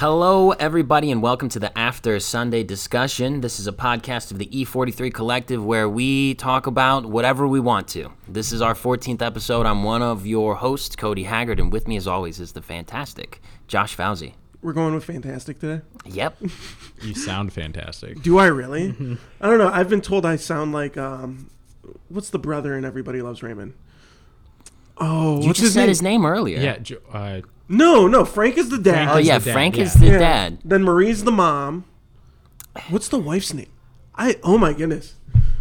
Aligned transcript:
Hello, 0.00 0.52
everybody, 0.52 1.10
and 1.10 1.20
welcome 1.20 1.50
to 1.50 1.58
the 1.58 1.76
After 1.78 2.18
Sunday 2.20 2.62
discussion. 2.62 3.42
This 3.42 3.60
is 3.60 3.66
a 3.66 3.72
podcast 3.72 4.30
of 4.30 4.38
the 4.38 4.46
E43 4.46 5.12
Collective 5.12 5.62
where 5.62 5.90
we 5.90 6.32
talk 6.36 6.66
about 6.66 7.04
whatever 7.04 7.46
we 7.46 7.60
want 7.60 7.86
to. 7.88 8.10
This 8.26 8.50
is 8.50 8.62
our 8.62 8.72
14th 8.72 9.20
episode. 9.20 9.66
I'm 9.66 9.82
one 9.84 10.00
of 10.00 10.26
your 10.26 10.54
hosts, 10.54 10.96
Cody 10.96 11.24
Haggard, 11.24 11.60
and 11.60 11.70
with 11.70 11.86
me, 11.86 11.98
as 11.98 12.06
always, 12.06 12.40
is 12.40 12.52
the 12.52 12.62
fantastic 12.62 13.42
Josh 13.68 13.94
Fauzi. 13.94 14.32
We're 14.62 14.72
going 14.72 14.94
with 14.94 15.04
fantastic 15.04 15.58
today. 15.60 15.84
Yep. 16.06 16.38
You 17.02 17.14
sound 17.14 17.52
fantastic. 17.52 18.22
Do 18.22 18.38
I 18.38 18.46
really? 18.46 18.90
I 19.40 19.46
don't 19.48 19.58
know. 19.58 19.68
I've 19.68 19.90
been 19.90 20.00
told 20.02 20.24
I 20.24 20.36
sound 20.36 20.72
like 20.72 20.96
um, 20.96 21.50
what's 22.08 22.28
the 22.30 22.38
brother 22.38 22.74
in 22.74 22.86
Everybody 22.86 23.20
Loves 23.20 23.42
Raymond? 23.42 23.74
Oh, 24.96 25.40
You 25.40 25.48
what's 25.48 25.58
just 25.58 25.60
his 25.60 25.72
said 25.74 25.80
name? 25.80 25.88
his 25.88 26.02
name 26.02 26.24
earlier. 26.26 26.58
Yeah, 26.58 26.76
Jo- 26.78 27.00
uh, 27.12 27.40
No, 27.70 28.06
no. 28.08 28.24
Frank 28.24 28.58
is 28.58 28.68
the 28.68 28.78
dad. 28.78 29.08
Oh, 29.08 29.12
Frank 29.12 29.20
is 29.22 29.26
yeah. 29.28 29.38
the 29.38 29.44
dad, 29.44 29.52
Frank 29.52 29.76
yeah. 29.76 29.82
is 29.84 29.94
the 29.94 30.06
Yeah. 30.06 30.18
dad. 30.18 30.58
Then 30.64 30.82
Marie's 30.82 31.24
the 31.24 31.30
mom. 31.32 31.84
What's 32.88 33.08
the 33.08 33.18
wife's 33.18 33.54
name? 33.54 33.70
I. 34.16 34.36
Oh 34.42 34.58
my 34.58 34.72
goodness. 34.72 35.14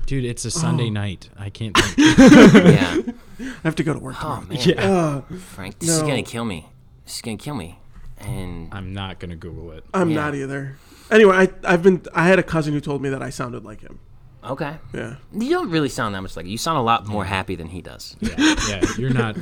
dude, 0.08 0.26
it's 0.26 0.44
a 0.44 0.48
Oh. 0.48 0.52
Sunday 0.52 0.90
night. 0.90 1.30
I 1.38 1.50
can't 1.50 1.78
think. 1.78 2.18
Yeah. 2.18 2.98
I 3.40 3.54
have 3.64 3.76
to 3.76 3.84
go 3.84 3.94
to 3.94 4.00
work 4.00 4.16
Oh, 4.20 4.22
tomorrow. 4.42 4.46
man. 4.48 4.58
yeah. 4.62 4.92
Uh, 4.92 5.22
Frank, 5.38 5.80
this 5.80 5.90
is 5.90 6.02
No. 6.02 6.08
going 6.08 6.24
to 6.24 6.30
kill 6.30 6.46
me. 6.46 6.68
This 7.06 7.16
is 7.18 7.22
going 7.22 7.38
to 7.38 7.44
kill 7.44 7.56
me. 7.56 7.80
And 8.18 8.68
I'm 8.74 8.92
not 8.92 9.20
gonna 9.20 9.38
Google 9.38 9.72
it. 9.72 9.86
I'm 9.94 10.10
Yeah. 10.10 10.16
not 10.18 10.36
either. 10.36 10.76
Anyway, 11.10 11.34
I 11.38 11.50
I've 11.64 11.82
been. 11.82 12.02
I 12.14 12.28
had 12.28 12.38
a 12.38 12.44
cousin 12.44 12.74
who 12.74 12.82
told 12.82 13.02
me 13.02 13.08
that 13.10 13.22
I 13.22 13.30
sounded 13.30 13.64
like 13.64 13.80
him. 13.82 14.00
okay. 14.44 14.76
Yeah. 14.94 15.16
You 15.32 15.50
don't 15.52 15.70
really 15.70 15.88
sound 15.88 16.14
that 16.16 16.22
much 16.22 16.36
like. 16.36 16.46
You 16.46 16.58
sound 16.58 16.78
a 16.80 16.82
lot 16.82 17.08
more 17.08 17.24
happy 17.24 17.56
than 17.56 17.68
he 17.68 17.82
does. 17.82 18.18
Yeah, 18.20 18.56
yeah. 18.68 18.86
You're 18.98 19.14
not. 19.14 19.38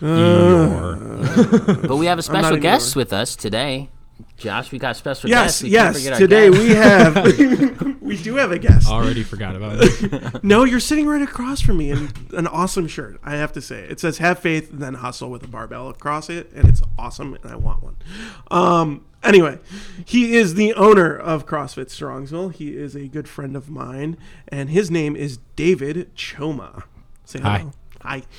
Eeyore. 0.00 1.88
But 1.88 1.96
we 1.96 2.06
have 2.06 2.18
a 2.18 2.22
special 2.22 2.56
guest 2.56 2.96
with 2.96 3.12
us 3.12 3.36
today. 3.36 3.90
Josh, 4.38 4.70
we 4.70 4.78
got 4.78 4.90
a 4.90 4.94
special 4.94 5.30
Yes. 5.30 5.62
guest. 5.62 5.62
We 5.62 5.70
can't 5.70 5.96
Yes. 6.04 6.18
Today 6.18 6.50
guest. 6.50 6.62
we 6.62 6.74
have. 6.74 7.96
we 8.02 8.16
do 8.18 8.36
have 8.36 8.52
a 8.52 8.58
guest. 8.58 8.88
Already 8.88 9.22
forgot 9.22 9.56
about 9.56 9.78
it. 9.80 10.42
No, 10.44 10.64
you're 10.64 10.80
sitting 10.80 11.06
right 11.06 11.22
across 11.22 11.60
from 11.62 11.78
me 11.78 11.90
in 11.90 12.10
an 12.34 12.46
awesome 12.46 12.86
shirt. 12.86 13.18
I 13.24 13.36
have 13.36 13.52
to 13.54 13.62
say, 13.62 13.80
it 13.84 13.98
says 13.98 14.18
"Have 14.18 14.38
faith, 14.38 14.70
then 14.72 14.94
hustle" 14.94 15.30
with 15.30 15.42
a 15.42 15.48
barbell 15.48 15.88
across 15.88 16.28
it, 16.28 16.50
and 16.54 16.68
it's 16.68 16.82
awesome, 16.98 17.34
and 17.34 17.50
I 17.50 17.56
want 17.56 17.82
one. 17.82 17.96
Um, 18.50 19.04
anyway, 19.24 19.58
he 20.04 20.36
is 20.36 20.54
the 20.54 20.74
owner 20.74 21.16
of 21.16 21.46
CrossFit 21.46 21.86
Strongsville. 21.86 22.52
He 22.54 22.76
is 22.76 22.94
a 22.94 23.08
good 23.08 23.28
friend 23.28 23.56
of 23.56 23.70
mine, 23.70 24.16
and 24.48 24.68
his 24.70 24.90
name 24.90 25.16
is 25.16 25.38
David 25.56 26.14
Choma. 26.14 26.84
Say 27.24 27.38
hello. 27.40 27.50
Hi. 27.50 27.64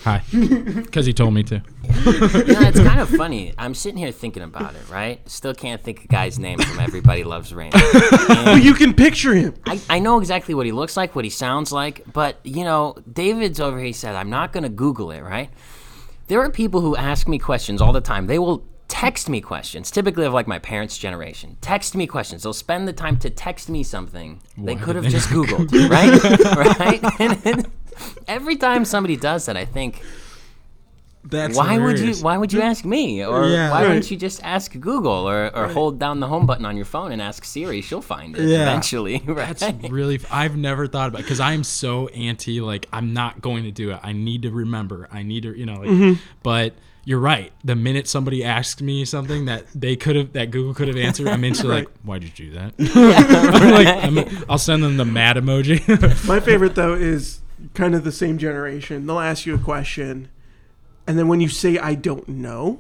Hi, 0.03 0.23
because 0.31 1.05
he 1.07 1.13
told 1.13 1.33
me 1.33 1.43
to. 1.43 1.55
You 1.55 1.91
know, 1.93 2.61
it's 2.67 2.79
kind 2.79 2.99
of 2.99 3.09
funny. 3.09 3.53
I'm 3.57 3.73
sitting 3.73 3.97
here 3.97 4.11
thinking 4.11 4.43
about 4.43 4.75
it, 4.75 4.89
right? 4.89 5.27
Still 5.29 5.53
can't 5.53 5.81
think 5.81 6.01
of 6.01 6.07
guy's 6.07 6.39
name 6.39 6.59
from 6.59 6.79
Everybody 6.79 7.23
Loves 7.23 7.53
Raymond. 7.53 7.83
But 8.27 8.57
you 8.63 8.73
can 8.73 8.93
picture 8.93 9.33
him. 9.33 9.55
I, 9.65 9.79
I 9.89 9.99
know 9.99 10.19
exactly 10.19 10.53
what 10.53 10.65
he 10.65 10.71
looks 10.71 10.95
like, 10.95 11.15
what 11.15 11.25
he 11.25 11.29
sounds 11.29 11.71
like, 11.71 12.01
but 12.11 12.37
you 12.43 12.63
know, 12.63 12.95
David's 13.11 13.59
over 13.59 13.77
here. 13.77 13.87
He 13.87 13.93
said, 13.93 14.15
"I'm 14.15 14.29
not 14.29 14.53
going 14.53 14.63
to 14.63 14.69
Google 14.69 15.11
it." 15.11 15.21
Right? 15.21 15.49
There 16.27 16.41
are 16.41 16.49
people 16.49 16.81
who 16.81 16.95
ask 16.95 17.27
me 17.27 17.39
questions 17.39 17.81
all 17.81 17.93
the 17.93 18.01
time. 18.01 18.27
They 18.27 18.39
will 18.39 18.65
text 18.87 19.29
me 19.29 19.41
questions, 19.41 19.91
typically 19.91 20.25
of 20.25 20.33
like 20.33 20.47
my 20.47 20.59
parents' 20.59 20.97
generation. 20.97 21.57
Text 21.61 21.95
me 21.95 22.07
questions. 22.07 22.43
They'll 22.43 22.53
spend 22.53 22.87
the 22.87 22.93
time 22.93 23.17
to 23.19 23.29
text 23.29 23.69
me 23.69 23.83
something 23.83 24.41
they 24.57 24.75
could 24.75 24.95
have 24.95 25.07
just 25.09 25.29
Googled, 25.29 25.71
right? 25.89 26.79
right? 26.79 27.19
And, 27.19 27.33
then 27.43 27.71
every 28.27 28.55
time 28.55 28.85
somebody 28.85 29.15
does 29.15 29.45
that, 29.47 29.57
I 29.57 29.65
think, 29.65 30.01
That's 31.23 31.57
why 31.57 31.77
would 31.77 31.99
you? 31.99 32.13
Why 32.15 32.37
would 32.37 32.53
you 32.53 32.61
ask 32.61 32.85
me? 32.85 33.23
Or 33.25 33.47
Yeah. 33.49 33.69
why 33.71 33.81
Right. 33.81 33.87
wouldn't 33.89 34.09
you 34.09 34.15
just 34.15 34.41
ask 34.43 34.71
Google 34.79 35.27
or, 35.29 35.53
or 35.53 35.67
hold 35.67 35.99
down 35.99 36.21
the 36.21 36.27
home 36.27 36.45
button 36.45 36.65
on 36.65 36.77
your 36.77 36.85
phone 36.85 37.11
and 37.11 37.21
ask 37.21 37.43
Siri? 37.43 37.81
She'll 37.81 38.01
find 38.01 38.37
it 38.37 38.47
Yeah. 38.47 38.61
eventually, 38.61 39.21
right? 39.25 39.57
That's 39.57 39.89
really. 39.91 40.15
f- 40.15 40.25
I've 40.31 40.55
never 40.55 40.87
thought 40.87 41.09
about 41.09 41.21
because 41.23 41.41
I'm 41.41 41.65
so 41.65 42.07
anti. 42.09 42.61
Like 42.61 42.87
I'm 42.93 43.13
not 43.13 43.41
going 43.41 43.63
to 43.65 43.71
do 43.71 43.91
it. 43.91 43.99
I 44.03 44.13
need 44.13 44.43
to 44.43 44.51
remember. 44.51 45.09
I 45.11 45.23
need 45.23 45.43
to, 45.43 45.57
you 45.57 45.65
know. 45.65 45.75
Like, 45.81 45.89
Mm-hmm. 45.89 46.13
But 46.43 46.75
you're 47.03 47.19
right. 47.19 47.51
The 47.63 47.75
minute 47.75 48.07
somebody 48.07 48.43
asks 48.45 48.81
me 48.81 49.03
something 49.03 49.45
that 49.45 49.65
they 49.75 49.95
could 49.97 50.15
have, 50.15 50.33
that 50.33 50.51
Google 50.51 50.73
could 50.73 50.87
have 50.89 50.97
answered, 50.97 51.27
I'm 51.27 51.43
instantly 51.43 51.75
like, 51.79 51.89
"Why'd 52.03 52.23
you 52.23 52.29
do 52.29 52.51
that?" 52.51 52.73
I'm 52.79 53.71
like, 53.71 53.87
I'm, 54.31 54.45
I'll 54.49 54.57
send 54.57 54.81
them 54.83 54.95
the 54.97 55.05
mad 55.05 55.35
emoji. 55.37 55.85
My 56.27 56.39
favorite 56.39 56.75
though 56.75 56.93
is 56.93 57.41
kind 57.73 57.95
of 57.95 58.03
the 58.03 58.11
same 58.11 58.37
generation. 58.37 59.05
They'll 59.05 59.19
ask 59.19 59.45
you 59.45 59.55
a 59.55 59.59
question, 59.59 60.29
and 61.05 61.17
then 61.17 61.27
when 61.27 61.41
you 61.41 61.49
say 61.49 61.77
"I 61.77 61.95
don't 61.95 62.27
know," 62.27 62.79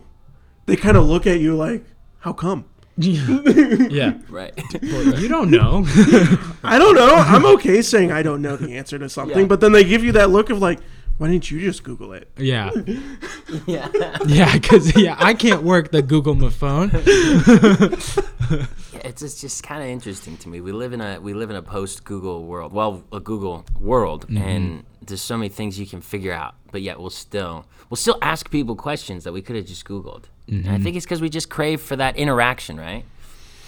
they 0.65 0.75
kind 0.75 0.97
of 0.97 1.05
look 1.05 1.25
at 1.27 1.39
you 1.39 1.55
like, 1.55 1.83
"How 2.19 2.33
come?" 2.33 2.65
yeah. 2.97 4.13
right. 4.29 4.53
You 4.81 5.27
don't 5.27 5.51
know. 5.51 5.83
I 6.63 6.79
don't 6.79 6.95
know. 6.95 7.13
I'm 7.15 7.45
okay 7.45 7.81
saying 7.83 8.11
I 8.11 8.23
don't 8.23 8.41
know 8.41 8.55
the 8.57 8.75
answer 8.75 8.97
to 8.97 9.07
something, 9.07 9.41
Yeah. 9.41 9.45
but 9.45 9.59
then 9.61 9.71
they 9.71 9.83
give 9.83 10.03
you 10.03 10.13
that 10.13 10.31
look 10.31 10.49
of 10.49 10.59
like, 10.59 10.79
"Why 11.17 11.27
didn't 11.27 11.49
you 11.51 11.59
just 11.59 11.83
Google 11.83 12.13
it?" 12.13 12.29
yeah. 12.37 12.71
yeah. 13.65 13.89
Yeah. 14.25 14.53
Because 14.53 14.95
yeah, 14.95 15.15
I 15.17 15.33
can't 15.33 15.63
work 15.63 15.91
the 15.91 16.01
Google 16.01 16.35
my 16.35 16.49
phone. 16.49 16.91
It's, 19.03 19.21
it's 19.21 19.39
just 19.39 19.63
kind 19.63 19.81
of 19.81 19.89
interesting 19.89 20.37
to 20.37 20.49
me. 20.49 20.59
We 20.59 20.71
live 20.71 20.93
in 20.93 21.01
a 21.01 21.19
we 21.19 21.33
live 21.33 21.49
in 21.49 21.55
a 21.55 21.61
post 21.61 22.03
Google 22.03 22.45
world. 22.45 22.73
Well, 22.73 23.03
a 23.11 23.19
Google 23.19 23.65
world, 23.79 24.27
mm-hmm. 24.27 24.37
and 24.37 24.83
there's 25.01 25.21
so 25.21 25.37
many 25.37 25.49
things 25.49 25.79
you 25.79 25.85
can 25.85 26.01
figure 26.01 26.33
out. 26.33 26.55
But 26.71 26.81
yet 26.81 26.99
we'll 26.99 27.09
still 27.09 27.65
we'll 27.89 27.97
still 27.97 28.17
ask 28.21 28.51
people 28.51 28.75
questions 28.75 29.23
that 29.23 29.33
we 29.33 29.41
could 29.41 29.55
have 29.55 29.65
just 29.65 29.85
Googled. 29.85 30.25
And 30.47 30.65
I 30.65 30.73
mm-hmm. 30.73 30.83
think 30.83 30.95
it's 30.95 31.05
because 31.05 31.21
we 31.21 31.29
just 31.29 31.49
crave 31.49 31.81
for 31.81 31.95
that 31.95 32.15
interaction, 32.17 32.77
right? 32.77 33.03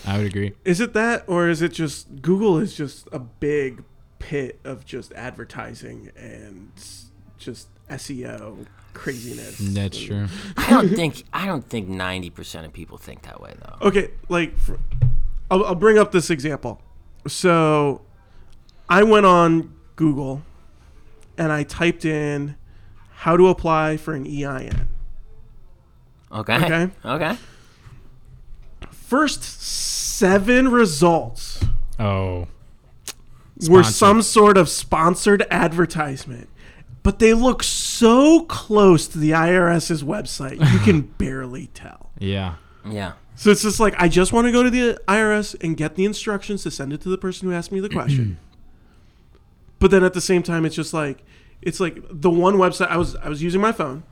I 0.06 0.18
would 0.18 0.28
agree. 0.28 0.54
Is 0.64 0.80
it 0.80 0.94
that, 0.94 1.24
or 1.28 1.50
is 1.50 1.62
it 1.62 1.74
just 1.74 2.22
Google 2.22 2.58
is 2.58 2.76
just 2.76 3.08
a 3.12 3.20
big 3.20 3.84
pit 4.20 4.60
of 4.64 4.86
just 4.86 5.12
advertising 5.14 6.12
and 6.16 6.72
s- 6.78 7.09
just 7.40 7.68
SEO 7.90 8.66
craziness? 8.94 9.58
That's 9.60 10.00
true. 10.00 10.28
I 10.58 10.70
don't 10.70 10.90
think 10.90 11.24
I 11.34 11.46
don't 11.46 11.68
think 11.68 11.88
ninety 11.88 12.30
percent 12.30 12.66
of 12.66 12.74
people 12.74 12.98
think 12.98 13.24
that 13.24 13.42
way 13.42 13.54
though. 13.60 13.88
Okay, 13.88 14.12
like, 14.28 14.58
for, 14.58 14.80
I'll, 15.50 15.66
I'll 15.66 15.76
bring 15.76 15.98
up 15.98 16.12
this 16.12 16.30
example. 16.30 16.82
So, 17.28 18.02
I 18.88 19.04
went 19.04 19.26
on 19.26 19.74
Google 19.96 20.42
and 21.38 21.52
I 21.52 21.64
typed 21.64 22.06
in 22.06 22.56
how 23.12 23.36
to 23.38 23.48
apply 23.48 23.98
for 23.98 24.14
an 24.14 24.26
EIN. 24.26 24.88
Okay. 26.32 26.56
Okay. 26.56 26.90
Okay. 27.04 27.38
First 28.92 29.44
seven 29.44 30.70
results 30.70 31.64
Oh. 32.00 32.48
were 33.68 33.84
some 33.84 34.22
sort 34.22 34.58
of 34.58 34.70
sponsored 34.70 35.46
advertisement, 35.50 36.48
but 37.04 37.20
they 37.20 37.34
look 37.34 37.64
so 37.64 38.42
close 38.46 39.08
to 39.08 39.18
the 39.18 39.32
IRS's 39.32 40.04
website, 40.04 40.60
you 40.74 40.80
can 40.80 41.02
barely 41.18 41.68
tell. 41.68 42.12
Yeah. 42.20 42.56
Yeah. 42.90 43.14
So 43.36 43.52
it's 43.52 43.62
just 43.62 43.80
like 43.80 43.96
I 43.98 44.08
just 44.10 44.34
want 44.34 44.48
to 44.48 44.52
go 44.52 44.64
to 44.64 44.70
the 44.70 45.00
IRS 45.08 45.56
and 45.64 45.78
get 45.78 45.96
the 45.96 46.06
instructions 46.06 46.64
to 46.64 46.72
send 46.72 46.92
it 46.94 47.02
to 47.02 47.10
the 47.10 47.18
person 47.18 47.48
who 47.48 47.54
asked 47.56 47.72
me 47.72 47.80
the 47.80 47.90
question. 47.90 48.38
but 49.80 49.92
then 49.92 50.04
at 50.04 50.14
the 50.14 50.22
same 50.22 50.44
time, 50.44 50.66
it's 50.66 50.76
just 50.76 50.94
like 50.94 51.24
it's 51.62 51.80
like 51.80 52.00
the 52.10 52.30
one 52.30 52.56
website 52.56 52.88
I 52.88 52.98
was 52.98 53.16
I 53.16 53.30
was 53.30 53.42
using 53.42 53.62
my 53.62 53.72
phone 53.72 54.04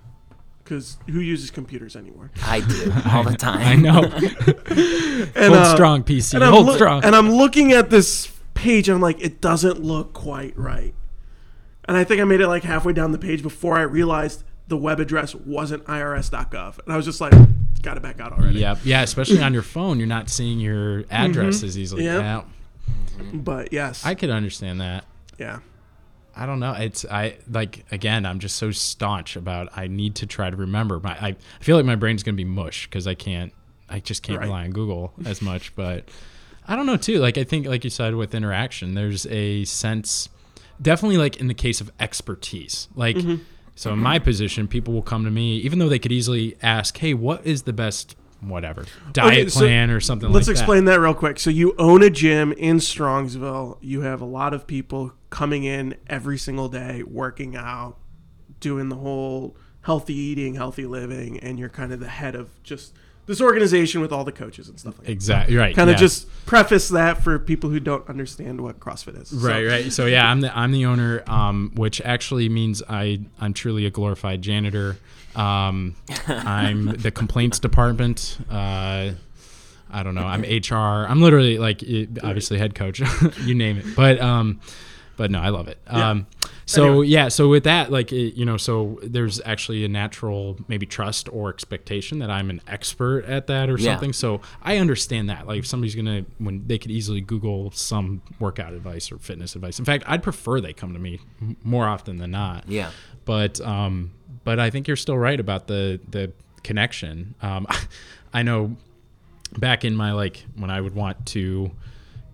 because 0.64 0.98
who 1.10 1.20
uses 1.20 1.50
computers 1.52 1.96
anymore? 1.96 2.32
I 2.46 2.60
do 2.62 2.94
all 3.12 3.24
the 3.24 3.36
time. 3.38 3.62
I 3.62 3.76
know. 3.76 4.02
And, 5.36 5.54
Hold 5.54 5.58
uh, 5.58 5.74
strong, 5.76 6.04
PC. 6.04 6.36
And 6.36 6.44
Hold 6.44 6.68
loo- 6.68 6.76
strong. 6.76 7.04
and 7.04 7.16
I'm 7.16 7.32
looking 7.32 7.72
at 7.72 7.90
this 7.90 8.32
page 8.54 8.88
and 8.90 8.96
I'm 8.96 9.02
like, 9.02 9.20
it 9.20 9.42
doesn't 9.42 9.82
look 9.82 10.14
quite 10.14 10.56
right. 10.58 10.94
And 11.88 11.96
I 11.96 12.04
think 12.04 12.22
I 12.22 12.24
made 12.26 12.42
it 12.42 12.48
like 12.48 12.64
halfway 12.64 12.94
down 12.94 13.12
the 13.12 13.18
page 13.18 13.42
before 13.42 13.78
I 13.78 13.82
realized 13.84 14.44
the 14.68 14.78
web 14.78 15.00
address 15.00 15.34
wasn't 15.34 15.86
irs.gov. 15.86 16.80
And 16.84 16.94
I 16.94 16.98
was 16.98 17.06
just 17.06 17.22
like, 17.22 17.34
got 17.82 17.96
it 17.98 18.04
back 18.04 18.20
out 18.20 18.34
already. 18.34 18.60
Yep. 18.60 18.80
Yeah, 18.84 19.02
especially 19.02 19.42
on 19.42 19.54
your 19.54 19.62
phone, 19.64 19.98
you're 19.98 20.08
not 20.08 20.30
seeing 20.30 20.60
your 20.60 21.04
mm-hmm. 21.04 21.14
address 21.14 21.64
as 21.64 21.78
easily. 21.78 22.04
Yep. 22.04 22.22
Yeah. 22.22 22.44
But 23.34 23.72
yes. 23.72 24.06
I 24.06 24.16
could 24.16 24.30
understand 24.30 24.82
that. 24.82 25.06
yeah. 25.38 25.60
I 26.40 26.46
don't 26.46 26.60
know. 26.60 26.74
It's 26.74 27.04
I 27.04 27.40
like 27.50 27.84
again. 27.92 28.24
I'm 28.24 28.38
just 28.38 28.58
so 28.58 28.70
staunch 28.70 29.36
about. 29.36 29.76
I 29.76 29.88
need 29.88 30.14
to 30.18 30.28
try 30.28 30.52
to 30.52 30.56
remember. 30.56 31.00
My 31.00 31.18
I, 31.20 31.28
I 31.30 31.64
feel 31.64 31.76
like 31.76 31.86
my 31.86 31.96
brain's 31.96 32.22
gonna 32.22 32.38
be 32.38 32.46
mush 32.46 32.86
because 32.86 33.08
I 33.08 33.16
can't. 33.16 33.52
I 33.90 34.00
just 34.02 34.22
can't 34.22 34.38
Right. 34.38 34.46
rely 34.46 34.64
on 34.66 34.72
Google 34.72 35.14
as 35.26 35.42
much. 35.42 35.76
But 35.76 36.10
I 36.68 36.76
don't 36.76 36.86
know 36.86 36.96
too. 36.96 37.18
Like 37.18 37.40
I 37.40 37.44
think, 37.44 37.66
like 37.66 37.84
you 37.84 37.90
said, 37.90 38.14
with 38.14 38.36
interaction, 38.36 38.94
there's 38.94 39.26
a 39.26 39.66
sense. 39.66 40.30
Definitely, 40.82 41.18
like 41.18 41.38
in 41.38 41.48
the 41.48 41.54
case 41.54 41.82
of 41.82 41.92
expertise, 42.00 42.88
like. 42.96 43.16
Mm-hmm. 43.16 43.44
So 43.76 43.94
in 43.94 44.00
my 44.00 44.18
position, 44.18 44.68
people 44.68 44.92
will 44.96 45.04
come 45.04 45.24
to 45.24 45.30
me, 45.30 45.58
even 45.58 45.78
though 45.78 45.88
they 45.88 46.00
could 46.00 46.12
easily 46.12 46.58
ask, 46.64 46.98
"Hey, 46.98 47.14
what 47.14 47.46
is 47.46 47.62
the 47.62 47.74
best 47.74 48.16
whatever 48.42 48.86
diet 49.14 49.52
so 49.52 49.60
plan 49.60 49.92
or 49.92 50.00
something 50.00 50.30
like 50.30 50.34
that. 50.34 50.38
Let's 50.38 50.48
like 50.48 50.56
that?" 50.56 50.62
explain 50.62 50.86
that 50.86 51.00
real 51.00 51.14
quick. 51.14 51.40
So 51.40 51.52
you 51.52 51.76
own 51.78 52.02
a 52.02 52.10
gym 52.10 52.54
in 52.54 52.78
Strongsville. 52.78 53.78
You 53.82 54.02
have 54.02 54.20
a 54.20 54.26
lot 54.26 54.56
of 54.56 54.66
people 54.66 55.14
coming 55.30 55.64
in 55.64 55.96
every 56.08 56.40
single 56.40 56.70
day, 56.70 57.04
working 57.04 57.56
out, 57.56 57.98
doing 58.60 58.90
the 58.90 58.96
whole 58.96 59.56
healthy 59.82 60.16
eating, 60.16 60.56
healthy 60.56 60.88
living, 60.88 61.40
and 61.40 61.60
you're 61.60 61.70
kind 61.70 61.94
of 61.94 62.00
the 62.00 62.08
head 62.10 62.34
of 62.34 62.62
just 62.64 62.96
this 63.28 63.42
organization 63.42 64.02
with 64.02 64.12
all 64.12 64.24
the 64.24 64.32
coaches 64.32 64.70
and 64.70 64.80
stuff 64.80 64.98
like 64.98 65.06
that. 65.06 65.12
Exactly 65.12 65.56
right. 65.56 65.76
Kind 65.76 65.90
of 65.90 65.96
yeah. 65.96 66.00
just 66.00 66.46
preface 66.46 66.90
that 66.90 67.22
for 67.22 67.38
people 67.38 67.70
who 67.70 67.80
don't 67.80 68.08
understand 68.10 68.60
what 68.62 68.80
CrossFit 68.80 69.22
is. 69.22 69.30
So- 69.30 69.48
Right, 69.48 69.66
right. 69.66 69.92
So 69.92 70.06
yeah, 70.06 70.30
I'm 70.30 70.42
the 70.42 70.58
I'm 70.58 70.72
the 70.72 70.86
owner, 70.86 71.24
um, 71.28 71.72
which 71.76 72.02
actually 72.02 72.50
means 72.50 72.82
I 72.90 73.20
I'm 73.40 73.54
truly 73.54 73.86
a 73.86 73.92
glorified 73.92 74.42
janitor. 74.42 74.98
Um, 75.36 75.96
I'm 76.28 76.86
the 76.86 77.12
complaints 77.12 77.60
department. 77.60 78.40
Uh, 78.50 79.12
I 79.90 80.04
don't 80.04 80.16
know. 80.16 80.26
I'm 80.26 80.42
HR. 80.42 81.06
I'm 81.08 81.22
literally 81.22 81.58
like 81.60 81.84
obviously 82.24 82.58
head 82.58 82.76
coach. 82.76 83.02
you 83.44 83.56
name 83.56 83.78
it. 83.78 83.96
But 83.96 84.20
um, 84.20 84.60
but 85.18 85.30
no, 85.32 85.40
I 85.42 85.50
love 85.50 85.68
it. 85.68 85.78
Um, 85.88 86.26
so 86.66 86.86
Anyway. 86.92 87.08
yeah, 87.08 87.28
so 87.28 87.50
with 87.50 87.64
that, 87.66 87.92
like 87.92 88.12
it, 88.14 88.36
you 88.36 88.46
know, 88.46 88.56
so 88.58 89.00
there's 89.04 89.42
actually 89.46 89.84
a 89.84 89.88
natural 89.90 90.58
maybe 90.70 90.86
trust 90.86 91.28
or 91.34 91.50
expectation 91.50 92.20
that 92.20 92.30
I'm 92.30 92.50
an 92.50 92.62
expert 92.68 93.26
at 93.26 93.48
that 93.48 93.70
or 93.70 93.78
Yeah. 93.78 93.92
something. 93.94 94.14
So 94.14 94.42
I 94.62 94.78
understand 94.78 95.30
that. 95.30 95.46
Like 95.48 95.60
if 95.60 95.68
somebody's 95.68 95.96
gonna 95.96 96.26
when 96.38 96.66
they 96.68 96.78
could 96.78 96.92
easily 96.92 97.20
Google 97.22 97.72
some 97.72 98.22
workout 98.40 98.74
advice 98.74 99.12
or 99.12 99.18
fitness 99.18 99.56
advice. 99.56 99.80
In 99.80 99.86
fact, 99.86 100.04
I'd 100.08 100.24
prefer 100.24 100.62
they 100.62 100.74
come 100.74 100.94
to 100.94 101.00
me 101.00 101.20
more 101.64 101.86
often 101.88 102.18
than 102.18 102.32
not. 102.32 102.64
Yeah. 102.70 102.92
But 103.26 103.60
um, 103.62 104.12
but 104.44 104.60
I 104.60 104.70
think 104.70 104.88
you're 104.88 104.96
still 104.98 105.18
right 105.18 105.40
about 105.40 105.68
the 105.68 106.00
the 106.10 106.32
connection. 106.64 107.36
Um, 107.42 107.66
I 108.34 108.44
know 108.44 108.76
back 109.58 109.86
in 109.86 109.96
my 109.96 110.12
like 110.12 110.46
when 110.56 110.70
I 110.70 110.82
would 110.82 110.94
want 110.96 111.26
to 111.28 111.72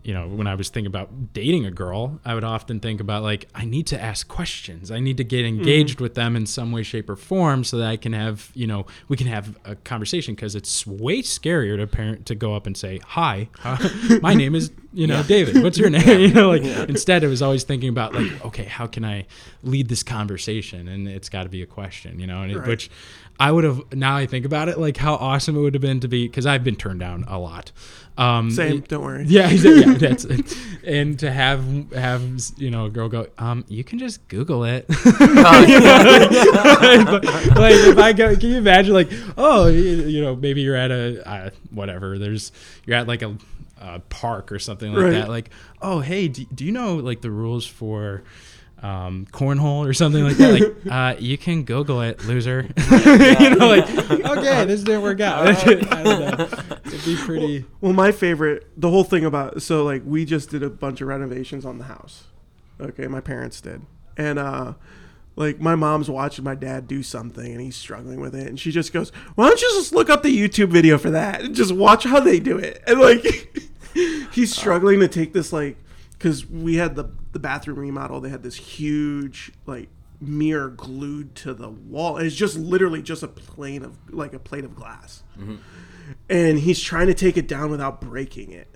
you 0.03 0.13
know 0.13 0.27
when 0.27 0.47
I 0.47 0.55
was 0.55 0.69
thinking 0.69 0.87
about 0.87 1.33
dating 1.33 1.65
a 1.65 1.71
girl 1.71 2.19
I 2.25 2.33
would 2.35 2.43
often 2.43 2.79
think 2.79 2.99
about 2.99 3.23
like 3.23 3.47
I 3.55 3.63
need 3.65 3.87
to 3.87 4.01
ask 4.01 4.27
questions. 4.27 4.91
I 4.91 4.99
need 4.99 5.17
to 5.17 5.23
get 5.23 5.45
engaged 5.45 6.01
with 6.01 6.13
them 6.15 6.35
in 6.35 6.45
some 6.45 6.71
way 6.71 6.83
shape 6.83 7.09
or 7.09 7.15
form 7.15 7.63
so 7.63 7.77
that 7.77 7.87
I 7.87 7.97
can 7.97 8.11
have 8.13 8.51
you 8.53 8.67
know 8.67 8.85
we 9.07 9.15
can 9.17 9.27
have 9.27 9.57
a 9.65 9.75
conversation 9.75 10.35
because 10.35 10.55
it's 10.55 10.85
way 10.85 11.21
scarier 11.21 11.77
to 11.77 11.87
parent 11.87 12.25
to 12.25 12.35
go 12.35 12.53
up 12.55 12.67
and 12.67 12.75
say 12.75 12.99
hi 13.05 13.47
uh, 13.63 13.77
my 14.21 14.33
name 14.43 14.55
is 14.55 14.71
you 14.95 15.07
know 15.07 15.23
David. 15.23 15.63
What's 15.63 15.77
your 15.79 15.89
name? 15.99 16.19
You 16.27 16.33
know 16.33 16.49
like 16.49 16.63
instead 16.89 17.23
I 17.23 17.27
was 17.27 17.41
always 17.41 17.63
thinking 17.63 17.89
about 17.89 18.13
like 18.13 18.45
okay 18.45 18.65
how 18.65 18.87
can 18.87 19.03
I 19.05 19.25
lead 19.63 19.87
this 19.89 20.03
conversation? 20.03 20.87
And 20.87 21.07
it's 21.07 21.29
got 21.29 21.43
to 21.43 21.49
be 21.49 21.61
a 21.61 21.65
question 21.65 22.19
you 22.19 22.27
know 22.27 22.41
and 22.41 22.51
it, 22.51 22.57
Right. 22.59 22.67
which 22.67 22.91
I 23.43 23.51
would 23.51 23.63
have 23.65 23.81
now 23.93 24.15
I 24.15 24.25
think 24.25 24.45
about 24.45 24.69
it 24.69 24.79
like 24.79 24.95
how 24.97 25.15
awesome 25.15 25.57
it 25.57 25.59
would 25.59 25.73
have 25.73 25.81
been 25.81 25.99
to 26.01 26.07
be 26.07 26.27
because 26.27 26.45
I've 26.45 26.63
been 26.63 26.75
turned 26.77 27.01
down 27.01 27.25
a 27.27 27.37
lot. 27.37 27.71
Um, 28.17 28.51
Same. 28.51 28.77
it- 28.77 28.87
don't 28.87 29.03
worry. 29.03 29.23
yeah, 29.27 29.47
he's- 29.47 29.65
yeah, 29.65 29.93
that's 29.97 30.23
it. 30.23 30.55
And 30.85 31.17
to 31.19 31.31
have 31.31 31.91
have 31.93 32.23
you 32.57 32.69
know 32.71 32.85
a 32.85 32.89
girl 32.89 33.09
go, 33.09 33.27
um, 33.37 33.65
you 33.67 33.83
can 33.83 33.99
just 33.99 34.25
Google 34.27 34.63
it. 34.63 34.85
like 34.93 34.95
if 37.75 37.97
I 37.97 38.13
go, 38.15 38.35
can 38.35 38.49
you 38.49 38.57
imagine 38.57 38.93
like, 38.93 39.09
oh, 39.37 39.67
you, 39.67 39.79
you 40.03 40.21
know, 40.21 40.35
maybe 40.35 40.61
you're 40.61 40.75
at 40.75 40.91
a 40.91 41.27
uh, 41.29 41.49
whatever. 41.71 42.17
There's 42.17 42.51
you're 42.85 42.97
at 42.97 43.07
like 43.07 43.21
a, 43.21 43.35
a 43.81 43.99
park 43.99 44.51
or 44.51 44.59
something 44.59 44.93
like 44.93 45.03
Right. 45.03 45.11
that. 45.11 45.29
Like, 45.29 45.49
oh, 45.81 45.99
hey, 45.99 46.27
do, 46.27 46.45
do 46.53 46.65
you 46.65 46.71
know 46.71 46.95
like 46.95 47.21
the 47.21 47.31
rules 47.31 47.65
for 47.65 48.23
um, 48.83 49.25
cornhole 49.31 49.87
or 49.87 49.93
something 49.93 50.23
like 50.23 50.35
that? 50.37 50.59
Like, 50.59 50.73
uh, 50.91 51.19
you 51.19 51.37
can 51.37 51.63
Google 51.63 52.01
it, 52.01 52.23
loser. 52.25 52.67
you 53.39 53.49
know, 53.55 53.67
like, 53.67 53.89
okay, 53.89 54.65
this 54.65 54.83
didn't 54.83 55.01
work 55.01 55.21
out. 55.21 55.47
I 55.47 56.03
don't 56.03 56.39
know. 56.39 56.49
It'd 56.85 57.05
be 57.05 57.15
pretty. 57.15 57.65
Well, 57.81 57.93
my 57.93 58.11
favorite, 58.11 58.67
the 58.77 58.89
whole 58.89 59.05
thing 59.05 59.25
about 59.25 59.61
so 59.61 59.83
like 59.83 60.03
we 60.05 60.25
just 60.25 60.49
did 60.49 60.61
a 60.61 60.69
bunch 60.69 61.01
of 61.01 61.07
renovations 61.07 61.65
on 61.65 61.77
the 61.77 61.85
house. 61.85 62.25
Okay, 62.79 63.07
my 63.07 63.21
parents 63.21 63.61
did, 63.61 63.81
and 64.17 64.37
uh, 64.37 64.73
like 65.35 65.59
my 65.59 65.75
mom's 65.75 66.09
watching 66.09 66.43
my 66.43 66.55
dad 66.55 66.87
do 66.87 67.01
something 67.01 67.51
and 67.51 67.61
he's 67.61 67.77
struggling 67.77 68.19
with 68.19 68.35
it, 68.35 68.47
and 68.47 68.59
she 68.59 68.71
just 68.71 68.91
goes, 68.91 69.11
"Why 69.35 69.47
don't 69.47 69.61
you 69.61 69.69
just 69.75 69.93
look 69.93 70.09
up 70.09 70.23
the 70.23 70.37
YouTube 70.37 70.69
video 70.69 70.97
for 70.97 71.11
that 71.11 71.41
and 71.41 71.55
just 71.55 71.71
watch 71.71 72.03
how 72.03 72.19
they 72.19 72.39
do 72.39 72.57
it?" 72.57 72.83
And 72.85 72.99
like 72.99 73.57
he's 74.33 74.53
struggling 74.53 74.99
to 74.99 75.07
take 75.07 75.31
this 75.31 75.53
like 75.53 75.77
because 76.11 76.45
we 76.45 76.75
had 76.75 76.95
the 76.95 77.05
the 77.33 77.39
bathroom 77.39 77.79
remodel, 77.79 78.21
they 78.21 78.29
had 78.29 78.43
this 78.43 78.55
huge 78.55 79.51
like 79.65 79.89
mirror 80.21 80.69
glued 80.69 81.35
to 81.35 81.53
the 81.53 81.69
wall, 81.69 82.17
it's 82.17 82.35
just 82.35 82.57
literally 82.57 83.01
just 83.01 83.23
a 83.23 83.27
plane 83.27 83.83
of 83.83 83.97
like 84.09 84.33
a 84.33 84.39
plate 84.39 84.63
of 84.63 84.75
glass 84.75 85.23
mm-hmm. 85.37 85.55
and 86.29 86.59
he's 86.59 86.79
trying 86.79 87.07
to 87.07 87.13
take 87.13 87.35
it 87.35 87.47
down 87.47 87.69
without 87.69 87.99
breaking 87.99 88.51
it. 88.51 88.69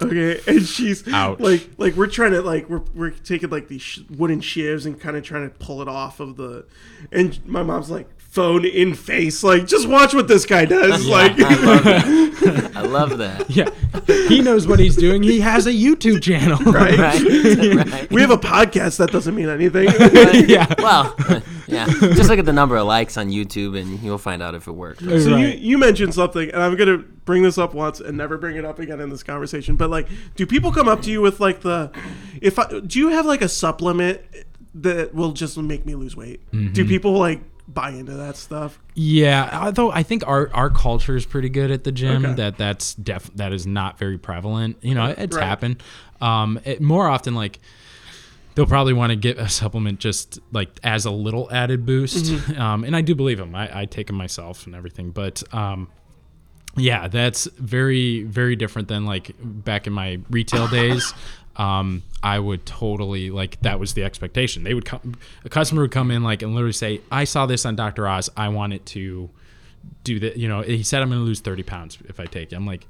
Okay, 0.00 0.40
and 0.46 0.62
she's 0.62 1.06
Ouch. 1.08 1.38
like, 1.38 1.70
like 1.78 1.94
we're 1.94 2.08
trying 2.08 2.32
to 2.32 2.42
like 2.42 2.68
we're 2.68 2.82
we're 2.94 3.10
taking 3.10 3.50
like 3.50 3.68
these 3.68 3.82
sh- 3.82 4.00
wooden 4.10 4.40
shivs 4.40 4.84
and 4.84 5.00
kind 5.00 5.16
of 5.16 5.22
trying 5.22 5.48
to 5.48 5.56
pull 5.58 5.80
it 5.80 5.88
off 5.88 6.18
of 6.18 6.36
the, 6.36 6.66
and 7.12 7.44
my 7.46 7.62
mom's 7.62 7.90
like 7.90 8.08
phone 8.32 8.64
in 8.64 8.94
face, 8.94 9.44
like 9.44 9.66
just 9.66 9.86
watch 9.86 10.14
what 10.14 10.26
this 10.26 10.46
guy 10.46 10.64
does, 10.64 11.06
like 11.06 11.38
I 11.38 11.54
love 11.54 11.84
that. 11.84 12.72
I 12.74 12.80
love 12.80 13.18
that. 13.18 13.50
Yeah, 13.50 13.68
he 14.28 14.40
knows 14.40 14.66
what 14.66 14.80
he's 14.80 14.96
doing. 14.96 15.22
He 15.22 15.40
has 15.40 15.66
a 15.66 15.72
YouTube 15.72 16.22
channel. 16.22 16.58
right? 16.72 16.98
Right. 16.98 17.22
right. 17.86 18.10
We 18.10 18.22
have 18.22 18.30
a 18.30 18.38
podcast 18.38 18.96
that 18.98 19.12
doesn't 19.12 19.34
mean 19.34 19.50
anything. 19.50 19.88
yeah. 20.48 20.66
Well, 20.78 21.14
yeah. 21.66 21.86
Just 21.86 22.30
look 22.30 22.38
at 22.38 22.46
the 22.46 22.52
number 22.52 22.76
of 22.76 22.86
likes 22.86 23.18
on 23.18 23.28
YouTube, 23.28 23.78
and 23.78 24.00
you'll 24.00 24.18
find 24.18 24.42
out 24.42 24.54
if 24.54 24.66
it 24.66 24.72
worked. 24.72 25.00
So 25.00 25.36
you, 25.36 25.48
you 25.48 25.76
mentioned 25.76 26.14
something, 26.14 26.50
and 26.50 26.62
I'm 26.62 26.74
gonna 26.76 26.98
bring 26.98 27.42
this 27.42 27.58
up 27.58 27.74
once 27.74 28.00
and 28.00 28.16
never 28.16 28.38
bring 28.38 28.56
it 28.56 28.64
up 28.64 28.78
again 28.78 29.00
in 29.00 29.10
this 29.10 29.22
conversation. 29.22 29.76
But 29.76 29.90
like, 29.90 30.08
do 30.36 30.46
people 30.46 30.72
come 30.72 30.88
up 30.88 31.02
to 31.02 31.10
you 31.10 31.20
with 31.20 31.38
like 31.38 31.60
the, 31.60 31.92
if 32.40 32.58
I, 32.58 32.80
do 32.80 32.98
you 32.98 33.08
have 33.10 33.26
like 33.26 33.42
a 33.42 33.48
supplement 33.48 34.22
that 34.74 35.14
will 35.14 35.32
just 35.32 35.58
make 35.58 35.84
me 35.84 35.94
lose 35.94 36.16
weight? 36.16 36.50
Mm-hmm. 36.50 36.72
Do 36.72 36.86
people 36.86 37.12
like 37.12 37.42
buy 37.74 37.90
into 37.90 38.12
that 38.12 38.36
stuff? 38.36 38.78
Yeah, 38.94 39.60
although 39.64 39.90
I 39.90 40.02
think 40.02 40.26
our 40.26 40.50
our 40.54 40.70
culture 40.70 41.16
is 41.16 41.24
pretty 41.26 41.48
good 41.48 41.70
at 41.70 41.84
the 41.84 41.92
gym. 41.92 42.24
Okay. 42.24 42.34
That 42.34 42.56
that's 42.58 42.94
def 42.94 43.30
that 43.34 43.52
is 43.52 43.66
not 43.66 43.98
very 43.98 44.18
prevalent. 44.18 44.76
You 44.82 44.94
know, 44.94 45.06
it's 45.16 45.36
Right. 45.36 45.44
happened. 45.44 45.82
Um, 46.20 46.60
it, 46.64 46.80
more 46.80 47.08
often 47.08 47.34
like 47.34 47.58
they'll 48.54 48.66
probably 48.66 48.92
want 48.92 49.10
to 49.10 49.16
get 49.16 49.38
a 49.38 49.48
supplement 49.48 49.98
just 49.98 50.38
like 50.52 50.68
as 50.84 51.04
a 51.06 51.10
little 51.10 51.50
added 51.52 51.86
boost. 51.86 52.26
Mm-hmm. 52.26 52.60
Um, 52.60 52.84
and 52.84 52.94
I 52.94 53.00
do 53.00 53.14
believe 53.14 53.38
them. 53.38 53.54
I, 53.54 53.80
I 53.82 53.84
take 53.86 54.06
them 54.08 54.16
myself 54.16 54.66
and 54.66 54.74
everything, 54.74 55.10
but 55.10 55.42
um, 55.54 55.88
yeah, 56.76 57.08
that's 57.08 57.44
very 57.58 58.22
very 58.24 58.56
different 58.56 58.88
than 58.88 59.04
like 59.06 59.32
back 59.42 59.86
in 59.86 59.92
my 59.92 60.20
retail 60.30 60.68
days. 60.68 61.12
Um, 61.56 62.02
I 62.22 62.38
would 62.38 62.64
totally 62.64 63.30
like 63.30 63.60
that 63.62 63.80
was 63.80 63.94
the 63.94 64.04
expectation. 64.04 64.64
They 64.64 64.74
would 64.74 64.84
come, 64.84 65.16
a 65.44 65.48
customer 65.48 65.82
would 65.82 65.90
come 65.90 66.10
in 66.10 66.22
like 66.22 66.42
and 66.42 66.54
literally 66.54 66.72
say, 66.72 67.00
"I 67.10 67.24
saw 67.24 67.46
this 67.46 67.66
on 67.66 67.76
Dr. 67.76 68.06
Oz. 68.08 68.30
I 68.36 68.48
want 68.48 68.72
it 68.72 68.86
to 68.86 69.28
do 70.04 70.20
that." 70.20 70.36
You 70.36 70.48
know, 70.48 70.62
he 70.62 70.82
said 70.82 71.02
I'm 71.02 71.08
going 71.08 71.20
to 71.20 71.24
lose 71.24 71.40
30 71.40 71.62
pounds 71.62 71.98
if 72.08 72.20
I 72.20 72.26
take 72.26 72.52
it. 72.52 72.56
I'm 72.56 72.66
like, 72.66 72.86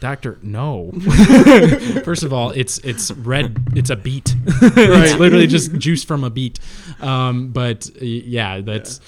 Doctor, 0.00 0.38
no. 0.42 0.92
First 2.04 2.22
of 2.22 2.32
all, 2.32 2.50
it's 2.50 2.78
it's 2.78 3.10
red. 3.10 3.56
It's 3.74 3.90
a 3.90 3.96
beet. 3.96 4.34
it's 4.46 5.18
literally 5.18 5.46
just 5.46 5.72
juice 5.78 6.04
from 6.04 6.22
a 6.22 6.30
beet. 6.30 6.60
Um, 7.00 7.48
but 7.48 7.90
yeah, 8.02 8.60
that's 8.60 9.00
yeah, 9.00 9.06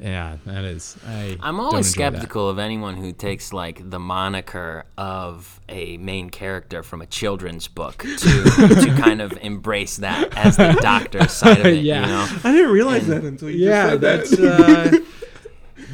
that 0.00 0.64
is. 0.64 0.96
I 1.06 1.36
I'm 1.40 1.60
always 1.60 1.88
enjoy 1.94 2.10
that. 2.10 2.12
skeptical 2.16 2.48
of 2.48 2.58
anyone 2.58 2.96
who 2.96 3.12
takes 3.12 3.52
like 3.52 3.88
the 3.90 3.98
moniker 3.98 4.84
of 4.96 5.60
a 5.68 5.96
main 5.98 6.30
character 6.30 6.82
from 6.82 7.02
a 7.02 7.06
children's 7.06 7.68
book 7.68 7.98
to 7.98 8.16
to 8.16 8.94
kind 8.98 9.20
of 9.20 9.32
embrace 9.42 9.96
that 9.98 10.36
as 10.36 10.56
the 10.56 10.72
doctor 10.80 11.28
side 11.28 11.60
of 11.60 11.66
it. 11.66 11.84
Yeah. 11.84 12.00
You 12.00 12.06
know? 12.06 12.38
I 12.44 12.52
didn't 12.52 12.72
realize 12.72 13.06
that 13.08 13.24
until 13.24 13.50
you 13.50 13.68
Yeah, 13.68 13.96
just 13.96 14.00
said 14.00 14.00
that's. 14.00 14.30
that. 14.36 14.60
Uh, 14.60 14.96
I'm- 14.96 15.06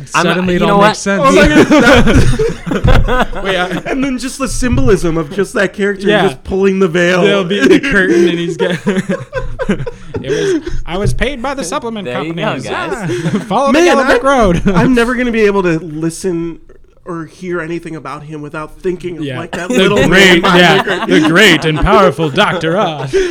suddenly 0.08 0.54
you 0.54 0.60
it 0.62 0.66
know 0.66 0.74
all 0.74 0.78
what? 0.80 0.88
makes 0.88 0.98
sense. 0.98 1.22
Oh 1.24 1.32
my 1.34 1.48
God, 1.48 1.66
that- 1.66 3.40
Wait, 3.44 3.56
I- 3.56 3.90
and 3.90 4.02
then 4.02 4.18
just 4.18 4.38
the 4.38 4.48
symbolism 4.48 5.16
of 5.16 5.30
just 5.32 5.52
that 5.54 5.72
character 5.72 6.08
Yeah. 6.08 6.28
just 6.28 6.44
pulling 6.44 6.78
the 6.78 6.88
veil. 6.88 7.22
There'll 7.22 7.44
be 7.44 7.60
the 7.66 7.80
curtain, 7.90 8.28
and 8.28 8.38
he's 8.38 8.56
got. 8.56 8.78
it 10.22 10.30
was. 10.62 10.82
I 10.86 10.98
was 10.98 11.14
paid 11.14 11.42
by 11.42 11.54
the 11.54 11.64
supplement 11.64 12.04
There 12.06 12.22
you 12.22 12.34
company. 12.34 12.62
go, 12.62 12.68
guys. 12.70 13.42
Follow 13.44 13.66
the 13.68 13.72
Man, 13.74 13.86
yellow 13.86 14.02
I- 14.02 14.06
brick 14.06 14.22
road. 14.22 14.62
I'm 14.68 14.94
never 14.94 15.14
gonna 15.14 15.32
be 15.32 15.42
able 15.46 15.62
to 15.62 15.78
listen 15.78 16.60
or 17.06 17.26
hear 17.26 17.60
anything 17.60 17.94
about 17.96 18.24
him 18.24 18.42
without 18.42 18.78
thinking 18.80 19.18
of 19.18 19.24
yeah, 19.24 19.38
like 19.38 19.52
that 19.52 19.68
the 19.70 19.76
little 19.76 20.06
great, 20.08 20.42
yeah, 20.42 21.06
the 21.06 21.26
great 21.28 21.64
and 21.64 21.78
powerful 21.78 22.30
Doctor 22.30 22.76
Oz. 22.76 23.14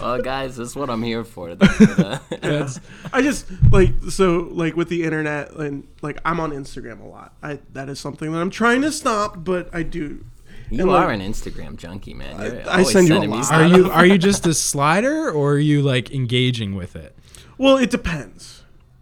Well, 0.00 0.22
guys, 0.22 0.56
that's 0.56 0.74
what 0.74 0.88
I'm 0.88 1.02
here 1.02 1.22
for. 1.22 1.54
The- 1.54 1.66
the- 2.30 2.80
I 3.12 3.20
just 3.20 3.46
like 3.70 3.90
so 4.10 4.48
like 4.50 4.74
with 4.74 4.88
the 4.88 5.04
internet 5.04 5.50
and 5.52 5.86
like 6.00 6.18
I'm 6.24 6.40
on 6.40 6.52
Instagram 6.52 7.02
a 7.02 7.06
lot. 7.06 7.34
I 7.42 7.58
that 7.74 7.88
is 7.90 8.00
something 8.00 8.32
that 8.32 8.38
I'm 8.38 8.48
trying 8.50 8.80
to 8.82 8.90
stop, 8.92 9.44
but 9.44 9.68
I 9.74 9.82
do. 9.82 10.24
you 10.70 10.80
And, 10.80 10.90
are 10.90 11.06
like, 11.06 11.14
an 11.14 11.20
Instagram 11.20 11.76
junkie, 11.76 12.14
man. 12.14 12.40
You're 12.40 12.60
I 12.70 12.72
always 12.72 12.90
send 12.92 13.08
you 13.08 13.16
a 13.18 13.24
lot. 13.26 13.52
are 13.52 13.66
you 13.66 13.90
are 13.90 14.06
you 14.06 14.16
just 14.16 14.46
a 14.46 14.54
slider 14.54 15.30
or 15.30 15.52
are 15.52 15.58
you 15.58 15.82
like 15.82 16.10
engaging 16.10 16.74
with 16.74 16.96
it? 16.96 17.14
Well, 17.58 17.76
it 17.76 17.90
depends. 17.90 18.57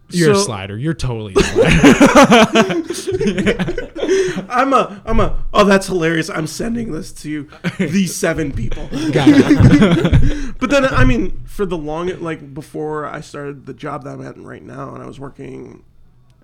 You're 0.09 0.31
a 0.31 0.35
slider. 0.35 0.77
You're 0.77 0.93
totally 0.93 1.33
a 1.37 1.41
slider. 1.43 2.83
I'm 4.49 4.73
a 4.73 5.01
I'm 5.05 5.19
a 5.19 5.43
oh 5.53 5.63
that's 5.65 5.87
hilarious. 5.87 6.29
I'm 6.29 6.47
sending 6.47 6.91
this 6.91 7.11
to 7.23 7.49
these 7.77 8.15
seven 8.15 8.51
people. 8.53 8.87
Got 9.11 9.27
it. 9.29 10.43
But 10.59 10.71
then 10.71 10.85
I 10.85 11.05
mean, 11.05 11.43
for 11.45 11.65
the 11.67 11.77
long 11.77 12.07
like 12.21 12.53
before 12.55 13.05
I 13.05 13.21
started 13.21 13.67
the 13.67 13.73
job 13.75 14.03
that 14.05 14.11
I'm 14.15 14.25
at 14.25 14.37
right 14.39 14.63
now, 14.63 14.95
and 14.95 15.03
I 15.03 15.05
was 15.05 15.19
working 15.19 15.83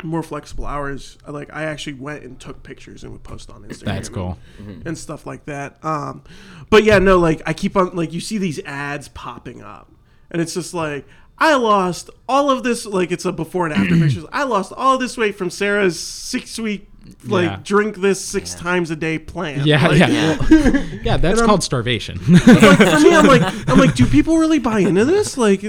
more 0.03 0.21
flexible 0.21 0.65
hours, 0.67 1.17
I, 1.25 1.31
like 1.31 1.51
I 1.51 1.63
actually 1.63 1.93
went 1.93 2.23
and 2.23 2.39
took 2.39 2.61
pictures 2.61 3.03
and 3.03 3.11
would 3.11 3.23
post 3.23 3.49
on 3.49 3.63
Instagram. 3.63 3.85
That's 3.85 4.07
and- 4.09 4.15
cool. 4.15 4.37
and 4.85 4.95
stuff 4.97 5.25
like 5.25 5.45
that. 5.45 5.83
Um, 5.83 6.23
but 6.69 6.83
yeah, 6.83 6.99
no, 6.99 7.17
like 7.17 7.41
I 7.47 7.53
keep 7.53 7.75
on 7.75 7.95
like 7.95 8.13
you 8.13 8.19
see 8.19 8.37
these 8.37 8.59
ads 8.65 9.07
popping 9.07 9.63
up, 9.63 9.91
and 10.29 10.39
it's 10.41 10.53
just 10.53 10.75
like 10.75 11.07
I 11.43 11.55
lost 11.55 12.09
all 12.29 12.49
of 12.49 12.63
this. 12.63 12.85
Like 12.85 13.11
it's 13.11 13.25
a 13.25 13.31
before 13.31 13.65
and 13.67 13.73
after 13.75 13.97
pictures. 14.03 14.25
I 14.31 14.43
lost 14.43 14.71
all 14.75 14.97
this 14.97 15.17
weight 15.17 15.35
from 15.35 15.49
Sarah's 15.49 15.99
six 15.99 16.57
week 16.59 16.89
like 17.25 17.45
Yeah. 17.49 17.59
drink 17.63 17.97
this 17.97 18.23
six 18.23 18.53
times 18.55 18.89
a 18.91 18.95
day 18.95 19.19
plan. 19.19 19.65
Yeah, 19.67 19.87
Like, 19.87 19.99
yeah, 19.99 20.07
Yeah. 20.49 20.85
yeah. 21.03 21.17
That's 21.17 21.41
called 21.41 21.61
starvation. 21.63 22.17
like, 22.29 22.41
for 22.43 22.99
me, 23.01 23.13
I'm 23.13 23.25
like, 23.27 23.41
I'm 23.69 23.77
like, 23.77 23.93
do 23.95 24.05
people 24.05 24.37
really 24.37 24.59
buy 24.59 24.79
into 24.79 25.03
this? 25.03 25.37
Like, 25.37 25.63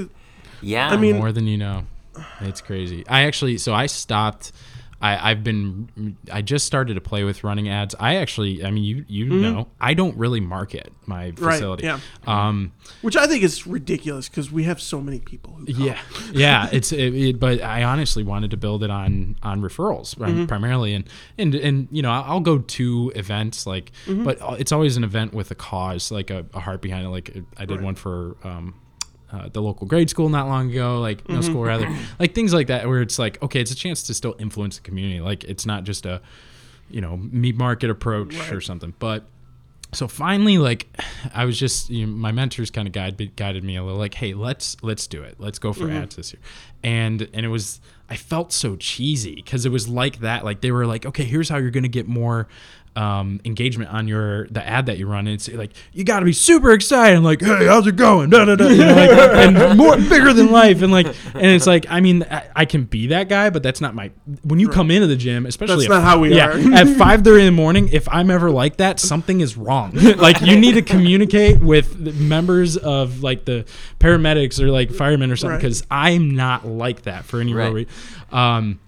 Yeah. 0.62 0.88
I 0.90 0.96
mean- 0.96 1.16
more 1.16 1.32
than 1.32 1.46
you 1.48 1.58
know. 1.58 1.84
It's 2.40 2.60
crazy. 2.60 3.04
I 3.08 3.22
actually, 3.24 3.58
so 3.58 3.74
I 3.74 3.86
stopped. 3.86 4.52
I, 5.04 5.30
I've 5.30 5.44
been, 5.44 6.16
I 6.32 6.40
just 6.40 6.66
started 6.66 6.94
to 6.94 7.00
play 7.00 7.24
with 7.24 7.44
running 7.44 7.68
ads. 7.68 7.94
I 8.00 8.16
actually, 8.16 8.64
I 8.64 8.70
mean, 8.70 8.84
you 8.84 9.04
you 9.08 9.26
know, 9.26 9.68
I 9.80 9.92
don't 9.94 10.16
really 10.16 10.40
market 10.40 10.92
my 11.06 11.32
Mm-hmm. 11.32 11.44
Right, 11.44 11.52
facility. 11.54 11.84
yeah. 11.84 11.98
Um, 12.26 12.72
which 13.02 13.16
I 13.16 13.26
think 13.26 13.42
is 13.42 13.66
ridiculous 13.66 14.28
because 14.30 14.50
we 14.50 14.64
have 14.64 14.80
so 14.80 15.00
many 15.02 15.18
people 15.20 15.58
yeah, 15.66 15.98
yeah. 16.32 16.68
It's, 16.72 16.92
it, 16.92 17.14
it, 17.14 17.38
but 17.40 17.60
I 17.62 17.82
honestly 17.84 18.22
wanted 18.22 18.50
to 18.52 18.56
build 18.56 18.82
it 18.82 18.90
on 18.90 19.36
on 19.42 19.60
referrals 19.60 20.14
Mm-hmm. 20.16 20.46
primarily, 20.46 20.94
and 20.94 21.04
and 21.38 21.54
and 21.54 21.88
you 21.90 22.00
know, 22.02 22.10
I'll 22.10 22.40
go 22.40 22.58
to 22.58 23.12
events 23.14 23.66
like, 23.66 23.92
Mm-hmm. 24.06 24.24
but 24.24 24.38
it's 24.60 24.72
always 24.72 24.96
an 24.96 25.04
event 25.04 25.34
with 25.34 25.50
a 25.50 25.54
cause, 25.54 26.10
like 26.10 26.30
a, 26.30 26.46
a 26.54 26.60
heart 26.60 26.80
behind 26.80 27.04
it. 27.06 27.10
Like 27.10 27.36
I 27.58 27.64
did 27.66 27.82
one 27.82 27.94
for. 27.94 28.36
Um, 28.44 28.74
uh, 29.32 29.48
the 29.52 29.60
local 29.60 29.86
grade 29.86 30.08
school 30.10 30.28
not 30.28 30.46
long 30.48 30.70
ago, 30.70 31.00
like 31.00 31.28
no 31.28 31.36
Mm-hmm. 31.38 31.50
school 31.50 31.64
rather, 31.64 31.88
like 32.18 32.34
things 32.34 32.52
like 32.54 32.68
that, 32.68 32.86
where 32.88 33.02
it's 33.02 33.18
like, 33.18 33.42
okay, 33.42 33.60
it's 33.60 33.70
a 33.72 33.74
chance 33.76 34.02
to 34.04 34.14
still 34.14 34.36
influence 34.38 34.76
the 34.76 34.82
community. 34.82 35.20
Like 35.20 35.44
it's 35.44 35.66
not 35.66 35.84
just 35.84 36.06
a, 36.06 36.20
you 36.90 37.00
know, 37.00 37.16
meat 37.16 37.56
market 37.56 37.90
approach 37.90 38.34
or 38.52 38.60
something. 38.60 38.94
But 38.98 39.24
so 39.92 40.06
finally, 40.08 40.58
like 40.58 40.86
I 41.34 41.44
was 41.44 41.58
just, 41.58 41.90
you 41.90 42.06
know, 42.06 42.12
my 42.12 42.32
mentors 42.32 42.70
kind 42.70 42.86
of 42.86 42.92
guided 42.92 43.34
guided 43.36 43.64
me 43.64 43.76
a 43.76 43.82
little, 43.82 43.98
like, 43.98 44.14
hey, 44.14 44.34
let's 44.34 44.76
let's 44.82 45.06
do 45.06 45.22
it, 45.22 45.36
let's 45.38 45.58
go 45.58 45.72
for 45.72 45.86
ads 45.90 46.16
this 46.16 46.32
year, 46.32 46.42
and 46.82 47.28
and 47.32 47.44
it 47.46 47.48
was, 47.48 47.80
I 48.08 48.16
felt 48.16 48.52
so 48.52 48.76
cheesy 48.76 49.36
because 49.36 49.64
it 49.66 49.70
was 49.70 49.88
like 49.88 50.20
that, 50.20 50.44
like 50.44 50.60
they 50.60 50.70
were 50.70 50.86
like, 50.86 51.06
okay, 51.06 51.24
here's 51.24 51.48
how 51.48 51.56
you're 51.56 51.70
gonna 51.70 51.88
get 51.88 52.06
more 52.06 52.46
um, 52.96 53.40
engagement 53.44 53.90
on 53.90 54.06
your 54.06 54.46
the 54.48 54.66
ad 54.66 54.86
that 54.86 54.98
you 54.98 55.06
run. 55.06 55.26
And 55.26 55.34
it's 55.34 55.48
like 55.48 55.72
you 55.92 56.04
got 56.04 56.20
to 56.20 56.24
be 56.24 56.32
super 56.32 56.72
excited, 56.72 57.16
and 57.16 57.24
like, 57.24 57.40
hey, 57.40 57.66
how's 57.66 57.86
it 57.86 57.96
going? 57.96 58.30
Da, 58.30 58.44
da, 58.44 58.56
da, 58.56 58.68
you 58.68 58.78
know, 58.84 58.94
like, 58.94 59.10
and 59.58 59.76
more 59.78 59.96
bigger 59.96 60.32
than 60.32 60.50
life, 60.50 60.82
and 60.82 60.92
like, 60.92 61.06
and 61.34 61.46
it's 61.46 61.66
like, 61.66 61.86
I 61.88 62.00
mean, 62.00 62.22
I, 62.30 62.48
I 62.54 62.64
can 62.64 62.84
be 62.84 63.08
that 63.08 63.28
guy, 63.28 63.50
but 63.50 63.62
that's 63.62 63.80
not 63.80 63.94
my. 63.94 64.10
When 64.42 64.60
you 64.60 64.68
come 64.68 64.90
into 64.90 65.06
the 65.06 65.16
gym, 65.16 65.46
especially 65.46 65.86
That's 65.86 65.90
at- 65.90 65.94
not 65.96 66.04
how 66.04 66.18
we 66.20 66.34
yeah, 66.34 66.48
are. 66.48 66.74
at 66.74 66.96
five 66.96 67.22
thirty 67.22 67.40
in 67.40 67.46
the 67.46 67.52
morning, 67.52 67.88
if 67.92 68.08
I'm 68.08 68.30
ever 68.30 68.50
like 68.50 68.76
that, 68.76 69.00
something 69.00 69.40
is 69.40 69.56
wrong. 69.56 69.92
like 70.16 70.40
you 70.40 70.58
need 70.58 70.74
to 70.74 70.82
communicate 70.82 71.60
with 71.60 72.04
the 72.04 72.12
members 72.12 72.76
of 72.76 73.22
like 73.22 73.44
the 73.44 73.64
paramedics 73.98 74.60
or 74.60 74.70
like 74.70 74.90
firemen 74.92 75.30
or 75.30 75.36
something 75.36 75.54
Right. 75.54 75.60
because 75.60 75.84
I'm 75.90 76.30
not 76.30 76.66
like 76.66 77.02
that 77.02 77.24
for 77.24 77.40
any 77.40 77.52
real 77.54 77.72
reason. 77.72 77.92
Um, 78.30 78.80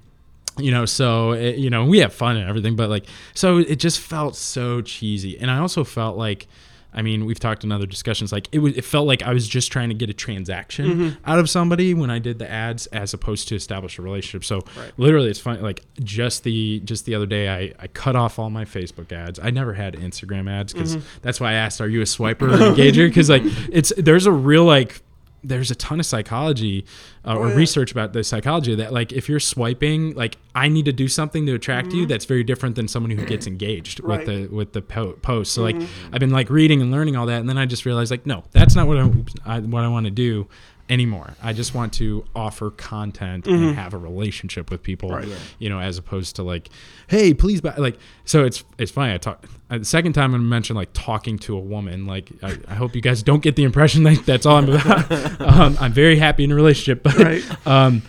you 0.59 0.71
know, 0.71 0.85
so 0.87 1.33
it, 1.33 1.57
you 1.57 1.71
know 1.71 1.85
we 1.85 1.99
have 1.99 2.13
fun 2.15 2.37
and 2.37 2.49
everything, 2.49 2.77
but 2.77 2.89
like, 2.91 3.07
so 3.35 3.59
it 3.59 3.77
just 3.77 4.01
felt 4.01 4.37
so 4.37 4.81
cheesy, 4.83 5.39
and 5.39 5.51
I 5.51 5.59
also 5.59 5.85
felt 5.85 6.17
like. 6.17 6.47
I 6.95 7.03
mean, 7.03 7.27
we've 7.27 7.39
talked 7.39 7.63
in 7.63 7.73
other 7.73 7.85
discussions. 7.85 8.33
Like 8.33 8.49
it 8.53 8.61
was, 8.61 8.75
it 8.75 8.83
felt 8.83 9.07
like 9.07 9.23
I 9.23 9.35
was 9.35 9.47
just 9.47 9.71
trying 9.71 9.91
to 9.91 9.95
get 9.95 10.09
a 10.09 10.15
transaction 10.15 10.87
Mm-hmm. 10.87 11.09
out 11.31 11.39
of 11.39 11.51
somebody 11.51 11.93
when 11.93 12.09
I 12.11 12.19
did 12.19 12.39
the 12.39 12.51
ads, 12.51 12.87
as 12.87 13.13
opposed 13.13 13.49
to 13.49 13.55
establish 13.55 13.99
a 13.99 14.03
relationship. 14.03 14.45
So, 14.47 14.63
literally, 14.97 15.29
it's 15.29 15.39
funny. 15.41 15.61
Like 15.61 15.83
just 16.03 16.43
the 16.43 16.81
just 16.87 17.05
the 17.05 17.15
other 17.15 17.27
day, 17.27 17.51
I, 17.51 17.75
I 17.79 17.89
cut 17.89 18.17
off 18.17 18.39
all 18.39 18.49
my 18.49 18.65
Facebook 18.65 19.13
ads. 19.13 19.39
I 19.43 19.51
never 19.51 19.75
had 19.75 19.93
Instagram 19.95 20.51
ads 20.51 20.73
because 20.73 20.97
Mm-hmm. 20.97 21.07
that's 21.21 21.39
why 21.39 21.51
I 21.51 21.55
asked, 21.55 21.83
"Are 21.83 21.89
you 21.89 22.01
a 22.01 22.05
swiper 22.05 22.43
or 22.43 22.55
an 22.55 22.61
engager?" 22.77 23.07
Because 23.09 23.29
like 23.29 23.43
it's 23.71 23.93
there's 23.99 24.25
a 24.25 24.33
real 24.33 24.65
like 24.65 25.03
there's 25.45 25.71
a 25.71 25.75
ton 25.75 26.01
of 26.01 26.07
psychology 26.07 26.85
uh, 27.25 27.37
or 27.37 27.47
Oh, 27.47 27.49
yeah. 27.51 27.55
research 27.55 27.93
about 27.93 28.13
the 28.13 28.25
psychology 28.25 28.75
that 28.75 28.93
like 28.93 29.13
if 29.13 29.29
you're 29.29 29.39
swiping 29.41 30.13
like 30.15 30.39
i 30.55 30.67
need 30.69 30.85
to 30.87 30.93
do 30.93 31.07
something 31.09 31.47
to 31.47 31.55
attract 31.55 31.93
you 31.93 32.05
that's 32.07 32.25
very 32.25 32.43
different 32.43 32.75
than 32.75 32.89
someone 32.89 33.11
who 33.13 33.25
gets 33.27 33.47
engaged 33.47 33.99
Mm-hmm. 33.99 34.11
Right. 34.11 34.21
Mm-hmm. 34.27 34.41
with 34.41 34.51
the 34.51 34.57
with 34.57 34.73
the 34.73 34.83
po- 34.83 35.13
post 35.23 35.53
so 35.53 35.63
like 35.63 35.77
i've 36.13 36.21
been 36.21 36.31
like 36.31 36.51
reading 36.51 36.83
and 36.83 36.91
learning 36.91 37.17
all 37.17 37.27
that 37.27 37.41
and 37.41 37.49
then 37.49 37.59
i 37.59 37.67
just 37.67 37.85
realized 37.87 38.11
like 38.11 38.27
no 38.27 38.45
that's 38.53 38.75
not 38.75 38.87
what 38.89 38.99
i, 38.99 39.11
I 39.45 39.61
what 39.61 39.85
i 39.85 39.89
want 39.89 40.07
to 40.07 40.11
do 40.11 40.49
anymore 40.89 41.35
i 41.43 41.53
just 41.53 41.75
want 41.75 41.93
to 41.93 42.25
offer 42.35 42.71
content 42.71 43.47
and 43.47 43.75
have 43.75 43.93
a 43.93 43.99
relationship 43.99 44.71
with 44.71 44.83
people 44.83 45.11
Mm-hmm. 45.11 45.31
Right. 45.31 45.39
You 45.59 45.69
know 45.69 45.81
as 45.81 45.99
opposed 45.99 46.37
to 46.37 46.43
like 46.43 46.69
hey 47.09 47.35
please 47.35 47.61
buy 47.61 47.75
like 47.77 47.99
so 48.25 48.45
it's 48.45 48.63
it's 48.79 48.91
funny 48.93 49.13
i 49.15 49.19
talk 49.19 49.45
uh, 49.71 49.79
the 49.79 49.85
second 49.85 50.13
time 50.13 50.35
i 50.35 50.39
mentioned 50.39 50.77
like 50.77 50.91
talking 50.93 51.39
to 51.41 51.57
a 51.57 51.61
woman 51.61 52.07
like 52.07 52.31
I, 52.43 52.57
I 52.69 52.75
hope 52.75 52.95
you 52.95 53.01
guys 53.03 53.23
don't 53.23 53.43
get 53.43 53.57
the 53.57 53.65
impression 53.65 54.05
that 54.05 54.25
that's 54.27 54.47
all 54.47 54.57
i'm 54.57 54.69
about 54.69 55.11
um, 55.41 55.77
i'm 55.81 55.93
very 55.93 56.17
happy 56.19 56.45
in 56.45 56.53
a 56.53 56.55
relationship 56.55 57.03
but 57.03 57.17
Right. 57.17 57.67
um 57.67 58.03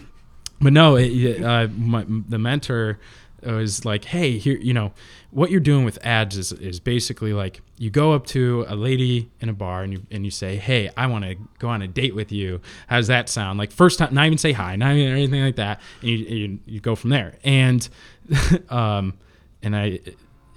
but 0.61 0.73
no 0.73 0.95
it, 0.97 1.05
it, 1.11 1.43
uh, 1.43 1.67
my, 1.75 2.05
the 2.07 2.37
mentor 2.39 2.99
was 3.43 3.85
like 3.85 4.05
hey 4.05 4.37
here 4.37 4.57
you 4.57 4.73
know 4.73 4.91
what 5.31 5.51
you're 5.51 5.59
doing 5.59 5.85
with 5.85 6.03
ads 6.03 6.37
is, 6.37 6.51
is 6.53 6.79
basically 6.79 7.33
like 7.33 7.61
you 7.77 7.89
go 7.89 8.13
up 8.13 8.25
to 8.25 8.65
a 8.67 8.75
lady 8.75 9.29
in 9.39 9.49
a 9.49 9.53
bar 9.53 9.83
and 9.83 9.93
you 9.93 10.01
and 10.09 10.25
you 10.25 10.31
say 10.31 10.55
hey 10.55 10.89
i 10.97 11.05
want 11.05 11.23
to 11.23 11.35
go 11.59 11.67
on 11.67 11.81
a 11.81 11.87
date 11.87 12.15
with 12.15 12.31
you. 12.31 12.61
How's 12.87 13.07
that 13.07 13.29
sound? 13.29 13.59
Like 13.59 13.71
first 13.71 13.99
time 13.99 14.13
not 14.13 14.25
even 14.25 14.37
say 14.37 14.51
hi 14.51 14.75
not 14.75 14.95
even 14.95 15.11
anything 15.11 15.43
like 15.43 15.55
that. 15.55 15.81
And 16.01 16.09
you, 16.09 16.17
you, 16.17 16.59
you 16.65 16.79
go 16.79 16.95
from 16.95 17.09
there. 17.09 17.35
And 17.43 17.87
um 18.69 19.17
and 19.61 19.75
i 19.75 19.99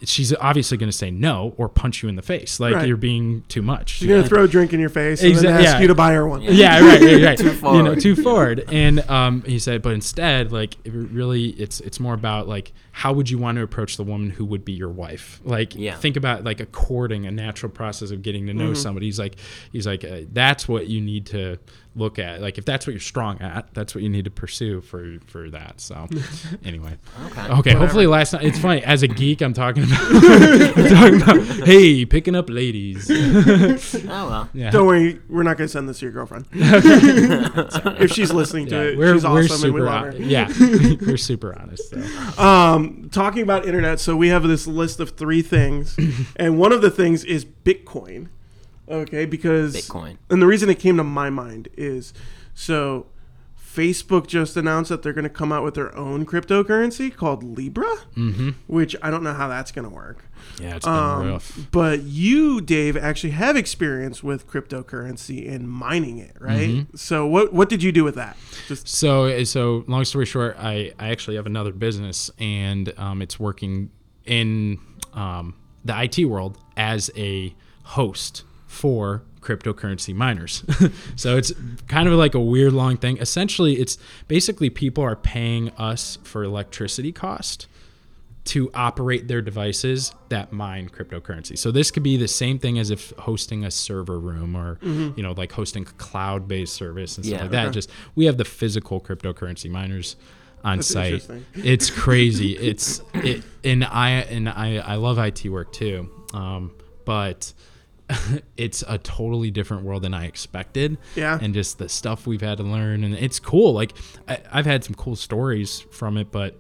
she's 0.04 0.35
obviously 0.37 0.76
going 0.78 0.90
to 0.90 0.97
say 0.97 1.11
no 1.11 1.54
or 1.59 1.69
punch 1.69 2.02
you 2.02 2.09
in 2.09 2.16
the 2.16 2.23
face 2.23 2.59
like 2.59 2.75
Right. 2.75 2.88
you're 2.88 2.97
being 2.97 3.42
too 3.49 3.61
much 3.62 3.90
She's 3.99 4.09
gonna 4.09 4.26
throw 4.26 4.45
a 4.45 4.49
drink 4.49 4.73
in 4.73 4.80
your 4.80 4.88
face 4.88 5.21
and 5.21 5.30
Exact- 5.30 5.47
then 5.47 5.54
ask 5.66 5.75
yeah. 5.75 5.80
you 5.80 5.88
to 5.88 5.95
buy 5.95 6.12
her 6.14 6.26
one. 6.26 6.40
yeah, 6.42 6.80
right, 6.80 7.00
right, 7.02 7.23
right. 7.23 7.38
Too 7.40 7.52
You 7.62 7.83
know, 7.83 7.95
too 7.95 8.16
forward. 8.16 8.64
And 8.73 9.00
um, 9.11 9.42
he 9.42 9.59
said, 9.59 9.83
but 9.83 9.92
instead, 9.92 10.52
like, 10.52 10.76
it 10.85 10.92
really, 10.92 11.49
it's 11.50 11.80
it's 11.80 12.00
more 12.00 12.14
about 12.14 12.49
like, 12.49 12.73
how 12.92 13.12
would 13.12 13.28
you 13.30 13.38
want 13.38 13.57
to 13.57 13.62
approach 13.62 13.97
the 13.97 14.02
woman 14.04 14.30
who 14.30 14.45
would 14.47 14.64
be 14.64 14.73
your 14.73 14.88
wife? 14.88 15.40
Like, 15.45 15.75
Yeah. 15.75 15.97
think 15.97 16.16
about 16.16 16.45
like 16.45 16.61
a 16.61 16.66
courting, 16.66 17.26
a 17.26 17.30
natural 17.30 17.71
process 17.71 18.11
of 18.11 18.23
getting 18.23 18.47
to 18.47 18.54
know 18.54 18.64
Mm-hmm. 18.66 18.75
somebody. 18.75 19.07
He's 19.07 19.19
like, 19.19 19.37
he's 19.73 19.87
like, 19.87 20.04
uh, 20.04 20.23
that's 20.33 20.66
what 20.69 20.87
you 20.88 21.00
need 21.00 21.26
to 21.26 21.59
look 22.00 22.19
at. 22.19 22.40
Like, 22.40 22.59
if 22.59 22.64
that's 22.64 22.87
what 22.87 22.92
you're 22.95 23.00
strong 23.00 23.40
at, 23.40 23.73
that's 23.75 23.95
what 23.95 24.02
you 24.02 24.09
need 24.09 24.25
to 24.25 24.30
pursue 24.30 24.80
for 24.80 25.19
for 25.26 25.49
that. 25.50 25.80
So, 25.80 26.09
anyway, 26.64 26.97
Okay. 27.26 27.49
okay. 27.52 27.75
Hopefully, 27.75 28.07
last 28.09 28.33
night 28.33 28.42
it's 28.45 28.59
funny. 28.59 28.83
As 28.83 29.02
a 29.04 29.09
geek, 29.09 29.40
I'm 29.40 29.52
talking 29.52 29.85
about, 29.85 30.00
I'm 30.00 30.88
talking 30.88 31.23
about, 31.23 31.66
hey, 31.69 32.04
picking 32.04 32.35
up 32.35 32.50
ladies. 32.50 33.09
Oh 33.11 34.07
well. 34.28 34.49
Yeah. 34.52 34.71
Don't 34.71 34.87
worry, 34.87 35.21
we're 35.28 35.42
not 35.45 35.57
gonna 35.57 35.69
send 35.69 35.88
this 35.88 36.00
to 36.00 36.07
your 36.07 36.12
girlfriend. 36.12 36.47
if 36.52 38.11
she's 38.12 38.33
listening 38.33 38.66
to 38.66 38.75
Yeah, 38.76 38.83
it, 38.90 38.99
we're, 38.99 39.14
she's 39.14 39.25
we're 39.25 39.30
awesome 39.45 39.64
and 39.64 39.75
we 39.75 39.80
super 39.80 39.85
love 39.85 40.04
her. 40.14 40.16
yeah 40.23 40.49
we're 41.07 41.16
super 41.16 41.59
honest 41.59 41.90
so. 41.90 42.42
Um, 42.42 43.09
talking 43.12 43.42
about 43.42 43.66
internet, 43.66 44.00
so 44.00 44.16
we 44.16 44.28
have 44.28 44.42
this 44.45 44.66
list 44.66 45.00
of 45.00 45.11
three 45.11 45.42
things, 45.42 45.97
and 46.37 46.59
one 46.59 46.73
of 46.73 46.83
the 46.83 46.90
things 46.90 47.25
is 47.25 47.45
Bitcoin. 47.45 48.28
Okay, 48.90 49.25
because 49.25 49.76
Bitcoin. 49.76 50.18
and 50.28 50.42
the 50.42 50.47
reason 50.47 50.68
it 50.68 50.78
came 50.78 50.97
to 50.97 51.04
my 51.04 51.30
mind 51.30 51.68
is 51.76 52.12
so 52.54 53.06
Facebook 53.56 54.26
just 54.26 54.56
announced 54.56 54.88
that 54.88 55.02
they're 55.02 55.12
going 55.12 55.23
to 55.23 55.30
come 55.30 55.52
out 55.52 55.62
with 55.62 55.75
their 55.75 55.94
own 55.97 56.26
cryptocurrency 56.26 57.14
called 57.14 57.44
Libra, 57.44 57.99
mm-hmm. 58.16 58.50
which 58.66 58.97
I 59.00 59.12
don't 59.12 59.23
know 59.23 59.32
how 59.32 59.47
that's 59.47 59.70
going 59.70 59.88
to 59.88 59.94
work. 59.94 60.25
yeah 60.61 60.75
it's 60.75 60.85
been 60.85 60.92
Um, 60.94 61.28
rough 61.28 61.68
but 61.70 62.02
you, 62.02 62.61
Dave, 62.61 62.97
actually 62.97 63.30
have 63.30 63.56
experience 63.56 64.25
with 64.25 64.49
cryptocurrency 64.49 65.49
and 65.49 65.70
mining 65.70 66.18
it, 66.18 66.35
right? 66.40 66.68
Mm-hmm. 66.68 66.97
So 66.97 67.26
what 67.28 67.52
what 67.52 67.68
did 67.68 67.80
you 67.82 67.92
do 67.92 68.02
with 68.02 68.16
that? 68.16 68.37
Just 68.66 68.88
so 68.88 69.44
so 69.44 69.85
long 69.87 70.04
story 70.04 70.26
short 70.26 70.56
i 70.59 70.92
i 70.99 71.11
actually 71.11 71.37
have 71.37 71.47
another 71.47 71.73
business 71.73 72.28
and 72.40 72.92
um, 72.99 73.23
it's 73.23 73.38
working 73.38 73.90
in 74.25 74.78
um, 75.14 75.54
the 75.85 75.92
it 75.94 76.25
world 76.28 76.59
as 76.76 77.11
a 77.16 77.54
host 77.85 78.44
for 78.71 79.23
cryptocurrency 79.41 80.15
miners 80.15 80.62
so 81.17 81.37
it's 81.37 81.53
kind 81.89 82.09
of 82.09 82.15
like 82.15 82.35
a 82.35 82.41
weird 82.41 82.73
long 82.73 82.97
thing 82.97 83.17
essentially 83.19 83.75
it's 83.81 83.99
basically 84.29 84.71
people 84.71 85.03
are 85.03 85.17
paying 85.17 85.71
us 85.71 86.19
for 86.23 86.45
electricity 86.45 87.11
cost 87.11 87.67
to 88.45 88.71
operate 88.73 89.27
their 89.29 89.43
devices 89.43 90.15
that 90.31 90.50
mine 90.50 90.89
cryptocurrency. 90.89 91.59
So 91.59 91.71
this 91.71 91.91
could 91.91 92.03
be 92.03 92.17
the 92.17 92.27
same 92.27 92.59
thing 92.59 92.79
as 92.79 92.91
if 92.91 93.11
hosting 93.19 93.65
a 93.65 93.71
server 93.71 94.19
room 94.19 94.57
or 94.57 94.79
you 94.83 95.23
know 95.23 95.33
like 95.33 95.53
hosting 95.53 95.83
a 95.83 95.93
cloud-based 95.99 96.73
service 96.73 97.17
and 97.19 97.25
stuff 97.27 97.37
Yeah. 97.37 97.43
like 97.43 97.50
that. 97.50 97.73
Just 97.73 97.91
we 98.15 98.25
have 98.25 98.39
the 98.39 98.47
physical 98.47 98.99
cryptocurrency 98.99 99.71
miners 99.71 100.17
on 100.65 100.79
That's 100.79 100.89
site. 100.89 101.29
It's 101.55 101.91
crazy. 101.91 102.57
it's 102.57 103.03
it 103.15 103.43
and 103.62 103.85
I 103.85 104.11
and 104.31 104.49
I 104.49 104.77
I 104.79 104.95
love 104.97 105.19
IT 105.19 105.45
work 105.50 105.71
too. 105.73 106.09
Um, 106.33 106.73
but 107.05 107.53
it's 108.57 108.85
a 108.88 108.99
totally 108.99 109.50
different 109.50 109.85
world 109.85 110.02
than 110.02 110.14
I 110.14 110.26
expected. 110.26 110.99
Yeah. 111.14 111.38
And 111.40 111.55
just 111.55 111.79
the 111.79 111.88
stuff 111.88 112.26
we've 112.26 112.40
had 112.40 112.59
to 112.59 112.64
learn. 112.64 113.05
And 113.05 113.14
it's 113.14 113.38
cool. 113.38 113.73
Like, 113.73 113.93
I, 114.29 114.38
I've 114.50 114.67
had 114.67 114.85
some 114.85 114.95
cool 114.95 115.17
stories 115.17 115.81
from 115.90 116.17
it, 116.17 116.31
but 116.31 116.59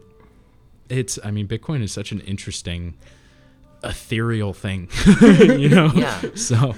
it's, 0.88 1.18
I 1.24 1.30
mean, 1.30 1.46
Bitcoin 1.48 1.82
is 1.82 1.92
such 1.92 2.12
an 2.12 2.20
interesting, 2.20 2.96
ethereal 3.84 4.52
thing, 4.52 4.88
you 5.20 5.68
know? 5.68 5.90
Yeah. 5.94 6.20
So, 6.34 6.74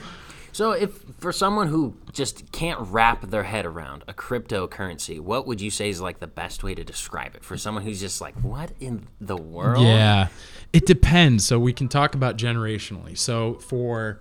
So, 0.52 0.72
if 0.72 0.92
for 1.18 1.32
someone 1.32 1.68
who 1.68 1.96
just 2.12 2.52
can't 2.52 2.78
wrap 2.80 3.22
their 3.30 3.44
head 3.44 3.64
around 3.64 4.04
a 4.06 4.12
cryptocurrency, 4.12 5.18
what 5.18 5.46
would 5.46 5.62
you 5.62 5.70
say 5.70 5.88
is 5.88 6.00
like 6.00 6.20
the 6.20 6.26
best 6.26 6.62
way 6.62 6.74
to 6.74 6.84
describe 6.84 7.34
it 7.34 7.42
for 7.42 7.56
someone 7.56 7.84
who's 7.84 8.00
just 8.00 8.20
like, 8.20 8.34
what 8.42 8.72
in 8.78 9.06
the 9.18 9.36
world? 9.36 9.82
Yeah, 9.86 10.28
it 10.74 10.84
depends. 10.84 11.46
So 11.46 11.58
we 11.58 11.72
can 11.72 11.88
talk 11.88 12.14
about 12.14 12.36
generationally. 12.36 13.16
So 13.16 13.54
for 13.54 14.20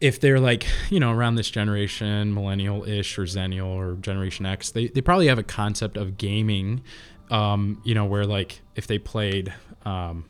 if 0.00 0.18
they're 0.20 0.40
like, 0.40 0.66
you 0.90 0.98
know, 1.00 1.12
around 1.12 1.34
this 1.34 1.50
generation, 1.50 2.32
millennial 2.34 2.84
ish 2.88 3.18
or 3.18 3.22
zennial 3.24 3.66
or 3.66 3.94
generation 3.96 4.46
X, 4.46 4.70
they, 4.70 4.88
they 4.88 5.00
probably 5.00 5.26
have 5.28 5.38
a 5.38 5.42
concept 5.42 5.96
of 5.96 6.16
gaming, 6.16 6.82
um, 7.30 7.80
you 7.84 7.94
know, 7.94 8.04
where 8.06 8.24
like 8.24 8.60
if 8.76 8.86
they 8.86 8.98
played, 8.98 9.52
um, 9.84 10.24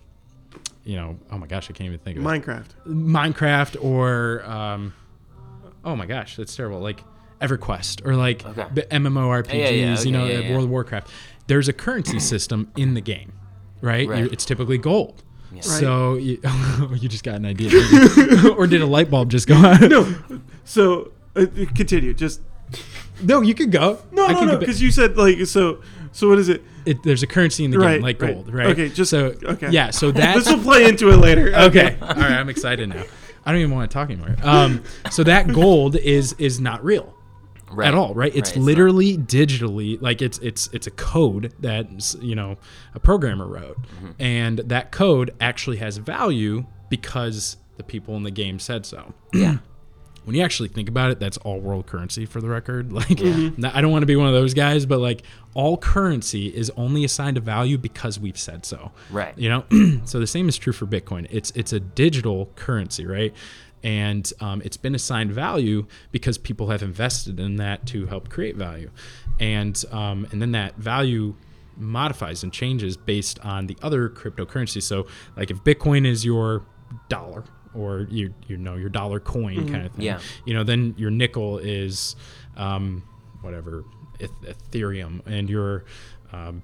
you 0.85 0.97
know, 0.97 1.19
oh 1.31 1.39
my 1.39 1.47
gosh, 1.47 1.71
I 1.71 1.73
can't 1.73 1.87
even 1.87 2.01
think 2.01 2.19
of 2.19 2.25
it. 2.25 2.27
Minecraft. 2.27 2.67
Minecraft 2.87 3.85
or, 3.85 4.43
um, 4.45 4.93
oh 5.85 5.95
my 5.95 6.07
gosh, 6.07 6.37
that's 6.37 6.55
terrible. 6.57 6.81
Like 6.81 7.03
EverQuest 7.41 8.05
or 8.07 8.17
like 8.17 8.45
Okay. 8.45 8.67
b- 8.75 8.83
MMORPGs, 8.91 9.53
Yeah, 9.55 9.69
yeah, 9.69 10.01
you 10.01 10.11
know, 10.13 10.25
okay, 10.25 10.33
yeah, 10.33 10.39
uh, 10.39 10.43
yeah. 10.43 10.51
World 10.53 10.65
of 10.65 10.71
Warcraft. 10.71 11.11
There's 11.47 11.69
a 11.69 11.73
currency 11.73 12.19
system 12.21 12.71
in 12.77 12.95
the 12.95 13.01
game, 13.01 13.33
right? 13.83 14.09
Right. 14.09 14.33
It's 14.33 14.45
typically 14.45 14.79
gold. 14.79 15.23
Yeah. 15.53 15.61
So 15.63 16.15
you, 16.15 16.41
you 16.95 17.09
just 17.09 17.25
got 17.25 17.35
an 17.37 17.47
idea, 17.47 17.71
or 18.57 18.67
did 18.67 18.83
a 18.83 18.87
light 18.87 19.11
bulb 19.11 19.31
just 19.31 19.47
go 19.49 19.55
on? 19.67 19.89
No. 19.89 20.15
So 20.65 21.13
uh, 21.37 21.47
continue. 21.75 22.15
Just 22.15 22.41
no, 23.23 23.41
you 23.43 23.55
could 23.55 23.71
go. 23.73 24.01
no, 24.13 24.27
I 24.27 24.33
no, 24.33 24.39
can 24.39 24.49
no. 24.49 24.57
Because 24.59 24.81
you 24.81 24.91
said 24.91 25.17
like 25.17 25.45
so. 25.47 25.83
So 26.13 26.29
what 26.29 26.39
is 26.39 26.49
it? 26.49 26.63
it, 26.87 27.03
there's 27.05 27.23
a 27.23 27.27
currency 27.27 27.65
in 27.65 27.71
the 27.71 27.79
Right, 27.79 27.95
game, 27.95 28.03
like 28.03 28.21
right. 28.21 28.35
gold, 28.35 28.53
right? 28.53 28.67
Okay, 28.69 28.89
just- 28.89 29.11
so 29.11 29.35
okay. 29.45 29.71
yeah. 29.71 29.91
So 29.91 30.11
that 30.11 30.35
This 30.35 30.49
will 30.51 30.59
play 30.61 30.85
into 30.89 31.11
it 31.11 31.19
later. 31.19 31.55
okay. 31.55 31.97
All 32.01 32.09
right, 32.09 32.33
I'm 32.33 32.49
excited 32.49 32.89
now. 32.89 33.05
I 33.45 33.53
don't 33.53 33.61
even 33.61 33.75
want 33.75 33.91
to 33.91 33.95
talk 33.95 34.11
anymore. 34.11 34.35
Um, 34.43 34.83
so 35.11 35.23
that 35.25 35.49
gold 35.53 35.97
is 35.97 36.33
is 36.35 36.59
not 36.61 36.85
real 36.85 37.15
Right. 37.71 37.89
at 37.89 37.95
all, 37.95 38.15
right? 38.15 38.35
It's 38.35 38.51
Right, 38.57 38.65
literally 38.65 39.17
digitally 39.17 40.01
like 40.03 40.21
it's 40.23 40.39
it's 40.39 40.69
it's 40.73 40.87
a 40.87 40.91
code 40.91 41.53
that 41.61 42.17
you 42.21 42.35
know 42.35 42.57
a 42.95 43.01
programmer 43.01 43.47
wrote, 43.47 43.77
Mm-hmm. 43.83 44.11
and 44.19 44.59
that 44.59 44.91
code 44.91 45.33
actually 45.41 45.77
has 45.79 45.97
value 45.99 46.67
because 46.89 47.57
the 47.77 47.83
people 47.85 48.17
in 48.17 48.25
the 48.25 48.31
game 48.31 48.59
said 48.59 48.85
so. 48.87 49.15
Yeah. 49.33 49.59
When 50.25 50.37
you 50.37 50.43
actually 50.45 50.69
think 50.69 50.91
about 50.91 51.11
it, 51.11 51.19
that's 51.19 51.39
all 51.39 51.61
world 51.61 51.87
currency 51.87 52.27
for 52.27 52.43
the 52.43 52.49
record. 52.49 52.93
Like, 53.01 53.21
I 53.23 53.81
don't 53.81 53.91
want 53.91 54.03
to 54.03 54.07
be 54.07 54.17
one 54.17 54.27
of 54.29 54.35
those 54.35 54.53
guys, 54.53 54.85
but 54.85 54.99
like, 55.01 55.23
all 55.55 55.79
currency 55.79 56.49
is 56.55 56.71
only 56.77 57.05
assigned 57.05 57.39
a 57.39 57.41
value 57.41 57.79
because 57.79 58.21
we've 58.21 58.39
said 58.39 58.67
so. 58.67 58.93
Right. 59.11 59.37
You 59.39 59.49
know, 59.49 59.65
so 60.05 60.21
the 60.21 60.27
same 60.27 60.47
is 60.51 60.59
true 60.59 60.75
for 60.75 60.85
Bitcoin. 60.87 61.27
It's 61.31 61.51
it's 61.53 61.73
a 61.73 61.81
digital 61.81 62.51
currency, 62.55 63.07
right? 63.07 63.33
And 63.83 64.31
um, 64.41 64.61
it's 64.65 64.77
been 64.77 64.95
assigned 64.95 65.33
value 65.33 65.87
because 66.13 66.37
people 66.39 66.69
have 66.69 66.83
invested 66.83 67.41
in 67.41 67.57
that 67.57 67.87
to 67.87 68.07
help 68.07 68.29
create 68.29 68.57
value, 68.57 68.91
and 69.39 69.83
um, 69.91 70.27
and 70.33 70.43
then 70.43 70.53
that 70.53 70.77
value 70.77 71.35
modifies 71.77 72.43
and 72.43 72.53
changes 72.53 72.97
based 72.99 73.39
on 73.41 73.67
the 73.67 73.77
other 73.83 74.11
cryptocurrency. 74.11 74.83
So, 74.83 75.07
like 75.37 75.51
if 75.51 75.65
Bitcoin 75.65 76.07
is 76.07 76.25
your 76.27 76.67
dollar 77.09 77.45
or 77.73 78.07
you 78.11 78.35
you 78.49 78.59
know 78.59 78.75
your 78.77 78.91
dollar 78.91 79.19
coin 79.21 79.71
kind 79.73 79.87
of 79.87 79.93
thing, 79.93 80.05
Yeah. 80.05 80.21
you 80.45 80.53
know, 80.53 80.63
then 80.65 80.95
your 80.99 81.11
nickel 81.11 81.57
is 81.59 82.17
um, 82.59 83.03
whatever 83.41 83.85
Ethereum, 84.45 85.25
and 85.27 85.49
your 85.49 85.85
um, 86.33 86.63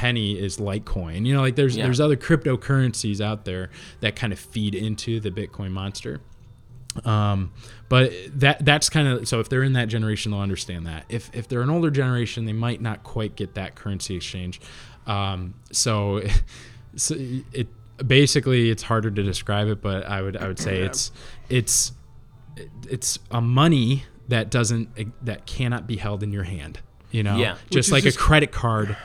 penny 0.00 0.32
is 0.38 0.56
Litecoin. 0.56 1.26
You 1.26 1.34
know, 1.34 1.42
like 1.42 1.56
there's 1.56 1.76
Yeah. 1.76 1.84
there's 1.84 2.00
other 2.00 2.16
cryptocurrencies 2.16 3.20
out 3.20 3.44
there 3.44 3.68
that 4.00 4.16
kind 4.16 4.32
of 4.32 4.38
feed 4.38 4.74
into 4.74 5.20
the 5.20 5.30
Bitcoin 5.30 5.72
monster. 5.72 6.20
Um, 7.04 7.52
but 7.90 8.12
that 8.36 8.64
that's 8.64 8.88
kind 8.88 9.06
of 9.06 9.28
so 9.28 9.40
if 9.40 9.48
they're 9.50 9.62
in 9.62 9.74
that 9.74 9.88
generation, 9.88 10.32
they'll 10.32 10.40
understand 10.40 10.86
that. 10.86 11.04
If 11.10 11.30
if 11.34 11.48
they're 11.48 11.60
an 11.60 11.68
older 11.70 11.90
generation, 11.90 12.46
they 12.46 12.52
might 12.54 12.80
not 12.80 13.02
quite 13.04 13.36
get 13.36 13.54
that 13.54 13.74
currency 13.74 14.16
exchange. 14.16 14.58
Um, 15.06 15.54
so, 15.70 16.22
so 16.96 17.14
it 17.52 17.68
basically 18.04 18.70
it's 18.70 18.82
harder 18.82 19.10
to 19.10 19.22
describe 19.22 19.68
it, 19.68 19.82
but 19.82 20.06
I 20.06 20.22
would 20.22 20.36
I 20.36 20.48
would 20.48 20.58
say 20.58 20.80
it's 20.80 21.12
it's 21.50 21.92
it's 22.88 23.18
a 23.30 23.40
money 23.42 24.04
that 24.28 24.50
doesn't 24.50 24.88
that 25.26 25.44
cannot 25.46 25.86
be 25.86 25.96
held 25.96 26.22
in 26.22 26.32
your 26.32 26.44
hand. 26.44 26.80
You 27.10 27.22
know, 27.22 27.36
Yeah. 27.36 27.56
just 27.70 27.88
is 27.88 27.92
like 27.92 28.04
just- 28.04 28.16
a 28.16 28.20
credit 28.20 28.50
card 28.50 28.96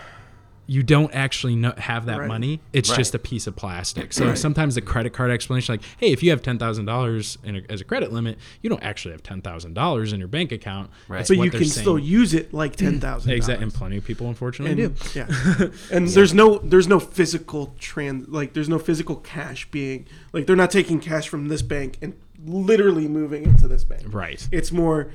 you 0.68 0.82
don't 0.82 1.14
actually 1.14 1.56
know, 1.56 1.74
have 1.78 2.08
that 2.08 2.20
Right. 2.20 2.28
money. 2.28 2.60
It's 2.74 2.90
Right. 2.90 2.98
just 2.98 3.14
a 3.14 3.20
piece 3.20 3.46
of 3.48 3.56
plastic. 3.56 4.12
So 4.14 4.34
sometimes 4.36 4.76
the 4.76 4.82
credit 4.82 5.14
card 5.14 5.30
explanation, 5.32 5.74
like, 5.74 5.82
hey, 5.98 6.12
if 6.12 6.24
you 6.24 6.32
have 6.32 6.42
ten 6.42 6.58
thousand 6.58 6.86
dollars 6.86 7.38
as 7.70 7.82
a 7.82 7.84
credit 7.84 8.12
limit, 8.12 8.38
you 8.62 8.70
don't 8.70 8.82
actually 8.84 9.12
have 9.12 9.22
ten 9.24 9.42
thousand 9.42 9.74
dollars 9.76 10.12
in 10.14 10.20
your 10.20 10.28
bank 10.28 10.52
account. 10.52 10.90
Right. 11.08 11.18
That's 11.20 11.30
But 11.30 11.38
you 11.38 11.52
can 11.52 11.60
saying. 11.66 11.70
still 11.84 12.00
use 12.00 12.34
it 12.34 12.54
like 12.54 12.76
ten 12.78 13.00
thousand. 13.00 13.32
exactly, 13.32 13.64
and 13.64 13.74
plenty 13.74 13.98
of 13.98 14.06
people 14.06 14.28
unfortunately 14.28 14.76
do. 14.76 14.86
And, 15.16 15.16
yeah, 15.16 15.68
and 15.92 16.08
there's 16.08 16.34
no 16.34 16.58
there's 16.64 16.88
no 16.88 17.00
physical 17.00 17.76
trans 17.80 18.28
like 18.28 18.54
there's 18.54 18.70
no 18.70 18.80
physical 18.80 19.18
cash 19.18 19.70
being 19.72 20.08
like 20.34 20.48
they're 20.48 20.56
not 20.56 20.72
taking 20.72 21.00
cash 21.00 21.28
from 21.30 21.48
this 21.48 21.62
bank 21.62 21.98
and 22.02 22.14
literally 22.44 23.08
moving 23.08 23.44
it 23.50 23.58
to 23.60 23.68
this 23.68 23.84
bank. 23.84 24.04
Right. 24.14 24.48
It's 24.52 24.72
more 24.72 25.12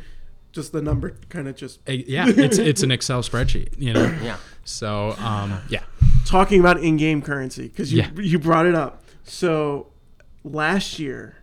just 0.52 0.72
the 0.72 0.82
number 0.82 1.16
kind 1.28 1.48
of 1.48 1.56
just 1.56 1.80
Yeah, 1.86 2.26
it's 2.28 2.58
it's 2.58 2.82
an 2.82 2.90
Excel 2.90 3.22
spreadsheet. 3.22 3.78
You 3.78 3.92
know. 3.92 4.18
Yeah. 4.22 4.36
So 4.64 5.12
um, 5.18 5.60
yeah. 5.68 5.82
talking 6.26 6.60
about 6.60 6.80
in-game 6.80 7.22
currency 7.22 7.68
because 7.68 7.92
you 7.92 8.02
Yeah. 8.02 8.10
you 8.20 8.38
brought 8.38 8.66
it 8.66 8.74
up. 8.74 9.04
So 9.24 9.92
last 10.44 10.98
year 10.98 11.36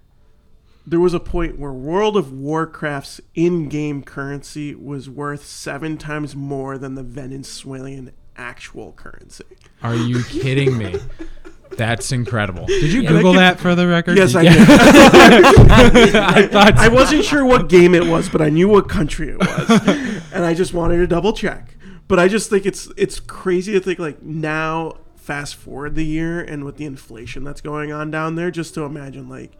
there 0.85 0.99
was 1.01 1.13
a 1.13 1.19
point 1.19 1.59
where 1.59 1.73
World 1.73 2.15
of 2.15 2.31
Warcraft's 2.31 3.19
in-game 3.35 4.03
currency 4.03 4.73
was 4.73 5.09
worth 5.09 5.45
seven 5.45 5.97
times 5.97 6.33
more 6.35 6.77
than 6.77 6.95
the 6.95 7.03
Venezuelan 7.03 8.11
actual 8.37 8.93
currency. 8.93 9.43
Are 9.83 9.95
you 9.95 10.23
kidding 10.23 10.77
me? 10.77 10.95
That's 11.71 12.11
incredible. 12.11 12.65
Did 12.65 12.91
you 12.93 13.01
Yeah. 13.01 13.09
Google 13.09 13.33
That 13.33 13.57
that 13.57 13.59
for 13.59 13.75
the 13.75 13.87
record? 13.87 14.17
Yes, 14.17 14.35
I 14.35 14.43
did. 14.43 14.57
I 16.15 16.47
thought 16.47 16.77
I 16.77 16.87
wasn't 16.87 17.23
sure 17.23 17.45
what 17.45 17.69
game 17.69 17.93
it 17.95 18.05
was, 18.07 18.29
but 18.29 18.41
I 18.41 18.49
knew 18.49 18.67
what 18.67 18.89
country 18.89 19.29
it 19.29 19.37
was, 19.39 19.69
and 20.33 20.45
I 20.45 20.53
just 20.53 20.73
wanted 20.73 20.97
to 20.97 21.07
double 21.07 21.33
check. 21.33 21.75
But 22.07 22.19
I 22.19 22.27
just 22.27 22.49
think 22.49 22.65
it's 22.65 22.89
it's 22.97 23.19
crazy 23.19 23.73
to 23.73 23.79
think 23.79 23.99
like 23.99 24.21
now, 24.23 24.97
fast 25.15 25.55
forward 25.55 25.95
the 25.95 26.05
year, 26.05 26.39
and 26.41 26.63
with 26.63 26.77
the 26.77 26.85
inflation 26.85 27.43
that's 27.43 27.61
going 27.61 27.91
on 27.91 28.09
down 28.11 28.35
there, 28.35 28.49
just 28.51 28.73
to 28.75 28.83
imagine 28.83 29.27
like 29.29 29.51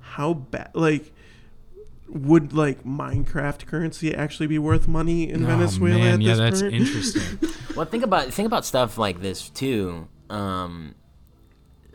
how 0.00 0.32
bad 0.34 0.70
like 0.74 1.12
would 2.08 2.52
like 2.52 2.84
Minecraft 2.84 3.66
currency 3.66 4.14
actually 4.14 4.46
be 4.46 4.58
worth 4.60 4.86
money 4.86 5.28
in 5.28 5.42
Oh, 5.44 5.48
Venezuela 5.48 5.98
man, 5.98 6.14
at 6.14 6.20
yeah, 6.22 6.34
this 6.34 6.38
that's 6.38 6.62
point? 6.62 6.74
interesting. 6.74 7.50
Well, 7.74 7.86
think 7.86 8.04
about 8.04 8.32
think 8.32 8.46
about 8.46 8.64
stuff 8.64 8.96
like 8.98 9.20
this 9.20 9.50
too. 9.50 10.06
Um, 10.30 10.94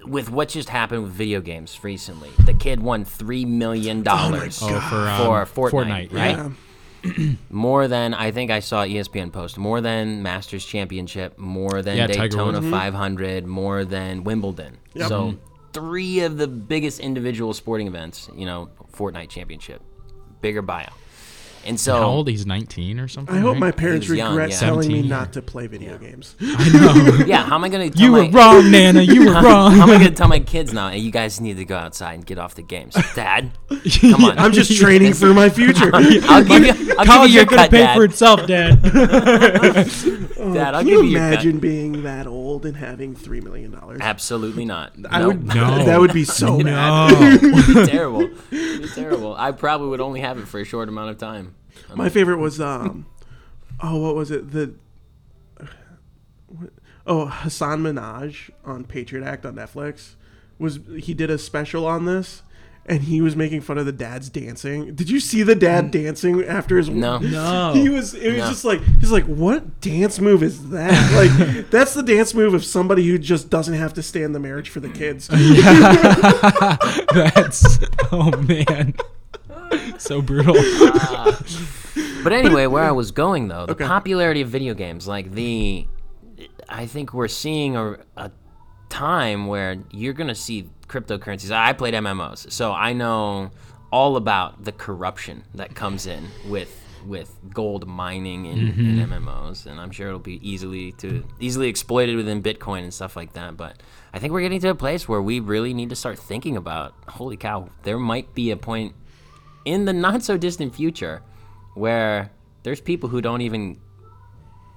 with 0.05 0.29
what 0.29 0.49
just 0.49 0.69
happened 0.69 1.03
with 1.03 1.11
video 1.11 1.41
games 1.41 1.77
recently, 1.83 2.29
the 2.45 2.53
kid 2.53 2.79
won 2.81 3.05
three 3.05 3.45
million 3.45 4.03
dollars 4.03 4.59
Oh, 4.61 4.79
for, 4.89 5.07
um, 5.07 5.45
for 5.45 5.69
Fortnite, 5.71 6.09
Fortnite, 6.09 6.13
right? 6.13 6.37
Yeah. 6.37 7.31
More 7.49 7.87
than 7.87 8.13
I 8.13 8.31
think 8.31 8.51
I 8.51 8.59
saw 8.59 8.83
ESPN 8.85 9.31
post. 9.31 9.57
More 9.57 9.81
than 9.81 10.21
Masters 10.21 10.63
Championship. 10.65 11.37
More 11.39 11.81
than 11.81 11.97
Yeah, 11.97 12.07
Daytona 12.07 12.59
Woods. 12.59 12.71
500. 12.71 13.45
More 13.47 13.85
than 13.85 14.23
Wimbledon. 14.23 14.77
Yep. 14.93 15.07
So 15.09 15.35
three 15.73 16.19
of 16.19 16.37
the 16.37 16.47
biggest 16.47 16.99
individual 16.99 17.53
sporting 17.53 17.87
events. 17.87 18.29
You 18.35 18.45
know, 18.45 18.69
Fortnite 18.93 19.29
Championship, 19.29 19.81
bigger 20.41 20.61
buyout. 20.61 20.93
And 21.65 21.79
so 21.79 21.93
How 21.95 22.03
old? 22.07 22.27
He's 22.27 22.45
19 22.45 22.99
or 22.99 23.07
something. 23.07 23.35
I 23.35 23.39
hope 23.39 23.53
right? 23.53 23.59
my 23.59 23.71
parents 23.71 24.07
was 24.09 24.17
young, 24.17 24.31
regret 24.35 24.49
yeah. 24.51 24.59
telling 24.59 24.79
me 24.87 24.95
17, 24.95 25.09
not 25.09 25.33
to 25.33 25.41
play 25.43 25.67
video 25.67 25.97
games. 25.97 26.35
I 26.41 26.69
know. 26.69 27.25
yeah, 27.25 27.43
how 27.43 27.55
am 27.55 27.63
I 27.63 27.69
gonna? 27.69 27.89
Tell 27.91 27.99
my 27.99 28.03
You 28.05 28.11
were 28.11 28.31
my, 28.31 28.39
wrong, 28.39 28.71
Nana. 28.71 29.01
You 29.01 29.25
were 29.27 29.33
How 29.35 29.43
wrong. 29.43 29.71
How 29.73 29.83
am 29.83 29.89
I 29.91 29.97
gonna 29.97 30.11
tell 30.11 30.27
my 30.27 30.39
kids 30.39 30.73
now? 30.73 30.89
Hey, 30.89 30.97
you 30.97 31.11
guys 31.11 31.39
need 31.39 31.57
to 31.57 31.65
go 31.65 31.77
outside 31.77 32.13
and 32.15 32.25
get 32.25 32.39
off 32.39 32.55
the 32.55 32.63
games, 32.63 32.95
Dad. 33.15 33.51
Come 34.01 34.25
on, 34.25 34.39
I'm 34.39 34.51
just 34.53 34.75
training 34.75 35.13
for 35.13 35.33
my 35.33 35.49
future. 35.49 35.91
I'll 35.93 36.43
give 36.43 36.63
you, 36.65 36.95
I'll 36.97 37.05
give 37.05 37.29
you 37.29 37.33
your 37.33 37.41
ain't 37.41 37.49
gonna 37.49 37.61
cut, 37.63 37.71
pay 37.71 37.77
Dad. 37.79 37.95
for 37.95 38.03
itself, 38.05 38.47
Dad. 38.47 38.79
Oh, 38.83 40.53
Dad, 40.53 40.73
I'll 40.73 40.81
Can 40.81 40.87
give 40.87 40.99
you 40.99 41.03
you 41.03 41.09
your 41.11 41.19
cut. 41.19 41.33
imagine 41.33 41.59
being 41.59 42.03
that 42.03 42.25
old 42.27 42.65
and 42.65 42.75
having 42.77 43.15
three 43.15 43.41
million 43.41 43.71
dollars? 43.71 43.99
Absolutely 44.01 44.65
not. 44.65 44.93
I 45.09 45.19
No. 45.19 45.27
would. 45.27 45.45
No. 45.45 45.85
That 45.85 45.99
would 45.99 46.13
be 46.13 46.23
so 46.25 46.57
bad. 46.63 47.11
no. 47.11 47.27
It'd 47.27 47.41
be 47.75 47.85
terrible. 47.91 48.21
It'd 48.51 48.81
be 48.81 48.87
terrible. 48.89 49.35
I 49.35 49.51
probably 49.51 49.89
would 49.89 50.01
only 50.01 50.21
have 50.21 50.37
it 50.39 50.47
for 50.47 50.59
a 50.59 50.63
short 50.65 50.89
amount 50.89 51.11
of 51.11 51.17
time. 51.19 51.50
My 51.95 52.09
favorite 52.09 52.37
was 52.37 52.59
um, 52.61 53.05
oh, 53.81 53.97
what 53.97 54.15
was 54.15 54.31
it? 54.31 54.51
The 54.51 54.73
oh 57.07 57.27
Hasan 57.27 57.81
Minhaj 57.83 58.49
on 58.65 58.83
Patriot 58.85 59.25
Act 59.25 59.45
on 59.45 59.55
Netflix 59.55 60.15
was 60.59 60.79
he 60.99 61.13
did 61.13 61.29
a 61.31 61.37
special 61.37 61.87
on 61.87 62.05
this, 62.05 62.43
and 62.85 63.03
he 63.03 63.19
was 63.19 63.35
making 63.35 63.61
fun 63.61 63.77
of 63.79 63.85
the 63.87 63.91
dad's 63.91 64.29
dancing. 64.29 64.93
Did 64.93 65.09
you 65.09 65.19
see 65.19 65.41
the 65.43 65.55
dad 65.55 65.89
dancing 65.91 66.43
after 66.43 66.77
his 66.77 66.87
No. 66.89 67.17
No. 67.19 67.73
He 67.73 67.89
was. 67.89 68.13
It 68.13 68.29
was 68.29 68.37
No. 68.37 68.49
just 68.49 68.63
like 68.65 68.81
he's 68.99 69.11
like, 69.11 69.25
what 69.25 69.81
dance 69.81 70.19
move 70.19 70.43
is 70.43 70.69
that? 70.69 70.91
Like 71.11 71.69
that's 71.71 71.93
the 71.93 72.03
dance 72.03 72.33
move 72.33 72.53
of 72.53 72.63
somebody 72.63 73.07
who 73.07 73.17
just 73.17 73.49
doesn't 73.49 73.73
have 73.73 73.93
to 73.95 74.03
stay 74.03 74.21
in 74.23 74.33
the 74.33 74.39
marriage 74.39 74.69
for 74.69 74.79
the 74.81 74.89
kids. 74.89 75.27
That's 77.13 77.79
oh 78.11 78.31
man, 78.47 78.93
so 80.07 80.21
brutal. 80.21 80.55
But 82.23 82.33
anyway, 82.33 82.67
where 82.67 82.83
I 82.83 82.91
was 82.91 83.11
going 83.11 83.47
though, 83.47 83.65
the 83.65 83.73
Okay. 83.73 83.85
popularity 83.85 84.41
of 84.41 84.49
video 84.49 84.75
games, 84.75 85.07
like 85.07 85.31
the, 85.31 85.87
I 86.69 86.85
think 86.85 87.13
we're 87.13 87.27
seeing 87.27 87.75
a, 87.75 87.97
a 88.15 88.31
time 88.89 89.47
where 89.47 89.77
you're 89.89 90.13
gonna 90.13 90.35
see 90.35 90.69
cryptocurrencies. 90.87 91.51
I 91.51 91.73
played 91.73 91.95
MMOs, 91.95 92.51
so 92.51 92.73
I 92.73 92.93
know 92.93 93.51
all 93.91 94.17
about 94.17 94.63
the 94.63 94.71
corruption 94.71 95.43
that 95.55 95.73
comes 95.73 96.05
in 96.05 96.27
with 96.47 96.77
with 97.07 97.35
gold 97.51 97.87
mining 97.87 98.45
in, 98.45 98.59
in 98.59 98.73
mm-hmm. 98.73 99.27
MMOs, 99.27 99.65
and 99.65 99.79
I'm 99.79 99.89
sure 99.89 100.07
it'll 100.07 100.19
be 100.19 100.39
easily 100.47 100.91
to 100.93 101.25
easily 101.39 101.67
exploited 101.67 102.15
within 102.15 102.43
Bitcoin 102.43 102.83
and 102.83 102.93
stuff 102.93 103.15
like 103.15 103.33
that. 103.33 103.57
But 103.57 103.81
I 104.13 104.19
think 104.19 104.31
we're 104.33 104.41
getting 104.41 104.61
to 104.61 104.69
a 104.69 104.75
place 104.75 105.09
where 105.09 105.21
we 105.21 105.39
really 105.39 105.73
need 105.73 105.89
to 105.89 105.95
start 105.95 106.19
thinking 106.19 106.55
about, 106.55 106.93
holy 107.07 107.37
cow, 107.37 107.69
there 107.81 107.97
might 107.97 108.35
be 108.35 108.51
a 108.51 108.57
point 108.57 108.93
in 109.65 109.85
the 109.85 109.93
not 109.93 110.23
so 110.23 110.37
distant 110.37 110.75
future 110.75 111.21
where 111.75 112.31
there's 112.63 112.81
people 112.81 113.09
who 113.09 113.21
don't 113.21 113.41
even 113.41 113.79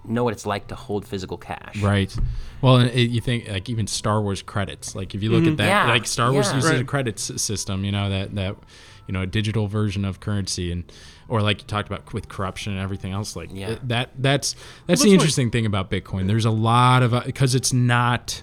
know 0.06 0.24
what 0.24 0.32
it's 0.32 0.46
like 0.46 0.68
to 0.68 0.74
hold 0.74 1.06
physical 1.06 1.38
cash. 1.38 1.80
Right. 1.80 2.14
Well, 2.60 2.76
and 2.76 2.90
it, 2.90 3.10
you 3.10 3.20
think 3.20 3.48
like 3.48 3.68
even 3.68 3.86
Star 3.86 4.20
Wars 4.20 4.42
credits. 4.42 4.94
Like 4.94 5.14
if 5.14 5.22
you 5.22 5.30
look 5.30 5.42
at 5.42 5.48
mm-hmm. 5.48 5.56
that, 5.56 5.66
Yeah, 5.66 5.86
like 5.86 6.06
Star 6.06 6.32
Wars 6.32 6.48
yeah. 6.48 6.56
uses 6.56 6.70
a 6.70 6.76
Right. 6.76 6.86
credits 6.86 7.40
system. 7.42 7.84
You 7.84 7.92
know 7.92 8.10
that 8.10 8.34
that 8.34 8.56
you 9.06 9.12
know 9.12 9.22
a 9.22 9.26
digital 9.26 9.66
version 9.66 10.04
of 10.04 10.20
currency 10.20 10.70
and 10.70 10.90
or 11.28 11.40
like 11.40 11.60
you 11.62 11.66
talked 11.66 11.88
about 11.88 12.12
with 12.12 12.28
corruption 12.28 12.72
and 12.72 12.82
everything 12.82 13.12
else. 13.12 13.34
Like 13.34 13.50
Yeah. 13.52 13.76
that 13.84 14.10
that's 14.18 14.52
that's 14.52 14.56
that's 14.86 15.02
the 15.02 15.08
why- 15.08 15.14
interesting 15.14 15.50
thing 15.50 15.66
about 15.66 15.90
Bitcoin. 15.90 16.26
There's 16.26 16.44
a 16.44 16.50
lot 16.50 17.02
of 17.02 17.14
uh, 17.14 17.22
because 17.24 17.54
it's 17.54 17.72
not 17.72 18.42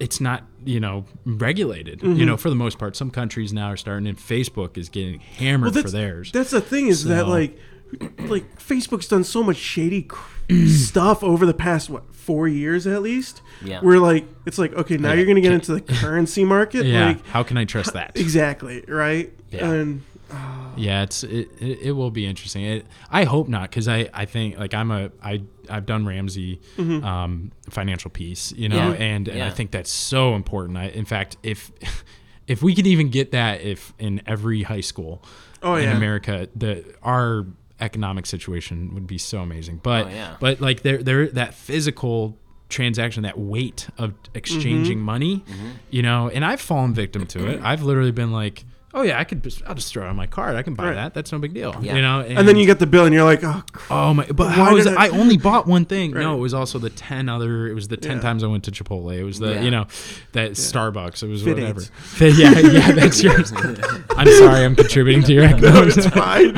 it's 0.00 0.20
not 0.20 0.44
you 0.64 0.80
know 0.80 1.04
regulated 1.24 2.00
Mm-hmm. 2.00 2.16
you 2.20 2.26
know 2.26 2.36
for 2.36 2.48
the 2.50 2.56
most 2.56 2.78
part 2.78 2.96
some 2.96 3.10
countries 3.10 3.52
now 3.52 3.68
are 3.68 3.76
starting 3.76 4.06
and 4.06 4.18
facebook 4.18 4.76
is 4.78 4.88
getting 4.88 5.20
hammered 5.20 5.74
Well, 5.74 5.82
for 5.84 5.90
theirs 5.90 6.30
That's 6.32 6.50
the 6.50 6.60
thing 6.60 6.88
is 6.88 7.04
that 7.04 7.26
like, 7.28 7.58
like 8.18 8.58
Facebook's 8.58 9.08
done 9.08 9.24
so 9.24 9.42
much 9.42 9.56
shady 9.56 10.02
cr- 10.02 10.30
stuff 10.66 11.22
over 11.24 11.46
the 11.46 11.54
past 11.54 11.88
what 11.90 12.14
four 12.14 12.46
years 12.46 12.86
at 12.86 13.00
least. 13.02 13.40
Yeah. 13.64 13.80
we're 13.82 13.98
like 13.98 14.26
it's 14.46 14.58
like 14.58 14.72
okay 14.74 14.96
now 14.98 15.08
Yeah. 15.10 15.14
you're 15.14 15.26
gonna 15.26 15.40
get 15.40 15.52
into 15.52 15.72
the 15.74 15.80
currency 15.80 16.44
market. 16.44 16.84
yeah 16.86 17.06
Like 17.08 17.26
how 17.26 17.42
can 17.42 17.56
i 17.56 17.64
trust 17.64 17.92
that 17.94 18.16
exactly 18.16 18.84
right. 18.88 19.32
Yeah. 19.50 19.70
And 19.70 20.02
Oh. 20.30 20.72
yeah 20.76 21.02
it's 21.02 21.24
it, 21.24 21.48
it, 21.58 21.78
it 21.80 21.92
will 21.92 22.10
be 22.10 22.26
interesting. 22.26 22.64
It, 22.64 22.86
i 23.10 23.24
hope 23.24 23.48
not 23.48 23.70
because 23.70 23.88
i 23.88 24.08
i 24.12 24.24
think 24.26 24.58
like 24.58 24.74
i'm 24.74 24.90
a 24.90 25.10
i 25.22 25.42
i've 25.70 25.86
done 25.86 26.04
ramsey 26.06 26.60
mm-hmm. 26.76 27.04
um 27.04 27.52
financial 27.70 28.10
piece 28.10 28.52
you 28.52 28.68
know 28.68 28.90
Yeah. 28.92 29.04
and, 29.04 29.28
and 29.28 29.42
i 29.42 29.50
think 29.50 29.70
that's 29.70 29.90
so 29.90 30.34
important. 30.34 30.76
I 30.78 30.88
in 30.88 31.04
fact 31.04 31.36
if 31.42 31.72
if 32.46 32.62
we 32.62 32.74
could 32.74 32.86
even 32.86 33.08
get 33.10 33.32
that 33.32 33.60
if 33.62 33.92
in 33.98 34.22
every 34.26 34.62
high 34.62 34.80
school 34.82 35.22
Oh, 35.62 35.74
in 35.74 35.84
yeah. 35.84 35.96
america 35.96 36.48
the 36.54 36.84
our 37.02 37.46
economic 37.80 38.26
situation 38.26 38.92
would 38.94 39.06
be 39.06 39.18
so 39.18 39.38
amazing. 39.40 39.80
But 39.82 40.06
Oh, 40.06 40.10
yeah. 40.10 40.36
but 40.40 40.60
like 40.60 40.82
there 40.82 41.02
there 41.02 41.28
that 41.28 41.54
physical 41.54 42.36
transaction 42.68 43.22
that 43.22 43.38
weight 43.38 43.88
of 43.98 44.10
mm-hmm. 44.10 44.36
exchanging 44.36 45.00
money 45.00 45.38
mm-hmm. 45.48 45.68
you 45.90 46.02
know 46.02 46.28
and 46.28 46.44
i've 46.44 46.60
fallen 46.60 46.92
victim 46.92 47.26
to 47.26 47.46
it. 47.48 47.60
I've 47.64 47.82
literally 47.82 48.10
been 48.12 48.30
like 48.32 48.64
oh 48.94 49.02
yeah 49.02 49.18
i 49.18 49.24
could 49.24 49.42
just 49.42 49.62
i'll 49.66 49.74
just 49.74 49.92
throw 49.92 50.04
it 50.04 50.08
on 50.08 50.16
my 50.16 50.26
card 50.26 50.56
i 50.56 50.62
can 50.62 50.74
buy 50.74 50.86
Right. 50.86 50.94
that 50.94 51.14
that's 51.14 51.30
no 51.30 51.38
big 51.38 51.52
deal 51.52 51.74
Yeah. 51.82 51.96
you 51.96 52.02
know 52.02 52.20
and 52.20 52.48
then 52.48 52.56
you 52.56 52.64
get 52.66 52.78
the 52.78 52.86
bill 52.86 53.04
and 53.04 53.14
you're 53.14 53.24
like 53.24 53.44
oh 53.44 53.62
crap. 53.72 53.90
oh 53.90 54.14
my 54.14 54.24
but 54.26 54.38
Why 54.46 54.50
how 54.52 54.76
is 54.76 54.84
did 54.84 54.94
it 54.94 54.98
I- 54.98 55.06
i 55.06 55.08
only 55.10 55.36
bought 55.48 55.66
one 55.66 55.84
thing 55.84 56.12
Right. 56.12 56.22
no 56.22 56.34
it 56.36 56.40
was 56.40 56.54
also 56.54 56.78
the 56.78 56.88
10 56.90 57.28
other 57.28 57.66
it 57.68 57.74
was 57.74 57.88
the 57.88 57.96
10 57.98 58.16
Yeah. 58.16 58.22
times 58.22 58.42
i 58.42 58.46
went 58.46 58.64
to 58.64 58.70
chipotle 58.70 59.14
it 59.14 59.24
was 59.24 59.38
the 59.38 59.54
Yeah. 59.54 59.60
you 59.62 59.70
know 59.70 59.86
that 60.32 60.52
starbucks 60.52 61.22
it 61.22 61.28
was 61.28 61.42
Fit 61.42 61.56
whatever 61.56 61.80
aids. 61.80 61.90
Fit- 61.98 62.34
yeah 62.36 62.58
yeah 62.58 62.92
that's 63.00 63.22
yours 63.22 63.52
i'm 63.52 64.26
sorry 64.38 64.64
i'm 64.64 64.74
contributing 64.74 65.22
to 65.24 65.32
your 65.34 65.44
economics 65.44 65.96
it's 65.98 66.06
fine. 66.06 66.56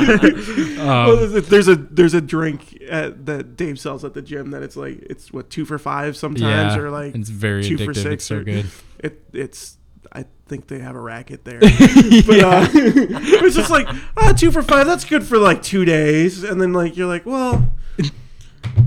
Um, 0.81 0.87
Well, 0.87 1.16
there's 1.16 1.35
a- 1.35 1.40
there's 1.43 1.69
a 1.69 1.75
there's 1.77 2.14
a 2.14 2.21
drink 2.21 2.79
at, 2.88 3.27
that 3.27 3.57
Dave 3.57 3.79
sells 3.79 4.05
at 4.05 4.14
the 4.14 4.23
gym 4.23 4.51
that 4.53 4.62
it's 4.62 4.77
like 4.77 4.99
it's 5.11 5.33
what 5.33 5.51
two 5.51 5.64
for 5.64 5.79
five 5.79 6.16
sometimes 6.16 6.43
yeah 6.43 6.77
or 6.79 6.90
like 6.90 7.14
it's 7.14 7.29
very 7.29 7.64
two 7.64 7.77
for 7.77 7.87
addictive 7.87 7.97
six 7.97 8.07
it's 8.14 8.25
so 8.25 8.37
or- 8.37 8.45
good 8.45 8.66
it 9.01 9.21
it's 9.33 9.77
I 10.13 10.25
think 10.47 10.67
they 10.67 10.79
have 10.81 10.97
a 10.97 11.01
racket 11.01 11.45
there. 11.45 11.61
But 11.61 12.41
uh, 12.41 12.69
it's 12.73 13.57
just 13.57 13.71
like 13.71 13.87
ah, 14.17 14.33
two 14.37 14.51
for 14.51 14.63
five. 14.63 14.87
That's 14.87 15.05
good 15.05 15.25
for 15.25 15.39
like 15.39 15.63
two 15.63 15.85
days, 15.85 16.43
and 16.43 16.61
then 16.61 16.73
like 16.73 16.97
you're 16.97 17.07
like, 17.07 17.25
well, 17.27 17.69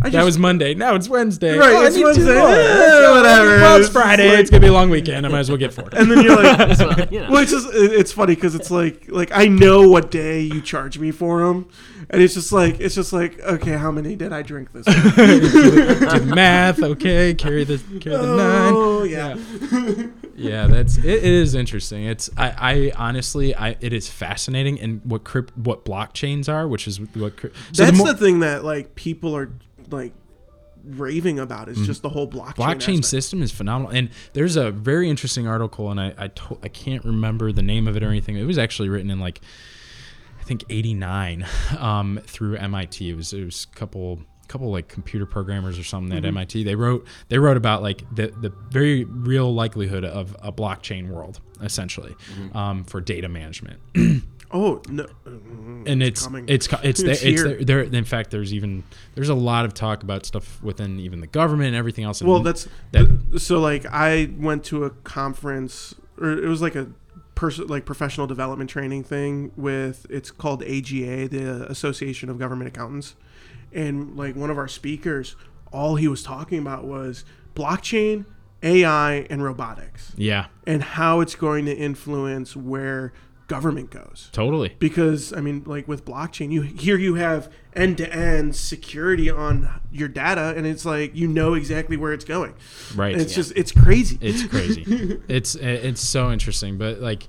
I 0.01 0.05
just 0.05 0.11
that 0.13 0.23
was 0.25 0.37
Monday. 0.37 0.73
Now 0.73 0.95
it's 0.95 1.07
Wednesday. 1.09 1.57
Right, 1.57 1.73
Oh, 1.73 1.85
it's 1.85 1.97
Wednesday. 1.97 2.37
more. 2.37 2.49
Eh, 2.49 3.11
whatever. 3.11 3.57
Well, 3.57 3.77
it's 3.77 3.85
It's 3.87 3.93
Friday. 3.93 4.29
like- 4.29 4.39
it's 4.39 4.49
gonna 4.49 4.61
be 4.61 4.67
a 4.67 4.73
long 4.73 4.89
weekend. 4.89 5.25
I 5.25 5.29
might 5.29 5.39
as 5.39 5.49
well 5.49 5.57
get 5.57 5.73
four. 5.73 5.89
and 5.93 6.09
then 6.11 6.23
you're 6.23 6.35
like, 6.41 6.75
So, 6.77 6.89
you 7.11 7.21
know. 7.21 7.31
well, 7.31 7.41
it's 7.43 7.51
just 7.51 7.67
it- 7.73 7.91
it's 7.93 8.11
funny 8.11 8.35
because 8.35 8.55
it's 8.55 8.71
like 8.71 9.09
like 9.09 9.31
I 9.33 9.47
know 9.47 9.87
what 9.89 10.11
day 10.11 10.41
you 10.41 10.61
charge 10.61 10.99
me 10.99 11.11
for 11.11 11.39
them, 11.45 11.67
and 12.09 12.21
it's 12.21 12.33
just 12.33 12.51
like 12.51 12.79
it's 12.79 12.95
just 12.95 13.13
like 13.13 13.39
okay, 13.41 13.73
how 13.77 13.91
many 13.91 14.15
did 14.15 14.33
I 14.33 14.41
drink 14.41 14.71
this? 14.73 14.85
week? 14.87 14.95
Do 15.15 15.39
the 15.39 16.31
math. 16.35 16.81
Okay, 16.81 17.33
carry 17.33 17.63
the 17.63 17.77
carry 17.99 18.17
the 18.17 18.35
nine. 18.35 18.73
oh 18.75 19.03
yeah. 19.03 19.35
Yeah, 19.35 20.07
that's 20.67 20.97
it, 20.97 21.05
it 21.05 21.23
is 21.23 21.55
interesting. 21.55 22.05
It's 22.05 22.29
I, 22.37 22.53
I 22.57 22.91
honestly 22.95 23.55
I 23.55 23.75
it 23.79 23.93
is 23.93 24.09
fascinating 24.09 24.79
and 24.79 25.01
what 25.03 25.23
crypt 25.23 25.55
what 25.57 25.85
blockchains 25.85 26.51
are, 26.51 26.67
which 26.67 26.87
is 26.87 26.99
what 27.15 27.37
crypt, 27.37 27.55
so 27.71 27.85
That's 27.85 27.97
mo- 27.97 28.05
the 28.05 28.17
thing 28.17 28.39
that 28.39 28.63
like 28.63 28.95
people 28.95 29.35
are 29.35 29.51
like 29.89 30.13
raving 30.85 31.39
about 31.39 31.69
is 31.69 31.85
just 31.85 32.01
the 32.01 32.09
whole 32.09 32.27
blockchain. 32.27 32.55
blockchain 32.55 32.97
aspect. 32.97 33.05
system 33.05 33.41
is 33.41 33.53
phenomenal 33.53 33.89
and 33.95 34.09
there's 34.33 34.57
a 34.57 34.69
very 34.69 35.09
interesting 35.09 35.47
article 35.47 35.89
and 35.89 35.97
i 35.97 36.13
I, 36.17 36.27
to, 36.27 36.59
I 36.61 36.67
can't 36.67 37.05
remember 37.05 37.53
the 37.53 37.61
name 37.61 37.87
of 37.87 37.95
it 37.95 38.03
or 38.03 38.09
anything 38.09 38.35
it 38.35 38.43
was 38.43 38.57
actually 38.57 38.89
written 38.89 39.09
in 39.09 39.19
like 39.21 39.39
i 40.41 40.43
think 40.43 40.65
89 40.69 41.45
um, 41.79 42.19
through 42.25 42.57
mit 42.57 43.01
it 43.01 43.15
was 43.15 43.31
it 43.31 43.45
was 43.45 43.65
a 43.71 43.75
couple 43.77 44.19
couple 44.53 44.71
like 44.71 44.87
computer 44.87 45.25
programmers 45.25 45.77
or 45.79 45.83
something 45.83 46.15
Mm-hmm. 46.21 46.37
at 46.37 46.47
mit 46.53 46.63
they 46.65 46.75
wrote 46.75 47.05
they 47.29 47.39
wrote 47.39 47.57
about 47.57 47.81
like 47.81 48.03
the 48.15 48.27
the 48.39 48.53
very 48.69 49.03
real 49.03 49.53
likelihood 49.53 50.05
of 50.05 50.35
a 50.41 50.51
blockchain 50.51 51.09
world 51.09 51.39
essentially 51.61 52.11
Mm-hmm. 52.13 52.55
um, 52.57 52.83
for 52.83 53.01
data 53.01 53.27
management 53.27 53.79
Oh 54.55 54.83
no. 54.87 55.07
and 55.87 56.03
it's 56.03 56.25
coming. 56.27 56.45
it's 56.47 56.67
it's 56.83 56.83
It's 56.83 57.01
there, 57.01 57.31
it's 57.31 57.43
there, 57.43 57.63
there. 57.65 57.79
In 57.81 58.03
fact, 58.05 58.29
there's 58.29 58.53
even 58.53 58.83
there's 59.15 59.29
a 59.29 59.33
lot 59.33 59.65
of 59.65 59.73
talk 59.73 60.03
about 60.03 60.27
stuff 60.27 60.61
within 60.61 60.99
even 60.99 61.21
the 61.21 61.27
government 61.41 61.69
and 61.69 61.75
everything 61.75 62.03
else. 62.03 62.21
Well, 62.21 62.39
that's 62.41 62.67
that- 62.91 63.39
so 63.39 63.59
like 63.59 63.87
I 63.87 64.29
went 64.37 64.63
to 64.65 64.83
a 64.83 64.91
conference 64.91 65.95
or 66.19 66.29
it 66.33 66.47
was 66.47 66.61
like 66.61 66.75
a 66.75 66.85
person 67.33 67.65
like 67.65 67.85
professional 67.85 68.27
development 68.27 68.69
training 68.69 69.03
thing 69.05 69.51
with 69.55 70.05
it's 70.07 70.29
called 70.29 70.61
AGA, 70.61 71.27
the 71.29 71.65
Association 71.67 72.29
of 72.29 72.37
Government 72.37 72.67
Accountants, 72.67 73.15
and 73.73 74.15
like 74.15 74.35
one 74.35 74.49
of 74.49 74.57
our 74.57 74.67
speakers, 74.67 75.35
all 75.71 75.95
he 75.95 76.07
was 76.07 76.23
talking 76.23 76.59
about 76.59 76.85
was 76.85 77.25
blockchain, 77.55 78.25
AI, 78.61 79.25
and 79.29 79.43
robotics, 79.43 80.13
yeah, 80.15 80.45
and 80.65 80.83
how 80.83 81.19
it's 81.19 81.35
going 81.35 81.65
to 81.65 81.75
influence 81.75 82.55
where 82.55 83.13
government 83.47 83.91
goes 83.91 84.29
totally. 84.31 84.73
because 84.79 85.33
I 85.33 85.41
mean, 85.41 85.63
like 85.65 85.85
with 85.87 86.05
blockchain, 86.05 86.51
you 86.51 86.61
here 86.61 86.97
you 86.97 87.15
have 87.15 87.51
end 87.75 87.97
to 87.97 88.11
end 88.11 88.55
security 88.55 89.29
on 89.29 89.69
your 89.91 90.07
data, 90.07 90.53
and 90.55 90.65
it's 90.65 90.85
like 90.85 91.15
you 91.15 91.27
know 91.27 91.53
exactly 91.53 91.97
where 91.97 92.13
it's 92.13 92.25
going. 92.25 92.53
Right. 92.95 93.11
And 93.13 93.21
it's 93.21 93.35
just 93.35 93.51
it's 93.55 93.71
crazy. 93.71 94.17
it's 94.21 94.45
crazy. 94.47 95.19
it's 95.27 95.55
it's 95.55 96.01
so 96.01 96.31
interesting, 96.31 96.77
but 96.77 96.99
like 96.99 97.27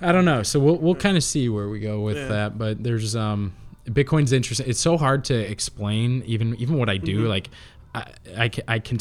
I 0.00 0.12
don't 0.12 0.24
know. 0.24 0.42
So 0.42 0.58
we'll 0.60 0.78
we'll 0.78 0.94
kind 0.94 1.16
of 1.16 1.22
see 1.22 1.48
where 1.48 1.68
we 1.68 1.78
go 1.80 2.00
with 2.00 2.16
Yeah. 2.16 2.28
that. 2.28 2.58
But 2.58 2.82
there's 2.82 3.14
um 3.14 3.52
Bitcoin's 3.88 4.32
interesting. 4.32 4.68
It's 4.68 4.80
so 4.80 4.96
hard 4.96 5.24
to 5.24 5.34
explain 5.34 6.22
even 6.26 6.54
even 6.56 6.78
what 6.78 6.88
I 6.88 6.96
do. 6.96 7.20
Mm-hmm. 7.20 7.28
Like 7.28 7.50
I 7.94 8.04
I 8.36 8.48
can, 8.48 8.64
I 8.68 8.78
can 8.78 8.98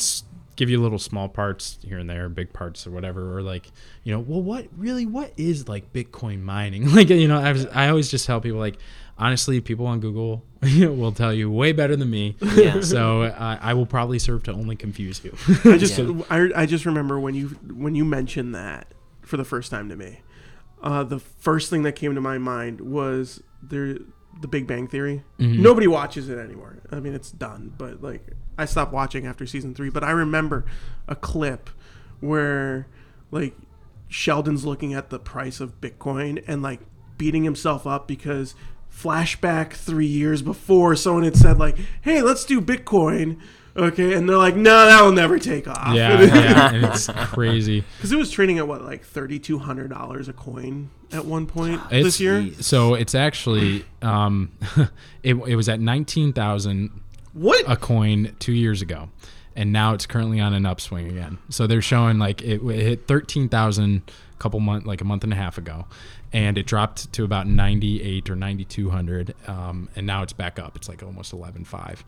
give 0.55 0.69
you 0.69 0.81
little 0.81 0.99
small 0.99 1.29
parts 1.29 1.77
here 1.83 1.99
and 1.99 2.09
there, 2.09 2.27
big 2.29 2.51
parts 2.51 2.87
or 2.87 2.91
whatever, 2.91 3.37
or 3.37 3.41
like 3.41 3.71
you 4.03 4.13
know, 4.13 4.19
well, 4.19 4.41
what 4.41 4.67
really 4.75 5.05
what 5.05 5.31
is 5.37 5.67
like 5.67 5.93
Bitcoin 5.93 6.41
mining? 6.41 6.91
like 6.93 7.09
you 7.09 7.27
know, 7.27 7.39
I 7.39 7.51
was 7.51 7.65
I 7.67 7.89
always 7.89 8.09
just 8.09 8.25
tell 8.25 8.41
people 8.41 8.59
like. 8.59 8.77
Honestly, 9.19 9.59
people 9.61 9.87
on 9.87 9.99
Google 9.99 10.45
will 10.61 11.11
tell 11.11 11.33
you 11.33 11.49
way 11.49 11.71
better 11.71 11.95
than 11.95 12.07
me. 12.07 12.35
Yeah. 12.53 12.81
So 12.83 13.23
uh, 13.23 13.57
I 13.59 13.73
will 13.73 13.87
probably 13.87 14.19
serve 14.19 14.43
to 14.43 14.51
only 14.51 14.75
confuse 14.75 15.23
you. 15.23 15.35
I 15.65 15.79
just 15.79 15.97
Yeah. 15.97 16.21
I, 16.29 16.51
I 16.55 16.65
just 16.67 16.85
remember 16.85 17.19
when 17.19 17.33
you 17.33 17.47
when 17.73 17.95
you 17.95 18.05
mentioned 18.05 18.53
that 18.53 18.93
for 19.23 19.35
the 19.37 19.43
first 19.43 19.71
time 19.71 19.89
to 19.89 19.95
me, 19.95 20.21
uh, 20.83 21.03
the 21.03 21.17
first 21.17 21.71
thing 21.71 21.81
that 21.81 21.93
came 21.93 22.13
to 22.13 22.21
my 22.21 22.37
mind 22.37 22.81
was 22.81 23.41
there 23.59 23.97
the 24.41 24.47
Big 24.47 24.67
Bang 24.67 24.87
Theory. 24.87 25.23
Mhm. 25.39 25.59
Nobody 25.59 25.87
watches 25.87 26.29
it 26.29 26.37
anymore. 26.37 26.77
I 26.91 26.99
mean, 26.99 27.13
it's 27.13 27.31
done. 27.31 27.73
But 27.77 28.01
like, 28.01 28.25
I 28.57 28.65
stopped 28.65 28.93
watching 28.93 29.25
after 29.25 29.45
season 29.45 29.73
three. 29.73 29.89
But 29.89 30.03
I 30.03 30.11
remember 30.11 30.65
a 31.07 31.15
clip 31.15 31.69
where 32.19 32.87
like 33.31 33.55
Sheldon's 34.07 34.65
looking 34.65 34.93
at 34.93 35.09
the 35.09 35.19
price 35.19 35.59
of 35.59 35.79
Bitcoin 35.81 36.43
and 36.47 36.61
like 36.61 36.79
beating 37.17 37.43
himself 37.43 37.85
up 37.87 38.07
because 38.07 38.55
flashback 38.93 39.73
three 39.73 40.05
years 40.07 40.41
before 40.41 40.95
someone 40.95 41.23
had 41.23 41.35
said 41.37 41.59
like, 41.59 41.77
"Hey, 42.01 42.21
let's 42.21 42.45
do 42.45 42.61
Bitcoin." 42.61 43.37
Okay, 43.77 44.13
and 44.13 44.27
they're 44.27 44.37
like, 44.37 44.55
"No, 44.55 44.87
that 44.87 45.01
will 45.03 45.11
never 45.11 45.37
take 45.37 45.67
off." 45.67 45.93
Yeah, 45.93 46.19
yeah, 46.21 46.73
and 46.73 46.85
it's 46.85 47.07
crazy. 47.07 47.83
because 47.97 48.11
it 48.11 48.17
was 48.17 48.31
trading 48.31 48.57
at 48.57 48.67
what 48.67 48.81
like 48.81 49.03
thirty 49.05 49.37
two 49.37 49.59
hundred 49.59 49.89
dollars 49.89 50.27
a 50.27 50.33
coin 50.33 50.89
at 51.11 51.25
one 51.25 51.45
point 51.45 51.81
It's, 51.91 52.05
this 52.05 52.19
year. 52.19 52.49
So 52.59 52.95
it's 52.95 53.13
actually 53.13 53.85
um, 54.01 54.51
it, 55.23 55.35
it 55.35 55.55
was 55.55 55.69
at 55.69 55.79
nineteen 55.79 56.33
thousand 56.33 56.89
What? 57.33 57.65
a 57.67 57.75
coin 57.75 58.35
two 58.39 58.53
years 58.53 58.81
ago, 58.81 59.09
and 59.55 59.71
now 59.71 59.93
it's 59.93 60.07
currently 60.07 60.39
on 60.39 60.53
an 60.55 60.65
upswing 60.65 61.09
again. 61.09 61.37
So 61.49 61.67
they're 61.67 61.81
showing 61.81 62.17
like 62.17 62.41
it, 62.41 62.61
it 62.63 62.81
hit 62.81 63.07
thirteen 63.07 63.47
thousand 63.47 64.01
a 64.33 64.37
couple 64.41 64.59
month 64.59 64.87
like 64.87 65.01
a 65.01 65.05
month 65.05 65.23
and 65.23 65.33
a 65.33 65.35
half 65.35 65.59
ago, 65.59 65.85
and 66.33 66.57
it 66.57 66.65
dropped 66.65 67.11
to 67.13 67.23
about 67.23 67.47
ninety 67.47 68.01
eight 68.01 68.29
or 68.29 68.35
ninety 68.35 68.65
two 68.65 68.89
hundred, 68.89 69.33
um, 69.47 69.89
and 69.95 70.05
now 70.05 70.23
it's 70.23 70.33
back 70.33 70.59
up. 70.59 70.75
It's 70.75 70.89
like 70.89 71.03
almost 71.03 71.33
eleven 71.33 71.63
five. 71.63 72.03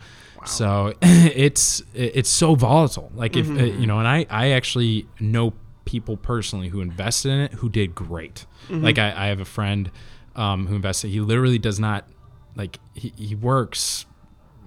So 0.45 0.93
it's 1.01 1.81
it's 1.93 2.29
so 2.29 2.55
volatile. 2.55 3.11
Like 3.15 3.35
if 3.35 3.49
uh, 3.49 3.63
you 3.63 3.87
know, 3.87 3.99
and 3.99 4.07
I 4.07 4.25
I 4.29 4.51
actually 4.51 5.07
know 5.19 5.53
people 5.85 6.17
personally 6.17 6.67
who 6.67 6.81
invested 6.81 7.31
in 7.31 7.39
it 7.39 7.53
who 7.53 7.69
did 7.69 7.95
great. 7.95 8.45
Like 8.69 8.99
I, 8.99 9.25
I 9.25 9.27
have 9.27 9.39
a 9.39 9.45
friend 9.45 9.89
um, 10.35 10.67
who 10.67 10.75
invested. 10.75 11.09
He 11.09 11.19
literally 11.19 11.57
does 11.57 11.79
not 11.79 12.07
like 12.55 12.79
he, 12.93 13.11
he 13.15 13.35
works 13.35 14.05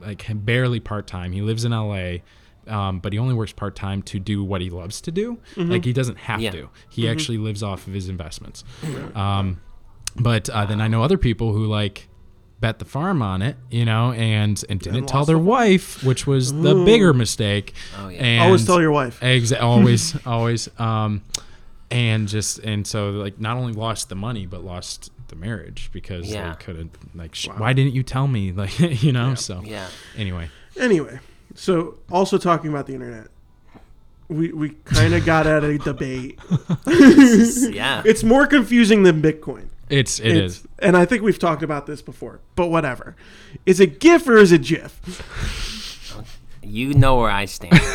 like 0.01 0.27
barely 0.45 0.81
part 0.81 1.07
time. 1.07 1.33
He 1.33 1.43
lives 1.43 1.65
in 1.65 1.73
LA, 1.73 2.17
um, 2.69 3.01
but 3.01 3.13
he 3.13 3.19
only 3.19 3.35
works 3.35 3.53
part 3.53 3.75
time 3.77 4.03
to 4.03 4.19
do 4.19 4.43
what 4.45 4.61
he 4.61 4.71
loves 4.71 5.01
to 5.03 5.11
do. 5.13 5.39
Like 5.57 5.85
he 5.85 5.93
doesn't 5.93 6.19
have 6.19 6.41
Yeah. 6.41 6.51
to. 6.53 6.69
He 6.91 7.09
actually 7.09 7.39
lives 7.39 7.63
off 7.63 7.87
of 7.87 7.93
his 7.95 8.09
investments. 8.09 8.65
Um, 9.15 9.61
but 10.17 10.49
uh, 10.51 10.67
then 10.67 10.81
I 10.81 10.89
know 10.89 11.03
other 11.03 11.19
people 11.19 11.53
who 11.53 11.67
like 11.67 12.09
bet 12.61 12.79
the 12.79 12.85
farm 12.85 13.23
on 13.23 13.43
it, 13.43 13.57
you 13.71 13.85
know, 13.85 14.13
and 14.13 14.63
and 14.69 14.79
didn't 14.81 15.07
tell 15.07 15.21
lost 15.21 15.27
their 15.29 15.39
wife, 15.39 16.05
which 16.05 16.27
was 16.27 16.53
the 16.53 16.75
bigger 16.85 17.13
mistake. 17.13 17.75
Oh, 17.99 18.09
yeah. 18.09 18.19
And 18.23 18.43
Always 18.45 18.65
tell 18.67 18.81
your 18.81 18.93
wife. 18.93 19.19
Exa- 19.21 19.61
always, 19.63 20.15
always. 20.27 20.69
Um, 20.79 21.23
and 21.91 22.29
just 22.29 22.59
and 22.61 22.87
so 22.87 23.11
like 23.11 23.39
not 23.41 23.57
only 23.57 23.73
lost 23.75 24.09
the 24.09 24.15
money 24.15 24.47
but 24.47 24.65
lost 24.65 25.11
the 25.29 25.37
marriage 25.37 25.91
because 25.93 26.27
Yeah. 26.27 26.51
they 26.51 26.65
couldn't 26.65 26.95
like 27.15 27.35
sh- 27.35 27.49
why 27.49 27.75
didn't 27.75 27.93
you 27.95 28.03
tell 28.03 28.27
me 28.27 28.51
like 28.63 29.03
you 29.03 29.13
know 29.13 29.35
so 29.35 29.61
Yeah. 29.65 29.89
anyway 30.17 30.49
Anyway, 30.81 31.21
so 31.55 31.99
also 32.11 32.39
talking 32.39 32.71
about 32.71 32.87
the 32.87 32.95
internet, 32.95 33.29
we 34.29 34.53
we 34.53 34.71
kind 34.85 35.15
of 35.15 35.25
got 35.27 35.47
at 35.47 35.65
a 35.65 35.79
debate. 35.79 36.39
Yeah. 36.87 38.03
It's 38.05 38.23
more 38.25 38.47
confusing 38.47 39.03
than 39.03 39.21
Bitcoin. 39.23 39.69
it's 39.91 40.19
it 40.21 40.27
It's- 40.29 40.51
is 40.61 40.69
and 40.79 40.97
I 40.97 41.05
think 41.05 41.23
we've 41.23 41.39
talked 41.39 41.63
about 41.63 41.87
this 41.87 42.03
before. 42.03 42.41
But 42.57 42.69
whatever, 42.69 43.17
is 43.67 43.81
it 43.81 44.01
GIF 44.01 44.29
or 44.29 44.37
is 44.37 44.53
it 44.53 44.63
GIF? 44.63 45.01
You 46.65 46.95
know 46.95 47.17
where 47.19 47.31
I 47.31 47.47
stand. 47.47 47.81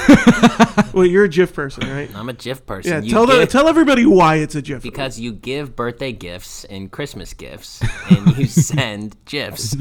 Well, 0.93 1.06
you're 1.06 1.26
a 1.26 1.30
GIF 1.30 1.54
person, 1.54 1.88
right? 1.89 2.10
I'm 2.15 2.28
a 2.30 2.34
GIF 2.34 2.65
person. 2.65 2.91
Yeah. 2.91 3.02
You 3.02 3.12
Tell 3.12 3.26
the, 3.28 3.46
tell 3.46 3.67
everybody 3.67 4.06
why 4.06 4.36
it's 4.38 4.56
a 4.56 4.62
GIF. 4.62 4.82
because 4.82 5.20
you 5.20 5.32
give 5.32 5.76
birthday 5.76 6.12
gifts 6.12 6.63
and 6.65 6.91
Christmas 6.91 7.34
gifts, 7.34 7.82
and 8.10 8.36
you 8.38 8.46
send 8.48 9.15
GIFs. 9.26 9.76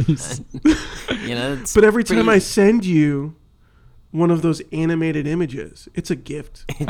you 1.22 1.34
know, 1.34 1.62
but 1.74 1.84
every 1.84 2.04
time 2.04 2.28
I 2.28 2.38
send 2.38 2.84
you 2.84 3.34
one 4.16 4.30
of 4.30 4.40
those 4.42 4.62
animated 4.72 5.26
images, 5.26 5.88
it's 5.94 6.10
a 6.10 6.16
gift. 6.16 6.64
it 6.78 6.88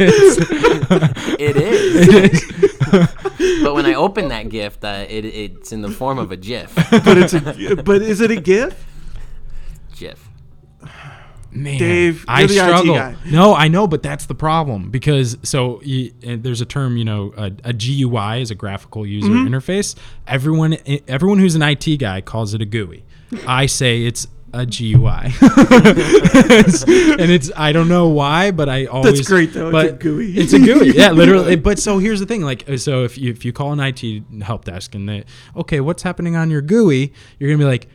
is. 0.00 0.38
It 1.38 1.56
is. 1.56 2.44
but 3.62 3.74
when 3.74 3.86
I 3.86 3.94
open 3.94 4.28
that 4.28 4.48
gift, 4.48 4.84
uh, 4.84 5.04
it, 5.08 5.24
it's 5.24 5.72
in 5.72 5.82
the 5.82 5.90
form 5.90 6.18
of 6.18 6.32
a 6.32 6.36
GIF. 6.36 6.74
but 6.74 7.16
it's 7.18 7.32
a, 7.34 7.76
but 7.82 8.02
is 8.02 8.20
it 8.20 8.30
a 8.30 8.36
GIF? 8.40 8.84
GIF. 9.96 10.28
Man, 11.50 11.78
Dave, 11.78 12.24
I 12.28 12.40
you're 12.40 12.48
the 12.48 12.54
IT 12.54 12.58
struggle. 12.58 12.94
guy. 12.94 13.16
No, 13.26 13.54
I 13.54 13.68
know, 13.68 13.86
but 13.86 14.02
that's 14.02 14.26
the 14.26 14.34
problem 14.34 14.90
because 14.90 15.38
so 15.42 15.80
you, 15.82 16.12
uh, 16.26 16.36
there's 16.38 16.60
a 16.60 16.66
term, 16.66 16.96
you 16.96 17.04
know, 17.04 17.32
a, 17.36 17.50
a 17.64 17.72
GUI 17.72 18.42
is 18.42 18.50
a 18.50 18.54
graphical 18.54 19.06
user 19.06 19.28
Mm-hmm. 19.30 19.54
interface. 19.54 19.94
Everyone, 20.26 20.76
everyone 21.08 21.38
who's 21.38 21.54
an 21.54 21.62
IT 21.62 21.96
guy 21.98 22.20
calls 22.20 22.52
it 22.54 22.60
a 22.60 22.66
GUI. 22.66 23.04
I 23.46 23.66
say 23.66 24.04
it's 24.04 24.26
a 24.52 24.64
GUI, 24.66 25.26
It's- 25.30 26.82
and 26.84 27.30
it's 27.30 27.50
I 27.56 27.72
don't 27.72 27.88
know 27.88 28.08
why, 28.08 28.50
but 28.50 28.68
I 28.68 28.86
always 28.86 29.16
That's 29.16 29.28
great, 29.28 29.52
though. 29.52 29.66
It's 29.68 29.72
But 29.72 29.86
a 29.86 29.92
GUI. 29.92 30.32
It's 30.38 30.52
a 30.52 30.58
GUI, 30.58 30.96
yeah, 30.96 31.10
literally. 31.12 31.56
But 31.68 31.78
so 31.78 31.98
here's 31.98 32.20
the 32.20 32.26
thing, 32.26 32.42
like, 32.42 32.68
uh, 32.68 32.76
so 32.76 33.04
if 33.04 33.18
you 33.18 33.30
if 33.30 33.44
you 33.44 33.52
call 33.52 33.72
an 33.72 33.80
IT 33.80 34.22
help 34.42 34.64
desk 34.64 34.94
and 34.94 35.08
they, 35.08 35.24
okay, 35.56 35.80
what's 35.80 36.02
happening 36.02 36.36
on 36.36 36.50
your 36.50 36.62
GUI, 36.62 37.12
you're 37.38 37.50
gonna 37.50 37.58
be 37.58 37.64
like 37.68 37.88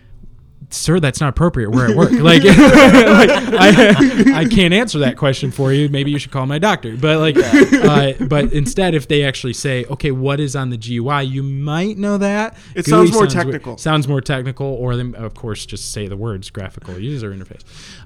sir, 0.75 0.99
that's 0.99 1.19
not 1.21 1.29
appropriate. 1.29 1.71
We're 1.71 1.91
at 1.91 1.95
work. 1.95 2.11
Like, 2.23 2.43
like, 2.43 2.55
I, 2.57 4.41
I 4.41 4.45
can't 4.45 4.73
answer 4.73 4.99
that 4.99 5.17
question 5.17 5.51
for 5.51 5.73
you. 5.73 5.89
Maybe 5.89 6.11
you 6.11 6.19
should 6.19 6.31
call 6.31 6.45
my 6.45 6.57
doctor. 6.57 6.95
But 6.95 7.19
like, 7.19 7.35
uh, 7.37 8.13
but 8.25 8.53
instead, 8.53 8.95
if 8.95 9.07
they 9.07 9.23
actually 9.23 9.53
say, 9.53 9.83
okay, 9.85 10.11
what 10.11 10.39
is 10.39 10.55
on 10.55 10.69
the 10.69 10.77
GUI, 10.77 11.23
you 11.23 11.43
might 11.43 11.97
know 11.97 12.17
that. 12.17 12.57
It 12.75 12.85
GUI 12.85 12.91
sounds 12.91 13.11
more 13.11 13.21
weird- 13.23 13.31
technical. 13.31 13.77
Sounds 13.77 14.07
more 14.07 14.21
technical, 14.21 14.67
or 14.67 14.95
then 14.95 15.15
of 15.15 15.33
course 15.33 15.65
just 15.65 15.91
say 15.91 16.07
the 16.07 16.15
words 16.15 16.49
graphical 16.49 16.97
user 16.97 17.33
interface. 17.33 17.63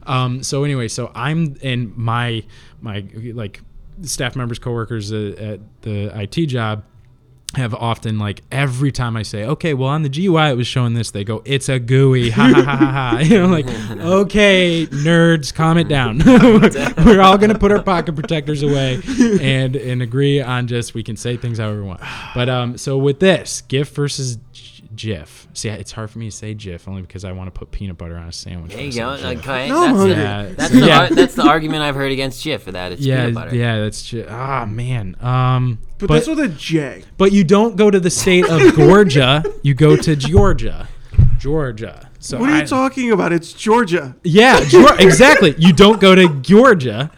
Um, 0.09 0.41
so 0.41 0.63
anyway, 0.63 0.87
so 0.87 1.11
I'm 1.13 1.55
in 1.61 1.93
my 1.95 2.43
my 2.81 3.05
like 3.33 3.61
staff 4.01 4.35
members, 4.35 4.59
coworkers 4.59 5.11
at, 5.11 5.37
at 5.37 5.59
the 5.81 6.21
IT 6.21 6.47
job 6.47 6.83
have 7.55 7.73
often 7.73 8.19
like 8.19 8.43
every 8.51 8.91
time 8.91 9.15
I 9.15 9.23
say, 9.23 9.45
okay, 9.45 9.73
well 9.73 9.89
on 9.89 10.03
the 10.03 10.09
GUI 10.09 10.49
it 10.49 10.57
was 10.57 10.67
showing 10.67 10.93
this, 10.93 11.11
they 11.11 11.23
go, 11.23 11.41
it's 11.45 11.69
a 11.69 11.79
GUI, 11.79 12.29
ha 12.31 12.51
ha 12.53 12.61
ha 12.61 12.75
ha 12.75 12.91
ha. 12.91 13.19
You 13.27 13.39
know, 13.39 13.47
like, 13.47 13.67
okay, 13.67 14.85
nerds, 14.87 15.53
calm 15.53 15.77
it 15.77 15.87
down. 15.87 16.19
We're 17.05 17.21
all 17.21 17.37
gonna 17.37 17.57
put 17.57 17.71
our 17.71 17.81
pocket 17.81 18.15
protectors 18.15 18.63
away 18.63 19.01
and 19.41 19.75
and 19.75 20.01
agree 20.01 20.41
on 20.41 20.67
just 20.67 20.93
we 20.93 21.03
can 21.03 21.15
say 21.15 21.37
things 21.37 21.57
however 21.57 21.81
we 21.81 21.87
want. 21.87 22.01
But 22.35 22.49
um, 22.49 22.77
so 22.77 22.97
with 22.97 23.19
this, 23.19 23.61
GIF 23.61 23.89
versus 23.89 24.37
G- 24.97 25.07
GIF. 25.09 25.47
See, 25.53 25.69
it's 25.69 25.91
hard 25.93 26.09
for 26.09 26.19
me 26.19 26.29
to 26.29 26.35
say 26.35 26.53
GIF 26.53 26.87
only 26.87 27.01
because 27.01 27.23
I 27.23 27.31
want 27.31 27.47
to 27.53 27.57
put 27.57 27.71
peanut 27.71 27.97
butter 27.97 28.17
on 28.17 28.27
a 28.27 28.31
sandwich. 28.31 28.73
There 28.73 28.83
you 28.83 28.91
go. 28.91 29.15
say 29.15 29.37
Okay, 29.37 29.69
No, 29.69 29.81
that's, 29.81 29.97
the, 30.03 30.09
Yeah, 30.09 30.43
that's, 30.57 30.71
the, 30.73 30.79
yeah. 30.85 30.99
ar- 30.99 31.09
that's 31.09 31.35
the 31.35 31.43
argument 31.47 31.83
I've 31.83 31.95
heard 31.95 32.11
against 32.11 32.43
GIF 32.43 32.63
for 32.63 32.71
that. 32.73 32.91
It's 32.93 33.01
Yeah, 33.01 33.21
peanut 33.27 33.35
butter. 33.35 33.55
yeah, 33.55 33.79
that's 33.79 34.01
just 34.03 34.29
ah 34.29 34.65
man. 34.65 35.15
Um, 35.21 35.79
But, 35.99 36.09
that's 36.09 36.27
with 36.27 36.39
a 36.39 36.49
J. 36.49 37.03
But 37.17 37.31
you 37.31 37.43
don't 37.43 37.75
go 37.77 37.89
to 37.89 37.99
the 37.99 38.09
state 38.09 38.49
of 38.49 38.75
Georgia. 38.75 39.43
You 39.63 39.73
go 39.73 39.95
to 39.95 40.15
Georgia. 40.15 40.87
Georgia. 41.39 42.09
So 42.19 42.39
What 42.39 42.49
are 42.49 42.53
I- 42.55 42.61
you 42.61 42.67
talking 42.67 43.11
about? 43.11 43.31
It's 43.31 43.53
Georgia. 43.53 44.15
Yeah, 44.23 44.59
Geor- 44.61 44.99
exactly. 44.99 45.55
You 45.57 45.71
don't 45.73 46.01
go 46.01 46.15
to 46.15 46.27
Georgia. 46.41 47.11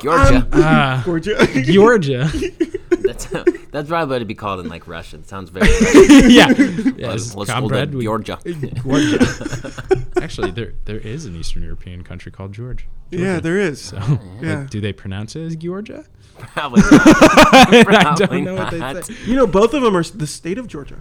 Georgia. 0.00 0.46
Ah, 0.52 1.02
Georgia. 1.04 1.46
Georgia. 1.62 2.30
that's 3.02 3.26
that's 3.70 3.88
probably 3.88 4.18
to 4.18 4.24
be 4.24 4.34
called 4.34 4.60
in 4.60 4.68
like 4.68 4.86
Russian. 4.88 5.20
It 5.20 5.28
sounds 5.28 5.50
very. 5.50 5.68
Russian. 5.80 6.30
yeah. 6.30 6.46
Let's, 6.48 6.98
Yes, 6.98 7.34
let's 7.34 7.50
go 7.50 7.60
comrade. 7.60 7.92
to 7.92 7.98
we- 7.98 8.04
Georgia. 8.04 8.38
Georgia. 8.44 10.06
Actually, 10.22 10.50
there 10.52 10.74
there 10.84 10.98
is 10.98 11.24
an 11.26 11.36
Eastern 11.36 11.62
European 11.62 12.02
country 12.04 12.30
called 12.32 12.52
Georgia. 12.52 12.84
yeah, 13.10 13.40
there 13.40 13.58
is. 13.58 13.80
So, 13.80 13.96
Yeah. 14.40 14.60
like, 14.60 14.70
do 14.70 14.80
they 14.80 14.92
pronounce 14.92 15.36
it 15.36 15.42
as 15.44 15.56
Georgia? 15.56 16.04
Probably 16.38 16.80
not. 16.82 17.02
I 17.02 18.14
don't 18.16 18.44
know 18.44 18.54
what 18.54 18.70
they 18.70 19.02
say. 19.02 19.14
You 19.26 19.36
know, 19.36 19.46
both 19.46 19.74
of 19.74 19.82
them 19.82 19.96
are 19.96 20.02
the 20.02 20.26
state 20.26 20.58
of 20.58 20.66
Georgia. 20.66 21.00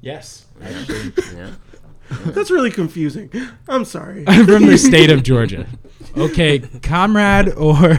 Yes. 0.00 0.46
Yeah. 1.34 1.52
That's 2.10 2.50
really 2.50 2.70
confusing. 2.70 3.30
I'm 3.68 3.84
sorry. 3.84 4.24
I'm 4.26 4.46
from 4.46 4.66
the 4.66 4.78
state 4.78 5.10
of 5.10 5.22
Georgia. 5.28 5.66
Okay, 6.16 6.60
comrade 6.82 7.52
or 7.54 7.96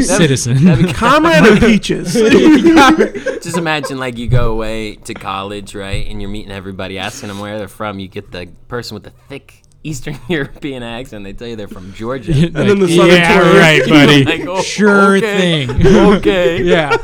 citizen? 0.00 0.64
That'd 0.64 0.86
be 0.86 0.92
Comrade 0.92 1.44
of 1.44 1.60
Peaches. 1.60 2.12
Just 3.42 3.56
imagine 3.56 3.98
like 3.98 4.16
you 4.16 4.28
go 4.28 4.52
away 4.52 4.96
to 4.96 5.14
college, 5.14 5.74
right, 5.74 6.06
and 6.06 6.20
you're 6.20 6.30
meeting 6.30 6.50
everybody, 6.50 6.98
asking 6.98 7.28
them 7.28 7.38
where 7.38 7.58
they're 7.58 7.68
from. 7.68 7.98
You 7.98 8.08
get 8.08 8.32
the 8.32 8.48
person 8.68 8.94
with 8.94 9.04
the 9.04 9.10
thick 9.10 9.62
Eastern 9.84 10.18
European 10.28 10.82
accent. 10.82 11.24
They 11.24 11.32
tell 11.32 11.48
you 11.48 11.56
they're 11.56 11.68
from 11.68 11.92
Georgia. 11.92 12.32
and 12.32 12.54
then 12.54 12.78
the 12.78 12.88
Southern 12.88 13.16
yeah, 13.16 13.38
tourist. 13.38 13.58
right, 13.58 13.88
buddy. 13.88 14.24
Like, 14.24 14.48
oh, 14.48 14.62
sure 14.62 15.16
okay. 15.16 15.66
thing. 15.66 15.86
okay. 15.86 16.62
yeah. 16.62 16.96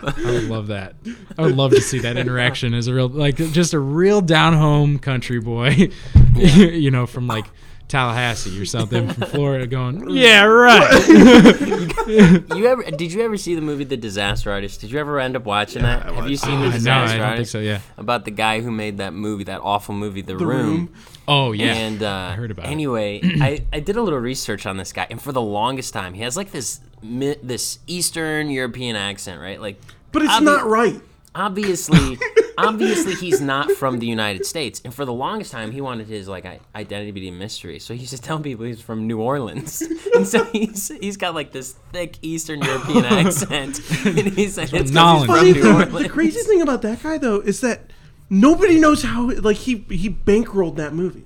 I 0.00 0.12
would 0.24 0.44
love 0.44 0.66
that. 0.68 0.94
I 1.38 1.42
would 1.42 1.56
love 1.56 1.70
to 1.72 1.80
see 1.80 2.00
that 2.00 2.16
interaction 2.16 2.74
as 2.74 2.88
a 2.88 2.94
real, 2.94 3.08
like, 3.08 3.36
just 3.36 3.72
a 3.72 3.78
real 3.78 4.20
down 4.20 4.54
home 4.54 4.98
country 4.98 5.38
boy. 5.38 5.90
you 6.34 6.90
know, 6.90 7.06
from 7.06 7.28
like 7.28 7.44
Tallahassee 7.92 8.60
or 8.60 8.64
something 8.64 9.08
from 9.08 9.22
Florida, 9.28 9.66
going, 9.66 10.08
"Yeah, 10.10 10.44
right." 10.44 11.08
You 12.02 12.66
ever 12.66 12.82
did 12.90 13.12
you 13.12 13.22
ever 13.22 13.36
see 13.36 13.54
the 13.54 13.60
movie 13.60 13.84
The 13.84 13.96
Disaster 13.96 14.50
Artist? 14.50 14.80
Did 14.80 14.90
you 14.90 14.98
ever 14.98 15.20
end 15.20 15.36
up 15.36 15.44
watching 15.44 15.82
that? 15.82 16.04
Have 16.12 16.28
you 16.28 16.36
seen 16.36 16.60
The 16.60 16.66
Uh, 16.66 16.70
no, 16.70 16.72
Disaster 16.72 17.14
I 17.14 17.16
don't 17.18 17.18
think 17.18 17.30
Artist? 17.30 17.52
so. 17.52 17.58
Yeah. 17.60 17.80
About 17.96 18.24
the 18.24 18.30
guy 18.32 18.60
who 18.60 18.70
made 18.72 18.98
that 18.98 19.12
movie, 19.14 19.44
that 19.44 19.60
awful 19.62 19.94
movie, 19.94 20.20
The, 20.22 20.36
Room. 20.36 20.48
Room. 20.48 20.94
Oh 21.28 21.52
yeah. 21.52 21.74
And 21.74 22.02
uh, 22.02 22.30
I 22.32 22.34
heard 22.34 22.50
about 22.50 22.66
it. 22.66 22.70
anyway, 22.70 23.20
I, 23.40 23.64
I 23.72 23.80
did 23.80 23.96
a 23.96 24.02
little 24.02 24.18
research 24.18 24.66
on 24.66 24.76
this 24.78 24.92
guy, 24.92 25.06
and 25.10 25.22
for 25.22 25.30
the 25.32 25.40
longest 25.42 25.92
time, 25.92 26.14
he 26.14 26.22
has 26.22 26.36
like 26.36 26.50
this 26.50 26.80
this 27.02 27.78
Eastern 27.86 28.50
European 28.50 28.96
accent, 28.96 29.40
right? 29.40 29.60
Like, 29.60 29.80
But 30.12 30.22
it's 30.22 30.32
obvi- 30.32 30.44
not 30.44 30.66
right. 30.66 31.00
Obviously 31.34 32.18
obviously 32.58 33.14
he's 33.14 33.40
not 33.40 33.70
from 33.72 33.98
the 33.98 34.06
united 34.06 34.44
states 34.44 34.82
and 34.84 34.92
for 34.94 35.04
the 35.04 35.12
longest 35.12 35.50
time 35.50 35.70
he 35.72 35.80
wanted 35.80 36.06
his 36.06 36.28
like 36.28 36.44
identity 36.74 37.06
to 37.10 37.12
be 37.20 37.28
a 37.28 37.32
mystery 37.32 37.78
so 37.78 37.94
he 37.94 38.00
used 38.00 38.14
to 38.14 38.20
tell 38.20 38.38
people 38.38 38.66
he's 38.66 38.80
from 38.82 39.06
new 39.06 39.18
orleans 39.20 39.80
and 40.14 40.28
so 40.28 40.44
he's 40.44 40.88
he's 41.00 41.16
got 41.16 41.34
like 41.34 41.50
this 41.52 41.72
thick 41.92 42.18
eastern 42.20 42.60
european 42.60 43.04
accent 43.06 43.80
and 44.04 44.28
he's 44.34 44.58
like 44.58 44.72
it's 44.74 44.90
Nolans. 44.90 45.24
from 45.26 45.36
Funny 45.36 45.52
new 45.52 45.66
orleans 45.72 46.02
the 46.02 46.08
crazy 46.08 46.40
thing 46.42 46.60
about 46.60 46.82
that 46.82 47.02
guy 47.02 47.16
though 47.16 47.40
is 47.40 47.60
that 47.62 47.90
nobody 48.28 48.78
knows 48.78 49.02
how 49.02 49.30
like 49.30 49.56
he 49.56 49.84
he 49.88 50.10
bankrolled 50.10 50.76
that 50.76 50.92
movie, 50.92 51.24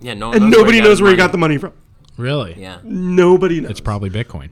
yeah 0.00 0.14
no 0.14 0.28
one 0.28 0.36
and 0.36 0.44
knows 0.46 0.52
nobody 0.58 0.78
got 0.78 0.84
knows 0.84 0.90
his 0.94 1.02
where 1.02 1.10
he 1.12 1.16
got 1.16 1.30
the 1.32 1.38
money 1.38 1.58
from. 1.58 1.72
really? 2.16 2.54
yeah 2.58 2.78
Nobody 2.82 3.60
knows. 3.60 3.70
It's 3.72 3.80
probably 3.80 4.10
Bitcoin. 4.10 4.50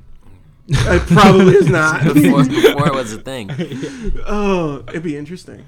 it 0.87 1.03
probably 1.07 1.55
is 1.55 1.69
not. 1.69 2.05
before, 2.15 2.45
before 2.45 2.87
it 2.89 2.95
was 2.95 3.13
a 3.13 3.19
thing 3.21 3.51
oh, 4.27 4.85
it'd 4.89 5.03
be 5.03 5.17
interesting. 5.17 5.65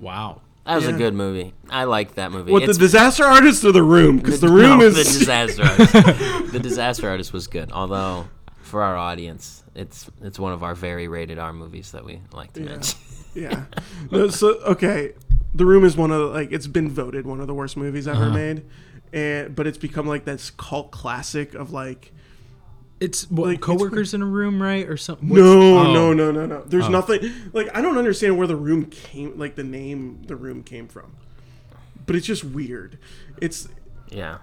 Wow. 0.00 0.40
that 0.64 0.76
was 0.76 0.86
a 0.88 0.92
good 0.92 1.14
movie 1.14 1.54
i 1.70 1.84
liked 1.84 2.14
that 2.16 2.32
movie 2.32 2.50
What 2.52 2.62
It's- 2.62 2.76
the 2.76 2.82
disaster 2.82 3.24
artist 3.24 3.64
or 3.64 3.72
the 3.72 3.82
room? 3.82 4.16
Because 4.18 4.40
the 4.40 4.48
room 4.48 4.78
no, 4.78 4.84
is 4.86 4.94
the 4.96 5.04
disaster 5.04 5.62
artist. 5.64 6.52
the 6.52 6.58
disaster 6.60 7.08
artist 7.08 7.32
was 7.32 7.46
good 7.46 7.70
although 7.72 8.28
for 8.62 8.82
our 8.82 8.96
audience 8.96 9.62
it's 9.74 10.10
it's 10.22 10.38
one 10.38 10.52
of 10.52 10.62
our 10.62 10.74
very 10.74 11.08
rated 11.08 11.38
r 11.38 11.52
movies 11.52 11.92
that 11.92 12.04
we 12.04 12.20
like 12.32 12.52
to 12.54 12.60
mention 12.60 12.98
yeah. 13.34 13.64
No, 14.10 14.28
so 14.28 14.56
okay, 14.60 15.12
the 15.54 15.64
room 15.64 15.84
is 15.84 15.96
one 15.96 16.10
of 16.10 16.18
the, 16.20 16.26
like 16.26 16.52
it's 16.52 16.66
been 16.66 16.90
voted 16.90 17.26
one 17.26 17.40
of 17.40 17.46
the 17.46 17.54
worst 17.54 17.76
movies 17.78 18.06
ever 18.06 18.24
Uh-huh. 18.24 18.34
made, 18.34 18.64
and 19.12 19.54
but 19.56 19.66
it's 19.66 19.78
become 19.78 20.06
like 20.06 20.24
this 20.26 20.50
cult 20.50 20.90
classic 20.90 21.54
of 21.54 21.72
like 21.72 22.12
It's 23.02 23.28
what, 23.30 23.46
Like, 23.48 23.56
it's 23.56 23.64
coworkers 23.66 24.14
in 24.14 24.22
a 24.22 24.26
room, 24.26 24.62
right, 24.62 24.88
or 24.88 24.96
something? 24.96 25.28
no 25.28 25.42
oh. 25.80 25.92
no 25.92 26.12
no 26.12 26.30
no 26.30 26.46
no. 26.46 26.62
There's 26.64 26.86
Oh. 26.86 26.90
nothing 26.90 27.32
like 27.52 27.68
I 27.74 27.80
don't 27.80 27.98
understand 27.98 28.38
where 28.38 28.46
the 28.46 28.56
room 28.56 28.86
came 28.86 29.36
like 29.38 29.56
the 29.56 29.64
name 29.64 30.22
the 30.26 30.36
room 30.36 30.62
came 30.62 30.86
from, 30.86 31.16
but 32.06 32.14
it's 32.16 32.26
just 32.26 32.44
weird. 32.44 32.98
It's 33.40 33.68
yeah 34.10 34.38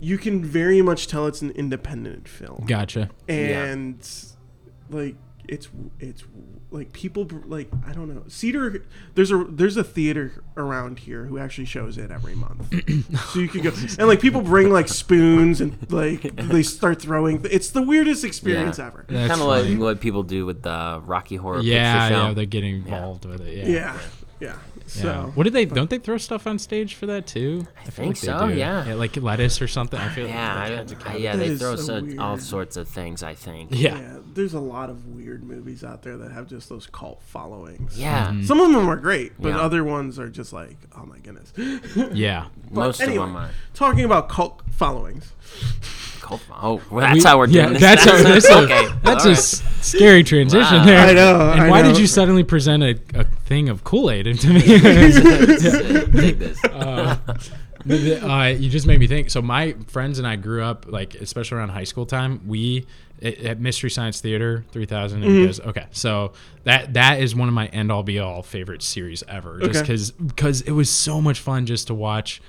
you 0.00 0.16
can 0.16 0.44
very 0.44 0.80
much 0.80 1.06
tell 1.08 1.26
it's 1.26 1.42
an 1.42 1.50
independent 1.52 2.28
film. 2.28 2.64
Gotcha. 2.66 3.10
and 3.28 3.98
like 4.90 5.16
it's 5.48 5.68
it's 5.98 6.22
like 6.70 6.92
people 6.92 7.26
like 7.46 7.68
I 7.86 7.92
don't 7.92 8.14
know 8.14 8.22
Cedar. 8.28 8.84
There's 9.14 9.30
a 9.32 9.44
there's 9.48 9.76
a 9.76 9.84
theater 9.84 10.44
around 10.56 11.00
here 11.00 11.24
who 11.24 11.38
actually 11.38 11.64
shows 11.64 11.96
it 11.96 12.10
every 12.10 12.34
month, 12.34 12.68
so 13.32 13.40
you 13.40 13.48
can 13.48 13.62
go 13.62 13.70
oh, 13.74 13.86
and 13.98 14.06
like 14.08 14.20
people 14.20 14.42
bring 14.42 14.70
like 14.70 14.88
spoons 15.02 15.60
and 15.60 15.90
like 15.90 16.22
they 16.36 16.62
start 16.62 17.00
throwing. 17.00 17.44
It's 17.50 17.70
the 17.70 17.82
weirdest 17.82 18.24
experience 18.24 18.78
Yeah. 18.78 18.86
ever. 18.88 19.04
Kind 19.08 19.32
of 19.32 19.40
like 19.40 19.78
what 19.78 20.00
people 20.00 20.22
do 20.22 20.44
with 20.46 20.62
the 20.62 21.02
Rocky 21.04 21.36
Horror 21.36 21.60
Yeah, 21.62 22.00
Picture 22.08 22.14
Show. 22.14 22.26
yeah, 22.28 22.34
they're 22.34 22.44
getting 22.46 22.76
involved 22.76 23.24
with 23.24 23.40
it. 23.40 23.56
Yeah. 23.66 23.68
Yeah, 23.68 23.98
yeah. 24.40 24.56
Yeah. 24.96 25.02
So 25.02 25.32
what 25.34 25.44
did 25.44 25.52
they? 25.52 25.64
Don't 25.64 25.90
they 25.90 25.98
throw 25.98 26.16
stuff 26.18 26.46
on 26.46 26.58
stage 26.58 26.94
for 26.94 27.06
that 27.06 27.26
too? 27.26 27.66
I, 27.80 27.84
feel 27.90 28.04
think 28.06 28.20
they 28.20 28.26
so, 28.26 28.48
do. 28.48 28.54
yeah. 28.54 28.94
like 28.94 29.16
lettuce 29.16 29.60
or 29.60 29.68
something. 29.68 29.98
I 30.00 30.08
feel. 30.08 30.26
yeah, 30.26 30.54
like 30.54 30.64
I, 30.72 30.74
that's 30.76 30.92
a 30.92 30.96
I- 30.96 30.98
kind 31.00 31.18
yeah, 31.20 31.36
That 31.36 31.48
they 31.48 31.56
throw 31.56 31.76
so 31.76 32.06
so, 32.08 32.20
all 32.22 32.38
sorts 32.38 32.76
of 32.76 32.88
things. 32.88 33.22
I 33.22 33.34
think. 33.34 33.70
yeah. 33.72 33.98
yeah, 33.98 34.18
there's 34.34 34.54
a 34.54 34.60
lot 34.60 34.90
of 34.90 35.06
weird 35.08 35.42
movies 35.44 35.84
out 35.84 36.02
there 36.02 36.16
that 36.16 36.32
have 36.32 36.46
just 36.48 36.68
those 36.68 36.86
cult 36.86 37.22
followings. 37.22 37.98
Yeah, 37.98 38.28
Mm-hmm. 38.28 38.44
Some 38.44 38.60
of 38.60 38.72
them 38.72 38.88
are 38.88 38.96
great, 38.96 39.32
but 39.38 39.50
Yeah. 39.50 39.60
other 39.60 39.84
ones 39.84 40.18
are 40.18 40.28
just 40.28 40.52
like, 40.52 40.76
oh 40.96 41.04
my 41.06 41.18
goodness. 41.18 41.52
Yeah. 42.14 42.46
most 42.70 43.00
anyway, 43.00 43.18
of 43.18 43.28
them 43.28 43.36
are. 43.36 43.50
Talking 43.74 44.04
about 44.04 44.28
cult 44.28 44.62
followings. 44.70 45.32
Cult- 46.20 46.42
Oh, 46.60 46.80
well, 46.90 47.00
that's 47.06 47.14
We- 47.16 47.22
how 47.24 47.38
we're 47.38 47.46
doing 47.46 47.56
yeah, 47.56 47.68
this. 47.72 47.80
That's 47.80 48.04
how. 48.04 48.22
That's 48.22 48.48
a, 48.50 48.58
okay. 48.58 48.88
That's 49.02 49.24
all 49.24 49.30
a 49.30 49.34
right. 49.34 49.38
scary 49.82 50.22
transition 50.22 50.76
Wow. 50.78 50.84
there. 50.84 50.98
I 50.98 51.12
know, 51.14 51.50
And 51.52 51.60
I 51.62 51.70
why 51.70 51.80
know. 51.80 51.88
did 51.88 51.98
you 51.98 52.06
suddenly 52.06 52.44
present 52.44 52.82
a, 52.82 52.98
a 53.14 53.24
thing 53.24 53.70
of 53.70 53.82
Kool 53.84 54.10
Aid 54.10 54.26
into 54.26 54.48
me? 54.48 54.77
Take 54.82 56.38
this. 56.38 56.64
uh, 56.64 57.16
uh, 57.88 58.54
you 58.58 58.68
just 58.68 58.86
made 58.86 58.98
me 59.00 59.06
think. 59.06 59.30
So 59.30 59.40
my 59.42 59.74
friends 59.88 60.18
and 60.18 60.26
I 60.26 60.36
grew 60.36 60.62
up 60.62 60.86
like, 60.88 61.14
especially 61.16 61.58
around 61.58 61.70
high 61.70 61.84
school 61.84 62.06
time. 62.06 62.40
We 62.46 62.86
at, 63.22 63.38
at 63.38 63.60
Mystery 63.60 63.90
Science 63.90 64.20
Theater 64.20 64.64
3000. 64.72 65.22
Mm-hmm. 65.22 65.68
okay, 65.70 65.86
so 65.90 66.32
that 66.64 66.94
that 66.94 67.20
is 67.20 67.34
one 67.34 67.48
of 67.48 67.54
my 67.54 67.66
end 67.66 67.90
all 67.92 68.02
be 68.02 68.18
all 68.18 68.42
favorite 68.42 68.82
series 68.82 69.22
ever. 69.28 69.58
Just 69.60 69.70
Okay. 69.70 69.80
because 69.82 70.10
because 70.12 70.60
it 70.62 70.72
was 70.72 70.90
so 70.90 71.20
much 71.20 71.40
fun 71.40 71.66
just 71.66 71.86
to 71.88 71.94
watch 71.94 72.40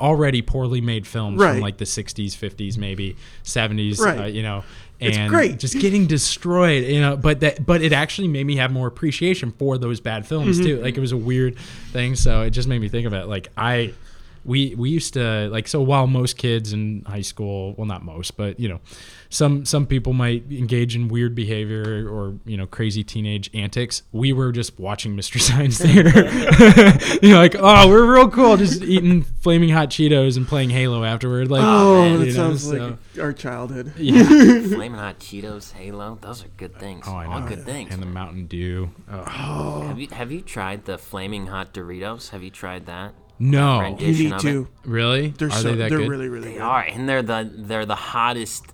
already 0.00 0.42
poorly 0.42 0.80
made 0.80 1.06
films 1.06 1.38
Right. 1.40 1.52
from 1.52 1.60
like 1.60 1.76
the 1.76 1.84
60s, 1.84 2.32
50s, 2.32 2.78
maybe 2.78 3.16
70s. 3.44 4.00
Right. 4.00 4.20
Uh, 4.20 4.24
you 4.26 4.42
know. 4.42 4.64
It's 5.00 5.16
great. 5.30 5.58
just 5.58 5.78
getting 5.78 6.06
destroyed, 6.06 6.84
you 6.84 7.00
know. 7.00 7.16
But 7.16 7.40
that, 7.40 7.64
but 7.64 7.82
it 7.82 7.92
actually 7.92 8.28
made 8.28 8.44
me 8.44 8.56
have 8.56 8.72
more 8.72 8.86
appreciation 8.88 9.52
for 9.52 9.78
those 9.78 10.00
bad 10.00 10.26
films 10.26 10.56
Mm-hmm. 10.58 10.66
too. 10.66 10.82
Like 10.82 10.96
it 10.96 11.00
was 11.00 11.12
a 11.12 11.16
weird 11.16 11.56
thing, 11.92 12.16
so 12.16 12.42
it 12.42 12.50
just 12.50 12.66
made 12.68 12.80
me 12.80 12.88
think 12.88 13.06
of 13.06 13.12
it. 13.12 13.26
Like 13.26 13.48
I, 13.56 13.94
we 14.48 14.74
we 14.74 14.88
used 14.90 15.12
to 15.14 15.48
like 15.50 15.68
so 15.68 15.80
while 15.80 16.06
most 16.06 16.36
kids 16.38 16.72
in 16.72 17.04
high 17.06 17.20
school 17.20 17.74
well 17.76 17.86
not 17.86 18.02
most 18.02 18.36
but 18.36 18.58
you 18.58 18.68
know 18.68 18.80
some 19.28 19.64
some 19.66 19.86
people 19.86 20.12
might 20.14 20.42
engage 20.50 20.96
in 20.96 21.06
weird 21.08 21.34
behavior 21.34 22.08
or 22.10 22.34
you 22.46 22.56
know 22.56 22.66
crazy 22.66 23.04
teenage 23.04 23.50
antics 23.54 24.02
we 24.10 24.32
were 24.32 24.50
just 24.50 24.78
watching 24.80 25.14
mystery 25.20 25.40
science 25.40 25.78
theater 25.82 26.24
you 27.22 27.30
know 27.32 27.38
like 27.38 27.54
oh 27.58 27.86
we're 27.88 28.10
real 28.10 28.28
cool 28.30 28.56
just 28.56 28.82
eating 28.82 29.22
flaming 29.22 29.68
hot 29.68 29.90
cheetos 29.90 30.36
and 30.38 30.48
playing 30.48 30.70
halo 30.70 31.04
afterward 31.04 31.50
like 31.50 31.62
Oh, 31.62 32.00
man, 32.02 32.18
that 32.20 32.26
you 32.26 32.32
know, 32.32 32.36
sounds 32.48 32.64
so- 32.68 32.76
like 32.76 32.98
our 33.20 33.32
childhood. 33.34 33.92
yeah 33.98 34.24
Flaming 34.24 34.94
hot 34.98 35.18
Cheetos, 35.18 35.72
Halo. 35.72 36.18
Those 36.20 36.44
are 36.44 36.48
good 36.56 36.74
things. 36.78 37.04
oh 37.06 37.14
i 37.14 37.26
All 37.26 37.40
know 37.40 37.48
good 37.48 37.64
things. 37.64 37.92
and 37.92 38.00
the 38.00 38.06
mountain 38.06 38.46
dew 38.46 38.90
oh. 39.10 39.82
Have 39.88 39.98
you 40.00 40.08
have 40.08 40.32
you 40.32 40.40
tried 40.40 40.84
the 40.86 40.96
flaming 40.96 41.48
hot 41.48 41.74
Doritos? 41.74 42.30
Have 42.30 42.42
you 42.42 42.50
tried 42.50 42.86
that? 42.86 43.12
No 43.38 43.80
Randy. 43.80 44.04
You 44.06 44.24
need 44.24 44.32
of 44.32 44.40
to. 44.42 44.68
really 44.84 45.28
They're 45.28 45.48
are 45.48 45.50
so 45.52 45.62
they 45.70 45.74
that 45.76 45.88
they're 45.90 45.98
good 45.98 46.08
really 46.08 46.28
really 46.28 46.48
They 46.48 46.54
good. 46.54 46.62
are, 46.62 46.80
and 46.82 47.08
they're 47.08 47.22
the 47.22 47.50
they're 47.54 47.86
the 47.86 47.94
hottest 47.94 48.66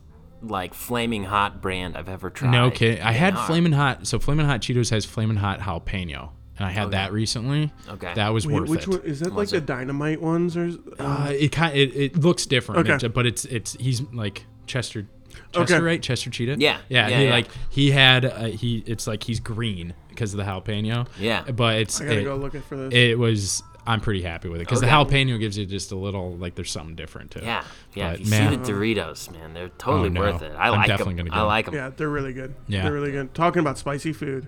like 0.43 0.75
flaming 0.75 1.25
hot 1.25 1.61
brand 1.63 1.97
I've 1.97 2.09
ever 2.09 2.31
tried. 2.31 2.51
No 2.51 2.71
kidding. 2.71 3.03
I 3.03 3.13
They 3.13 3.19
had 3.19 3.35
are. 3.35 3.47
Flamin' 3.47 3.73
Hot. 3.73 4.07
So 4.07 4.19
Flamin' 4.19 4.45
Hot 4.47 4.61
Cheetos 4.61 4.91
has 4.91 5.05
Flamin' 5.07 5.37
Hot 5.37 5.59
jalapeno, 5.61 6.31
and 6.59 6.67
I 6.67 6.71
had 6.71 6.91
that 6.91 7.13
recently. 7.13 7.73
Okay. 7.89 8.13
That 8.15 8.29
was 8.29 8.47
Wait, 8.47 8.55
worth 8.61 8.69
which 8.69 8.83
it. 8.83 8.89
one 8.89 9.01
is 9.05 9.21
that? 9.21 9.29
Like 9.31 9.37
Was 9.39 9.51
the 9.53 9.61
dynamite 9.63 10.21
ones 10.21 10.57
or? 10.57 10.71
Uh, 10.99 11.33
it 11.33 11.51
kind 11.51 11.75
it, 11.77 11.95
it 11.97 12.17
looks 12.19 12.45
different, 12.47 12.81
Okay. 12.87 12.95
It's- 12.97 13.13
but 13.13 13.25
it's 13.27 13.45
it's 13.47 13.73
he's 13.75 14.03
like 14.13 14.45
Chester. 14.67 15.07
Chester, 15.53 15.75
Okay. 15.77 15.83
right? 15.85 16.03
Chester 16.03 16.31
Cheetah. 16.31 16.57
Yeah, 16.59 16.79
yeah. 16.89 17.09
yeah, 17.09 17.19
he 17.19 17.25
yeah. 17.25 17.31
like 17.31 17.47
he 17.71 17.91
had 17.91 18.25
uh, 18.25 18.45
he. 18.45 18.85
It's 18.87 19.07
like 19.07 19.23
he's 19.25 19.41
green 19.41 19.95
because 20.11 20.33
of 20.35 20.39
the 20.39 20.45
jalapeno. 20.45 21.09
Yeah. 21.19 21.43
but 21.51 21.77
it's 21.77 22.01
I 22.01 22.05
gotta 22.05 22.21
it, 22.21 22.25
go 22.25 22.37
look 22.37 22.55
for 22.65 22.77
this. 22.77 22.95
it 22.95 23.19
was. 23.19 23.63
I'm 23.87 24.01
pretty 24.01 24.23
happy 24.23 24.49
with 24.49 24.61
it 24.61 24.65
because 24.67 24.83
Okay. 24.83 24.87
the 24.91 24.93
jalapeno 24.97 25.39
gives 25.39 25.59
you 25.59 25.67
just 25.67 25.93
a 25.93 25.97
little 25.97 26.37
like 26.37 26.55
there's 26.55 26.71
something 26.71 26.95
different 26.95 27.33
to 27.33 27.39
it. 27.41 27.45
Yeah, 27.45 27.65
yeah. 27.95 28.11
But, 28.13 28.21
if 28.21 28.25
you 28.27 28.31
man. 28.31 28.51
see 28.51 28.57
the 28.57 28.79
Doritos, 28.79 29.31
man, 29.33 29.53
they're 29.55 29.69
totally 29.71 30.09
Oh, 30.09 30.13
no. 30.13 30.21
worth 30.21 30.43
it. 30.43 30.53
I 30.57 30.69
I'm 30.69 30.73
like 30.79 30.87
definitely 30.87 31.15
them. 31.15 31.27
gonna 31.27 31.41
I 31.43 31.45
like 31.45 31.67
them. 31.67 31.75
yeah, 31.75 31.91
they're 31.95 32.09
really 32.09 32.33
good. 32.33 32.55
Yeah. 32.67 32.85
they're 32.85 32.93
really 32.93 33.13
good. 33.13 33.35
Talking 33.35 33.61
about 33.61 33.77
spicy 33.79 34.13
food, 34.15 34.47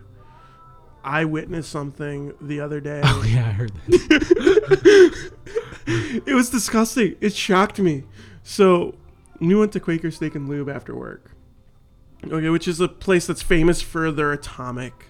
I 1.05 1.25
witnessed 1.27 1.71
something 1.71 2.33
the 2.41 2.61
other 2.61 2.81
day. 2.81 3.03
Oh 3.05 3.23
yeah, 3.27 3.47
I 3.49 3.53
heard 3.53 3.73
that. 3.89 5.31
it 6.27 6.35
was 6.35 6.51
disgusting. 6.51 7.17
It 7.21 7.35
shocked 7.35 7.79
me. 7.79 8.05
So 8.43 8.95
we 9.41 9.55
went 9.55 9.73
to 9.73 9.81
Quaker 9.81 10.11
Steak 10.11 10.35
and 10.35 10.49
Lube 10.49 10.69
after 10.69 10.95
work. 10.95 11.33
Okay, 12.25 12.49
which 12.49 12.67
is 12.67 12.81
a 12.81 12.89
place 12.89 13.27
that's 13.27 13.43
famous 13.43 13.83
for 13.83 14.11
their 14.11 14.33
atomic 14.33 15.07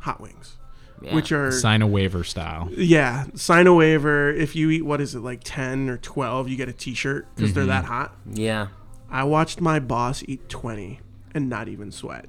hot 0.00 0.20
wings, 0.20 0.56
Yeah. 1.02 1.14
which 1.14 1.32
are 1.32 1.50
Sign 1.50 1.82
a 1.82 1.86
waiver 1.86 2.24
style. 2.24 2.68
yeah, 2.72 3.26
sign 3.34 3.66
a 3.66 3.74
waiver. 3.74 4.30
If 4.30 4.54
you 4.54 4.70
eat 4.70 4.82
what 4.82 5.00
is 5.00 5.14
it 5.14 5.20
like 5.20 5.40
ten 5.42 5.88
or 5.88 5.98
twelve, 5.98 6.48
you 6.48 6.56
get 6.56 6.68
a 6.68 6.72
T-shirt 6.72 7.26
because 7.34 7.52
they're 7.54 7.64
mm-hmm. 7.64 7.70
that 7.70 7.84
hot. 7.84 8.16
yeah, 8.32 8.68
I 9.10 9.24
watched 9.24 9.60
my 9.60 9.80
boss 9.80 10.22
eat 10.26 10.48
twenty 10.48 11.00
and 11.34 11.48
not 11.48 11.68
even 11.68 11.90
sweat. 11.90 12.26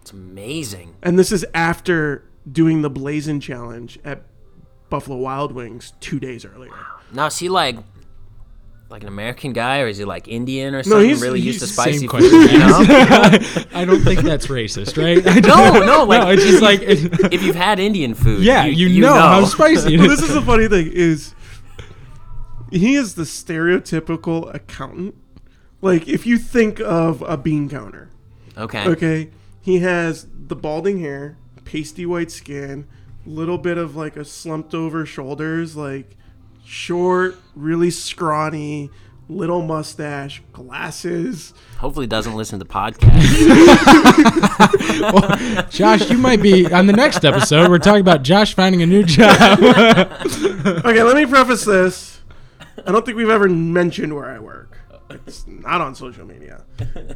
it's 0.00 0.10
amazing. 0.12 0.96
And 1.02 1.18
this 1.18 1.30
is 1.30 1.44
after 1.54 2.24
doing 2.50 2.82
the 2.82 2.90
Blazing 2.90 3.40
Challenge 3.40 3.98
at 4.04 4.22
Buffalo 4.90 5.16
Wild 5.16 5.52
Wings 5.52 5.92
two 6.00 6.18
days 6.18 6.44
earlier. 6.44 6.72
Now, 7.12 7.28
see, 7.28 7.48
like 7.48 7.76
like 8.92 9.02
an 9.02 9.08
American 9.08 9.52
guy, 9.54 9.80
or 9.80 9.88
is 9.88 9.96
he 9.98 10.04
like 10.04 10.28
Indian 10.28 10.74
or 10.74 10.82
something? 10.82 11.08
he's- 11.08 11.22
really 11.22 11.40
used 11.40 11.60
to 11.60 11.66
spicy 11.66 11.92
Same 11.92 12.00
food, 12.02 12.10
question. 12.10 12.40
you 12.40 12.58
know? 12.58 12.78
I 13.74 13.84
don't 13.86 14.02
think 14.02 14.20
that's 14.20 14.46
racist, 14.46 15.02
right? 15.02 15.24
no, 15.44 15.84
no, 15.84 16.04
like 16.04 16.22
no, 16.22 16.28
it's 16.28 16.44
just 16.44 16.62
like 16.62 16.80
if 16.82 17.42
you've 17.42 17.56
had 17.56 17.80
Indian 17.80 18.14
food, 18.14 18.44
yeah, 18.44 18.64
you, 18.66 19.00
know, 19.00 19.14
how 19.14 19.44
spicy 19.46 19.94
it 19.94 19.98
Well, 19.98 20.08
this 20.08 20.22
is 20.22 20.34
the 20.34 20.42
funny 20.42 20.68
thing 20.68 20.90
is 20.92 21.34
he 22.70 22.94
is 22.94 23.14
the 23.14 23.24
stereotypical 23.24 24.54
accountant. 24.54 25.14
Like 25.80 26.06
if 26.06 26.26
you 26.26 26.38
think 26.38 26.78
of 26.80 27.22
a 27.22 27.36
bean 27.36 27.68
counter, 27.68 28.10
Okay. 28.56 28.86
okay, 28.86 29.30
he 29.60 29.78
has 29.80 30.26
the 30.32 30.54
balding 30.54 31.00
hair, 31.00 31.38
pasty 31.64 32.04
white 32.06 32.30
skin, 32.30 32.86
little 33.24 33.58
bit 33.58 33.78
of 33.78 33.96
like 33.96 34.16
a 34.16 34.24
slumped 34.24 34.74
over 34.74 35.06
shoulders, 35.06 35.76
like 35.76 36.16
short, 36.64 37.36
really 37.54 37.90
scrawny, 37.90 38.90
little 39.28 39.62
mustache, 39.62 40.42
glasses. 40.52 41.54
Hopefully, 41.78 42.06
doesn't 42.06 42.34
listen 42.34 42.58
to 42.58 42.64
podcasts. 42.64 43.30
Josh, 45.70 46.10
you 46.10 46.18
might 46.18 46.42
be 46.42 46.72
on 46.72 46.86
the 46.86 46.92
next 46.92 47.24
episode. 47.24 47.68
We're 47.70 47.78
talking 47.78 48.00
about 48.00 48.22
Josh 48.22 48.54
finding 48.54 48.82
a 48.82 48.86
new 48.86 49.02
job. 49.02 49.58
Okay, 50.62 51.02
let 51.02 51.16
me 51.16 51.26
preface 51.26 51.64
this. 51.64 52.20
I 52.86 52.92
don't 52.92 53.04
think 53.04 53.16
we've 53.16 53.28
ever 53.28 53.48
mentioned 53.48 54.14
where 54.14 54.30
I 54.30 54.38
work. 54.38 54.78
It's 55.26 55.44
not 55.46 55.80
on 55.80 55.94
social 55.94 56.24
media. 56.24 56.64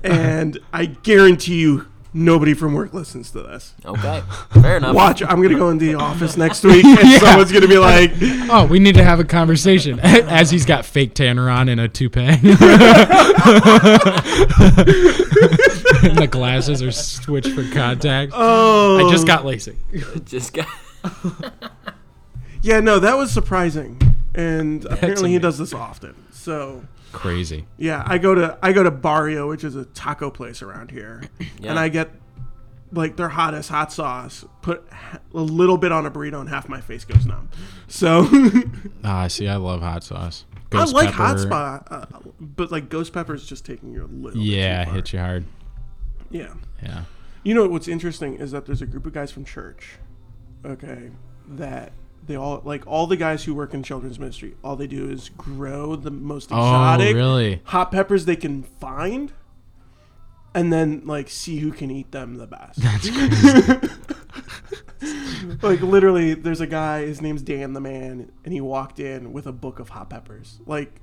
And 0.02 0.58
I 0.72 0.86
guarantee 0.86 1.60
you 1.60 1.86
nobody 2.16 2.54
from 2.54 2.72
work 2.74 2.94
listens 2.94 3.30
to 3.32 3.42
this. 3.42 3.74
Okay. 3.84 4.22
Fair 4.50 4.78
enough. 4.78 4.94
Watch, 4.94 5.22
I'm 5.22 5.42
gonna 5.42 5.58
go 5.58 5.68
in 5.70 5.78
the 5.78 5.94
office 5.94 6.36
next 6.38 6.64
week 6.64 6.84
and 6.84 6.98
Yeah. 7.08 7.18
someone's 7.18 7.52
gonna 7.52 7.68
be 7.68 7.78
like, 7.78 8.12
oh, 8.50 8.66
we 8.68 8.78
need 8.78 8.94
to 8.96 9.04
have 9.04 9.20
a 9.20 9.24
conversation 9.24 10.00
as 10.02 10.50
he's 10.50 10.64
got 10.64 10.84
fake 10.84 11.14
tanner 11.14 11.48
on 11.50 11.68
and 11.68 11.80
a 11.80 11.88
toupee. 11.88 12.22
and 12.22 12.38
the 16.16 16.28
glasses 16.30 16.82
are 16.82 16.92
switched 16.92 17.50
for 17.52 17.64
contacts. 17.70 18.34
"Oh, 18.36 19.06
I 19.06 19.10
just 19.10 19.24
oh. 19.24 19.26
got 19.26 19.44
LASIK. 19.44 20.24
Just 20.24 20.52
got. 20.54 20.66
yeah." 22.62 22.80
No, 22.80 22.98
that 22.98 23.16
was 23.16 23.30
surprising, 23.30 23.98
and 24.36 24.84
apparently 24.84 25.30
he 25.30 25.36
amazing. 25.36 25.40
does 25.40 25.58
this 25.58 25.72
often. 25.74 26.14
So 26.30 26.84
Crazy. 27.12 27.66
yeah, 27.78 28.02
I 28.06 28.18
go 28.18 28.34
to 28.34 28.58
I 28.62 28.72
go 28.72 28.82
to 28.82 28.90
Barrio, 28.90 29.48
which 29.48 29.64
is 29.64 29.74
a 29.74 29.84
taco 29.86 30.30
place 30.30 30.62
around 30.62 30.90
here, 30.90 31.22
Yeah. 31.60 31.70
and 31.70 31.78
I 31.78 31.88
get 31.88 32.10
like 32.92 33.16
their 33.16 33.30
hottest 33.30 33.68
hot 33.70 33.92
sauce. 33.92 34.44
Put 34.62 34.86
h- 34.92 35.20
a 35.34 35.38
little 35.40 35.76
bit 35.76 35.90
on 35.92 36.06
a 36.06 36.10
burrito, 36.10 36.40
and 36.40 36.48
half 36.48 36.68
my 36.68 36.80
face 36.80 37.04
goes 37.04 37.26
numb. 37.26 37.48
So. 37.88 38.28
Ah, 39.04 39.28
see, 39.28 39.46
I 39.48 39.56
love 39.56 39.82
hot 39.82 40.02
sauce. 40.04 40.44
I 40.52 40.60
Ghost 40.70 40.92
like 40.94 41.10
hot 41.10 41.36
pepper. 41.36 41.38
spot, 41.42 41.88
uh, 41.90 42.06
but 42.40 42.72
like 42.72 42.88
ghost 42.88 43.12
pepper 43.12 43.34
is 43.34 43.46
just 43.46 43.64
taking 43.64 43.92
you 43.92 44.04
a 44.04 44.06
little. 44.06 44.40
Yeah, 44.40 44.84
bit 44.84 44.84
too 44.84 44.88
far. 44.88 44.94
hit 44.96 45.12
you 45.12 45.18
hard. 45.20 45.44
Yeah, 46.30 46.54
Yeah. 46.82 47.04
you 47.44 47.54
know 47.54 47.68
what's 47.68 47.86
interesting 47.86 48.34
is 48.34 48.50
that 48.50 48.66
there's 48.66 48.82
a 48.82 48.86
group 48.86 49.06
of 49.06 49.12
guys 49.12 49.30
from 49.30 49.44
church, 49.44 49.98
okay, 50.64 51.10
that 51.48 51.92
they 52.26 52.36
all 52.36 52.60
like 52.64 52.86
all 52.86 53.06
the 53.06 53.16
guys 53.16 53.44
who 53.44 53.54
work 53.54 53.72
in 53.74 53.82
children's 53.82 54.18
ministry. 54.18 54.54
All 54.64 54.76
they 54.76 54.86
do 54.86 55.08
is 55.08 55.28
grow 55.30 55.96
the 55.96 56.10
most 56.10 56.50
Oh, 56.52 56.56
exotic 56.56 57.14
really? 57.14 57.60
hot 57.64 57.90
peppers 57.92 58.24
they 58.24 58.36
can 58.36 58.62
find, 58.62 59.32
and 60.54 60.72
then 60.72 61.02
like 61.04 61.28
see 61.30 61.58
who 61.58 61.72
can 61.72 61.90
eat 61.90 62.12
them 62.12 62.36
the 62.36 62.46
best. 62.46 62.80
That's 62.82 63.10
crazy. 63.80 63.88
like 65.62 65.80
literally, 65.80 66.34
there's 66.34 66.60
a 66.60 66.66
guy. 66.66 67.06
His 67.06 67.20
name's 67.20 67.42
Dan 67.42 67.72
the 67.72 67.80
Man, 67.80 68.30
and 68.44 68.52
he 68.52 68.60
walked 68.60 68.98
in 69.00 69.32
with 69.32 69.46
a 69.46 69.52
book 69.52 69.78
of 69.78 69.90
hot 69.90 70.10
peppers, 70.10 70.58
like 70.66 71.00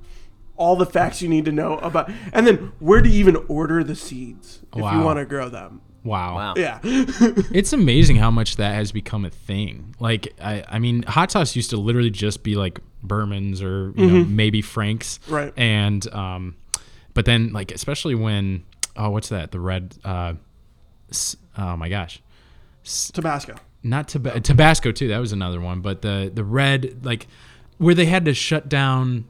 all 0.55 0.75
the 0.75 0.85
facts 0.85 1.21
you 1.21 1.29
need 1.29 1.45
to 1.45 1.51
know 1.51 1.77
about, 1.79 2.11
and 2.31 2.45
then 2.45 2.71
where 2.79 3.01
to 3.01 3.09
even 3.09 3.35
order 3.47 3.83
the 3.83 3.95
seeds 3.95 4.59
if 4.73 4.77
you 4.77 4.99
want 5.01 5.17
to 5.19 5.25
grow 5.25 5.49
them. 5.49 5.81
Wow. 6.03 6.35
Wow. 6.35 6.53
Yeah, 6.57 6.79
It's 6.83 7.73
amazing 7.73 8.17
how 8.17 8.31
much 8.31 8.57
that 8.57 8.75
has 8.75 8.91
become 8.91 9.25
a 9.25 9.29
thing. 9.29 9.95
Like, 9.99 10.33
I, 10.41 10.63
I 10.67 10.79
mean, 10.79 11.03
hot 11.03 11.31
sauce 11.31 11.55
used 11.55 11.69
to 11.71 11.77
literally 11.77 12.09
just 12.09 12.43
be 12.43 12.55
like 12.55 12.79
Berman's 13.03 13.61
or 13.61 13.93
you 13.95 14.07
know 14.07 14.23
maybe 14.25 14.61
Frank's, 14.61 15.19
Right. 15.27 15.53
And 15.57 16.05
um, 16.13 16.55
but 17.13 17.25
then 17.25 17.51
like 17.53 17.71
especially 17.71 18.15
when 18.15 18.63
oh 18.95 19.09
what's 19.09 19.29
that 19.29 19.51
the 19.51 19.59
red 19.59 19.95
uh, 20.03 20.33
oh 21.57 21.77
my 21.77 21.89
gosh, 21.89 22.21
Tabasco. 23.13 23.55
not 23.83 24.07
Tab- 24.07 24.43
Tabasco 24.43 24.91
too. 24.91 25.07
That 25.09 25.19
was 25.19 25.31
another 25.31 25.59
one. 25.61 25.81
But 25.81 26.01
the 26.01 26.31
the 26.33 26.43
red 26.43 27.05
like 27.05 27.27
where 27.77 27.95
they 27.95 28.05
had 28.05 28.25
to 28.25 28.33
shut 28.33 28.69
down 28.69 29.25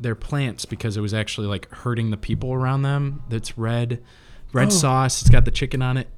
their 0.00 0.14
plants 0.14 0.64
because 0.64 0.96
it 0.96 1.00
was 1.00 1.12
actually 1.12 1.48
like 1.48 1.68
hurting 1.70 2.10
the 2.10 2.16
people 2.16 2.52
around 2.52 2.82
them. 2.82 3.22
That's 3.28 3.58
red, 3.58 4.02
red 4.52 4.72
sauce. 4.72 5.20
It's 5.22 5.30
got 5.30 5.44
the 5.44 5.50
chicken 5.50 5.82
on 5.82 5.96
it. 5.96 6.08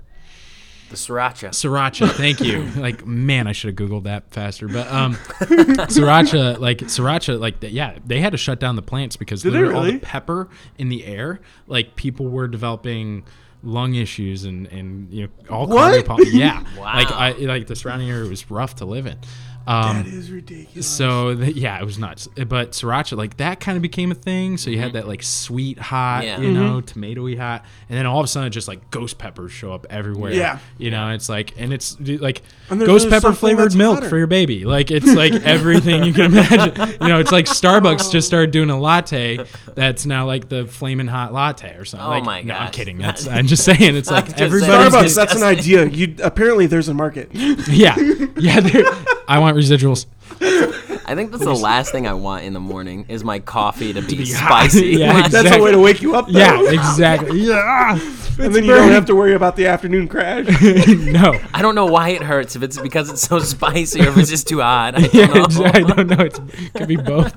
The 0.90 0.96
sriracha. 0.96 1.50
Sriracha, 1.50 2.10
thank 2.12 2.40
you. 2.40 2.68
Like, 2.76 3.06
man, 3.06 3.46
I 3.46 3.52
should 3.52 3.78
have 3.78 3.88
googled 3.88 4.02
that 4.04 4.30
faster. 4.32 4.66
But 4.66 4.88
um, 4.90 5.14
sriracha, 5.14 6.58
like 6.58 6.78
sriracha, 6.78 7.38
like 7.38 7.56
yeah, 7.60 7.98
they 8.04 8.20
had 8.20 8.32
to 8.32 8.38
shut 8.38 8.60
down 8.60 8.76
the 8.76 8.82
plants 8.82 9.16
because 9.16 9.42
Did 9.42 9.52
they 9.52 9.58
literally 9.58 9.76
all 9.76 9.92
the 9.92 9.98
pepper 10.00 10.48
in 10.78 10.88
the 10.88 11.04
air, 11.06 11.40
like 11.66 11.96
people 11.96 12.28
were 12.28 12.48
developing 12.48 13.24
lung 13.62 13.94
issues 13.94 14.44
and 14.44 14.66
and 14.68 15.12
you 15.12 15.26
know 15.26 15.30
all 15.54 15.66
What? 15.66 16.04
cardiopul- 16.06 16.32
yeah, 16.32 16.64
Wow. 16.78 16.84
like 16.94 17.10
I 17.12 17.30
like 17.32 17.66
the 17.66 17.76
surrounding 17.76 18.10
area 18.10 18.28
was 18.28 18.50
rough 18.50 18.76
to 18.76 18.84
live 18.84 19.06
in. 19.06 19.18
Um, 19.66 19.98
That 19.98 20.06
is 20.06 20.30
ridiculous. 20.30 20.86
so 20.86 21.34
th- 21.36 21.54
yeah, 21.54 21.78
it 21.80 21.84
was 21.84 21.98
nuts. 21.98 22.26
But 22.34 22.72
sriracha, 22.72 23.16
like 23.16 23.36
that, 23.36 23.60
kind 23.60 23.76
of 23.76 23.82
became 23.82 24.10
a 24.10 24.14
thing. 24.14 24.56
So 24.56 24.70
you 24.70 24.76
Mm-hmm. 24.76 24.82
had 24.84 24.92
that 24.94 25.06
like 25.08 25.22
sweet 25.22 25.78
hot, 25.78 26.24
Yeah. 26.24 26.40
you 26.40 26.50
know, 26.50 26.80
tomatoey 26.80 27.38
hot, 27.38 27.64
and 27.88 27.96
then 27.98 28.06
all 28.06 28.18
of 28.20 28.24
a 28.24 28.28
sudden, 28.28 28.50
just 28.50 28.66
like 28.68 28.90
ghost 28.90 29.18
peppers 29.18 29.52
show 29.52 29.72
up 29.72 29.86
everywhere. 29.90 30.32
Yeah. 30.32 30.58
you 30.78 30.90
know, 30.90 31.10
it's 31.10 31.28
like, 31.28 31.54
and 31.58 31.72
it's 31.72 31.96
like 32.00 32.42
And 32.70 32.80
ghost 32.80 33.08
pepper 33.10 33.32
flavored 33.32 33.74
milk 33.74 33.96
hotter. 33.96 34.08
for 34.08 34.18
your 34.18 34.26
baby. 34.26 34.64
Like 34.64 34.90
it's 34.92 35.06
like 35.14 35.32
everything 35.44 36.04
you 36.04 36.12
can 36.12 36.26
imagine. 36.32 36.96
You 37.00 37.08
know, 37.08 37.20
it's 37.20 37.32
like 37.32 37.44
Starbucks 37.46 38.10
just 38.10 38.26
started 38.26 38.50
doing 38.50 38.70
a 38.70 38.80
latte 38.80 39.44
that's 39.74 40.06
now 40.06 40.26
like 40.26 40.48
the 40.48 40.66
flaming 40.66 41.06
hot 41.06 41.32
latte 41.32 41.76
or 41.76 41.84
something. 41.84 42.06
Oh 42.06 42.10
like, 42.10 42.24
my 42.24 42.42
No, 42.42 42.54
I'm 42.54 42.72
kidding. 42.72 42.98
That's 43.10 43.26
I'm 43.28 43.46
just 43.46 43.64
saying. 43.64 43.96
It's 43.96 44.10
like 44.10 44.24
just 44.26 44.38
saying. 44.38 44.46
everybody's 44.52 44.92
Starbucks. 44.94 45.04
It's 45.04 45.14
That's 45.16 45.34
an 45.36 45.42
idea. 45.42 45.84
You 45.86 46.14
apparently 46.22 46.66
there's 46.66 46.88
a 46.88 46.94
market. 46.94 47.28
yeah, 47.34 47.96
yeah. 48.38 48.60
there- 48.60 48.84
I 49.30 49.38
want 49.38 49.56
residuals. 49.56 50.06
I 50.40 51.14
think 51.14 51.30
that's 51.32 51.44
the 51.44 51.54
last 51.54 51.90
thing 51.92 52.06
I 52.06 52.12
want 52.14 52.44
in 52.44 52.52
the 52.52 52.60
morning 52.60 53.04
is 53.08 53.24
my 53.24 53.38
coffee 53.40 53.92
to 53.92 54.00
be, 54.02 54.16
be 54.18 54.24
spicy. 54.24 54.86
Yeah, 54.98 55.12
Like, 55.12 55.30
That's 55.30 55.50
a 55.56 55.60
way 55.62 55.72
to 55.72 55.78
wake 55.78 56.02
you 56.02 56.14
up. 56.14 56.26
though. 56.28 56.38
Yeah, 56.38 56.60
exactly. 56.70 57.40
Yeah. 57.46 57.92
and 58.38 58.54
then 58.54 58.64
you 58.64 58.74
don't 58.74 58.90
have 58.92 59.04
to 59.06 59.14
worry 59.14 59.34
about 59.34 59.54
the 59.56 59.66
afternoon 59.66 60.08
crash. 60.08 60.46
no. 60.88 61.38
I 61.52 61.62
don't 61.62 61.74
know 61.74 61.86
why 61.86 62.10
it 62.10 62.22
hurts. 62.22 62.56
If 62.56 62.62
it's 62.62 62.78
because 62.80 63.10
it's 63.10 63.22
so 63.22 63.38
spicy 63.40 64.00
or 64.02 64.08
if 64.08 64.16
it's 64.18 64.30
just 64.30 64.48
too 64.48 64.60
hot. 64.60 64.94
I 64.96 65.00
don't 65.02 65.14
Yeah, 65.14 65.26
know. 65.26 65.44
exactly. 65.44 65.82
I 65.84 65.86
don't 65.94 66.06
know. 66.08 66.24
It's, 66.24 66.38
it 66.38 66.72
could 66.74 66.88
be 66.88 66.96
both. 66.96 67.34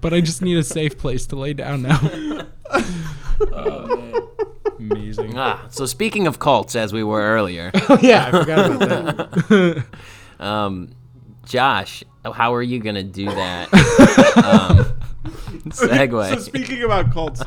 but 0.00 0.12
I 0.14 0.20
just 0.20 0.40
need 0.42 0.56
a 0.56 0.62
safe 0.64 0.98
place 0.98 1.26
to 1.28 1.36
lay 1.36 1.52
down 1.52 1.82
now. 1.82 2.00
Amazing. 4.78 5.36
Ah, 5.36 5.66
so 5.70 5.86
speaking 5.86 6.26
of 6.26 6.38
cults, 6.38 6.76
as 6.76 6.92
we 6.92 7.02
were 7.02 7.22
earlier, 7.22 7.70
yeah, 8.00 8.26
I 8.26 8.30
forgot 8.30 8.70
about 8.70 8.88
that. 9.48 9.84
Um, 10.40 10.90
Josh, 11.44 12.02
how 12.24 12.54
are 12.54 12.62
you 12.62 12.78
gonna 12.80 13.02
do 13.04 13.26
that? 13.26 13.72
um, 14.44 14.92
so 15.72 15.88
segue. 15.88 16.40
speaking 16.40 16.82
about 16.84 17.12
cults, 17.12 17.42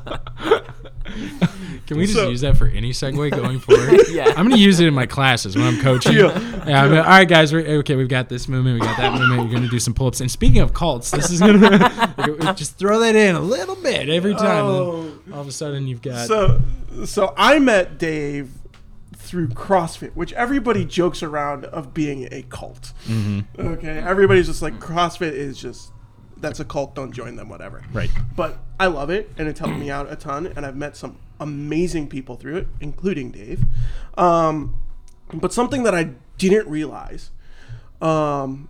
Can 1.88 1.98
we 1.98 2.06
just 2.06 2.18
So- 2.18 2.30
use 2.30 2.42
that 2.42 2.56
for 2.58 2.68
any 2.68 2.92
segue 2.92 3.32
going 3.32 3.60
forward? 3.60 4.02
Yeah. 4.10 4.26
I'm 4.28 4.48
going 4.48 4.52
to 4.52 4.58
use 4.58 4.80
it 4.80 4.88
in 4.88 4.94
my 4.94 5.06
classes 5.06 5.56
when 5.56 5.66
I'm 5.66 5.80
coaching. 5.82 6.14
Yeah. 6.14 6.38
Yeah. 6.68 6.84
I'm 6.84 6.90
gonna- 6.90 7.02
all 7.02 7.08
right, 7.08 7.28
guys. 7.28 7.52
We're, 7.52 7.66
okay, 7.80 7.96
we've 7.96 8.08
got 8.10 8.30
this 8.30 8.48
movement. 8.48 8.80
We 8.80 8.86
got 8.86 8.98
that 8.98 9.14
movement. 9.14 9.42
You're 9.44 9.50
going 9.52 9.64
to 9.64 9.70
do 9.70 9.80
some 9.80 9.94
pull-ups. 9.94 10.22
And 10.22 10.30
speaking 10.30 10.62
of 10.62 10.74
cults, 10.74 11.10
this 11.12 11.32
is 11.32 11.40
going 11.40 11.60
to 11.62 12.54
just 12.56 12.78
throw 12.78 13.00
that 13.00 13.16
in 13.16 13.36
a 13.36 13.40
little 13.40 13.76
bit 13.76 14.10
every 14.10 14.36
time. 14.36 14.66
Oh. 14.66 15.12
all 15.34 15.42
of 15.42 15.48
a 15.48 15.52
sudden, 15.52 15.88
you've 15.88 16.02
got 16.02 16.28
so 16.28 16.62
so 17.06 17.34
I 17.38 17.58
met 17.60 17.98
Dave 17.98 18.52
through 19.30 19.47
CrossFit, 19.49 20.15
which 20.15 20.34
everybody 20.34 20.84
jokes 20.84 21.21
around 21.21 21.65
of 21.65 21.93
being 21.93 22.27
a 22.32 22.41
cult. 22.49 22.93
Mm-hmm. 23.07 23.61
Okay, 23.61 23.99
everybody's 23.99 24.47
just 24.47 24.63
like 24.63 24.80
CrossFit 24.80 25.34
is 25.34 25.61
just 25.61 25.91
that's 26.38 26.59
a 26.59 26.65
cult. 26.65 26.95
Don't 26.95 27.11
join 27.11 27.36
them. 27.36 27.47
Whatever. 27.47 27.84
right. 27.93 28.09
But 28.36 28.57
I 28.80 28.88
love 28.88 29.11
it, 29.11 29.30
and 29.38 29.47
it's 29.47 29.59
helped 29.59 29.77
me 29.77 29.91
out 29.91 30.11
a 30.11 30.15
ton. 30.15 30.47
And 30.47 30.65
I've 30.65 30.75
met 30.75 30.97
some 30.97 31.19
amazing 31.39 32.07
people 32.07 32.38
through 32.38 32.57
it, 32.57 32.67
including 32.80 33.30
Dave. 33.30 33.65
Um, 34.17 34.82
but 35.32 35.53
something 35.53 35.84
that 35.84 35.93
I 35.93 36.11
didn't 36.39 36.67
realize, 36.67 37.30
um, 38.01 38.67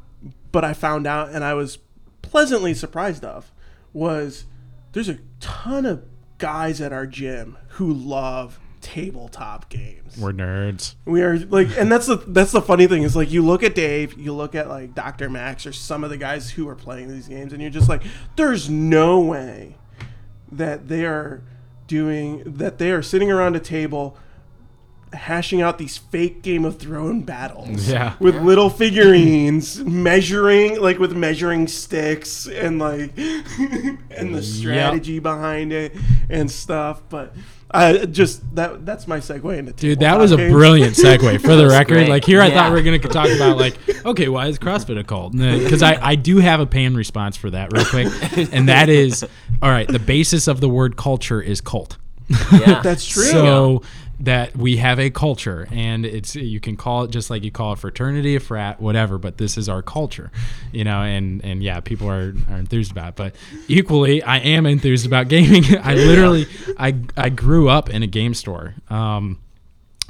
but 0.52 0.66
I 0.66 0.74
found 0.74 1.08
out, 1.08 1.30
and 1.30 1.44
I 1.44 1.54
was 1.54 1.78
pleasantly 2.22 2.74
surprised 2.74 3.24
of, 3.24 3.54
was 3.94 4.44
there's 4.92 5.08
a 5.08 5.20
ton 5.40 5.86
of 5.86 6.04
guys 6.38 6.82
at 6.82 6.92
our 6.92 7.08
gym 7.08 7.58
who 7.70 7.94
love 7.94 8.60
tabletop 8.94 9.70
games. 9.70 10.18
We're 10.18 10.34
nerds. 10.34 10.96
We 11.06 11.22
are 11.22 11.38
like, 11.38 11.68
and 11.78 11.92
that's 11.92 12.08
the 12.08 12.16
that's 12.16 12.52
the 12.52 12.62
funny 12.62 12.88
thing 12.88 13.04
is 13.04 13.16
like 13.16 13.30
you 13.30 13.46
look 13.46 13.62
at 13.62 13.76
Dave, 13.76 14.18
you 14.18 14.34
look 14.34 14.56
at 14.56 14.68
like 14.68 14.96
Dr. 14.96 15.30
Max 15.30 15.68
or 15.68 15.74
some 15.74 16.04
of 16.04 16.10
the 16.10 16.18
guys 16.18 16.52
who 16.52 16.68
are 16.68 16.76
playing 16.76 17.10
these 17.10 17.28
games, 17.28 17.54
and 17.54 17.62
you're 17.62 17.72
just 17.72 17.88
like, 17.88 18.02
there's 18.36 18.68
no 18.68 19.20
way 19.20 19.76
that 20.52 20.88
they 20.88 21.06
are 21.06 21.44
doing 21.86 22.42
that 22.46 22.80
they 22.80 22.92
are 22.92 23.04
sitting 23.04 23.32
around 23.32 23.56
a 23.56 23.60
table 23.60 24.18
hashing 25.14 25.62
out 25.62 25.78
these 25.78 25.98
fake 25.98 26.42
Game 26.42 26.66
of 26.66 26.80
Thrones 26.80 27.26
battles. 27.26 27.88
Yeah. 27.88 28.16
With 28.20 28.36
little 28.38 28.72
figurines 28.72 29.80
measuring 29.84 30.82
like 30.82 30.98
with 30.98 31.16
measuring 31.16 31.68
sticks 31.68 32.48
and 32.48 32.80
like 32.80 33.16
and 33.18 34.34
the 34.34 34.42
strategy 34.42 35.20
behind 35.20 35.74
it 35.74 35.96
and 36.28 36.50
stuff. 36.50 37.04
But 37.08 37.36
I 37.72 38.06
just 38.06 38.56
that 38.56 38.86
that's 38.86 39.08
my 39.08 39.20
segue 39.20 39.58
into 39.58 39.74
Dude, 39.74 40.00
that 40.00 40.18
was 40.18 40.32
a 40.32 40.38
games. 40.38 40.52
brilliant 40.54 40.96
segue 40.96 41.40
for 41.42 41.56
the 41.56 41.68
record. 41.70 41.94
great. 41.94 42.10
Like 42.10 42.26
here, 42.26 42.42
I 42.42 42.50
thought 42.50 42.72
we 42.72 42.78
were 42.80 42.84
gonna 42.84 43.00
talk 43.00 43.30
about 43.30 43.58
like, 43.58 43.78
okay, 44.06 44.28
why 44.28 44.48
is 44.48 44.58
CrossFit 44.58 45.00
a 45.00 45.04
cult? 45.04 45.34
Because 45.34 45.84
I 45.84 45.96
I 46.02 46.16
do 46.16 46.38
have 46.38 46.60
a 46.60 46.66
pan 46.66 46.96
response 46.96 47.38
for 47.38 47.50
that 47.52 47.72
real 47.72 47.86
quick, 47.86 48.08
and 48.54 48.70
that 48.70 48.90
is, 48.90 49.24
all 49.62 49.70
right. 49.70 49.88
The 49.88 50.00
basis 50.00 50.48
of 50.48 50.62
the 50.62 50.70
word 50.70 50.98
culture 50.98 51.42
is 51.42 51.62
cult. 51.62 51.98
Yeah. 52.30 52.82
That's 52.84 53.06
true. 53.06 53.24
So 53.24 53.82
that 54.22 54.56
we 54.58 54.78
have 54.78 55.00
a 55.00 55.10
culture, 55.10 55.68
and 55.72 56.06
it's 56.06 56.36
you 56.36 56.60
can 56.60 56.76
call 56.76 57.04
it 57.04 57.12
just 57.12 57.30
like 57.30 57.44
you 57.44 57.52
call 57.52 57.72
a 57.72 57.76
fraternity, 57.76 58.36
a 58.36 58.40
frat, 58.40 58.82
whatever. 58.82 59.18
But 59.18 59.38
this 59.38 59.58
is 59.58 59.70
our 59.70 59.82
culture, 59.82 60.32
you 60.72 60.84
know. 60.84 61.02
And 61.02 61.44
and 61.44 61.64
yeah, 61.64 61.80
people 61.80 62.10
are, 62.10 62.34
are 62.50 62.58
enthused 62.58 62.92
about. 62.92 63.10
It. 63.10 63.16
But 63.16 63.36
equally, 63.68 64.22
I 64.22 64.38
am 64.40 64.66
enthused 64.66 65.06
about 65.06 65.30
gaming. 65.30 65.64
I 65.82 65.96
literally, 65.96 66.48
I 66.78 66.96
I 67.16 67.30
grew 67.30 67.70
up 67.70 67.90
in 67.90 68.04
a 68.04 68.08
game 68.08 68.34
store. 68.34 68.76
Um, 68.90 69.40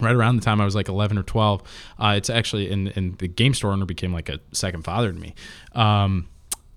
right 0.01 0.15
around 0.15 0.37
the 0.37 0.41
time 0.41 0.61
I 0.61 0.65
was 0.65 0.75
like 0.75 0.87
11 0.87 1.17
or 1.17 1.23
12. 1.23 1.61
Uh, 1.99 2.13
it's 2.15 2.29
actually, 2.29 2.69
in, 2.69 2.87
and 2.89 3.17
the 3.17 3.27
game 3.27 3.53
store 3.53 3.71
owner 3.73 3.85
became 3.85 4.13
like 4.13 4.29
a 4.29 4.39
second 4.53 4.83
father 4.83 5.11
to 5.11 5.19
me. 5.19 5.35
Um, 5.73 6.29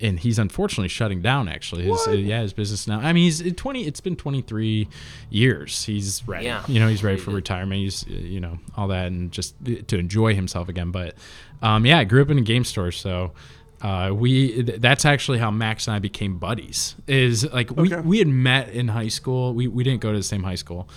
and 0.03 0.19
he's 0.21 0.39
unfortunately 0.39 0.89
shutting 0.89 1.23
down. 1.23 1.49
Actually, 1.49 1.85
his 1.85 2.07
uh, 2.07 2.11
yeah, 2.11 2.43
his 2.43 2.53
business 2.53 2.87
now. 2.87 2.99
I 3.01 3.13
mean, 3.13 3.25
he's 3.25 3.53
twenty. 3.55 3.87
It's 3.87 4.01
been 4.01 4.17
twenty 4.17 4.43
three 4.43 4.89
years. 5.31 5.85
He's 5.85 6.23
ready. 6.27 6.47
Yeah. 6.47 6.65
You 6.69 6.81
know, 6.81 6.89
he's 6.89 7.03
ready 7.05 7.19
for 7.19 7.31
retirement. 7.31 7.81
He's 7.81 8.05
uh, 8.07 8.11
you 8.13 8.41
know 8.41 8.59
all 8.77 8.89
that 8.89 9.07
and 9.07 9.31
just 9.33 9.55
to 9.65 9.99
enjoy 9.99 10.35
himself 10.35 10.69
again. 10.69 10.91
But 10.91 11.15
um, 11.63 11.87
yeah, 11.87 11.99
I 11.99 12.05
grew 12.05 12.21
up 12.23 12.31
in 12.31 12.39
a 12.39 12.43
game 12.43 12.65
store, 12.65 12.91
so. 12.93 13.33
Uh, 13.81 14.13
we 14.15 14.63
th- 14.63 14.81
that's 14.81 15.05
actually 15.05 15.39
how 15.39 15.51
Max 15.51 15.89
and 15.89 15.97
I 15.97 15.99
became 15.99 16.39
buddies. 16.39 16.95
Is 17.09 17.45
like 17.53 17.69
we, 17.73 17.93
Okay. 17.93 18.01
we 18.01 18.19
had 18.21 18.29
met 18.29 18.69
in 18.69 18.87
high 18.87 19.09
school. 19.09 19.55
We, 19.55 19.67
we 19.67 19.83
didn't 19.83 20.01
go 20.01 20.13
to 20.13 20.17
the 20.19 20.23
same 20.23 20.45
high 20.45 20.55
school, 20.55 20.89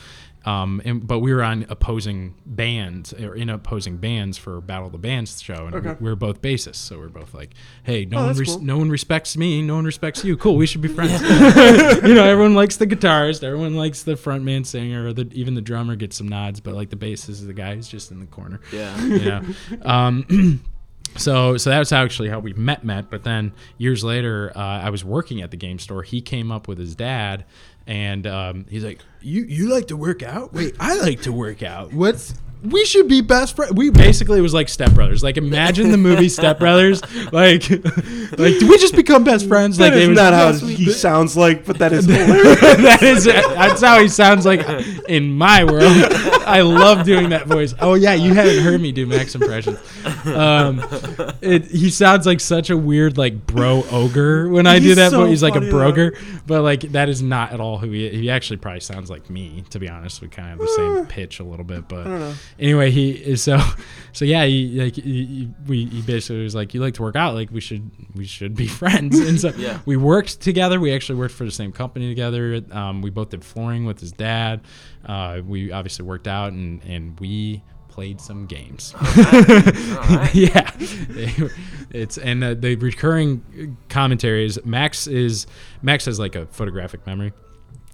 um, 0.46 0.82
and, 0.86 1.06
but 1.06 1.20
we 1.20 1.34
were 1.34 1.44
on 1.44 1.66
opposing 1.70 2.36
bands 2.46 3.14
or 3.14 3.36
in 3.36 3.50
opposing 3.50 3.98
bands 3.98 4.38
for 4.38 4.62
Battle 4.62 4.86
of 4.88 4.92
the 4.92 4.98
Bands 4.98 5.42
show, 5.42 5.66
and 5.66 5.74
we, 5.74 5.80
Okay. 5.80 5.96
we 6.00 6.10
were 6.10 6.16
both 6.16 6.42
bassists. 6.42 6.76
So 6.76 7.00
we're 7.00 7.10
both 7.10 7.34
like, 7.34 7.54
hey, 7.84 8.06
no 8.06 8.20
Oh, 8.20 8.26
one 8.28 8.36
res- 8.38 8.50
cool. 8.50 8.62
no 8.62 8.78
one 8.78 8.90
respects 8.90 9.36
me, 9.36 9.62
no 9.62 9.76
one 9.76 9.86
respects 9.86 10.24
you. 10.24 10.38
Cool, 10.38 10.56
we 10.56 10.68
should 10.68 10.82
be 10.82 10.88
friends. 10.88 11.22
you 11.22 12.14
know, 12.14 12.24
everyone 12.24 12.54
likes 12.56 12.78
the 12.78 12.88
guitarist, 12.88 13.44
everyone 13.44 13.76
likes 13.76 14.04
the 14.04 14.14
frontman 14.14 14.66
singer, 14.66 15.08
or 15.08 15.14
the, 15.14 15.28
even 15.34 15.56
the 15.56 15.62
drummer 15.62 15.96
gets 15.96 16.16
some 16.18 16.28
nods, 16.28 16.60
but 16.60 16.74
like 16.76 16.90
the 16.90 16.96
bassist 16.96 17.30
is 17.30 17.46
the 17.48 17.54
guy 17.54 17.76
who's 17.76 17.88
just 17.88 18.12
in 18.12 18.20
the 18.20 18.26
corner 18.28 18.60
yeah. 18.72 19.02
you 19.02 19.26
know. 19.26 19.42
Um, 19.82 20.62
so 21.18 21.56
so 21.58 21.70
that 21.70 21.80
was 21.80 21.92
actually 21.92 22.30
how 22.30 22.40
we 22.40 22.54
met 22.54 22.84
met. 22.84 23.10
But 23.10 23.24
then 23.24 23.54
years 23.78 24.04
later, 24.04 24.52
uh, 24.56 24.60
I 24.60 24.90
was 24.90 25.04
working 25.06 25.42
at 25.42 25.52
the 25.52 25.58
game 25.58 25.80
store. 25.80 26.04
He 26.04 26.22
came 26.22 26.52
up 26.52 26.68
with 26.68 26.78
his 26.78 26.96
dad, 26.96 27.46
and 27.88 28.26
um, 28.28 28.66
he's 28.70 28.84
like, 28.84 29.00
"You 29.22 29.44
you 29.44 29.70
like 29.70 29.88
to 29.88 29.98
work 29.98 30.24
out? 30.24 30.54
Wait, 30.54 30.76
I 30.80 31.00
like 31.00 31.22
to 31.24 31.32
work 31.32 31.64
out. 31.64 31.94
What's 31.94 32.34
we 32.72 32.86
should 32.86 33.08
be 33.08 33.22
best 33.22 33.56
friends. 33.56 33.74
We 33.74 33.90
basically 33.90 34.42
was 34.42 34.54
like 34.54 34.70
Step 34.70 34.94
Brothers. 34.94 35.24
Like 35.24 35.38
imagine 35.38 35.92
the 35.92 35.98
movie 35.98 36.30
Step 36.30 36.60
Brothers. 36.60 37.02
Like 37.32 37.70
like 37.70 38.60
do 38.60 38.68
we 38.70 38.78
just 38.78 38.96
become 38.96 39.24
best 39.24 39.48
friends? 39.48 39.78
That 39.78 39.86
like 39.92 39.94
is 39.94 40.04
it 40.06 40.10
was- 40.10 40.18
not 40.18 40.34
how 40.34 40.52
he 40.54 40.90
sounds 40.92 41.36
like, 41.38 41.66
but 41.66 41.80
that 41.80 41.94
is 41.94 42.08
that 42.08 43.00
is 43.02 43.26
that's 43.26 43.82
how 43.82 44.00
he 44.00 44.08
sounds 44.08 44.46
like 44.46 44.62
in 45.10 45.32
my 45.32 45.64
world. 45.64 45.84
I 46.48 46.62
love 46.62 47.06
doing 47.06 47.30
that 47.30 47.48
voice. 47.48 47.74
Oh 47.80 47.96
yeah, 47.96 48.14
you 48.14 48.34
haven't 48.34 48.64
heard 48.64 48.82
me 48.82 48.92
do 48.92 49.06
Max 49.06 49.36
impressions. 49.36 49.80
Um, 50.26 50.84
it, 51.42 51.66
he 51.66 51.90
sounds 51.90 52.26
like 52.26 52.40
such 52.40 52.70
a 52.70 52.78
weird 52.78 53.18
like 53.18 53.46
bro 53.46 53.84
ogre 53.92 54.50
when 54.50 54.68
I 54.68 54.80
do 54.80 54.96
that 54.96 55.12
so 55.12 55.22
voice. 55.22 55.30
He's 55.30 55.44
like 55.44 55.54
a 55.54 55.56
funny, 55.56 55.66
though. 55.68 55.78
broger, 55.78 56.18
but 56.46 56.62
like 56.62 56.82
that 56.92 57.10
is 57.10 57.22
not 57.22 57.52
at 57.52 57.60
all 57.60 57.78
who 57.78 57.90
he. 57.92 58.10
He 58.10 58.30
actually 58.30 58.58
probably 58.58 58.80
sounds 58.80 59.10
like 59.10 59.30
me. 59.30 59.64
To 59.72 59.80
be 59.80 59.90
honest, 59.90 60.22
we 60.22 60.28
kind 60.28 60.54
of 60.54 60.60
have 60.60 60.68
the 60.68 60.74
same 60.76 61.06
pitch 61.08 61.40
a 61.40 61.44
little 61.44 61.66
bit, 61.66 61.88
but 61.88 62.34
anyway, 62.60 62.92
he 62.92 63.12
is 63.12 63.42
so 63.44 63.60
so 64.14 64.26
yeah. 64.26 64.46
He 64.46 64.80
like 64.82 64.96
he, 64.96 65.02
he- 65.26 65.50
we 65.68 65.86
he 65.86 66.02
basically 66.02 66.44
was 66.44 66.56
like, 66.56 66.74
you 66.74 66.82
like 66.82 66.94
to 66.96 67.02
work 67.02 67.16
out, 67.16 67.34
like 67.36 67.52
we 67.52 67.62
should 67.62 67.90
we 68.16 68.26
should 68.26 68.56
be 68.56 68.68
friends, 68.82 69.20
and 69.20 69.40
so 69.40 69.50
Yeah. 69.58 69.80
we 69.86 69.98
worked 69.98 70.42
together. 70.42 70.80
We 70.80 70.94
actually 70.94 71.20
worked 71.20 71.34
for 71.36 71.46
the 71.46 71.52
same 71.52 71.72
company 71.72 72.08
together. 72.10 72.62
Um, 72.72 73.02
we 73.02 73.10
both 73.10 73.30
did 73.30 73.44
flooring 73.44 73.86
with 73.86 74.00
his 74.00 74.12
dad. 74.12 74.62
Uh, 75.06 75.42
we 75.46 75.72
obviously 75.72 76.06
worked 76.06 76.28
out 76.28 76.52
and, 76.54 76.84
and 76.84 77.20
we 77.20 77.62
played 77.90 78.20
some 78.20 78.46
games. 78.46 78.94
yeah, 80.34 80.70
it's 81.92 82.18
and 82.18 82.44
uh, 82.44 82.54
the 82.54 82.76
recurring 82.76 83.78
commentary 83.90 84.46
is 84.46 84.60
Max 84.66 85.08
is 85.08 85.48
Max 85.82 86.06
has 86.06 86.20
like 86.20 86.36
a 86.36 86.46
photographic 86.48 87.06
memory. 87.08 87.32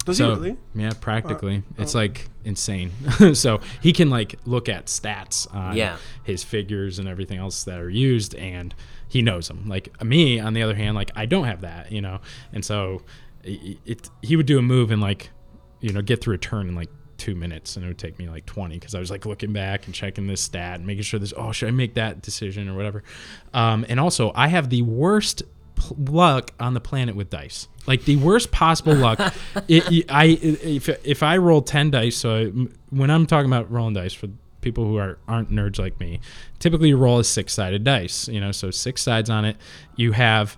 Does 0.04 0.18
so 0.18 0.30
he 0.30 0.40
really? 0.40 0.56
yeah, 0.74 0.92
practically, 1.00 1.62
oh. 1.78 1.82
it's 1.82 1.94
like 1.94 2.28
insane. 2.44 2.90
so 3.34 3.60
he 3.80 3.92
can 3.92 4.10
like 4.10 4.36
look 4.44 4.68
at 4.68 4.86
stats 4.86 5.52
on 5.54 5.76
Yeah. 5.76 5.96
his 6.24 6.42
figures 6.42 6.98
and 6.98 7.08
everything 7.08 7.38
else 7.38 7.64
that 7.64 7.78
are 7.78 7.90
used, 7.90 8.34
and 8.34 8.74
he 9.08 9.22
knows 9.22 9.48
them. 9.48 9.68
Like 9.68 10.02
me, 10.02 10.40
on 10.40 10.54
the 10.54 10.62
other 10.62 10.74
hand, 10.74 10.96
like 10.96 11.10
I 11.14 11.26
don't 11.26 11.44
have 11.44 11.60
that, 11.60 11.92
you 11.92 12.00
know, 12.00 12.20
and 12.52 12.64
so 12.64 13.02
it, 13.44 13.78
it 13.84 14.10
he 14.22 14.36
would 14.36 14.46
do 14.46 14.58
a 14.58 14.62
move 14.62 14.90
and 14.90 15.00
like 15.00 15.30
you 15.80 15.92
know 15.92 16.02
get 16.02 16.20
through 16.20 16.34
a 16.34 16.38
turn 16.38 16.68
in 16.68 16.74
like 16.74 16.88
two 17.18 17.34
minutes 17.34 17.76
and 17.76 17.84
it 17.84 17.88
would 17.88 17.98
take 17.98 18.18
me 18.18 18.28
like 18.28 18.44
20 18.46 18.76
because 18.76 18.96
i 18.96 18.98
was 18.98 19.08
like 19.10 19.24
looking 19.26 19.52
back 19.52 19.86
and 19.86 19.94
checking 19.94 20.26
this 20.26 20.40
stat 20.40 20.76
and 20.76 20.86
making 20.86 21.02
sure 21.04 21.20
this 21.20 21.32
oh 21.36 21.52
should 21.52 21.68
i 21.68 21.70
make 21.70 21.94
that 21.94 22.20
decision 22.20 22.68
or 22.68 22.74
whatever 22.74 23.04
um, 23.54 23.84
and 23.88 24.00
also 24.00 24.32
i 24.34 24.48
have 24.48 24.70
the 24.70 24.82
worst 24.82 25.42
pl- 25.82 25.96
luck 26.14 26.52
on 26.60 26.74
the 26.74 26.80
planet 26.80 27.16
with 27.16 27.30
dice 27.30 27.68
like 27.86 28.04
the 28.04 28.16
worst 28.16 28.50
possible 28.50 28.94
luck 28.94 29.18
it, 29.68 29.90
it- 29.90 30.10
i 30.10 30.38
if, 30.40 30.88
if 31.04 31.22
i 31.22 31.36
roll 31.36 31.62
10 31.62 31.90
dice 31.90 32.16
so 32.16 32.36
I, 32.36 32.44
when 32.90 33.10
i'm 33.10 33.26
talking 33.26 33.50
about 33.50 33.70
rolling 33.70 33.94
dice 33.94 34.14
for 34.14 34.28
people 34.60 34.84
who 34.84 34.96
are 34.96 35.18
aren't 35.26 35.50
nerds 35.50 35.78
like 35.78 35.98
me 35.98 36.20
typically 36.58 36.90
you 36.90 36.96
roll 36.96 37.18
a 37.18 37.24
six 37.24 37.52
sided 37.52 37.82
dice 37.84 38.28
you 38.28 38.40
know 38.40 38.52
so 38.52 38.70
six 38.70 39.02
sides 39.02 39.28
on 39.28 39.44
it 39.44 39.56
you 39.96 40.12
have 40.12 40.56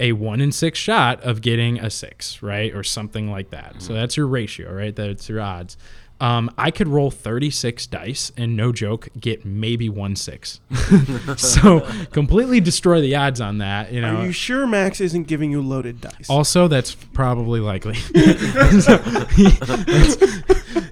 a 0.00 0.12
one 0.12 0.40
in 0.40 0.50
six 0.50 0.78
shot 0.78 1.22
of 1.22 1.40
getting 1.40 1.78
a 1.78 1.88
six, 1.88 2.42
right? 2.42 2.74
Or 2.74 2.82
something 2.82 3.30
like 3.30 3.50
that. 3.50 3.76
So 3.80 3.90
mm-hmm. 3.90 3.94
that's 3.94 4.16
your 4.16 4.26
ratio, 4.26 4.72
right? 4.72 4.94
That's 4.94 5.28
your 5.28 5.40
odds. 5.40 5.76
Um, 6.24 6.50
I 6.56 6.70
could 6.70 6.88
roll 6.88 7.10
36 7.10 7.86
dice 7.88 8.32
and 8.36 8.56
no 8.56 8.72
joke, 8.72 9.08
get 9.20 9.44
maybe 9.44 9.90
one 9.90 10.16
six. 10.16 10.60
so 11.36 11.80
completely 12.12 12.60
destroy 12.60 13.02
the 13.02 13.14
odds 13.14 13.42
on 13.42 13.58
that, 13.58 13.92
you 13.92 14.00
know. 14.00 14.16
Are 14.16 14.24
you 14.24 14.32
sure 14.32 14.66
Max 14.66 15.02
isn't 15.02 15.24
giving 15.24 15.50
you 15.50 15.60
loaded 15.60 16.00
dice? 16.00 16.30
Also, 16.30 16.66
that's 16.66 16.94
probably 16.94 17.60
likely. 17.60 17.94
So, 17.94 18.98
he- 19.34 19.50
that's- 19.50 20.16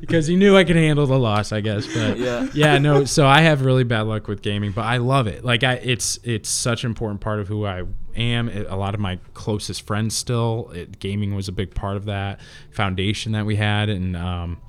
because 0.00 0.26
he 0.26 0.36
knew 0.36 0.56
I 0.56 0.64
could 0.64 0.76
handle 0.76 1.06
the 1.06 1.18
loss, 1.18 1.52
I 1.52 1.62
guess. 1.62 1.86
But 1.86 2.18
Yeah. 2.18 2.48
yeah, 2.54 2.76
no. 2.76 3.06
So 3.06 3.26
I 3.26 3.40
have 3.40 3.62
really 3.64 3.84
bad 3.84 4.02
luck 4.02 4.28
with 4.28 4.42
gaming, 4.42 4.72
but 4.72 4.82
I 4.82 4.98
love 4.98 5.26
it. 5.26 5.42
Like 5.44 5.64
I, 5.64 5.74
it's 5.74 6.18
it's 6.22 6.50
such 6.50 6.84
an 6.84 6.90
important 6.90 7.22
part 7.22 7.40
of 7.40 7.48
who 7.48 7.64
I 7.64 7.84
am. 8.14 8.50
It, 8.50 8.66
a 8.68 8.76
lot 8.76 8.92
of 8.92 9.00
my 9.00 9.18
closest 9.32 9.86
friends 9.86 10.14
still. 10.14 10.70
It, 10.74 10.98
gaming 10.98 11.34
was 11.34 11.48
a 11.48 11.52
big 11.52 11.74
part 11.74 11.96
of 11.96 12.04
that 12.04 12.40
foundation 12.70 13.32
that 13.32 13.46
we 13.46 13.56
had, 13.56 13.88
and 13.88 14.14
um, 14.14 14.60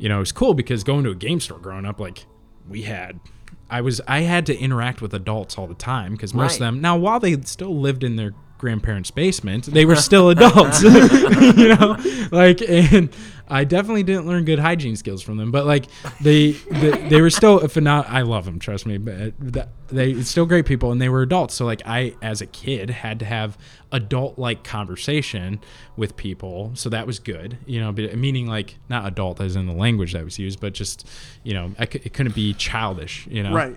you 0.00 0.08
know, 0.08 0.16
it 0.16 0.20
was 0.20 0.32
cool 0.32 0.54
because 0.54 0.82
going 0.82 1.04
to 1.04 1.10
a 1.10 1.14
game 1.14 1.38
store 1.38 1.58
growing 1.58 1.86
up, 1.86 2.00
like 2.00 2.26
we 2.68 2.82
had. 2.82 3.20
I 3.68 3.82
was 3.82 4.00
I 4.08 4.20
had 4.20 4.46
to 4.46 4.58
interact 4.58 5.00
with 5.00 5.14
adults 5.14 5.56
all 5.56 5.68
the 5.68 5.74
time 5.74 6.12
because 6.12 6.34
most 6.34 6.54
of 6.54 6.58
them 6.58 6.80
now 6.80 6.96
while 6.96 7.20
they 7.20 7.40
still 7.42 7.78
lived 7.78 8.02
in 8.02 8.16
their 8.16 8.32
grandparents' 8.58 9.10
basement, 9.10 9.66
they 9.66 9.84
were 9.84 9.96
still 9.96 10.28
adults. 10.30 10.82
you 10.82 11.68
know, 11.68 11.96
like 12.32 12.60
and 12.62 13.10
I 13.50 13.64
definitely 13.64 14.02
didn't 14.04 14.26
learn 14.26 14.44
good 14.44 14.58
hygiene 14.60 14.96
skills 14.96 15.22
from 15.22 15.36
them, 15.36 15.50
but 15.50 15.66
like 15.66 15.86
they 16.20 16.52
they, 16.52 16.90
they 17.08 17.20
were 17.20 17.30
still 17.30 17.58
a 17.60 17.68
phenom- 17.68 18.08
I 18.08 18.22
love 18.22 18.44
them, 18.44 18.58
trust 18.58 18.86
me, 18.86 18.96
but 18.98 19.14
uh, 19.20 19.30
that, 19.40 19.68
they 19.88 20.22
still 20.22 20.46
great 20.46 20.66
people 20.66 20.92
and 20.92 21.00
they 21.02 21.08
were 21.08 21.22
adults. 21.22 21.54
So 21.54 21.66
like 21.66 21.82
I 21.84 22.14
as 22.22 22.40
a 22.40 22.46
kid 22.46 22.90
had 22.90 23.18
to 23.18 23.24
have 23.24 23.58
adult 23.92 24.38
like 24.38 24.62
conversation 24.62 25.60
with 25.96 26.16
people, 26.16 26.70
so 26.74 26.88
that 26.90 27.06
was 27.06 27.18
good. 27.18 27.58
You 27.66 27.80
know, 27.80 27.92
but 27.92 28.16
meaning 28.16 28.46
like 28.46 28.76
not 28.88 29.06
adult 29.06 29.40
as 29.40 29.56
in 29.56 29.66
the 29.66 29.72
language 29.72 30.12
that 30.12 30.24
was 30.24 30.38
used, 30.38 30.60
but 30.60 30.72
just 30.72 31.06
you 31.42 31.52
know 31.54 31.72
I 31.78 31.86
c- 31.86 32.00
it 32.04 32.12
couldn't 32.12 32.34
be 32.34 32.54
childish. 32.54 33.26
You 33.30 33.42
know, 33.42 33.52
Right. 33.52 33.76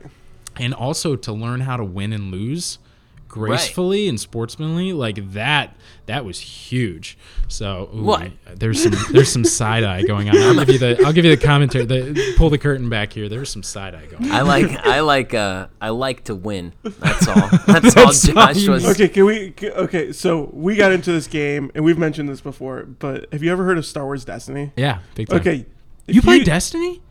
and 0.58 0.74
also 0.74 1.16
to 1.16 1.34
learn 1.34 1.62
how 1.62 1.78
to 1.78 1.84
win 1.84 2.14
and 2.14 2.32
lose 2.32 2.78
gracefully 3.34 4.08
and 4.08 4.20
sportsmanly 4.20 4.94
like 4.94 5.32
that 5.32 5.76
that 6.06 6.24
was 6.24 6.40
huge 6.40 7.18
so 7.48 7.90
ooh, 7.94 8.04
What? 8.04 8.32
there's 8.56 8.84
some 8.84 8.94
there's 9.12 9.32
some 9.32 9.44
side 9.44 9.84
eye 9.84 10.04
going 10.04 10.30
on 10.30 10.36
i'll 10.38 10.66
give 10.66 10.70
you 10.70 10.78
the 10.78 11.04
i'll 11.04 11.14
give 11.14 11.26
you 11.26 11.36
the 11.36 11.44
commentary 11.44 11.86
the 11.86 12.34
pull 12.38 12.50
the 12.52 12.58
curtain 12.60 12.90
back 12.90 13.12
here 13.14 13.28
there's 13.28 13.50
some 13.50 13.64
side 13.64 13.96
eye 13.96 14.06
going 14.06 14.26
on 14.26 14.32
I 14.32 14.42
like 14.42 14.72
I 14.86 15.00
like 15.00 15.34
uh 15.34 15.68
I 15.82 15.90
like 15.90 16.26
to 16.26 16.36
win. 16.36 16.74
That's 16.84 17.28
all. 17.28 17.36
That's, 17.68 17.98
all 17.98 18.06
That's 18.08 18.30
all 18.30 18.34
Josh 18.34 18.58
you 18.58 18.72
was. 18.72 18.86
Okay, 18.86 19.10
can 19.10 19.26
we? 19.26 19.54
Okay, 19.62 20.14
so 20.14 20.50
we 20.54 20.76
got 20.76 20.92
into 20.94 21.12
this 21.12 21.28
game, 21.28 21.72
and 21.76 21.84
we've 21.84 21.98
mentioned 21.98 22.30
this 22.30 22.40
before, 22.42 22.84
but 22.84 23.32
have 23.34 23.44
you 23.44 23.52
ever 23.52 23.66
heard 23.66 23.78
of 23.78 23.86
Star 23.86 24.06
Wars 24.06 24.24
Destiny? 24.24 24.72
yeah 24.78 25.00
big 25.16 25.28
time. 25.28 25.40
Okay, 25.40 25.66
if 26.08 26.16
you 26.16 26.22
play 26.22 26.44
destiny 26.44 27.02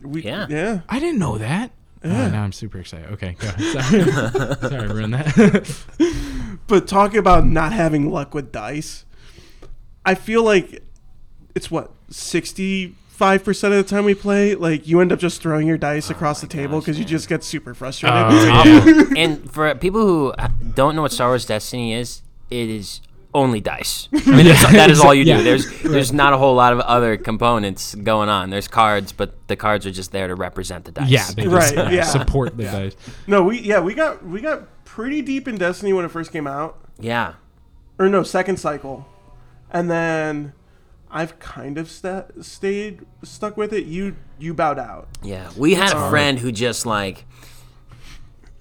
We, 0.00 0.22
Yeah. 0.22 0.46
Yeah. 0.48 0.80
I 0.88 0.98
didn't 1.00 1.18
know 1.18 1.36
that. 1.38 1.70
Uh, 2.04 2.28
now 2.28 2.42
I'm 2.44 2.52
super 2.52 2.78
excited. 2.78 3.10
Okay, 3.12 3.36
go 3.38 3.48
ahead. 3.48 3.82
Sorry, 3.82 4.54
Sorry 4.70 4.88
I 4.88 4.92
ruined 4.92 5.14
that. 5.14 5.84
But 6.68 6.88
talking 6.88 7.18
about 7.18 7.46
not 7.46 7.72
having 7.72 8.10
luck 8.10 8.34
with 8.34 8.50
dice, 8.50 9.04
I 10.04 10.14
feel 10.16 10.42
like 10.42 10.82
it's 11.54 11.70
what 11.70 11.92
sixty-five 12.10 13.44
percent 13.44 13.72
of 13.72 13.84
the 13.84 13.88
time 13.88 14.04
we 14.04 14.14
play. 14.14 14.56
Like 14.56 14.88
you 14.88 15.00
end 15.00 15.12
up 15.12 15.20
just 15.20 15.40
throwing 15.40 15.68
your 15.68 15.78
dice 15.78 16.10
across 16.10 16.40
the 16.40 16.48
table 16.48 16.78
Oh 16.78 16.80
because 16.80 16.98
you 16.98 17.04
just 17.04 17.28
get 17.28 17.44
super 17.44 17.72
frustrated. 17.72 18.18
Oh, 18.18 18.64
yeah. 18.64 19.04
And 19.16 19.50
for 19.50 19.72
people 19.76 20.00
who 20.06 20.34
don't 20.74 20.96
know 20.96 21.02
what 21.02 21.12
Star 21.12 21.28
Wars 21.28 21.46
Destiny 21.46 21.92
is, 21.94 22.22
it 22.50 22.68
is 22.68 23.00
only 23.36 23.60
dice. 23.60 24.08
I 24.14 24.30
mean, 24.30 24.46
that's, 24.46 24.72
that 24.72 24.90
is 24.90 25.00
all 25.00 25.14
you 25.14 25.24
do. 25.24 25.30
Yeah. 25.30 25.42
There's 25.42 25.82
there's 25.82 26.12
not 26.12 26.32
a 26.32 26.38
whole 26.38 26.54
lot 26.54 26.72
of 26.72 26.80
other 26.80 27.16
components 27.16 27.94
going 27.94 28.28
on. 28.28 28.50
There's 28.50 28.66
cards, 28.66 29.12
but 29.12 29.34
the 29.46 29.56
cards 29.56 29.86
are 29.86 29.90
just 29.90 30.10
there 30.10 30.26
to 30.26 30.34
represent 30.34 30.86
the 30.86 30.92
dice. 30.92 31.10
Yeah, 31.10 31.30
they 31.36 31.46
Right, 31.46 31.76
uh, 31.76 31.88
yeah. 31.92 32.04
support 32.04 32.56
the 32.56 32.64
dice. 32.64 32.96
No, 33.26 33.42
we 33.44 33.60
yeah 33.60 33.80
we 33.80 33.94
got 33.94 34.24
we 34.26 34.40
got 34.40 34.84
pretty 34.84 35.22
deep 35.22 35.46
in 35.46 35.58
Destiny 35.58 35.92
when 35.92 36.04
it 36.04 36.10
first 36.10 36.32
came 36.32 36.46
out, 36.46 36.80
yeah. 36.98 37.34
or 37.98 38.08
no 38.08 38.22
second 38.22 38.56
cycle, 38.58 39.06
and 39.70 39.90
then 39.90 40.54
I've 41.10 41.38
kind 41.38 41.78
of 41.78 41.90
sta 41.90 42.24
stayed 42.40 43.04
stuck 43.22 43.56
with 43.56 43.72
it. 43.72 43.84
You 43.84 44.16
you 44.38 44.54
bowed 44.54 44.78
out. 44.78 45.08
Yeah, 45.22 45.50
we 45.56 45.74
had 45.74 45.94
a 45.94 46.08
friend 46.08 46.38
who 46.38 46.50
just 46.50 46.86
like 46.86 47.26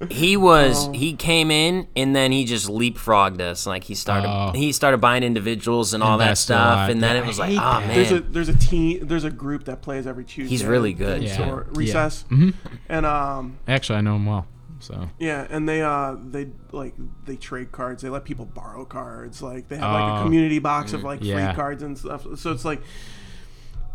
he 0.09 0.35
was 0.37 0.89
he 0.93 1.13
came 1.13 1.49
in 1.51 1.87
and 1.95 2.15
then 2.15 2.31
he 2.31 2.43
just 2.45 2.67
leapfrogged 2.67 3.39
us. 3.41 3.65
Like 3.65 3.85
he 3.85 3.95
started 3.95 4.27
Oh. 4.29 4.51
he 4.53 4.71
started 4.71 4.97
buying 4.99 5.23
individuals 5.23 5.93
and 5.93 6.03
all 6.03 6.17
that 6.17 6.37
stuff, 6.37 6.89
and 6.89 7.01
then 7.01 7.15
Yeah, 7.15 7.21
it 7.23 7.27
was 7.27 7.39
like, 7.39 7.49
hate 7.51 7.57
oh 7.59 7.79
that. 7.79 7.87
man, 7.87 7.95
There's 7.95 8.11
a 8.11 8.19
there's 8.19 8.49
a 8.49 8.57
team 8.57 9.07
there's 9.07 9.23
a 9.23 9.31
group 9.31 9.65
that 9.65 9.81
plays 9.81 10.05
every 10.05 10.25
Tuesday. 10.25 10.49
He's 10.49 10.65
really 10.65 10.93
good. 10.93 11.17
in 11.17 11.23
Yeah. 11.23 11.33
store- 11.33 11.65
Yeah. 11.71 11.79
recess, 11.79 12.25
Mhm. 12.29 12.53
and 12.89 13.05
um 13.05 13.57
Actually, 13.67 13.97
I 13.99 14.01
know 14.01 14.15
him 14.15 14.25
well. 14.25 14.47
So 14.79 15.09
yeah, 15.17 15.47
and 15.49 15.67
they 15.67 15.81
uh 15.81 16.15
they 16.29 16.47
like 16.71 16.93
they 17.25 17.37
trade 17.37 17.71
cards. 17.71 18.03
They 18.03 18.09
let 18.09 18.25
people 18.25 18.45
borrow 18.45 18.83
cards. 18.85 19.41
Like 19.41 19.69
they 19.69 19.77
have 19.77 19.91
like 19.93 20.11
a 20.11 20.19
Oh. 20.19 20.23
community 20.23 20.59
box 20.59 20.91
of 20.93 21.03
like 21.03 21.23
Yeah. 21.23 21.47
free 21.47 21.55
cards 21.55 21.81
and 21.81 21.97
stuff. 21.97 22.27
So 22.35 22.51
it's 22.51 22.65
like 22.65 22.81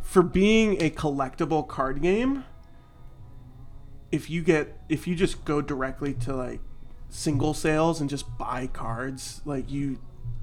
for 0.00 0.22
being 0.22 0.80
a 0.82 0.90
collectible 0.90 1.68
card 1.68 2.00
game, 2.02 2.44
if 4.12 4.28
you 4.30 4.42
get 4.42 4.78
if 4.88 5.06
you 5.06 5.14
just 5.14 5.44
go 5.44 5.60
directly 5.62 6.14
to 6.14 6.34
like 6.34 6.60
single 7.08 7.54
sales 7.54 8.00
and 8.00 8.08
just 8.10 8.26
buy 8.38 8.66
cards, 8.72 9.40
like 9.44 9.70
you 9.70 9.98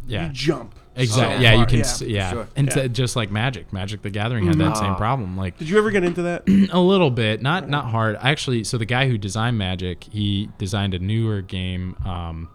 yeah, 0.06 0.28
you 0.28 0.34
jump. 0.34 0.74
exactly. 0.96 1.36
so 1.38 1.42
yeah, 1.42 1.54
you 1.60 1.66
can. 1.66 1.78
Yeah. 1.80 1.82
s 1.84 2.02
Yeah, 2.02 2.32
Sure. 2.32 2.48
and 2.56 2.68
Yeah. 2.68 2.74
Mm-hmm. 2.74 2.82
to- 2.84 2.90
just 2.90 3.16
like 3.18 3.30
Magic, 3.30 3.74
Magic 3.74 4.02
the 4.04 4.10
Gathering 4.10 4.48
had 4.48 4.58
that 4.58 4.78
same 4.78 4.92
Ah. 4.92 4.96
problem. 4.98 5.36
Like 5.36 5.58
Did 5.58 5.68
you 5.70 5.78
ever 5.78 5.92
get 5.92 6.04
into 6.06 6.22
that? 6.24 6.44
a 6.72 6.80
little 6.80 7.12
bit, 7.12 7.42
not 7.42 7.68
not 7.70 7.86
hard. 7.88 8.16
Actually, 8.22 8.64
so 8.64 8.78
the 8.78 8.86
guy 8.86 9.08
who 9.10 9.18
designed 9.18 9.58
Magic, 9.58 10.06
he 10.06 10.50
designed 10.58 10.94
a 10.94 11.00
newer 11.00 11.42
game. 11.42 11.96
Um, 12.06 12.48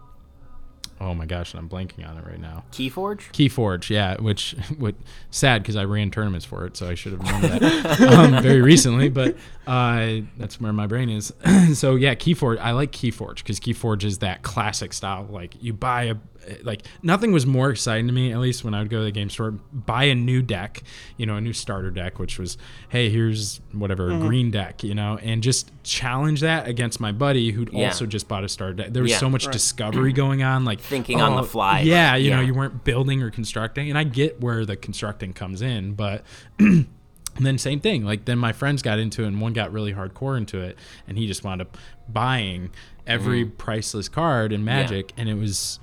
oh 1.03 1.13
my 1.13 1.25
gosh, 1.25 1.53
and 1.53 1.59
I'm 1.59 1.69
blanking 1.69 2.07
on 2.07 2.17
it 2.17 2.25
right 2.25 2.39
now. 2.39 2.63
Keyforge. 2.71 3.31
Keyforge, 3.31 3.89
yeah, 3.89 4.19
which 4.19 4.51
which 4.77 4.95
sad 5.31 5.61
because 5.61 5.75
I 5.75 5.83
ran 5.83 6.11
tournaments 6.11 6.45
for 6.45 6.65
it, 6.65 6.77
so 6.77 6.87
I 6.87 6.95
should 6.95 7.11
have 7.11 7.23
known 7.23 7.41
that 7.41 8.01
um, 8.01 8.43
very 8.43 8.61
recently. 8.61 9.09
But 9.09 9.35
uh, 9.67 10.21
that's 10.37 10.59
where 10.61 10.73
my 10.73 10.87
brain 10.87 11.09
is. 11.09 11.33
so 11.73 11.95
yeah, 11.95 12.15
Keyforge. 12.15 12.59
I 12.59 12.71
like 12.71 12.91
Keyforge 12.91 13.37
because 13.37 13.59
Keyforge 13.59 14.05
is 14.05 14.19
that 14.19 14.43
classic 14.43 14.93
style. 14.93 15.27
Like 15.29 15.61
you 15.61 15.73
buy 15.73 16.03
a 16.03 16.15
like 16.63 16.83
nothing 17.01 17.31
was 17.31 17.45
more 17.45 17.69
exciting 17.69 18.07
to 18.07 18.13
me 18.13 18.31
at 18.31 18.39
least 18.39 18.63
when 18.63 18.73
I 18.73 18.79
would 18.79 18.89
go 18.89 18.99
to 18.99 19.03
the 19.05 19.11
game 19.11 19.29
store 19.29 19.51
buy 19.51 20.05
a 20.05 20.15
new 20.15 20.41
deck, 20.41 20.83
you 21.17 21.25
know, 21.25 21.35
a 21.37 21.41
new 21.41 21.53
starter 21.53 21.91
deck, 21.91 22.19
which 22.19 22.37
was 22.39 22.57
hey 22.89 23.09
here's 23.09 23.61
whatever 23.71 24.11
a 24.11 24.17
green 24.19 24.51
deck, 24.51 24.83
you 24.83 24.93
know, 24.95 25.17
and 25.21 25.41
just 25.43 25.71
challenge 25.83 26.41
that 26.41 26.67
against 26.67 26.99
my 26.99 27.11
buddy 27.11 27.51
who'd 27.51 27.71
Yeah. 27.73 27.87
also 27.87 28.05
just 28.05 28.27
bought 28.27 28.43
a 28.43 28.49
starter 28.49 28.73
deck. 28.73 28.93
There 28.93 29.03
was 29.03 29.11
Yeah. 29.11 29.17
so 29.19 29.29
much 29.29 29.45
Right. 29.45 29.53
discovery 29.53 30.13
going 30.23 30.43
on, 30.43 30.65
like 30.65 30.79
Thinking 30.79 31.21
on 31.21 31.35
the 31.35 31.41
oh, 31.41 31.45
fly. 31.45 31.81
Yeah, 31.81 32.15
you 32.15 32.29
know, 32.31 32.41
you 32.41 32.53
weren't 32.53 32.83
building 32.83 33.21
or 33.21 33.29
constructing, 33.31 33.89
and 33.89 33.97
I 33.97 34.03
get 34.03 34.39
where 34.41 34.65
the 34.65 34.75
constructing 34.75 35.33
comes 35.33 35.61
in, 35.61 35.93
but. 35.93 36.23
and 36.59 36.87
then 37.39 37.57
same 37.57 37.79
thing, 37.79 38.03
like 38.05 38.25
then 38.25 38.37
my 38.37 38.51
friends 38.53 38.81
got 38.83 38.99
into 38.99 39.23
it, 39.23 39.27
and 39.27 39.41
one 39.41 39.53
got 39.53 39.71
really 39.73 39.91
hardcore 39.93 40.37
into 40.37 40.59
it, 40.59 40.77
and 41.07 41.17
he 41.17 41.25
just 41.25 41.43
wound 41.43 41.61
up 41.61 41.77
buying 42.07 42.69
every 43.07 43.43
Mm-hmm. 43.43 43.55
priceless 43.57 44.07
card 44.07 44.53
in 44.53 44.63
Magic, 44.63 45.11
and 45.17 45.27
it 45.27 45.33
was, 45.33 45.79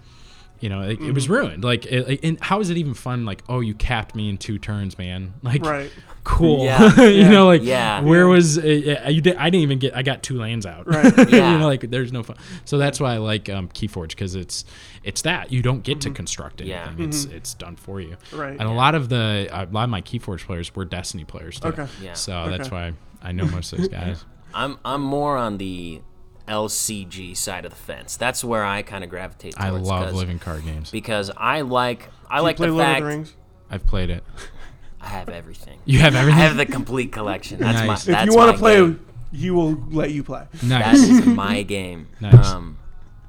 you 0.61 0.69
know, 0.69 0.83
it, 0.83 1.01
it 1.01 1.13
was 1.13 1.29
ruined. 1.29 1.65
Like, 1.65 1.87
it, 1.87 2.21
and 2.23 2.39
how 2.41 2.61
is 2.61 2.71
it 2.71 2.77
even 2.77 2.95
fun? 2.95 3.25
Like, 3.25 3.43
oh, 3.49 3.61
you 3.61 3.75
capped 3.75 4.15
me 4.15 4.29
in 4.29 4.37
two 4.39 4.59
turns, 4.59 4.99
man. 4.99 5.35
Like, 5.43 5.65
right. 5.65 5.91
cool. 6.23 6.65
Yeah. 6.65 6.95
you 7.01 7.09
Yeah. 7.23 7.31
know, 7.31 7.47
like, 7.47 7.63
Yeah. 7.63 8.03
where 8.03 8.29
was 8.29 8.59
uh, 8.59 9.03
uh, 9.07 9.09
you? 9.09 9.21
Did, 9.23 9.37
I 9.37 9.51
didn't 9.51 9.63
even 9.63 9.79
get. 9.79 9.97
I 9.97 10.03
got 10.03 10.23
two 10.23 10.39
lands 10.39 10.67
out. 10.67 10.87
Right. 10.87 11.13
Yeah. 11.31 11.53
you 11.53 11.59
know, 11.59 11.67
like 11.67 11.91
there's 11.91 12.13
no 12.13 12.23
fun. 12.23 12.37
So 12.67 12.77
that's 12.79 13.01
why 13.01 13.15
I 13.15 13.17
like 13.19 13.49
um, 13.49 13.69
Keyforge 13.69 14.11
because 14.11 14.35
it's 14.35 14.65
it's 15.03 15.23
that 15.23 15.51
you 15.51 15.63
don't 15.63 15.83
get 15.83 16.03
to 16.03 16.11
construct 16.11 16.61
anything. 16.61 16.99
Yeah. 16.99 17.07
It's 17.07 17.25
it's 17.25 17.55
done 17.55 17.77
for 17.77 18.01
you. 18.01 18.17
Right. 18.33 18.51
And 18.59 18.63
a 18.69 18.73
lot 18.73 18.95
of 18.95 19.09
the 19.09 19.49
a 19.51 19.65
lot 19.73 19.85
of 19.85 19.91
my 19.91 20.03
Keyforge 20.03 20.45
players 20.45 20.75
were 20.77 20.85
Destiny 20.85 21.25
players 21.25 21.59
too. 21.59 21.69
Okay. 21.69 21.87
Yeah. 22.03 22.13
So 22.13 22.49
that's 22.51 22.71
why 22.71 22.93
I 23.23 23.33
know 23.33 23.47
most 23.47 23.73
of 23.73 23.79
those 23.79 23.89
guys. 23.89 24.25
I'm 24.53 24.79
I'm 24.85 25.01
more 25.01 25.37
on 25.37 25.57
the 25.59 26.03
LCG 26.51 27.36
side 27.36 27.64
of 27.64 27.70
the 27.70 27.76
fence. 27.76 28.16
That's 28.16 28.44
where 28.44 28.64
I 28.64 28.82
kind 28.82 29.05
of 29.05 29.11
gravitate 29.11 29.55
towards. 29.55 29.66
I 29.66 29.70
love 29.70 30.12
living 30.14 30.38
card 30.38 30.64
games. 30.64 30.90
because 30.90 31.30
I 31.36 31.61
like 31.62 32.09
I 32.28 32.38
You 32.38 32.42
like 32.42 32.57
play 32.57 32.66
the 32.66 32.72
Lord 32.74 32.84
fact 32.84 32.98
of 33.01 33.05
the 33.05 33.09
Rings. 33.09 33.34
I've 33.70 33.86
played 33.86 34.11
it. 34.11 34.24
I 35.01 35.07
have 35.09 35.28
everything. 35.30 35.78
You 35.86 36.01
have 36.01 36.14
everything. 36.14 36.38
I 36.40 36.44
have 36.44 36.57
the 36.57 36.66
complete 36.66 37.12
collection. 37.12 37.61
That's 37.61 37.78
Nice. 37.86 38.07
my. 38.09 38.14
If 38.14 38.22
If 38.22 38.26
you 38.30 38.36
want 38.36 38.53
to 38.53 38.59
play, 38.59 38.76
game. 38.76 39.07
he 39.32 39.51
will 39.51 39.72
let 39.90 40.11
you 40.11 40.22
play. 40.22 40.46
Nice. 40.62 40.98
is 40.98 41.24
my 41.24 41.62
game. 41.76 42.09
Nice. 42.20 42.46
Um, 42.51 42.76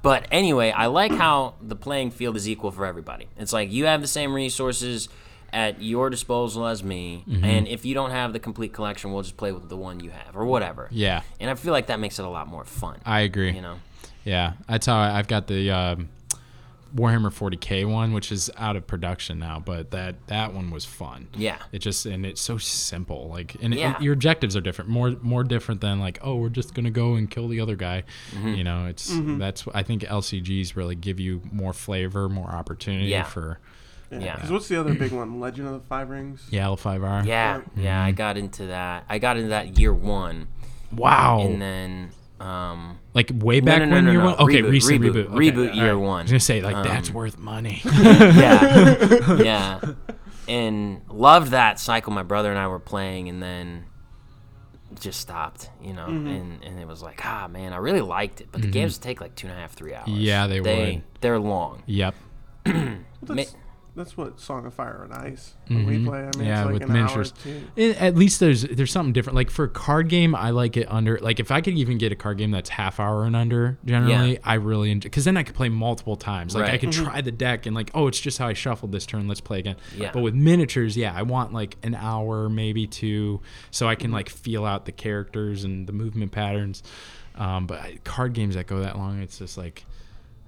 but 0.02 0.28
anyway, 0.32 0.72
I 0.72 0.88
like 0.88 1.12
how 1.12 1.54
the 1.62 1.76
playing 1.76 2.12
field 2.12 2.36
is 2.36 2.50
equal 2.50 2.72
for 2.72 2.86
everybody. 2.86 3.28
It's 3.38 3.54
like 3.54 3.72
you 3.72 3.86
have 3.86 4.02
the 4.02 4.08
same 4.08 4.34
resources 4.34 5.08
at 5.54 5.82
your 5.82 6.10
disposal 6.10 6.66
as 6.66 6.84
me, 6.84 7.24
Mm-hmm. 7.28 7.44
and 7.44 7.68
if 7.68 7.86
you 7.86 7.94
don't 7.94 8.12
have 8.12 8.34
the 8.34 8.40
complete 8.40 8.74
collection, 8.74 9.12
we'll 9.12 9.22
just 9.24 9.38
play 9.38 9.52
with 9.52 9.68
the 9.70 9.78
one 9.78 10.00
you 10.00 10.10
have 10.12 10.36
or 10.36 10.46
whatever. 10.46 10.88
yeah, 10.92 11.22
And 11.40 11.50
I 11.50 11.56
feel 11.56 11.74
like 11.74 11.88
that 11.88 12.00
makes 12.00 12.20
it 12.20 12.26
a 12.26 12.30
lot 12.30 12.48
more 12.48 12.64
fun. 12.66 13.00
I 13.06 13.22
agree. 13.22 13.52
you 13.52 13.62
know. 13.62 13.76
Yeah, 14.24 14.54
that's 14.70 14.86
how 14.86 14.96
I, 14.98 15.18
I've 15.18 15.28
got 15.28 15.48
the 15.48 15.72
um, 15.72 16.10
Warhammer 16.96 17.32
40k 17.32 17.90
one, 17.90 18.12
which 18.14 18.32
is 18.32 18.52
out 18.58 18.76
of 18.76 18.86
production 18.86 19.40
now, 19.40 19.60
but 19.66 19.92
that 19.92 20.28
that 20.28 20.54
one 20.54 20.72
was 20.72 20.84
fun. 20.84 21.28
Yeah. 21.36 21.58
It 21.72 21.80
just 21.80 22.06
and 22.06 22.26
it's 22.26 22.42
so 22.42 22.58
simple, 22.58 23.30
like 23.30 23.56
and, 23.62 23.74
and 23.74 23.96
your 24.04 24.14
objectives 24.14 24.58
are 24.58 24.62
different, 24.62 24.90
more 24.92 25.12
more 25.22 25.44
different 25.46 25.80
than 25.80 26.00
like 26.02 26.20
oh 26.22 26.36
we're 26.36 26.50
just 26.50 26.74
gonna 26.74 26.92
go 26.92 27.16
and 27.16 27.32
kill 27.32 27.48
the 27.48 27.62
other 27.62 27.76
guy. 27.78 28.04
Mm-hmm. 28.32 28.54
You 28.56 28.64
know, 28.66 28.88
it's 28.88 29.10
that's 29.40 29.66
I 29.74 29.84
think 29.84 30.04
LCGs 30.04 30.76
really 30.76 30.96
give 30.96 31.20
you 31.20 31.42
more 31.52 31.72
flavor, 31.72 32.28
more 32.28 32.50
opportunity 32.50 33.08
Yeah. 33.08 33.24
for 33.24 33.58
Yeah. 34.12 34.38
'Cause 34.38 34.52
what's 34.52 34.68
the 34.68 34.78
other 34.80 34.94
big 34.94 35.12
one? 35.12 35.40
Legend 35.40 35.68
of 35.68 35.74
the 35.76 35.80
Five 35.88 36.10
Rings. 36.10 36.46
yeah 36.52 36.66
L5R. 36.68 37.26
Yeah, 37.26 37.62
yeah, 37.78 38.04
I 38.04 38.12
got 38.12 38.38
into 38.38 38.68
that. 38.68 39.06
I 39.10 39.20
got 39.20 39.38
into 39.38 39.50
that 39.50 39.80
year 39.80 39.94
one, 39.94 40.48
Wow. 40.96 41.40
and 41.42 41.62
then 41.62 42.10
um, 42.40 42.98
like 43.14 43.32
way 43.34 43.60
back 43.62 43.80
no, 43.80 43.86
no, 43.86 43.96
when 43.96 44.06
no, 44.06 44.12
you 44.12 44.18
no. 44.18 44.26
were 44.26 44.42
okay 44.42 44.62
Reboot, 44.64 44.72
recent 44.72 45.02
reboot, 45.02 45.14
reboot 45.14 45.26
Okay, 45.28 45.52
reboot 45.52 45.76
year 45.76 45.94
right. 45.94 46.02
one. 46.02 46.20
I 46.20 46.24
was 46.24 46.32
gonna 46.32 46.40
say 46.42 46.62
like 46.62 46.84
that's 46.84 47.10
Um, 47.10 47.16
worth 47.16 47.38
money. 47.38 47.82
yeah, 47.86 49.36
yeah, 49.42 49.80
and 50.48 51.02
loved 51.10 51.52
that 51.52 51.80
cycle. 51.80 52.12
My 52.14 52.24
brother 52.24 52.50
and 52.50 52.60
I 52.60 52.68
were 52.68 52.80
playing, 52.80 53.30
and 53.30 53.42
then 53.42 53.86
just 55.00 55.20
stopped. 55.22 55.70
You 55.82 55.94
know, 55.94 56.06
and 56.08 56.64
and 56.64 56.80
it 56.80 56.88
was 56.88 57.02
like, 57.02 57.22
ah, 57.26 57.48
man, 57.48 57.74
I 57.74 57.78
really 57.78 58.02
liked 58.02 58.42
it, 58.42 58.48
but 58.52 58.62
the 58.62 58.68
games 58.68 58.98
take 58.98 59.22
like 59.22 59.36
two 59.36 59.48
and 59.48 59.56
a 59.56 59.60
half, 59.60 59.74
three 59.74 59.94
hours. 59.94 60.10
Yeah, 60.10 60.48
they 60.48 60.62
would. 60.62 61.04
They're 61.22 61.40
long. 61.40 61.84
yep. 61.86 62.16
Well, 62.66 63.36
that's, 63.36 63.54
Ma- 63.54 63.60
that's 63.96 64.16
what 64.16 64.40
Song 64.40 64.66
of 64.66 64.74
Fire 64.74 65.02
and 65.04 65.14
Ice. 65.14 65.54
When 65.68 65.86
we 65.86 66.04
play, 66.06 66.20
I 66.20 66.24
mean, 66.24 66.32
Mm-hmm. 66.32 66.44
Yeah, 66.44 66.60
it's 66.62 66.66
like 66.66 66.74
with 66.74 66.84
an 66.84 66.94
miniatures. 66.94 67.34
hour. 67.46 67.54
It- 67.76 68.02
at 68.02 68.16
least 68.16 68.40
there's 68.40 68.64
there's 68.64 68.92
something 68.92 69.12
different. 69.14 69.36
Like 69.36 69.50
for 69.50 69.66
a 69.66 69.70
card 69.70 70.08
game, 70.08 70.34
I 70.34 70.52
like 70.52 70.78
it 70.78 70.88
under. 70.90 71.18
Like 71.20 71.40
if 71.40 71.52
I 71.52 71.60
could 71.62 71.74
even 71.78 71.98
get 71.98 72.12
a 72.12 72.16
card 72.16 72.38
game 72.38 72.52
that's 72.52 72.70
half 72.70 73.00
hour 73.00 73.26
and 73.26 73.36
under, 73.36 73.78
generally, 73.84 74.34
Yeah. 74.34 74.40
I 74.44 74.54
really 74.56 74.92
enjoy. 74.92 75.08
Because 75.08 75.26
then 75.26 75.36
I 75.38 75.44
could 75.44 75.56
play 75.56 75.70
multiple 75.70 76.16
times. 76.16 76.56
Like 76.56 76.66
I 76.66 76.72
Right. 76.72 76.80
could 76.80 76.92
try 76.94 77.22
the 77.22 77.32
deck 77.32 77.66
and 77.66 77.76
like, 77.76 77.92
oh, 77.94 78.08
it's 78.08 78.20
just 78.20 78.38
how 78.38 78.48
I 78.48 78.54
shuffled 78.54 78.92
this 78.92 79.06
turn. 79.06 79.28
Let's 79.28 79.42
play 79.42 79.60
again. 79.60 79.76
Yeah. 79.98 80.12
But 80.14 80.22
with 80.22 80.36
miniatures, 80.36 80.96
yeah, 80.96 81.14
I 81.14 81.24
want 81.24 81.52
like 81.54 81.78
an 81.84 81.96
hour, 81.96 82.50
maybe 82.50 82.88
two, 82.88 83.42
so 83.72 83.88
I 83.90 83.96
can 83.96 84.12
like 84.12 84.30
feel 84.30 84.66
out 84.66 84.86
the 84.86 84.92
characters 84.94 85.64
and 85.64 85.86
the 85.88 85.94
movement 85.94 86.32
patterns. 86.32 86.82
Um, 87.36 87.66
but 87.68 88.04
card 88.04 88.34
games 88.34 88.56
that 88.56 88.68
go 88.68 88.80
that 88.82 88.98
long, 88.98 89.22
it's 89.22 89.40
just 89.40 89.58
like 89.58 89.86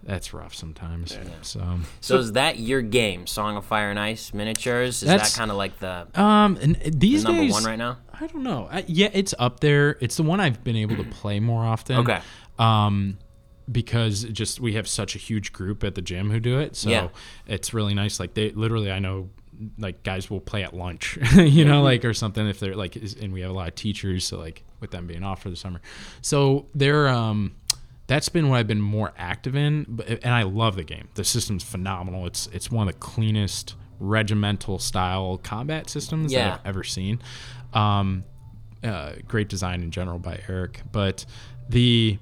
that's 0.05 0.33
rough 0.33 0.53
sometimes. 0.53 1.17
So. 1.41 1.79
So 2.01 2.17
is 2.17 2.33
that 2.33 2.59
your 2.59 2.81
game, 2.81 3.25
Song 3.27 3.57
of 3.57 3.65
Fire 3.65 3.89
and 3.89 3.99
Ice 3.99 4.33
miniatures? 4.33 5.01
Is 5.01 5.07
That's- 5.07 5.31
that 5.33 5.37
kind 5.37 5.49
of 5.51 5.57
like 5.57 5.79
the, 5.79 6.07
Um, 6.15 6.57
and 6.61 6.75
the 6.75 6.89
these 6.91 7.23
number 7.23 7.41
days, 7.41 7.51
one 7.53 7.63
right 7.63 7.77
now? 7.77 7.97
I 8.19 8.27
don't 8.27 8.43
know. 8.43 8.67
I, 8.71 8.83
yeah, 8.87 9.09
it's 9.13 9.33
up 9.39 9.59
there. 9.59 9.97
It's 10.01 10.17
the 10.17 10.23
one 10.23 10.39
I've 10.39 10.63
been 10.63 10.75
able 10.75 10.95
to 10.97 11.03
play 11.05 11.39
more 11.39 11.63
often. 11.65 11.97
Okay. 11.97 12.19
Um, 12.59 13.17
because 13.71 14.25
just 14.25 14.59
we 14.59 14.73
have 14.73 14.87
such 14.87 15.15
a 15.15 15.17
huge 15.19 15.53
group 15.53 15.83
at 15.83 15.95
the 15.95 16.01
gym 16.01 16.29
who 16.29 16.39
do 16.39 16.59
it, 16.59 16.75
so 16.75 16.89
Yeah. 16.89 17.07
it's 17.47 17.73
really 17.73 17.93
nice. 17.93 18.19
Like 18.19 18.33
they 18.33 18.51
literally, 18.51 18.91
I 18.91 18.99
know 18.99 19.29
like 19.77 20.03
guys 20.03 20.29
will 20.29 20.41
play 20.41 20.63
at 20.63 20.75
lunch, 20.75 21.17
you 21.35 21.63
know, 21.63 21.81
like 21.81 22.03
or 22.03 22.13
something 22.13 22.45
if 22.47 22.59
they're 22.59 22.75
like, 22.75 22.97
and 23.21 23.31
we 23.31 23.39
have 23.41 23.51
a 23.51 23.53
lot 23.53 23.69
of 23.69 23.75
teachers, 23.75 24.25
so 24.25 24.37
like 24.37 24.63
with 24.81 24.91
them 24.91 25.07
being 25.07 25.23
off 25.23 25.41
for 25.41 25.49
the 25.49 25.55
summer, 25.55 25.79
so 26.21 26.65
they're 26.75 27.07
um, 27.07 27.55
that's 28.07 28.29
been 28.29 28.49
what 28.49 28.57
I've 28.57 28.67
been 28.67 28.81
more 28.81 29.13
active 29.17 29.55
in, 29.55 29.85
but, 29.87 30.07
and 30.09 30.33
I 30.33 30.43
love 30.43 30.75
the 30.75 30.83
game. 30.83 31.07
The 31.15 31.23
system's 31.23 31.63
phenomenal. 31.63 32.25
It's 32.27 32.47
it's 32.47 32.69
one 32.71 32.87
of 32.87 32.93
the 32.93 32.99
cleanest 32.99 33.75
regimental 33.99 34.79
style 34.79 35.37
combat 35.37 35.89
systems 35.89 36.33
Yeah. 36.33 36.49
that 36.49 36.59
I've 36.61 36.65
ever 36.67 36.83
seen. 36.83 37.21
Um, 37.73 38.25
uh, 38.83 39.13
great 39.27 39.47
design 39.47 39.81
in 39.81 39.91
general 39.91 40.19
by 40.19 40.41
Eric, 40.49 40.81
but 40.91 41.25
the 41.69 42.17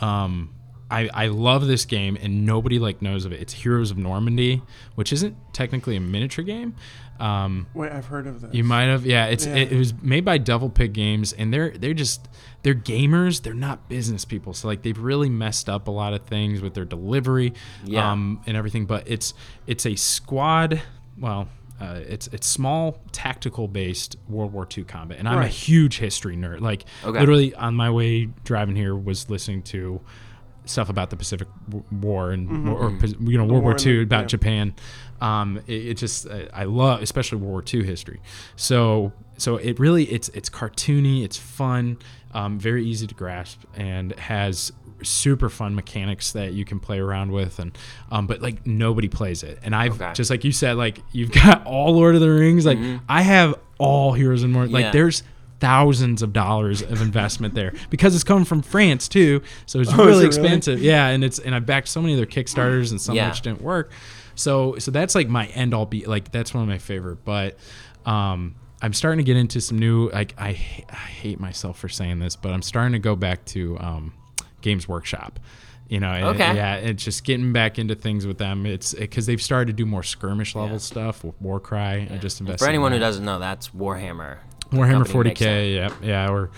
um 0.00 0.52
I, 0.88 1.08
I 1.12 1.26
love 1.28 1.66
this 1.66 1.84
game 1.84 2.16
and 2.20 2.46
nobody 2.46 2.78
like 2.78 3.02
knows 3.02 3.24
of 3.24 3.32
it. 3.32 3.40
It's 3.40 3.52
Heroes 3.52 3.90
of 3.90 3.98
Normandy, 3.98 4.62
which 4.94 5.12
isn't 5.12 5.36
technically 5.52 5.96
a 5.96 6.00
miniature 6.00 6.44
game. 6.44 6.76
Um, 7.18 7.66
Wait, 7.74 7.90
I've 7.90 8.06
heard 8.06 8.28
of 8.28 8.40
this. 8.40 8.54
you 8.54 8.62
might 8.62 8.84
have, 8.84 9.04
yeah. 9.04 9.26
It's 9.26 9.46
Yeah. 9.46 9.56
It, 9.56 9.72
it 9.72 9.78
was 9.78 9.94
made 10.00 10.24
by 10.24 10.38
Devil 10.38 10.70
Pig 10.70 10.92
Games, 10.92 11.32
and 11.32 11.52
they're 11.52 11.70
they're 11.70 11.92
just 11.94 12.28
they're 12.66 12.74
gamers. 12.74 13.42
They're 13.42 13.54
not 13.54 13.88
business 13.88 14.24
people, 14.24 14.52
so 14.52 14.66
like 14.66 14.82
they've 14.82 14.98
really 14.98 15.30
messed 15.30 15.68
up 15.68 15.86
a 15.86 15.90
lot 15.92 16.14
of 16.14 16.22
things 16.22 16.60
with 16.60 16.74
their 16.74 16.84
delivery, 16.84 17.54
Yeah. 17.84 18.10
um, 18.10 18.40
and 18.44 18.56
everything. 18.56 18.86
But 18.86 19.08
it's 19.08 19.34
it's 19.68 19.86
a 19.86 19.94
squad. 19.94 20.82
Well, 21.16 21.46
uh, 21.80 22.00
it's 22.08 22.26
it's 22.32 22.48
small 22.48 22.98
tactical 23.12 23.68
based 23.68 24.16
World 24.28 24.52
War 24.52 24.66
II 24.76 24.82
combat, 24.82 25.20
and 25.20 25.28
I'm 25.28 25.38
a 25.38 25.46
huge 25.46 25.98
history 25.98 26.36
nerd. 26.36 26.60
Like 26.60 26.86
Okay. 27.04 27.20
literally 27.20 27.54
on 27.54 27.76
my 27.76 27.88
way 27.88 28.24
driving 28.42 28.74
here 28.74 28.96
was 28.96 29.30
listening 29.30 29.62
to 29.62 30.00
stuff 30.64 30.88
about 30.88 31.10
the 31.10 31.16
Pacific 31.16 31.46
War 31.92 32.32
and 32.32 32.68
or, 32.68 32.90
Pas- 32.90 33.14
you 33.20 33.38
know 33.38 33.44
World 33.44 33.62
war 33.62 33.74
War 33.74 33.76
II 33.78 34.02
about 34.02 34.22
yeah. 34.22 34.26
Japan. 34.26 34.74
Um, 35.20 35.58
it, 35.68 35.86
it 35.86 35.94
just 35.98 36.28
I 36.28 36.48
I 36.52 36.64
love 36.64 37.00
especially 37.00 37.38
World 37.38 37.52
War 37.52 37.64
II 37.72 37.84
history. 37.86 38.20
So 38.56 39.12
so 39.36 39.56
it 39.56 39.78
really 39.78 40.02
it's 40.10 40.28
it's 40.30 40.48
cartoony, 40.50 41.22
it's 41.22 41.36
fun, 41.36 41.98
um, 42.36 42.58
very 42.58 42.84
easy 42.84 43.06
to 43.06 43.14
grasp, 43.14 43.62
and 43.74 44.12
has 44.18 44.72
super 45.02 45.48
fun 45.50 45.74
mechanics 45.74 46.32
that 46.32 46.52
you 46.54 46.64
can 46.64 46.80
play 46.80 46.98
around 46.98 47.30
with 47.30 47.58
and 47.58 47.76
um, 48.10 48.26
but 48.26 48.40
like 48.40 48.66
nobody 48.66 49.08
plays 49.08 49.42
it 49.42 49.58
and 49.62 49.74
i've 49.76 50.00
Okay. 50.00 50.10
just 50.14 50.30
like 50.30 50.42
you 50.42 50.52
said 50.52 50.74
like 50.78 51.00
you've 51.12 51.30
got 51.44 51.66
all 51.66 51.94
lord 51.94 52.14
of 52.14 52.22
the 52.22 52.30
rings 52.30 52.64
like 52.64 52.78
i 53.06 53.20
have 53.20 53.54
all 53.76 54.14
heroes 54.14 54.42
and 54.42 54.54
more 54.54 54.64
Mm-hmm. 54.64 54.74
Yeah. 54.76 54.84
like 54.86 54.92
there's 54.94 55.22
thousands 55.60 56.22
of 56.22 56.32
dollars 56.32 56.80
of 56.80 57.02
investment 57.02 57.52
there 57.54 57.74
because 57.90 58.14
it's 58.14 58.24
coming 58.24 58.44
from 58.44 58.62
France 58.62 59.06
too. 59.08 59.42
So 59.66 59.80
it's 59.80 59.90
Oh, 59.92 59.96
really 59.96 60.08
it 60.08 60.12
really? 60.12 60.26
expensive. 60.26 60.82
Yeah, 60.82 61.08
and 61.08 61.22
it's 61.24 61.38
and 61.38 61.54
I 61.54 61.60
backed 61.60 61.88
so 61.88 62.00
many 62.02 62.12
of 62.12 62.18
their 62.18 62.26
Kickstarters 62.26 62.90
and 62.90 63.00
some 63.00 63.16
Yeah. 63.16 63.28
which 63.30 63.40
didn't 63.42 63.62
work. 63.62 63.90
So 64.34 64.76
so 64.78 64.90
that's 64.90 65.14
like 65.14 65.28
my 65.28 65.46
end 65.48 65.72
all 65.74 65.86
be 65.86 66.04
like 66.04 66.30
that's 66.30 66.52
one 66.54 66.62
of 66.62 66.68
my 66.68 66.76
favorite. 66.78 67.24
But 67.24 67.56
um 68.04 68.54
I'm 68.82 68.92
starting 68.92 69.18
to 69.18 69.24
get 69.24 69.36
into 69.36 69.60
some 69.60 69.78
new 69.78 70.10
like 70.10 70.34
I 70.38 70.50
I 70.90 70.94
hate 70.94 71.40
myself 71.40 71.78
for 71.78 71.88
saying 71.88 72.18
this, 72.18 72.36
but 72.36 72.52
I'm 72.52 72.62
starting 72.62 72.92
to 72.92 72.98
go 72.98 73.16
back 73.16 73.44
to 73.46 73.78
um 73.80 74.12
Games 74.60 74.86
Workshop. 74.88 75.38
You 75.88 76.00
know, 76.00 76.12
Okay. 76.30 76.56
yeah, 76.56 76.74
it's 76.76 77.04
just 77.04 77.22
getting 77.22 77.52
back 77.52 77.78
into 77.78 77.94
things 77.94 78.26
with 78.26 78.38
them. 78.38 78.66
It's 78.66 78.92
because 78.92 79.26
they've 79.26 79.40
started 79.40 79.68
to 79.68 79.72
do 79.72 79.86
more 79.86 80.02
skirmish 80.02 80.56
level 80.56 80.80
stuff 80.80 81.22
with 81.22 81.40
Warcry. 81.40 82.08
I 82.10 82.18
just 82.20 82.40
invested. 82.40 82.64
For 82.64 82.68
anyone 82.68 82.92
in 82.92 82.98
who 82.98 83.04
doesn't 83.04 83.24
know, 83.24 83.38
that's 83.38 83.68
Warhammer. 83.68 84.38
Warhammer 84.72 85.06
40k, 85.06 85.76
yeah, 85.76 85.90
yeah, 86.02 86.28
or 86.28 86.50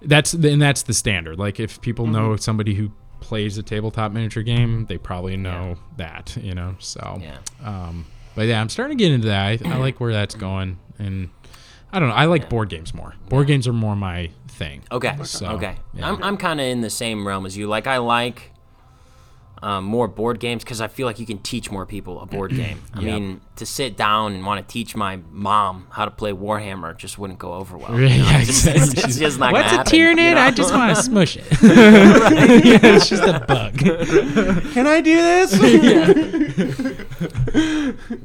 that's 0.00 0.32
the, 0.32 0.50
and 0.50 0.62
that's 0.62 0.84
the 0.84 0.94
standard. 0.94 1.38
Like 1.38 1.60
if 1.60 1.82
people 1.82 2.06
Mm-hmm. 2.06 2.14
know 2.14 2.36
somebody 2.36 2.74
who 2.74 2.90
plays 3.20 3.58
a 3.58 3.62
tabletop 3.62 4.10
miniature 4.12 4.42
game, 4.42 4.86
they 4.86 4.96
probably 4.96 5.36
know 5.36 5.76
that, 5.98 6.34
you 6.40 6.54
know. 6.54 6.74
So, 6.78 7.20
Yeah. 7.22 7.36
um, 7.62 8.06
but 8.34 8.46
yeah, 8.46 8.58
I'm 8.58 8.70
starting 8.70 8.96
to 8.96 9.04
get 9.04 9.12
into 9.12 9.28
that. 9.28 9.60
I, 9.66 9.70
I 9.70 9.76
like 9.76 10.00
where 10.00 10.14
that's 10.14 10.34
going, 10.34 10.78
and 10.98 11.28
I 11.92 11.98
don't 11.98 12.08
know. 12.08 12.14
I 12.14 12.24
like 12.24 12.48
board 12.48 12.68
games 12.70 12.94
more. 12.94 13.14
Board 13.28 13.46
games 13.46 13.68
are 13.68 13.72
more 13.72 13.94
my 13.96 14.30
thing. 14.48 14.82
Okay. 14.90 15.14
So, 15.24 15.46
okay. 15.52 15.76
yeah. 15.94 16.08
I'm, 16.08 16.22
I'm 16.22 16.36
kind 16.36 16.60
of 16.60 16.66
in 16.66 16.80
the 16.80 16.90
same 16.90 17.26
realm 17.26 17.44
as 17.46 17.56
you. 17.56 17.66
Like, 17.66 17.86
I 17.86 17.98
like 17.98 18.50
um, 19.62 19.84
more 19.84 20.08
board 20.08 20.40
games 20.40 20.64
because 20.64 20.80
I 20.80 20.88
feel 20.88 21.06
like 21.06 21.18
you 21.20 21.26
can 21.26 21.38
teach 21.38 21.70
more 21.70 21.84
people 21.86 22.20
a 22.20 22.26
board 22.26 22.52
game. 22.54 22.80
I 22.94 23.00
Yeah. 23.00 23.14
mean, 23.14 23.40
to 23.56 23.66
sit 23.66 23.96
down 23.96 24.32
and 24.32 24.44
want 24.44 24.66
to 24.66 24.72
teach 24.72 24.96
my 24.96 25.20
mom 25.30 25.86
how 25.90 26.04
to 26.04 26.10
play 26.10 26.32
Warhammer 26.32 26.96
just 26.96 27.16
wouldn't 27.18 27.38
go 27.38 27.52
over 27.54 27.76
well. 27.76 28.00
Yeah, 28.00 28.08
you 28.16 28.22
know? 28.22 28.38
It's 28.38 28.46
just- 28.46 28.66
exactly. 28.66 28.92
it's, 28.94 29.04
it's 29.04 29.18
just 29.18 29.38
not 29.38 29.52
What's 29.52 29.66
gonna 29.70 29.74
a 29.74 29.84
happen, 29.84 29.92
Tyranid? 29.92 30.28
you 30.30 30.34
know? 30.34 30.40
I 30.40 30.50
just 30.50 30.72
want 30.74 30.96
to 30.96 31.02
smush 31.10 31.36
it. 31.36 31.44
yeah, 31.62 32.78
it's 32.96 33.08
just 33.08 33.22
a 33.22 33.38
bug. 33.46 33.76
Can 34.72 34.86
I 34.86 35.00
do 35.00 35.14
this? 35.14 35.52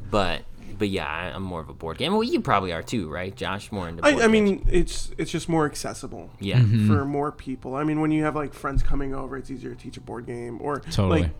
But 0.10 0.42
but 0.78 0.90
yeah, 0.90 1.06
I- 1.08 1.32
I'm 1.36 1.44
more 1.44 1.60
of 1.62 1.70
a 1.70 1.74
board 1.74 1.98
game. 1.98 2.14
Well, 2.14 2.24
you 2.24 2.40
probably 2.42 2.72
are 2.74 2.84
too, 2.84 3.10
right, 3.10 3.36
Josh? 3.36 3.72
More 3.72 3.88
into. 3.90 4.02
Board 4.04 4.16
I, 4.16 4.24
I 4.26 4.28
mean, 4.28 4.64
it's 4.72 5.12
it's 5.18 5.32
just 5.32 5.48
more 5.50 5.66
accessible 5.66 6.30
yeah. 6.40 6.60
Mm-hmm. 6.60 6.88
for 6.88 7.06
more 7.06 7.32
people. 7.32 7.76
I 7.76 7.84
mean, 7.84 8.00
when 8.02 8.12
you 8.12 8.24
have 8.24 8.36
like 8.36 8.54
friends 8.54 8.84
coming 8.84 9.14
over, 9.16 9.38
it's 9.38 9.50
easier 9.52 9.72
to 9.72 9.76
teach 9.76 9.98
a 9.98 10.02
board 10.02 10.26
game. 10.26 10.60
Or 10.62 10.80
Totally. 10.80 11.22
like, 11.24 11.32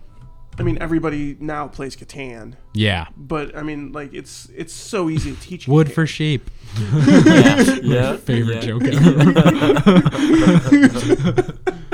I 0.58 0.62
mean, 0.64 0.78
everybody 0.80 1.36
now 1.38 1.68
plays 1.68 1.94
Catan, 1.94 2.54
Yeah. 2.74 3.06
but 3.16 3.56
I 3.56 3.62
mean, 3.62 3.92
like, 3.92 4.12
it's 4.12 4.48
it's 4.56 4.72
so 4.72 5.08
easy 5.08 5.34
to 5.34 5.40
teach. 5.40 5.68
Wood 5.68 5.92
for 5.92 6.04
sheep. 6.06 6.50
yeah. 6.80 7.76
yeah. 7.82 8.16
Favorite 8.16 8.64
yeah. 8.64 8.78
joke 8.78 8.82
ever. 8.84 9.32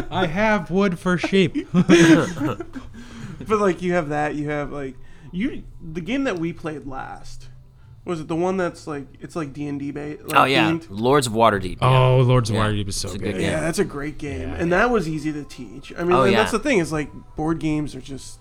I 0.10 0.26
have 0.26 0.70
wood 0.70 0.98
for 0.98 1.18
sheep. 1.18 1.68
but 1.72 3.58
like 3.60 3.82
you 3.82 3.92
have 3.92 4.08
that, 4.08 4.34
you 4.34 4.48
have 4.48 4.72
like 4.72 4.94
you 5.34 5.62
the 5.92 6.00
game 6.00 6.24
that 6.24 6.38
we 6.38 6.52
played 6.52 6.86
last. 6.86 7.48
Was 8.06 8.20
it 8.20 8.28
the 8.28 8.36
one 8.36 8.58
that's 8.58 8.86
like 8.86 9.06
it's 9.20 9.34
like 9.34 9.52
D 9.54 9.66
and 9.66 9.78
D 9.80 9.90
bait? 9.90 10.26
Like 10.28 10.38
Oh 10.38 10.44
yeah, 10.44 10.70
themed? 10.70 10.86
Lords 10.90 11.26
of 11.26 11.32
Waterdeep. 11.32 11.78
yeah. 11.80 11.88
Oh, 11.88 12.18
Lords 12.20 12.50
of 12.50 12.56
Yeah. 12.56 12.66
Waterdeep 12.68 12.88
is 12.88 12.96
so 12.96 13.08
It's 13.08 13.16
good. 13.16 13.32
good 13.34 13.40
Yeah, 13.42 13.60
that's 13.60 13.78
a 13.78 13.84
great 13.84 14.18
game, 14.18 14.50
Yeah, 14.50 14.54
and 14.56 14.70
that 14.72 14.90
was 14.90 15.08
easy 15.08 15.32
to 15.32 15.42
teach. 15.44 15.90
I 15.98 16.02
mean, 16.04 16.12
Oh, 16.12 16.22
and 16.24 16.32
yeah. 16.32 16.38
that's 16.40 16.52
the 16.52 16.58
thing 16.58 16.78
is 16.80 16.92
like 16.92 17.10
board 17.34 17.60
games 17.60 17.94
are 17.94 18.02
just 18.02 18.38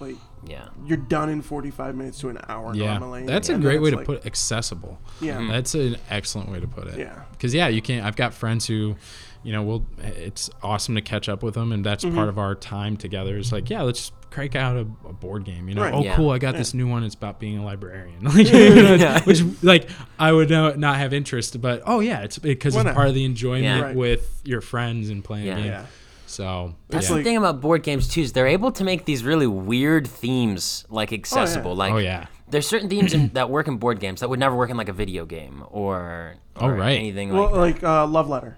like 0.00 0.16
Yeah. 0.46 0.66
you're 0.84 0.98
done 0.98 1.30
in 1.30 1.40
45 1.40 1.94
minutes 1.96 2.18
to 2.20 2.28
an 2.28 2.38
hour 2.46 2.74
Yeah, 2.74 2.98
normally. 2.98 3.24
that's 3.24 3.48
a 3.48 3.56
great 3.56 3.80
way 3.80 3.90
to 3.90 3.96
like- 3.96 4.04
put 4.06 4.18
it. 4.18 4.26
Accessible. 4.26 4.98
Yeah, 5.22 5.38
Mm-hmm. 5.38 5.48
That's 5.48 5.74
an 5.74 5.96
excellent 6.10 6.50
way 6.50 6.60
to 6.60 6.66
put 6.68 6.86
it. 6.88 6.98
Yeah. 6.98 7.20
Because 7.32 7.54
yeah, 7.54 7.68
you 7.68 7.80
can't. 7.80 8.04
I've 8.04 8.16
got 8.16 8.34
friends 8.34 8.66
who, 8.66 8.96
you 9.42 9.52
know, 9.52 9.62
we'll 9.62 9.86
It's 10.02 10.50
awesome 10.62 10.94
to 10.94 11.00
catch 11.00 11.26
up 11.30 11.42
with 11.42 11.54
them, 11.54 11.72
and 11.72 11.82
that's 11.82 12.04
Mm-hmm. 12.04 12.14
part 12.16 12.28
of 12.28 12.38
our 12.38 12.54
time 12.54 12.98
together. 12.98 13.38
Is 13.38 13.50
like, 13.50 13.70
yeah, 13.70 13.80
let's 13.80 14.12
crank 14.36 14.54
out 14.54 14.76
a, 14.76 14.80
a 15.08 15.12
board 15.14 15.44
game. 15.44 15.66
You 15.68 15.74
know, 15.74 15.82
Right. 15.82 15.94
oh 15.94 16.02
Yeah. 16.04 16.14
cool, 16.14 16.30
I 16.30 16.38
got 16.38 16.54
this 16.56 16.74
new 16.74 16.86
one. 16.86 17.02
It's 17.04 17.14
about 17.14 17.40
being 17.40 17.56
a 17.58 17.64
librarian. 17.64 18.20
Like, 18.22 18.46
you 18.52 18.74
know, 18.74 18.94
it's- 18.94 19.24
which 19.26 19.42
like 19.62 19.88
I 20.18 20.30
would 20.30 20.50
no, 20.50 20.74
not 20.74 20.96
have 20.98 21.12
interest, 21.14 21.58
but 21.60 21.82
oh 21.86 22.00
yeah, 22.00 22.20
it's 22.20 22.38
because 22.38 22.76
it's 22.76 22.84
part 22.92 23.08
of 23.08 23.14
the 23.14 23.24
enjoyment 23.24 23.64
Yeah. 23.64 23.80
Right. 23.80 23.96
with 23.96 24.42
your 24.44 24.60
friends 24.60 25.08
and 25.08 25.24
playing 25.24 25.46
Yeah. 25.46 25.52
a 25.52 25.56
game. 25.56 25.66
yeah. 25.66 25.86
So 26.26 26.74
That's 26.90 27.08
yeah. 27.08 27.16
the 27.16 27.22
thing 27.24 27.36
about 27.38 27.60
board 27.60 27.82
games 27.82 28.08
too 28.08 28.20
is 28.20 28.32
they're 28.32 28.46
able 28.48 28.72
to 28.72 28.84
make 28.84 29.04
these 29.06 29.24
really 29.24 29.46
weird 29.46 30.06
themes 30.06 30.84
like 30.90 31.12
accessible. 31.12 31.74
Like 31.74 31.92
Oh 31.94 31.98
yeah. 31.98 32.26
there's 32.50 32.66
certain 32.68 32.88
themes 32.90 33.14
in, 33.14 33.28
that 33.34 33.48
work 33.48 33.68
in 33.68 33.78
board 33.78 34.00
games 34.00 34.20
that 34.20 34.28
would 34.28 34.40
never 34.40 34.54
work 34.56 34.68
in 34.68 34.76
like 34.76 34.88
a 34.90 34.92
video 34.92 35.24
game 35.24 35.64
or, 35.70 36.34
Oh, 36.56 36.68
right. 36.68 36.98
anything 36.98 37.32
Well, 37.32 37.44
like 37.54 37.80
that. 37.80 37.86
like 37.86 38.04
uh, 38.04 38.06
love 38.06 38.28
letter. 38.28 38.56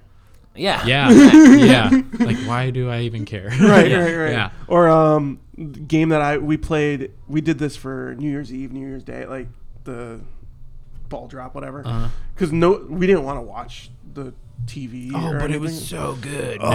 Yeah 0.59 0.85
Yeah. 0.85 1.11
yeah. 1.91 1.91
Like, 2.19 2.37
why 2.39 2.71
do 2.71 2.91
I 2.91 3.03
even 3.03 3.25
care? 3.25 3.49
Right, 3.61 3.91
Yeah. 3.91 3.99
right, 3.99 4.17
right. 4.17 4.33
Yeah. 4.33 4.51
Or 4.67 4.89
um, 4.89 5.41
game 5.87 6.09
that 6.11 6.21
I 6.21 6.39
we 6.39 6.57
played. 6.57 7.13
We 7.27 7.41
did 7.41 7.59
this 7.59 7.77
for 7.77 8.15
New 8.19 8.31
Year's 8.31 8.53
Eve, 8.53 8.73
New 8.73 8.87
Year's 8.87 9.05
Day, 9.05 9.27
like 9.27 9.49
the 9.85 10.21
ball 11.09 11.29
drop, 11.29 11.55
whatever. 11.55 11.87
Uh-huh. 11.87 12.09
Because 12.35 12.53
no, 12.53 12.85
we 12.89 13.07
didn't 13.07 13.25
want 13.25 13.39
to 13.39 13.43
watch 13.43 13.91
the 14.15 14.33
TV. 14.67 15.11
Oh, 15.15 15.33
or 15.33 15.39
but 15.39 15.51
it 15.51 15.61
was 15.61 15.89
so 15.89 16.17
good. 16.21 16.61
Didn't 16.61 16.69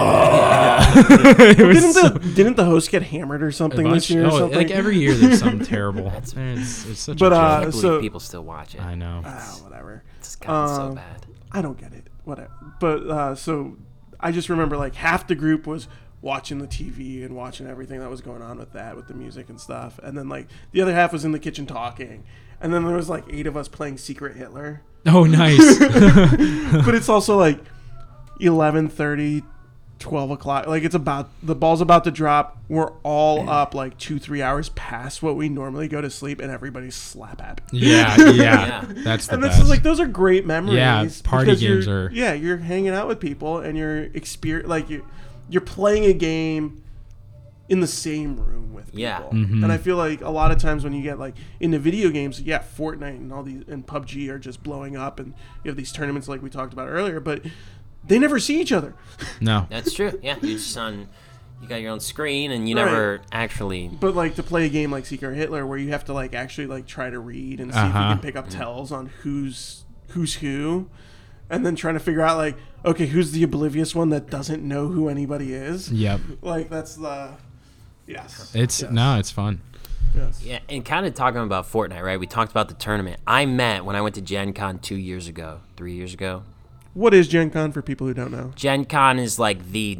the 1.94 2.32
didn't 2.36 2.58
the 2.58 2.66
host 2.66 2.90
get 2.90 3.04
hammered 3.04 3.44
or 3.44 3.52
something 3.52 3.90
this 3.92 4.10
year? 4.10 4.24
Or 4.26 4.28
oh, 4.28 4.40
something? 4.40 4.58
like 4.58 4.72
every 4.72 4.98
year 4.98 5.14
there's 5.14 5.40
something 5.40 5.66
terrible. 5.66 6.12
It's, 6.18 6.34
it's 6.34 7.00
such 7.00 7.20
But, 7.20 7.34
a 7.34 7.36
uh, 7.36 7.40
I 7.40 7.64
joke. 7.66 7.72
can't 7.72 7.82
so- 7.82 8.02
people 8.02 8.20
still 8.20 8.44
watch 8.44 8.76
it. 8.76 8.82
I 8.82 8.96
know. 8.96 9.22
Ah, 9.26 9.58
whatever. 9.64 10.04
It's 10.20 10.36
gotten 10.36 10.76
so 10.76 10.82
um, 10.84 10.96
bad. 10.96 11.26
I 11.52 11.62
don't 11.62 11.80
get 11.80 11.94
it. 11.94 12.08
Whatever. 12.26 12.52
But 12.80 13.08
uh, 13.08 13.36
so 13.36 13.78
I 14.20 14.32
just 14.32 14.50
remember 14.50 14.78
like 14.78 14.96
half 14.96 15.28
the 15.28 15.36
group 15.36 15.68
was 15.68 15.88
watching 16.22 16.60
the 16.60 16.68
TV 16.68 17.26
and 17.26 17.36
watching 17.36 17.68
everything 17.68 18.00
that 18.00 18.10
was 18.10 18.22
going 18.22 18.42
on 18.42 18.58
with 18.58 18.72
that, 18.72 18.96
with 18.96 19.08
the 19.08 19.14
music 19.14 19.50
and 19.50 19.60
stuff, 19.60 20.00
and 20.02 20.18
then 20.18 20.30
like 20.30 20.48
the 20.72 20.82
other 20.82 20.94
half 20.94 21.12
was 21.12 21.26
in 21.26 21.34
the 21.34 21.40
kitchen 21.40 21.66
talking, 21.66 22.24
and 22.62 22.74
then 22.74 22.86
there 22.86 22.96
was 22.96 23.10
like 23.10 23.26
eight 23.30 23.46
of 23.46 23.58
us 23.58 23.68
playing 23.68 23.98
Secret 23.98 24.38
Hitler. 24.38 24.82
Oh, 25.06 25.26
nice. 25.26 25.80
but 26.86 26.96
it's 26.96 27.10
also 27.10 27.38
like 27.38 27.60
11:30, 28.40 29.44
12 30.04 30.32
o'clock. 30.32 30.68
Like 30.68 30.84
it's 30.84 30.94
about 30.96 31.30
the 31.42 31.56
ball's 31.56 31.80
about 31.80 32.04
to 32.04 32.12
drop. 32.12 32.58
We're 32.68 32.92
all 33.04 33.50
up 33.50 33.74
like 33.74 33.98
two, 33.98 34.20
three 34.20 34.42
hours 34.42 34.68
past 34.70 35.24
what 35.24 35.38
we 35.38 35.48
normally 35.48 35.88
go 35.88 36.02
to 36.02 36.10
sleep, 36.10 36.42
and 36.42 36.52
everybody's 36.52 36.94
slap 36.96 37.40
happy. 37.40 37.64
yeah, 37.72 38.16
yeah, 38.18 38.32
Yeah. 38.34 38.86
That's 39.04 39.28
the 39.28 39.36
and 39.36 39.44
this 39.44 39.52
best. 39.52 39.64
is 39.64 39.70
like 39.70 39.82
those 39.82 40.00
are 40.02 40.06
great 40.08 40.46
memories. 40.46 40.76
Yeah, 40.78 41.08
party 41.24 41.56
games 41.56 41.88
you're- 41.88 42.10
Yeah, 42.14 42.34
you're 42.34 42.58
hanging 42.58 42.90
out 42.94 43.08
with 43.08 43.20
people 43.22 43.60
and 43.60 43.78
you're 43.78 44.04
experience 44.14 44.68
like 44.70 44.90
you 44.90 45.06
you're 45.50 45.62
playing 45.62 46.04
a 46.06 46.14
game 46.14 46.84
in 47.70 47.80
the 47.80 47.88
same 47.88 48.36
room 48.38 48.74
with 48.74 48.88
people. 48.88 49.00
Yeah. 49.00 49.22
Mm-hmm. 49.22 49.64
And 49.64 49.72
I 49.72 49.78
feel 49.78 49.96
like 49.96 50.20
a 50.20 50.30
lot 50.30 50.52
of 50.52 50.58
times 50.58 50.84
when 50.84 50.92
you 50.92 51.02
get 51.02 51.18
like 51.18 51.36
into 51.62 51.80
video 51.80 52.10
games, 52.10 52.42
yeah, 52.42 52.60
Fortnite 52.60 53.16
and 53.16 53.32
all 53.32 53.42
these 53.44 53.64
and 53.70 53.88
PUBG 53.88 54.28
are 54.30 54.38
just 54.40 54.64
blowing 54.64 54.98
up 54.98 55.18
and 55.20 55.34
you 55.64 55.70
have 55.70 55.78
these 55.78 55.94
tournaments 55.94 56.28
like 56.28 56.42
we 56.44 56.50
talked 56.50 56.74
about 56.74 56.90
earlier, 56.90 57.22
but 57.22 57.42
they 58.08 58.20
never 58.20 58.40
see 58.40 58.60
each 58.62 58.72
other. 58.72 58.94
No. 59.42 59.68
That's 59.72 59.94
true. 59.94 60.20
Yeah, 60.22 60.36
you're 60.42 60.58
just 60.58 60.78
on. 60.78 61.08
You 61.62 61.70
got 61.70 61.82
your 61.82 61.92
own 61.92 62.02
screen, 62.02 62.52
and 62.52 62.68
you 62.68 62.76
Right. 62.76 62.86
never 62.86 63.22
actually. 63.32 63.88
But 63.88 64.16
like 64.16 64.36
to 64.36 64.44
play 64.44 64.66
a 64.66 64.70
game 64.70 64.92
like 64.92 65.06
Secret 65.06 65.36
Hitler 65.36 65.66
where 65.66 65.78
you 65.78 65.92
have 65.92 66.04
to 66.06 66.14
like 66.14 66.34
actually 66.36 66.68
like 66.68 66.86
try 66.86 67.10
to 67.10 67.20
read 67.20 67.60
and 67.62 67.72
see 67.74 67.80
if 67.80 67.84
you 67.86 67.90
Uh-huh. 67.92 68.14
can 68.16 68.20
pick 68.20 68.36
up 68.36 68.50
tells 68.50 68.92
on 68.92 69.06
who's 69.22 69.86
who's 70.10 70.36
who 70.36 70.90
and 71.50 71.66
then 71.66 71.76
trying 71.76 71.94
to 71.94 72.00
figure 72.02 72.22
out 72.22 72.36
like 72.38 72.58
okay, 72.86 73.06
who's 73.08 73.32
the 73.32 73.44
oblivious 73.44 73.96
one 73.96 74.10
that 74.10 74.30
doesn't 74.30 74.62
know 74.62 74.90
who 74.90 75.08
anybody 75.08 75.54
is? 75.54 75.90
Yep. 75.90 76.20
Like 76.42 76.70
that's 76.70 76.96
the 76.96 77.30
yes. 78.08 78.52
It's 78.54 78.82
yes, 78.82 78.92
no, 78.92 79.18
it's 79.18 79.32
fun. 79.32 79.62
yes. 80.14 80.44
Yeah, 80.44 80.60
and 80.68 80.84
kind 80.84 81.06
of 81.06 81.14
talking 81.14 81.40
about 81.42 81.72
Fortnite, 81.72 82.04
right? 82.04 82.20
We 82.20 82.28
talked 82.28 82.52
about 82.52 82.68
the 82.68 82.76
tournament. 82.76 83.22
I 83.26 83.46
met 83.46 83.86
when 83.86 83.96
I 83.96 84.02
went 84.02 84.16
to 84.16 84.22
Gen 84.22 84.52
Con 84.52 84.80
two 84.80 84.98
years 84.98 85.30
ago, 85.30 85.62
three 85.78 85.94
years 85.94 86.14
ago. 86.14 86.44
What 86.94 87.14
is 87.14 87.28
Gen 87.28 87.50
Con 87.50 87.72
for 87.72 87.82
people 87.82 88.08
who 88.08 88.14
don't 88.14 88.32
know? 88.32 88.52
Gen 88.56 88.86
Con 88.86 89.20
is 89.20 89.40
like 89.40 89.72
the 89.72 90.00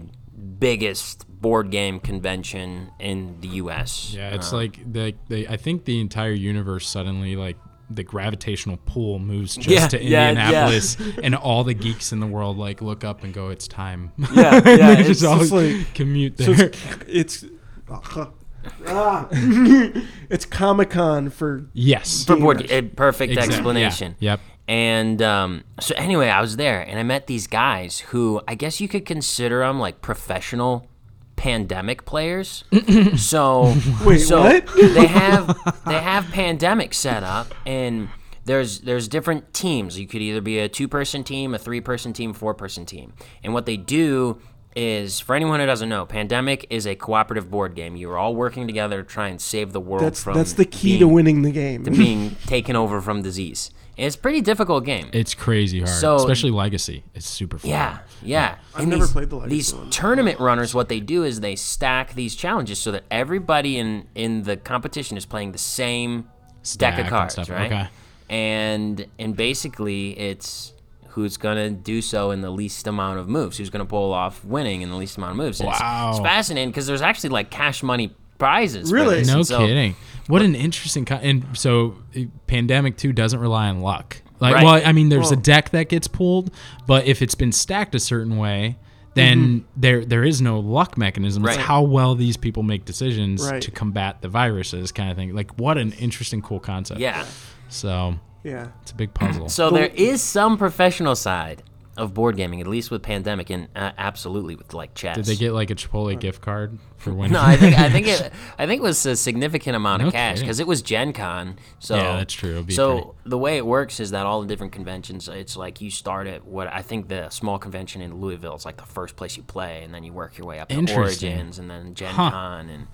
biggest 0.60 1.28
board 1.42 1.72
game 1.72 2.00
convention 2.00 2.92
in 3.00 3.38
the 3.42 3.48
U.S. 3.50 4.14
Yeah, 4.16 4.30
it's 4.34 4.54
Uh, 4.54 4.58
like 4.58 4.92
the, 4.94 5.14
the 5.28 5.48
I 5.48 5.58
think 5.58 5.86
the 5.86 6.00
entire 6.00 6.32
universe 6.32 6.88
suddenly 6.88 7.36
like 7.36 7.58
the 7.90 8.04
gravitational 8.04 8.78
pull 8.86 9.20
moves 9.20 9.56
just 9.56 9.68
Yeah, 9.70 9.88
to 9.90 10.04
yeah, 10.04 10.30
Indianapolis, 10.30 10.98
and 11.22 11.36
all 11.36 11.64
the 11.64 11.74
geeks 11.74 12.12
in 12.12 12.20
the 12.20 12.28
world 12.28 12.58
like 12.58 12.82
look 12.82 13.04
up 13.04 13.24
and 13.24 13.34
go, 13.34 13.50
"It's 13.50 13.68
time." 13.68 14.12
Yeah, 14.34 14.62
yeah, 14.66 14.92
it's 15.00 15.08
just 15.10 15.24
all 15.26 15.40
just 15.40 15.52
like- 15.52 15.94
commute 15.94 16.38
So 16.40 16.54
there. 16.54 16.72
it's 17.08 17.44
it's 17.44 17.46
ah. 18.88 19.28
it's 19.32 20.46
Comic 20.46 20.92
Con 20.92 21.30
for 21.30 21.66
yes, 21.74 22.24
for 22.24 22.36
board, 22.38 22.72
a 22.72 22.82
perfect 22.84 23.32
Exactly, 23.34 23.56
explanation. 23.56 24.16
Yeah. 24.20 24.32
Yep. 24.34 24.40
And 24.68 25.22
um, 25.22 25.64
so 25.80 25.94
anyway, 25.96 26.30
I 26.30 26.42
was 26.42 26.56
there 26.56 26.82
and 26.82 26.98
I 27.00 27.04
met 27.04 27.28
these 27.28 27.48
guys 27.48 28.00
who 28.00 28.42
I 28.48 28.56
guess 28.56 28.80
you 28.80 28.88
could 28.88 29.06
consider 29.06 29.60
them 29.60 29.80
like 29.80 30.02
professional 30.02 30.88
pandemic 31.36 32.06
players. 32.06 32.64
so 33.18 33.76
Wait, 34.06 34.20
so 34.20 34.42
what? 34.42 34.68
they 34.76 35.08
have 35.08 35.82
they 35.86 36.00
have 36.00 36.26
pandemic 36.32 36.94
set 36.94 37.24
up 37.24 37.54
and 37.66 38.08
there's 38.46 38.82
there's 38.82 39.08
different 39.08 39.54
teams. 39.54 40.00
You 40.00 40.08
could 40.08 40.22
either 40.22 40.42
be 40.42 40.60
a 40.60 40.70
two 40.70 40.88
person 40.88 41.24
team, 41.24 41.54
a 41.54 41.60
three 41.60 41.82
person 41.82 42.14
team, 42.14 42.34
four 42.34 42.54
person 42.54 42.86
team. 42.86 43.14
And 43.44 43.54
what 43.54 43.66
they 43.66 43.78
do 43.78 44.40
is 44.76 45.20
for 45.20 45.36
anyone 45.36 45.60
who 45.60 45.66
doesn't 45.66 45.90
know, 45.90 46.06
Pandemic 46.06 46.66
is 46.70 46.88
a 46.88 46.96
cooperative 46.96 47.50
board 47.52 47.76
game. 47.76 47.96
You're 47.96 48.18
all 48.18 48.36
working 48.36 48.66
together 48.66 49.04
to 49.04 49.08
try 49.08 49.28
and 49.28 49.40
save 49.40 49.72
the 49.72 49.80
world 49.80 50.04
that's 50.04 50.24
from 50.24 50.36
that's 50.36 50.54
the 50.54 50.66
key 50.66 50.92
being, 50.92 51.00
to 51.02 51.08
winning 51.08 51.42
the 51.42 51.52
game. 51.52 51.84
to 51.84 51.92
being 51.92 52.36
taken 52.48 52.76
over 52.76 53.02
from 53.02 53.22
disease. 53.22 53.70
And 53.98 54.08
it's 54.08 54.16
a 54.16 54.20
pretty 54.20 54.42
difficult 54.42 54.86
game. 54.86 55.10
It's 55.14 55.34
crazy 55.36 55.80
hard, 55.80 55.90
So- 55.92 56.16
especially 56.16 56.50
Legacy. 56.52 57.04
It's 57.14 57.28
super 57.28 57.60
fun. 57.60 57.70
Yeah, 57.70 58.00
yeah. 58.24 58.56
I've 58.74 58.82
And 58.82 58.90
never 58.90 59.04
these, 59.04 59.12
played 59.12 59.30
the 59.30 59.36
Legacy 59.36 59.56
These 59.56 59.74
one. 59.76 59.90
tournament 59.92 60.40
runners, 60.40 60.74
what 60.74 60.90
they 60.90 61.00
do 61.00 61.24
is 61.24 61.42
they 61.42 61.56
stack 61.56 62.16
these 62.16 62.36
challenges 62.36 62.80
so 62.80 62.92
that 62.92 63.04
everybody 63.12 63.78
in 63.78 64.08
in 64.16 64.44
the 64.44 64.58
competition 64.58 65.16
is 65.18 65.26
playing 65.26 65.52
the 65.52 65.58
same 65.60 66.28
Stack 66.64 66.96
deck 66.96 67.06
of 67.06 67.10
cards, 67.12 67.34
stuff, 67.34 67.50
right? 67.50 67.72
okay. 67.72 67.88
And 68.30 69.06
and 69.20 69.36
basically, 69.36 70.18
it's 70.20 70.74
who's 71.10 71.38
gonna 71.38 71.70
do 71.70 72.02
so 72.02 72.32
in 72.32 72.42
the 72.42 72.50
least 72.50 72.88
amount 72.88 73.20
of 73.20 73.30
moves. 73.30 73.58
Who's 73.60 73.70
gonna 73.70 73.86
pull 73.86 74.12
off 74.14 74.44
winning 74.44 74.82
in 74.82 74.90
the 74.90 74.96
least 74.96 75.18
amount 75.18 75.32
of 75.32 75.38
moves? 75.38 75.60
And 75.60 75.70
it's- 75.70 75.80
Wow. 75.82 76.10
it's, 76.12 76.20
fascinating 76.20 76.70
because 76.70 76.88
there's 76.88 77.04
actually 77.04 77.30
like 77.30 77.52
cash 77.52 77.84
money 77.84 78.16
prizes. 78.40 78.90
for 78.90 78.96
Really? 78.96 79.18
this. 79.20 79.28
No 79.28 79.44
so- 79.44 79.60
kidding. 79.60 79.96
What 80.28 80.42
an 80.42 80.56
interesting 80.56 81.06
con- 81.06 81.20
and 81.22 81.46
so 81.58 81.96
uh, 82.16 82.22
Pandemic 82.48 82.98
2 82.98 83.12
doesn't 83.14 83.40
rely 83.40 83.68
on 83.70 83.82
luck. 83.82 84.22
Like 84.40 84.56
Right. 84.56 84.64
well, 84.64 84.82
I 84.86 84.92
mean 84.92 85.10
there's 85.10 85.32
a 85.32 85.36
deck 85.36 85.70
that 85.72 85.90
gets 85.90 86.08
pulled, 86.08 86.52
but 86.88 87.06
if 87.06 87.22
it's 87.22 87.36
been 87.36 87.52
stacked 87.52 87.96
a 87.96 88.00
certain 88.00 88.38
way, 88.38 88.78
then 89.16 89.66
there 89.78 90.04
there 90.04 90.24
is 90.24 90.42
no 90.42 90.60
luck 90.60 90.98
mechanism. 90.98 91.46
It's 91.46 91.56
how 91.56 91.84
well 91.84 92.16
these 92.16 92.36
people 92.38 92.64
make 92.64 92.84
decisions 92.86 93.44
Right. 93.48 93.62
to 93.62 93.72
combat 93.72 94.22
the 94.22 94.28
viruses 94.30 94.92
kind 94.92 95.12
of 95.12 95.18
thing. 95.18 95.36
Like 95.36 95.52
what 95.60 95.78
an 95.78 95.92
interesting 95.94 96.42
cool 96.42 96.60
concept. 96.60 97.00
Yeah. 97.00 97.26
So, 97.70 98.16
yeah. 98.44 98.68
it's 98.82 98.92
a 98.92 98.96
big 98.96 99.14
puzzle. 99.14 99.50
So 99.50 99.70
there 99.72 99.88
is 99.96 100.22
some 100.22 100.58
professional 100.58 101.16
side 101.16 101.64
of 101.98 102.14
board 102.14 102.36
gaming, 102.36 102.60
at 102.62 102.68
least 102.68 102.90
with 102.92 103.02
Pandemic, 103.04 103.50
and 103.50 103.68
uh, 103.76 103.92
absolutely 103.98 104.56
with 104.56 104.74
like 104.74 104.96
chess. 104.96 105.16
Did 105.16 105.26
they 105.26 105.36
get 105.36 105.52
like 105.54 105.70
a 105.70 105.76
Chipotle 105.76 106.20
gift 106.20 106.42
card 106.42 106.80
for 106.98 107.14
winning? 107.16 107.34
No, 107.34 107.42
I 107.44 107.56
think 107.56 107.78
I 107.78 107.90
think 107.90 108.08
it 108.08 108.32
I 108.58 108.66
think 108.66 108.80
it 108.80 108.84
was 108.84 109.06
a 109.06 109.16
significant 109.16 109.76
amount 109.76 110.02
of 110.02 110.08
No 110.08 110.12
cash 110.12 110.40
because 110.40 110.60
it 110.60 110.68
was 110.68 110.82
Gen 110.82 111.14
Con. 111.14 111.58
So 111.80 111.96
Yeah, 111.96 112.18
that's 112.18 112.34
true. 112.34 112.52
It'd 112.54 112.68
be 112.68 112.74
so 112.74 112.94
pretty- 112.96 113.10
the 113.26 113.38
way 113.38 113.58
it 113.58 113.66
works 113.66 114.00
is 114.00 114.12
that 114.12 114.26
all 114.26 114.42
the 114.42 114.48
different 114.48 114.74
conventions, 114.74 115.28
it's 115.28 115.56
like 115.56 115.82
you 115.82 115.92
start 115.92 116.28
at 116.28 116.46
what 116.46 116.68
I 116.74 116.82
think 116.82 117.08
the 117.10 117.30
small 117.30 117.60
convention 117.60 118.02
in 118.02 118.20
Louisville 118.20 118.56
is 118.56 118.66
like 118.66 118.78
the 118.78 118.84
first 118.86 119.16
place 119.16 119.38
you 119.38 119.44
play, 119.44 119.84
and 119.84 119.94
then 119.94 120.04
you 120.04 120.14
work 120.14 120.38
your 120.38 120.48
way 120.48 120.60
up 120.60 120.70
to 120.70 120.76
Interesting. 120.76 121.32
Origins, 121.34 121.60
and 121.60 121.70
then 121.70 121.94
Gen 121.94 122.14
Huh. 122.14 122.32
Con, 122.32 122.70
and 122.70 122.88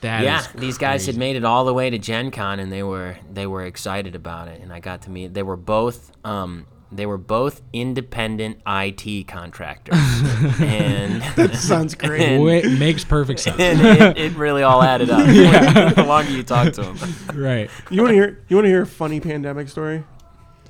That 0.00 0.22
yeah, 0.24 0.46
these 0.54 0.78
guys 0.78 1.04
had 1.04 1.18
made 1.18 1.36
it 1.36 1.44
all 1.44 1.66
the 1.66 1.74
way 1.74 1.90
to 1.90 1.98
Gen 1.98 2.30
Con, 2.30 2.58
and 2.60 2.72
they 2.72 2.82
were 2.82 3.18
they 3.30 3.46
were 3.46 3.66
excited 3.66 4.14
about 4.14 4.48
it, 4.48 4.62
and 4.62 4.72
I 4.72 4.80
got 4.80 5.02
to 5.02 5.10
meet. 5.10 5.34
They 5.34 5.42
were 5.42 5.58
both. 5.58 6.10
Um, 6.24 6.66
they 6.92 7.06
were 7.06 7.18
both 7.18 7.62
independent 7.72 8.60
IT 8.66 9.28
contractors, 9.28 9.94
and 10.60 11.22
that 11.36 11.54
Sounds 11.54 11.94
great. 11.96 12.20
and- 12.22 12.42
Wait, 12.42 12.66
makes 12.78 13.04
perfect 13.04 13.40
sense. 13.40 13.60
and 13.60 13.80
it, 13.80 14.18
it 14.18 14.32
really 14.36 14.62
all 14.62 14.82
added 14.82 15.08
up. 15.10 15.24
the 15.26 16.04
longer 16.06 16.30
you 16.32 16.42
talk 16.42 16.72
to 16.74 16.82
them. 16.82 16.96
right. 17.34 17.70
You 17.90 18.02
want 18.02 18.10
to 18.10 18.14
hear? 18.14 18.44
You 18.48 18.56
want 18.56 18.64
to 18.64 18.70
hear 18.70 18.82
a 18.82 18.86
funny 18.86 19.20
pandemic 19.20 19.68
story? 19.68 20.04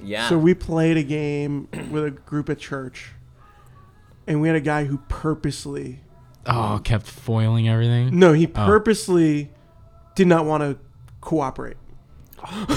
Yeah. 0.03 0.29
So 0.29 0.39
we 0.39 0.55
played 0.55 0.97
a 0.97 1.03
game 1.03 1.68
with 1.91 2.05
a 2.05 2.11
group 2.11 2.49
at 2.51 2.59
church, 2.59 3.11
and 4.27 4.41
we 4.41 4.49
had 4.49 4.57
a 4.57 4.61
guy 4.61 4.85
who 4.85 4.99
purposely 5.09 6.01
Oh, 6.47 6.81
kept 6.83 7.07
foiling 7.07 7.68
everything. 7.68 8.18
no, 8.18 8.33
he 8.33 8.47
Oh. 8.47 8.51
purposely 8.66 9.51
did 10.14 10.27
not 10.27 10.45
want 10.47 10.62
to 10.62 10.79
cooperate. 11.21 11.77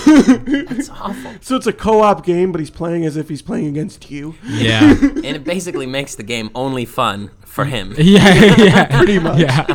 That's 0.05 0.89
awful. 0.89 1.34
So 1.41 1.55
it's 1.55 1.68
a 1.68 1.74
co-op 1.74 2.26
game, 2.26 2.51
but 2.51 2.59
he's 2.59 2.70
playing 2.70 3.05
as 3.05 3.18
if 3.18 3.30
he's 3.30 3.41
playing 3.41 3.68
against 3.68 4.09
you. 4.11 4.36
Yeah. 4.45 4.93
And 5.24 5.38
it 5.38 5.43
basically 5.45 5.86
makes 5.86 6.16
the 6.16 6.24
game 6.24 6.49
only 6.53 6.84
fun 6.86 7.32
for 7.45 7.64
him. 7.66 7.93
yeah, 7.97 8.55
yeah, 8.57 8.97
Pretty 8.97 9.20
much. 9.20 9.39
yeah. 9.39 9.66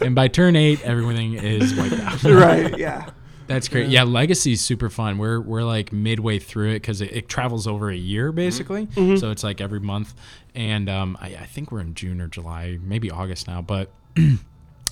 and 0.00 0.14
by 0.14 0.28
turn 0.28 0.56
eight, 0.56 0.82
everything 0.82 1.34
is 1.34 1.74
wiped 1.74 1.98
out. 2.00 2.22
right. 2.24 2.78
Yeah. 2.78 3.10
That's 3.46 3.68
great. 3.68 3.88
Yeah, 3.88 4.04
Legacy's 4.04 4.60
super 4.62 4.88
fun. 4.88 5.18
We're 5.18 5.40
we're 5.40 5.64
like 5.64 5.92
midway 5.92 6.38
through 6.38 6.70
it 6.70 6.74
because 6.74 7.00
it, 7.00 7.10
it 7.12 7.28
travels 7.28 7.66
over 7.66 7.90
a 7.90 7.96
year 7.96 8.30
basically. 8.32 8.86
So 8.94 9.30
it's 9.30 9.42
like 9.42 9.60
every 9.60 9.80
month, 9.80 10.14
and 10.54 10.88
um, 10.88 11.18
I, 11.20 11.28
I 11.34 11.46
think 11.46 11.72
we're 11.72 11.80
in 11.80 11.94
June 11.94 12.20
or 12.20 12.28
July, 12.28 12.78
maybe 12.82 13.10
August 13.10 13.46
now, 13.48 13.60
but. 13.60 13.90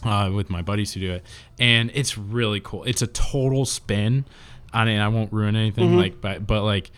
Uh, 0.05 0.31
with 0.33 0.49
my 0.51 0.63
buddies 0.63 0.93
who 0.95 1.01
do 1.01 1.13
it, 1.13 1.25
and 1.59 1.91
it's 1.95 2.17
really 2.17 2.61
cool. 2.61 2.85
It's 2.85 3.03
a 3.03 3.07
total 3.09 3.65
spin 3.65 4.25
on 4.73 4.87
it. 4.89 4.99
I 5.01 5.09
won't 5.09 5.33
ruin 5.33 5.57
anything, 5.57 5.97
like, 5.97 6.21
but 6.21 6.47
but 6.47 6.63
like, 6.63 6.91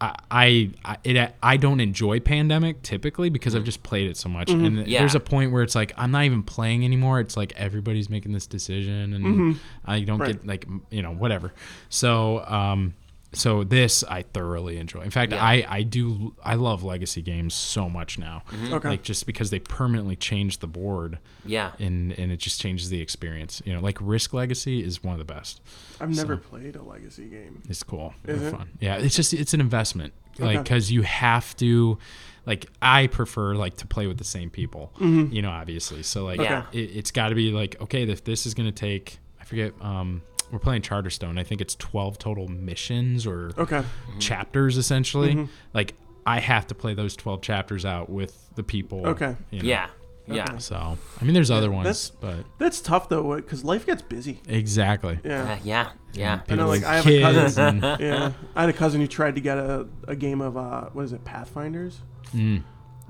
I 0.00 0.14
I 0.30 0.70
I, 0.84 0.96
it, 1.04 1.34
I 1.42 1.56
don't 1.56 1.80
enjoy 1.80 2.20
Pandemic 2.20 2.82
typically 2.82 3.30
because 3.30 3.54
I've 3.54 3.64
just 3.64 3.82
played 3.82 4.08
it 4.10 4.16
so 4.16 4.28
much, 4.28 4.50
and 4.50 4.86
Yeah. 4.86 5.00
there's 5.00 5.14
a 5.14 5.20
point 5.20 5.52
where 5.52 5.62
it's 5.62 5.74
like 5.74 5.92
I'm 5.96 6.10
not 6.10 6.24
even 6.24 6.42
playing 6.42 6.84
anymore. 6.84 7.20
It's 7.20 7.36
like 7.36 7.52
everybody's 7.56 8.08
making 8.10 8.32
this 8.32 8.46
decision, 8.46 9.12
and 9.14 9.58
I 9.84 10.00
don't 10.00 10.18
Right. 10.18 10.32
get 10.34 10.46
like 10.46 10.66
you 10.90 11.02
know 11.02 11.12
whatever. 11.12 11.52
So 11.90 12.44
um, 12.46 12.94
so 13.32 13.62
this 13.62 14.02
I 14.04 14.22
thoroughly 14.22 14.78
enjoy. 14.78 15.02
In 15.02 15.10
fact, 15.10 15.32
Yeah. 15.32 15.44
I 15.44 15.64
I 15.68 15.82
do 15.82 16.34
I 16.42 16.54
love 16.54 16.82
legacy 16.82 17.20
games 17.22 17.52
so 17.54 17.88
much 17.88 18.18
now. 18.18 18.42
Okay. 18.70 18.88
Like 18.88 19.02
just 19.02 19.26
because 19.26 19.50
they 19.50 19.58
permanently 19.58 20.16
change 20.16 20.58
the 20.58 20.66
board, 20.66 21.18
Yeah. 21.44 21.72
and 21.78 22.12
and 22.18 22.32
it 22.32 22.38
just 22.38 22.60
changes 22.60 22.88
the 22.90 23.00
experience. 23.00 23.60
You 23.66 23.74
know, 23.74 23.80
like 23.80 23.98
Risk 24.00 24.32
Legacy 24.32 24.82
is 24.82 25.04
one 25.04 25.12
of 25.12 25.18
the 25.18 25.32
best. 25.32 25.60
I've 26.00 26.14
never 26.14 26.36
played 26.36 26.74
a 26.76 26.82
legacy 26.82 27.26
game. 27.26 27.62
It's 27.68 27.82
cool. 27.82 28.14
Is 28.26 28.40
They're 28.40 28.48
it? 28.48 28.56
fun. 28.56 28.68
Yeah, 28.80 28.96
it's 28.96 29.14
just 29.16 29.34
it's 29.34 29.52
an 29.54 29.60
investment. 29.60 30.12
Like 30.38 30.62
because 30.62 30.90
you 30.92 31.02
have 31.02 31.56
to, 31.56 31.98
like 32.46 32.66
I 32.80 33.08
prefer 33.08 33.56
like 33.56 33.76
to 33.78 33.86
play 33.88 34.06
with 34.06 34.18
the 34.18 34.24
same 34.24 34.50
people. 34.50 34.92
You 35.00 35.42
know, 35.42 35.50
obviously. 35.50 36.02
So 36.04 36.24
like 36.24 36.40
Yeah. 36.40 36.66
it, 36.72 36.78
it's 36.96 37.10
got 37.10 37.28
to 37.30 37.34
be 37.34 37.50
like 37.50 37.78
okay, 37.82 38.04
if 38.08 38.22
this 38.24 38.46
is 38.46 38.54
gonna 38.54 38.70
take, 38.72 39.18
I 39.40 39.44
forget. 39.44 39.72
um 39.82 40.22
we're 40.50 40.58
playing 40.58 40.82
Charterstone. 40.82 41.38
I 41.38 41.44
think 41.44 41.60
it's 41.60 41.74
twelve 41.74 42.18
total 42.18 42.48
missions 42.48 43.26
or 43.26 43.50
Okay. 43.58 43.82
chapters 44.18 44.76
essentially. 44.76 45.34
Mm-hmm. 45.34 45.44
Like 45.74 45.94
I 46.26 46.40
have 46.40 46.66
to 46.68 46.74
play 46.74 46.94
those 46.94 47.16
twelve 47.16 47.42
chapters 47.42 47.84
out 47.84 48.08
with 48.10 48.48
the 48.54 48.62
people. 48.62 49.06
Okay. 49.06 49.36
you 49.50 49.60
know. 49.62 49.68
Yeah. 49.68 49.88
Yeah. 50.30 50.58
So 50.58 50.76
I 51.20 51.24
mean, 51.24 51.32
there's 51.32 51.50
other 51.50 51.70
ones, 51.70 51.84
that's- 51.86 52.10
but 52.20 52.44
That's 52.58 52.80
tough 52.82 53.08
though, 53.08 53.34
because 53.36 53.64
life 53.64 53.86
gets 53.86 54.02
busy. 54.02 54.40
exactly. 54.46 55.18
Yeah. 55.24 55.52
Uh, 55.54 55.58
yeah. 55.64 55.90
Yeah. 56.12 56.40
I 56.48 56.54
know, 56.54 56.68
like 56.68 56.84
I 56.84 56.96
have 56.96 57.06
a 57.06 57.20
cousin. 57.22 57.82
and- 57.82 58.00
yeah, 58.00 58.32
I 58.54 58.60
had 58.60 58.68
a 58.68 58.74
cousin 58.74 59.00
who 59.00 59.06
tried 59.06 59.36
to 59.36 59.40
get 59.40 59.56
a, 59.56 59.86
a 60.06 60.14
game 60.14 60.42
of 60.42 60.56
uh, 60.58 60.90
what 60.92 61.04
is 61.06 61.12
it, 61.14 61.24
Pathfinders, 61.24 62.00
Mm. 62.34 62.62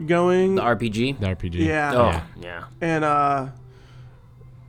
going, 0.07 0.55
The 0.55 0.63
RPG. 0.63 1.19
The 1.19 1.27
RPG. 1.27 1.55
Yeah. 1.57 1.93
Oh 1.93 2.09
Yeah. 2.11 2.23
yeah. 2.41 2.65
and 2.81 3.05
uh, 3.05 3.47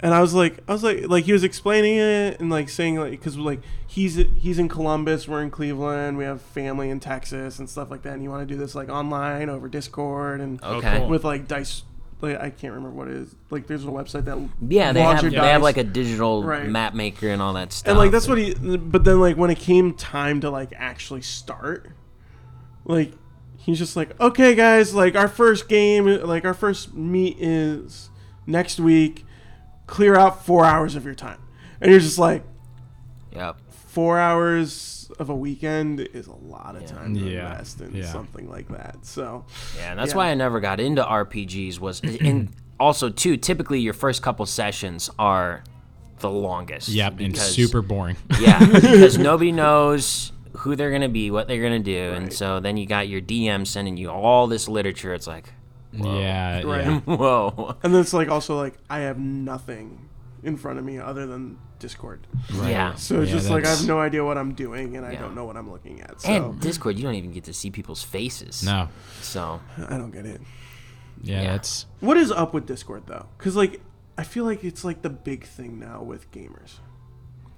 and 0.02 0.14
I 0.14 0.22
was 0.22 0.34
like, 0.34 0.60
I 0.68 0.72
was 0.74 0.84
like, 0.84 1.08
like 1.08 1.26
he 1.26 1.34
was 1.34 1.44
explaining 1.44 1.98
it 1.98 2.40
and 2.40 2.50
like 2.50 2.70
saying 2.70 2.98
like, 2.98 3.12
because 3.12 3.38
like 3.38 3.62
he's 3.88 4.16
he's 4.38 4.60
in 4.60 4.70
Columbus, 4.70 5.28
we're 5.28 5.42
in 5.42 5.52
Cleveland, 5.52 6.18
we 6.18 6.24
have 6.24 6.42
family 6.42 6.90
in 6.90 7.00
Texas 7.00 7.60
and 7.60 7.70
stuff 7.70 7.90
like 7.92 8.02
that, 8.04 8.14
and 8.14 8.24
you 8.24 8.30
want 8.30 8.48
to 8.48 8.54
do 8.54 8.60
this 8.60 8.76
like 8.76 8.90
online 8.90 9.50
over 9.50 9.68
Discord 9.68 10.40
and 10.42 10.64
Okay. 10.64 11.06
with 11.08 11.24
like 11.24 11.48
dice. 11.48 11.84
Like, 12.22 12.38
I 12.42 12.50
can't 12.50 12.74
remember 12.74 12.98
what 12.98 13.08
it 13.08 13.14
is. 13.16 13.34
Like, 13.50 13.68
there's 13.68 13.86
a 13.86 13.88
website 13.88 14.26
that 14.26 14.38
Yeah, 14.68 14.92
they 14.92 15.00
have 15.00 15.22
your 15.24 15.32
they 15.32 15.38
have 15.38 15.62
like 15.62 15.78
a 15.78 15.86
digital 15.86 16.44
Right. 16.44 16.68
map 16.68 16.94
maker 16.94 17.30
and 17.30 17.42
all 17.42 17.54
that 17.54 17.72
stuff. 17.72 17.92
and 17.92 17.98
like 17.98 18.12
that's 18.12 18.28
what 18.28 18.38
he 18.38 18.54
but 18.78 19.06
then 19.06 19.22
like 19.22 19.38
when 19.38 19.50
it 19.50 19.58
came 19.60 19.94
time 19.94 20.42
to 20.42 20.50
like 20.50 20.74
actually 20.76 21.22
start 21.22 21.92
like 22.86 23.14
he's 23.58 23.78
just 23.78 23.96
like 23.96 24.20
okay 24.20 24.54
guys 24.56 24.94
like 24.94 25.16
our 25.16 25.28
first 25.30 25.70
game 25.70 26.06
like 26.24 26.44
our 26.44 26.54
first 26.54 26.94
meet 26.94 27.38
is 27.40 28.10
next 28.46 28.80
week 28.82 29.26
clear 29.90 30.16
out 30.16 30.46
four 30.46 30.66
hours 30.66 30.96
of 30.96 31.04
your 31.04 31.16
time 31.16 31.40
and 31.82 31.90
you're 31.92 32.00
just 32.00 32.20
like 32.20 32.44
Yep. 33.36 33.58
four 33.70 34.20
hours 34.20 35.12
of 35.20 35.30
a 35.30 35.36
weekend 35.36 36.00
is 36.00 36.28
a 36.28 36.36
lot 36.36 36.76
of 36.76 36.86
time 36.86 37.16
to 37.16 37.20
Yeah. 37.20 37.52
invest 37.52 37.82
in 37.82 37.94
Yeah. 37.96 38.06
something 38.06 38.48
like 38.50 38.68
that 38.70 38.98
so 39.04 39.46
Yeah, 39.78 39.92
and 39.92 40.00
that's 40.00 40.12
Yeah. 40.12 40.18
why 40.18 40.28
I 40.30 40.36
never 40.36 40.60
got 40.60 40.80
into 40.80 41.04
RPGs. 41.04 41.80
Was 41.80 42.02
and 42.02 42.50
also 42.80 43.10
too 43.10 43.36
typically 43.38 43.80
your 43.80 43.94
first 43.94 44.22
couple 44.22 44.46
sessions 44.46 45.10
are 45.20 45.64
the 46.20 46.30
longest. 46.30 46.90
Yep. 46.90 47.20
And 47.20 47.34
because- 47.34 47.54
super 47.56 47.82
boring. 47.82 48.18
Yeah, 48.40 48.60
because 48.72 49.18
nobody 49.18 49.52
knows 49.52 50.32
who 50.58 50.76
they're 50.76 50.92
gonna 50.92 51.08
be, 51.10 51.32
what 51.32 51.48
they're 51.48 51.62
gonna 51.64 51.80
do, 51.80 52.12
and 52.14 52.32
so 52.34 52.60
then 52.60 52.76
you 52.78 52.86
got 52.86 53.08
your 53.08 53.22
DM 53.22 53.66
sending 53.66 53.96
you 53.98 54.10
all 54.12 54.46
this 54.48 54.68
literature. 54.68 55.14
It's 55.14 55.28
like, 55.28 55.54
yeah. 55.94 56.62
Right. 56.64 56.86
Yeah. 56.86 57.00
whoa. 57.06 57.76
and 57.84 57.94
then 57.94 58.02
it's 58.02 58.14
like 58.14 58.30
also 58.30 58.56
like 58.58 58.76
i 58.90 59.00
have 59.00 59.18
nothing 59.18 60.08
in 60.44 60.56
front 60.58 60.80
of 60.80 60.86
me 60.86 61.00
other 61.00 61.26
than 61.26 61.58
discord 61.80 62.28
Yeah. 62.54 62.94
so 62.96 63.22
it's 63.22 63.30
Yeah, 63.32 63.38
just 63.38 63.50
like 63.50 63.66
i 63.66 63.70
have 63.70 63.88
no 63.88 64.00
idea 64.00 64.24
what 64.24 64.38
i'm 64.38 64.54
doing 64.54 64.96
and 64.98 65.06
i 65.06 65.12
Yeah. 65.14 65.22
don't 65.22 65.36
know 65.36 65.46
what 65.46 65.58
i'm 65.58 65.72
looking 65.72 66.02
at 66.02 66.22
so 66.22 66.30
And 66.30 66.60
Discord, 66.60 66.98
you 66.98 67.04
don't 67.04 67.16
even 67.16 67.32
get 67.32 67.46
to 67.46 67.54
see 67.54 67.72
people's 67.72 68.04
faces. 68.04 68.64
No. 68.64 68.90
So 69.22 69.60
i 69.88 69.98
don't 69.98 70.12
get 70.12 70.26
it 70.26 70.42
Yeah, 71.22 71.42
Yeah. 71.42 71.52
That's. 71.54 71.86
What 72.02 72.18
is 72.18 72.32
up 72.32 72.54
with 72.54 72.66
Discord 72.66 73.04
though? 73.08 73.26
Because 73.38 73.56
like 73.56 73.82
I 74.18 74.24
feel 74.24 74.44
like 74.46 74.64
it's 74.64 74.84
like 74.84 75.02
the 75.02 75.10
big 75.10 75.46
thing 75.46 75.80
now 75.80 76.02
with 76.04 76.30
gamers. 76.32 76.80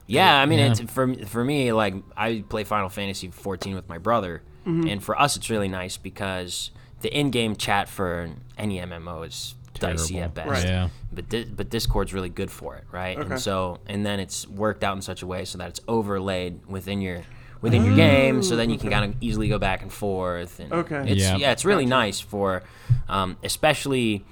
yeah, 0.07 0.36
I 0.41 0.45
mean, 0.45 0.59
Yeah. 0.59 0.71
it's 0.71 0.79
for 0.91 1.13
for 1.25 1.43
me. 1.43 1.71
Like 1.73 1.95
I 2.17 2.43
play 2.47 2.63
Final 2.63 2.89
Fantasy 2.89 3.29
14 3.29 3.75
with 3.75 3.88
my 3.89 3.97
brother, 3.97 4.41
Mm-hmm. 4.65 4.88
and 4.88 5.03
for 5.03 5.19
us, 5.19 5.36
it's 5.38 5.49
really 5.49 5.67
nice 5.67 5.97
because 5.97 6.69
the 7.02 7.16
in-game 7.18 7.56
chat 7.56 7.89
for 7.89 8.30
any 8.58 8.80
MMO 8.80 9.26
is 9.28 9.56
dicey 9.80 10.16
Terrible. 10.16 10.26
at 10.26 10.34
best. 10.36 10.49
Right. 10.49 10.66
Yeah. 10.66 10.89
but 11.12 11.30
Di- 11.30 11.45
but 11.45 11.70
Discord's 11.70 12.14
really 12.14 12.30
good 12.30 12.52
for 12.52 12.76
it, 12.76 12.84
right? 12.91 13.18
Okay. 13.18 13.32
And 13.32 13.39
so 13.39 13.80
and 13.88 14.06
then 14.06 14.20
it's 14.20 14.47
worked 14.47 14.84
out 14.84 14.95
in 14.95 15.02
such 15.02 15.22
a 15.24 15.28
way 15.28 15.45
so 15.45 15.58
that 15.58 15.70
it's 15.70 15.80
overlaid 15.88 16.66
within 16.68 17.02
your 17.02 17.24
within 17.62 17.86
your 17.86 17.95
game, 17.95 18.41
so 18.41 18.56
then 18.56 18.72
you 18.72 18.78
can 18.80 18.89
kind 18.89 19.06
of 19.06 19.16
easily 19.22 19.47
go 19.47 19.60
back 19.60 19.84
and 19.84 19.93
forth. 19.93 20.60
And 20.60 20.74
Okay. 20.74 21.12
it's, 21.12 21.22
Yeah. 21.22 21.38
yeah. 21.38 21.52
it's 21.52 21.64
really 21.64 21.86
nice 21.86 22.20
for, 22.20 22.64
um, 23.08 23.38
especially 23.43 24.26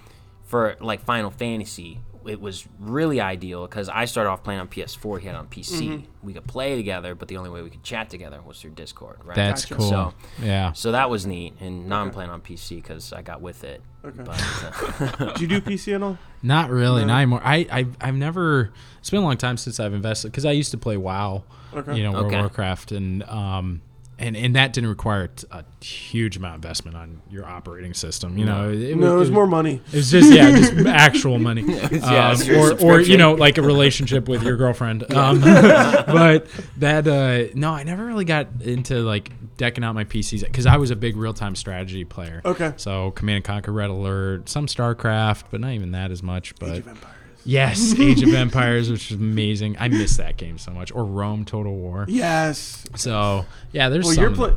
for 0.46 0.76
like 0.82 1.02
Final 1.06 1.30
Fantasy. 1.30 2.00
It 2.30 2.40
was 2.40 2.68
really 2.80 3.20
ideal 3.20 3.66
because 3.68 3.90
I 3.90 4.06
started 4.06 4.30
off 4.30 4.44
playing 4.44 4.60
on 4.60 4.68
PS4. 4.68 5.20
He 5.20 5.28
had 5.28 5.36
on 5.36 5.48
PC. 5.48 5.82
Mm-hmm. 5.90 6.06
We 6.28 6.34
could 6.34 6.46
play 6.48 6.76
together, 6.76 7.16
but 7.16 7.28
the 7.28 7.38
only 7.38 7.50
way 7.50 7.62
we 7.62 7.70
could 7.70 7.84
chat 7.84 8.10
together 8.10 8.40
was 8.46 8.62
through 8.62 8.72
Discord, 8.72 9.18
right? 9.24 9.36
That's 9.36 9.66
Gotcha. 9.66 9.76
cool. 9.76 9.90
So- 9.90 10.14
yeah. 10.42 10.72
So 10.74 10.92
that 10.92 11.10
was 11.10 11.26
neat, 11.26 11.54
and 11.60 11.88
now 11.90 12.02
I'm 12.02 12.12
playing 12.12 12.30
on 12.30 12.42
PC 12.42 12.76
because 12.78 13.12
I 13.14 13.22
got 13.22 13.42
with 13.42 13.64
it. 13.64 13.82
Okay. 14.06 14.24
But, 14.24 15.22
uh, 15.22 15.34
Do 15.36 15.42
you 15.42 15.48
do 15.48 15.62
PC 15.62 15.96
at 15.96 16.04
all? 16.04 16.18
Not 16.44 16.70
really, 16.70 17.02
No. 17.02 17.08
not 17.08 17.18
anymore. 17.18 17.42
I, 17.44 17.68
I've, 17.72 17.98
I've 18.00 18.16
never. 18.16 18.72
It's 19.00 19.10
been 19.10 19.20
a 19.22 19.24
long 19.24 19.38
time 19.38 19.58
since 19.58 19.80
I've 19.80 19.94
invested 19.94 20.32
because 20.32 20.46
I 20.46 20.52
used 20.52 20.72
to 20.72 20.78
play 20.78 20.96
WoW, 20.98 21.44
Okay. 21.74 21.98
you 21.98 22.04
know, 22.04 22.12
World 22.14 22.26
Okay. 22.28 22.40
Warcraft, 22.40 22.92
and 22.94 23.24
um, 23.24 23.82
and 24.20 24.36
and 24.36 24.56
that 24.56 24.74
didn't 24.74 24.90
require 24.90 25.30
a 25.52 25.64
huge 25.84 26.38
amount 26.38 26.56
of 26.56 26.58
investment 26.58 26.98
on 26.98 27.22
your 27.30 27.46
operating 27.46 27.94
system. 27.94 28.38
You 28.38 28.46
know, 28.46 28.70
it, 28.70 28.96
no, 28.98 29.16
was 29.16 29.32
more 29.32 29.48
money. 29.48 29.82
It 29.88 29.96
was 29.96 30.12
just 30.12 30.32
yeah, 30.32 30.52
just 30.52 30.74
actual 30.88 31.40
money, 31.40 31.64
Yeah, 31.64 32.32
Um, 32.32 32.56
or 32.56 32.82
or 32.82 33.00
you 33.00 33.18
know 33.18 33.34
like 33.34 33.58
a 33.58 33.62
relationship 33.62 34.28
with 34.28 34.44
your 34.44 34.58
girlfriend. 34.58 35.12
Um, 35.14 35.40
but 35.42 36.48
that 36.78 37.08
uh, 37.08 37.52
no, 37.56 37.72
I 37.72 37.84
never 37.84 38.06
really 38.06 38.26
got 38.26 38.48
into 38.62 39.00
like 39.02 39.32
decking 39.58 39.84
out 39.84 39.96
my 39.96 40.04
PCs 40.04 40.44
because 40.44 40.66
I 40.66 40.78
was 40.78 40.92
a 40.92 40.96
big 40.96 41.16
real 41.16 41.34
time 41.34 41.56
strategy 41.56 42.04
player. 42.04 42.42
Okay. 42.44 42.74
So 42.78 43.12
Command 43.12 43.38
and 43.38 43.46
Conquer, 43.46 43.72
Red 43.72 43.90
Alert, 43.90 44.50
some 44.50 44.68
StarCraft, 44.68 45.46
but 45.52 45.62
not 45.62 45.72
even 45.72 45.92
that 45.92 46.12
as 46.12 46.22
much. 46.22 46.56
But 46.56 46.70
Age 46.70 46.78
of 46.80 46.88
Empires. 46.90 47.16
yes, 47.46 47.98
Age 48.00 48.22
of 48.24 48.34
Empires, 48.34 48.90
which 48.92 49.12
is 49.12 49.18
amazing. 49.18 49.76
I 49.80 49.88
miss 49.88 50.18
that 50.18 50.38
game 50.38 50.58
so 50.58 50.72
much. 50.72 50.92
Or 50.92 51.04
Rome 51.06 51.46
Total 51.46 51.74
War. 51.74 52.06
Yes. 52.08 52.86
So 52.96 53.46
yeah, 53.72 53.90
there's 53.90 54.06
Well, 54.06 54.14
some. 54.16 54.22
you're 54.24 54.32
playing. 54.36 54.56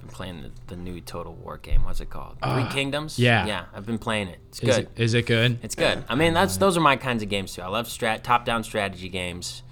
been 0.00 0.08
playing 0.10 0.42
the, 0.42 0.50
the 0.68 0.76
new 0.76 1.00
Total 1.00 1.32
War 1.32 1.58
game. 1.58 1.84
What's 1.84 2.00
it 2.00 2.10
called? 2.10 2.36
Three 2.42 2.66
Kingdoms. 2.68 3.18
Uh, 3.18 3.22
yeah. 3.22 3.46
yeah. 3.46 3.64
I've 3.74 3.86
been 3.86 3.98
playing 3.98 4.28
it. 4.28 4.38
It's 4.48 4.60
is 4.62 4.68
good. 4.76 4.84
it, 4.96 5.00
is 5.02 5.14
it 5.14 5.26
good? 5.26 5.58
It's 5.62 5.74
good. 5.74 6.04
I 6.08 6.14
mean, 6.14 6.34
that's 6.34 6.56
those 6.56 6.76
are 6.76 6.80
my 6.80 6.96
kinds 6.96 7.22
of 7.22 7.28
games 7.28 7.54
too. 7.54 7.62
I 7.62 7.68
love 7.68 7.86
strat 7.86 8.22
top-down 8.22 8.64
strategy 8.64 9.08
games, 9.08 9.62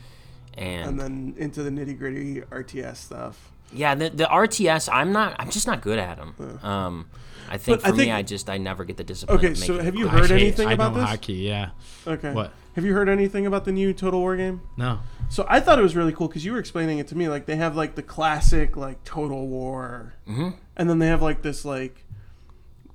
and, 0.54 0.88
And 0.90 1.00
then 1.00 1.34
into 1.36 1.62
the 1.62 1.70
nitty 1.70 1.98
gritty 1.98 2.40
RTS 2.42 2.96
stuff. 2.96 3.50
yeah, 3.72 3.94
the, 3.94 4.10
the 4.10 4.24
RTS. 4.24 4.88
I'm 4.92 5.12
not. 5.12 5.34
I'm 5.38 5.50
just 5.50 5.66
not 5.66 5.80
good 5.82 5.98
at 5.98 6.16
them. 6.18 6.58
Um, 6.62 7.06
I 7.50 7.58
think 7.58 7.82
But 7.82 7.88
for 7.90 7.94
I 7.94 7.96
me, 7.96 8.10
I 8.10 8.22
just 8.22 8.48
I 8.50 8.58
never 8.58 8.84
get 8.84 8.96
the 8.96 9.04
discipline. 9.04 9.38
Okay, 9.38 9.48
to 9.50 9.56
so 9.56 9.72
make 9.74 9.80
it 9.82 9.84
have 9.84 9.94
you 9.96 10.08
heard 10.08 10.24
I 10.30 10.34
hate- 10.34 10.42
anything 10.42 10.68
I 10.68 10.72
about 10.72 10.92
know 10.94 11.00
this? 11.00 11.08
hockey. 11.10 11.34
Yeah. 11.34 11.70
Okay. 12.06 12.32
What? 12.32 12.52
Have 12.74 12.84
you 12.86 12.94
heard 12.94 13.08
anything 13.08 13.44
about 13.46 13.64
the 13.66 13.72
new 13.72 13.92
Total 13.92 14.18
War 14.18 14.36
game? 14.36 14.62
No. 14.78 15.00
So 15.28 15.44
I 15.48 15.60
thought 15.60 15.78
it 15.78 15.82
was 15.82 15.94
really 15.94 16.12
cool 16.12 16.28
because 16.28 16.44
you 16.44 16.52
were 16.52 16.58
explaining 16.58 16.98
it 16.98 17.08
to 17.08 17.16
me. 17.16 17.28
Like 17.28 17.44
they 17.46 17.56
have 17.56 17.76
like 17.76 17.94
the 17.96 18.02
classic 18.02 18.76
like 18.76 19.02
Total 19.04 19.46
War, 19.46 20.14
Mm-hmm. 20.28 20.50
and 20.76 20.88
then 20.90 20.98
they 20.98 21.08
have 21.08 21.20
like 21.22 21.42
this 21.42 21.64
like 21.64 22.04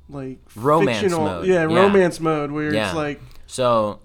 like 0.09 0.39
Romance 0.55 0.99
fictional, 1.01 1.25
mode. 1.25 1.47
Yeah, 1.47 1.67
Yeah. 1.67 1.75
romance 1.83 2.19
mode 2.19 2.51
where 2.51 2.73
Yeah. 2.73 2.87
it's 2.87 2.95
like 2.95 3.21
So, 3.45 3.99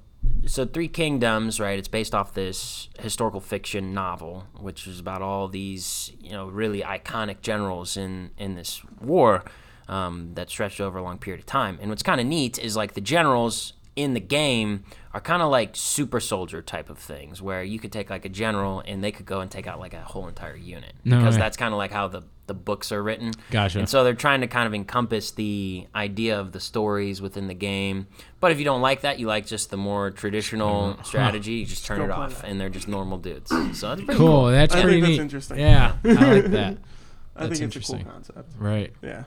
so 0.47 0.64
Three 0.66 0.88
Kingdoms, 0.88 1.59
right? 1.61 1.78
It's 1.78 1.88
based 1.88 2.14
off 2.14 2.34
this 2.34 2.88
historical 2.99 3.40
fiction 3.40 3.93
novel, 3.95 4.45
which 4.59 4.86
is 4.86 4.99
about 5.01 5.22
all 5.22 5.49
these, 5.49 6.12
you 6.20 6.32
know, 6.32 6.49
really 6.49 6.82
iconic 6.82 7.40
generals 7.40 7.97
in 7.97 8.30
in 8.38 8.55
this 8.57 8.82
war 9.01 9.45
um, 9.93 10.30
that 10.34 10.49
stretched 10.49 10.80
over 10.80 10.99
a 10.99 11.03
long 11.03 11.18
period 11.18 11.40
of 11.40 11.47
time. 11.47 11.78
And 11.80 11.90
what's 11.90 12.03
kind 12.03 12.20
of 12.20 12.26
neat 12.26 12.59
is 12.59 12.76
like 12.76 12.95
the 12.95 13.01
generals 13.01 13.74
in 13.95 14.14
the 14.14 14.20
game 14.20 14.84
are 15.12 15.20
kind 15.20 15.43
of 15.43 15.51
like 15.51 15.70
super 15.76 16.18
soldier 16.18 16.62
type 16.62 16.88
of 16.88 16.97
things, 16.99 17.43
where 17.43 17.62
you 17.62 17.78
could 17.78 17.93
take 17.93 18.09
like 18.09 18.24
a 18.24 18.28
general 18.30 18.82
and 18.86 19.05
they 19.05 19.12
could 19.12 19.26
go 19.26 19.40
and 19.40 19.51
take 19.51 19.66
out 19.66 19.78
like 19.78 19.93
a 19.93 20.01
whole 20.01 20.26
entire 20.28 20.57
unit, 20.57 20.95
No 21.05 21.18
because 21.18 21.34
way. 21.34 21.40
that's 21.43 21.59
kind 21.59 21.74
of 21.74 21.78
like 21.78 21.90
how 21.93 22.09
the 22.09 22.22
the 22.49 22.55
books 22.55 22.90
are 22.90 23.03
written. 23.03 23.30
Gotcha. 23.51 23.78
And 23.78 23.88
so 23.88 24.03
they're 24.03 24.14
trying 24.14 24.40
to 24.40 24.47
kind 24.49 24.66
of 24.66 24.74
encompass 24.74 25.30
the 25.30 25.86
idea 25.95 26.40
of 26.40 26.51
the 26.53 26.59
stories 26.59 27.22
within 27.22 27.47
the 27.47 27.55
game. 27.55 28.09
But 28.40 28.51
if 28.51 28.59
you 28.59 28.64
don't 28.64 28.80
like 28.82 29.03
that, 29.03 29.20
you 29.20 29.26
like 29.28 29.47
just 29.47 29.70
the 29.70 29.76
more 29.76 30.11
traditional 30.11 30.99
strategy, 31.05 31.53
you 31.53 31.66
just 31.66 31.86
turn 31.86 31.99
Go 31.99 32.05
it 32.07 32.11
off, 32.11 32.40
that. 32.43 32.49
and 32.49 32.61
they're 32.61 32.68
just 32.68 32.88
normal 32.88 33.18
dudes. 33.18 33.49
So 33.51 33.88
that's 33.90 34.01
pretty 34.03 34.07
Cool. 34.07 34.16
cool. 34.16 34.47
That's 34.47 34.72
I 34.74 34.78
think 34.78 34.84
pretty 34.86 35.01
that's 35.03 35.11
neat. 35.11 35.20
interesting. 35.20 35.59
Yeah, 35.61 35.97
I 36.05 36.09
like 36.09 36.45
that. 36.47 36.78
I 37.36 37.47
That's 37.47 37.59
think 37.61 37.74
it's 37.76 37.88
a 37.88 37.93
cool 37.93 38.01
interesting. 38.01 38.05
concept. 38.05 38.53
Right. 38.59 38.93
Yeah. 39.03 39.24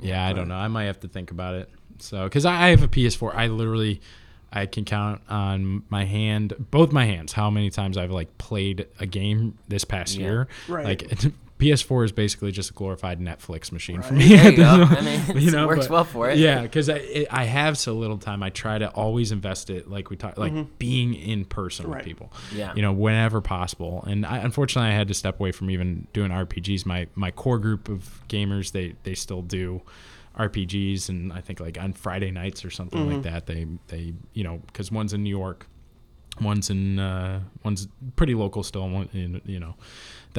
Yeah, 0.00 0.26
I 0.26 0.32
don't 0.32 0.48
know. 0.48 0.54
I 0.56 0.68
might 0.68 0.84
have 0.84 1.00
to 1.00 1.08
think 1.08 1.30
about 1.30 1.54
it. 1.54 1.68
So, 1.98 2.24
because 2.24 2.44
I, 2.44 2.66
I 2.66 2.68
have 2.68 2.82
a 2.82 2.88
PS4, 2.88 3.34
I 3.34 3.48
literally, 3.48 4.00
I 4.52 4.66
can 4.66 4.84
count 4.84 5.20
on 5.28 5.82
my 5.88 6.04
hand, 6.04 6.54
both 6.70 6.92
my 6.92 7.04
hands, 7.04 7.32
how 7.32 7.50
many 7.50 7.70
times 7.70 7.96
I've 7.98 8.10
like 8.12 8.38
played 8.38 8.86
a 9.00 9.06
game 9.06 9.58
this 9.68 9.84
past 9.84 10.14
Yeah. 10.16 10.26
year. 10.26 10.48
Right. 10.68 10.84
Like 10.84 11.10
PS4 11.58 12.04
is 12.04 12.12
basically 12.12 12.52
just 12.52 12.70
a 12.70 12.72
glorified 12.72 13.20
Netflix 13.20 13.72
machine 13.72 14.00
for 14.02 14.14
me. 14.14 14.28
There 14.28 14.50
you 14.52 14.56
go. 14.56 14.64
I 14.88 15.00
mean, 15.00 15.20
You 15.42 15.48
it 15.48 15.52
know, 15.52 15.66
works 15.66 15.86
but- 15.88 15.92
well 15.92 16.04
for 16.04 16.30
it. 16.30 16.38
Yeah, 16.38 16.62
because 16.62 16.88
I 16.88 16.94
it, 16.98 17.28
I 17.30 17.44
have 17.44 17.76
so 17.76 17.94
little 17.94 18.18
time. 18.18 18.42
I 18.42 18.50
try 18.50 18.78
to 18.78 18.88
always 18.90 19.32
invest 19.32 19.68
it, 19.70 19.90
like 19.90 20.08
we 20.10 20.16
talked, 20.16 20.38
like 20.38 20.78
being 20.78 21.14
in 21.14 21.44
person 21.44 21.84
Mm-hmm. 21.86 21.92
Right. 21.92 21.98
with 21.98 22.06
people. 22.06 22.32
Yeah. 22.54 22.72
you 22.74 22.82
know, 22.82 22.92
whenever 22.92 23.40
possible. 23.40 24.04
And 24.06 24.24
I, 24.24 24.38
unfortunately, 24.38 24.90
I 24.90 24.94
had 24.94 25.08
to 25.08 25.14
step 25.14 25.40
away 25.40 25.52
from 25.52 25.70
even 25.70 26.06
doing 26.12 26.30
RPGs. 26.30 26.86
My 26.86 27.06
my 27.14 27.30
core 27.30 27.58
group 27.58 27.88
of 27.88 28.20
gamers, 28.28 28.72
they 28.72 28.94
they 29.02 29.14
still 29.14 29.42
do 29.42 29.82
RPGs, 30.38 31.08
and 31.08 31.32
I 31.32 31.40
think 31.40 31.60
like 31.60 31.78
on 31.80 31.92
Friday 31.92 32.30
nights 32.30 32.64
or 32.64 32.70
something 32.70 33.00
Mm-hmm. 33.00 33.12
like 33.14 33.22
that. 33.24 33.46
They 33.46 33.66
they 33.88 34.14
you 34.32 34.44
know 34.44 34.60
because 34.66 34.92
one's 34.92 35.12
in 35.12 35.22
New 35.24 35.30
York, 35.36 35.66
one's 36.40 36.70
in 36.70 36.98
uh, 36.98 37.40
one's 37.64 37.88
pretty 38.16 38.34
local 38.34 38.62
still. 38.62 38.88
One 38.88 39.08
in 39.12 39.40
you 39.44 39.58
know, 39.60 39.74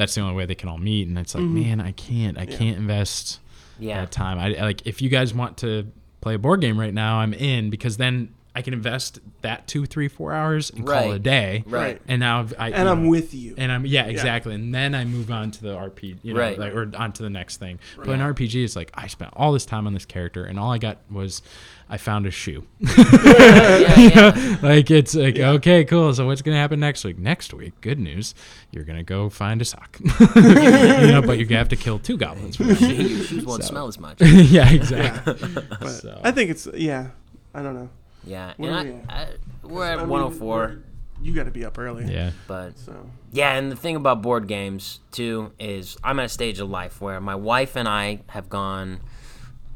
that's 0.00 0.14
the 0.14 0.20
only 0.22 0.34
way 0.34 0.46
they 0.46 0.54
can 0.54 0.68
all 0.68 0.78
meet. 0.78 1.06
And 1.06 1.18
it's 1.18 1.34
like, 1.34 1.44
mm-hmm. 1.44 1.60
man, 1.62 1.80
I 1.80 1.92
can't 1.92 2.38
I 2.38 2.46
can't 2.46 2.76
invest 2.78 3.38
Yeah. 3.78 4.00
that 4.00 4.10
time. 4.10 4.38
I 4.38 4.56
I- 4.56 4.62
like 4.62 4.86
if 4.86 5.00
you 5.02 5.08
guys 5.08 5.32
want 5.34 5.58
to 5.58 5.86
play 6.20 6.34
a 6.34 6.38
board 6.38 6.60
game 6.60 6.78
right 6.78 6.92
now, 6.94 7.18
I'm 7.18 7.32
in 7.34 7.70
because 7.70 7.96
then 7.96 8.34
I 8.54 8.62
can 8.62 8.74
invest 8.74 9.20
that 9.42 9.68
two, 9.68 9.86
three, 9.86 10.08
four 10.08 10.32
hours 10.32 10.70
and 10.70 10.84
call 10.84 11.12
it 11.12 11.16
a 11.16 11.18
day. 11.20 11.62
Right. 11.66 12.02
And 12.08 12.18
now 12.18 12.40
I've, 12.40 12.54
I 12.58 12.70
and 12.70 12.88
I'm 12.88 13.04
know, 13.04 13.10
with 13.10 13.32
you. 13.32 13.54
and 13.56 13.70
I'm 13.70 13.86
yeah 13.86 14.06
exactly, 14.06 14.54
and 14.56 14.74
then 14.74 14.94
I 14.94 15.04
move 15.04 15.30
on 15.30 15.52
to 15.52 15.62
the 15.62 15.76
RPG, 15.76 16.16
you 16.24 16.34
know, 16.34 16.40
Right. 16.40 16.58
like, 16.58 16.74
or 16.74 16.90
on 16.96 17.12
to 17.12 17.22
the 17.22 17.30
next 17.30 17.58
thing. 17.58 17.78
But 17.96 18.08
in 18.08 18.18
RPG, 18.20 18.64
it's 18.64 18.74
like 18.74 18.90
I 18.94 19.06
spent 19.06 19.32
all 19.36 19.52
this 19.52 19.64
time 19.64 19.86
on 19.86 19.94
this 19.94 20.04
character, 20.04 20.44
and 20.44 20.58
all 20.58 20.72
I 20.72 20.78
got 20.78 20.98
was 21.10 21.42
I 21.88 21.96
found 21.96 22.26
a 22.26 22.30
shoe. 22.32 22.66
yeah, 22.80 23.98
yeah. 24.00 24.56
like 24.62 24.90
it's 24.90 25.14
like 25.14 25.38
okay, 25.38 25.84
cool. 25.84 26.12
So 26.14 26.26
what's 26.26 26.42
gonna 26.42 26.56
happen 26.56 26.80
next 26.80 27.04
week? 27.04 27.18
Next 27.18 27.54
week, 27.54 27.80
good 27.80 27.98
news, 28.00 28.34
you're 28.72 28.84
gonna 28.84 29.02
go 29.04 29.28
find 29.30 29.62
a 29.62 29.64
sock. 29.64 29.98
you 30.34 30.42
know, 30.42 31.22
but 31.24 31.38
you 31.38 31.46
have 31.56 31.68
to 31.68 31.76
kill 31.76 31.98
two 32.00 32.16
goblins. 32.16 32.56
For 32.56 32.64
that. 32.64 32.80
Your 32.80 33.24
shoes 33.24 33.44
won't 33.44 33.62
smell 33.64 33.86
as 33.86 33.98
much. 34.00 34.20
yeah, 34.20 34.70
exactly. 34.70 35.34
But 35.80 35.88
So- 35.88 36.20
I 36.24 36.32
think 36.32 36.50
it's 36.50 36.66
yeah. 36.74 37.10
I 37.54 37.62
don't 37.62 37.74
know. 37.74 37.90
Yeah, 38.24 38.54
Where 38.56 38.72
and 38.72 38.88
are 38.88 38.92
we 38.92 39.00
I, 39.08 39.22
I, 39.22 39.28
we're 39.62 39.84
at 39.86 39.98
I 40.00 40.04
104. 40.04 40.56
we're- 40.58 40.78
You 41.22 41.32
got 41.34 41.44
to 41.44 41.50
be 41.50 41.64
up 41.64 41.78
early. 41.78 42.04
Yeah. 42.12 42.30
But 42.46 42.78
So 42.78 43.08
yeah, 43.32 43.52
and 43.54 43.70
the 43.70 43.76
thing 43.76 43.96
about 43.96 44.22
board 44.22 44.46
games 44.46 45.00
too 45.10 45.52
is 45.58 45.96
I'm 46.04 46.18
at 46.18 46.26
a 46.26 46.28
stage 46.28 46.60
of 46.60 46.70
life 46.70 47.00
where 47.00 47.20
my 47.20 47.34
wife 47.34 47.76
and 47.76 47.88
I 47.88 48.20
have 48.28 48.48
gone 48.48 49.00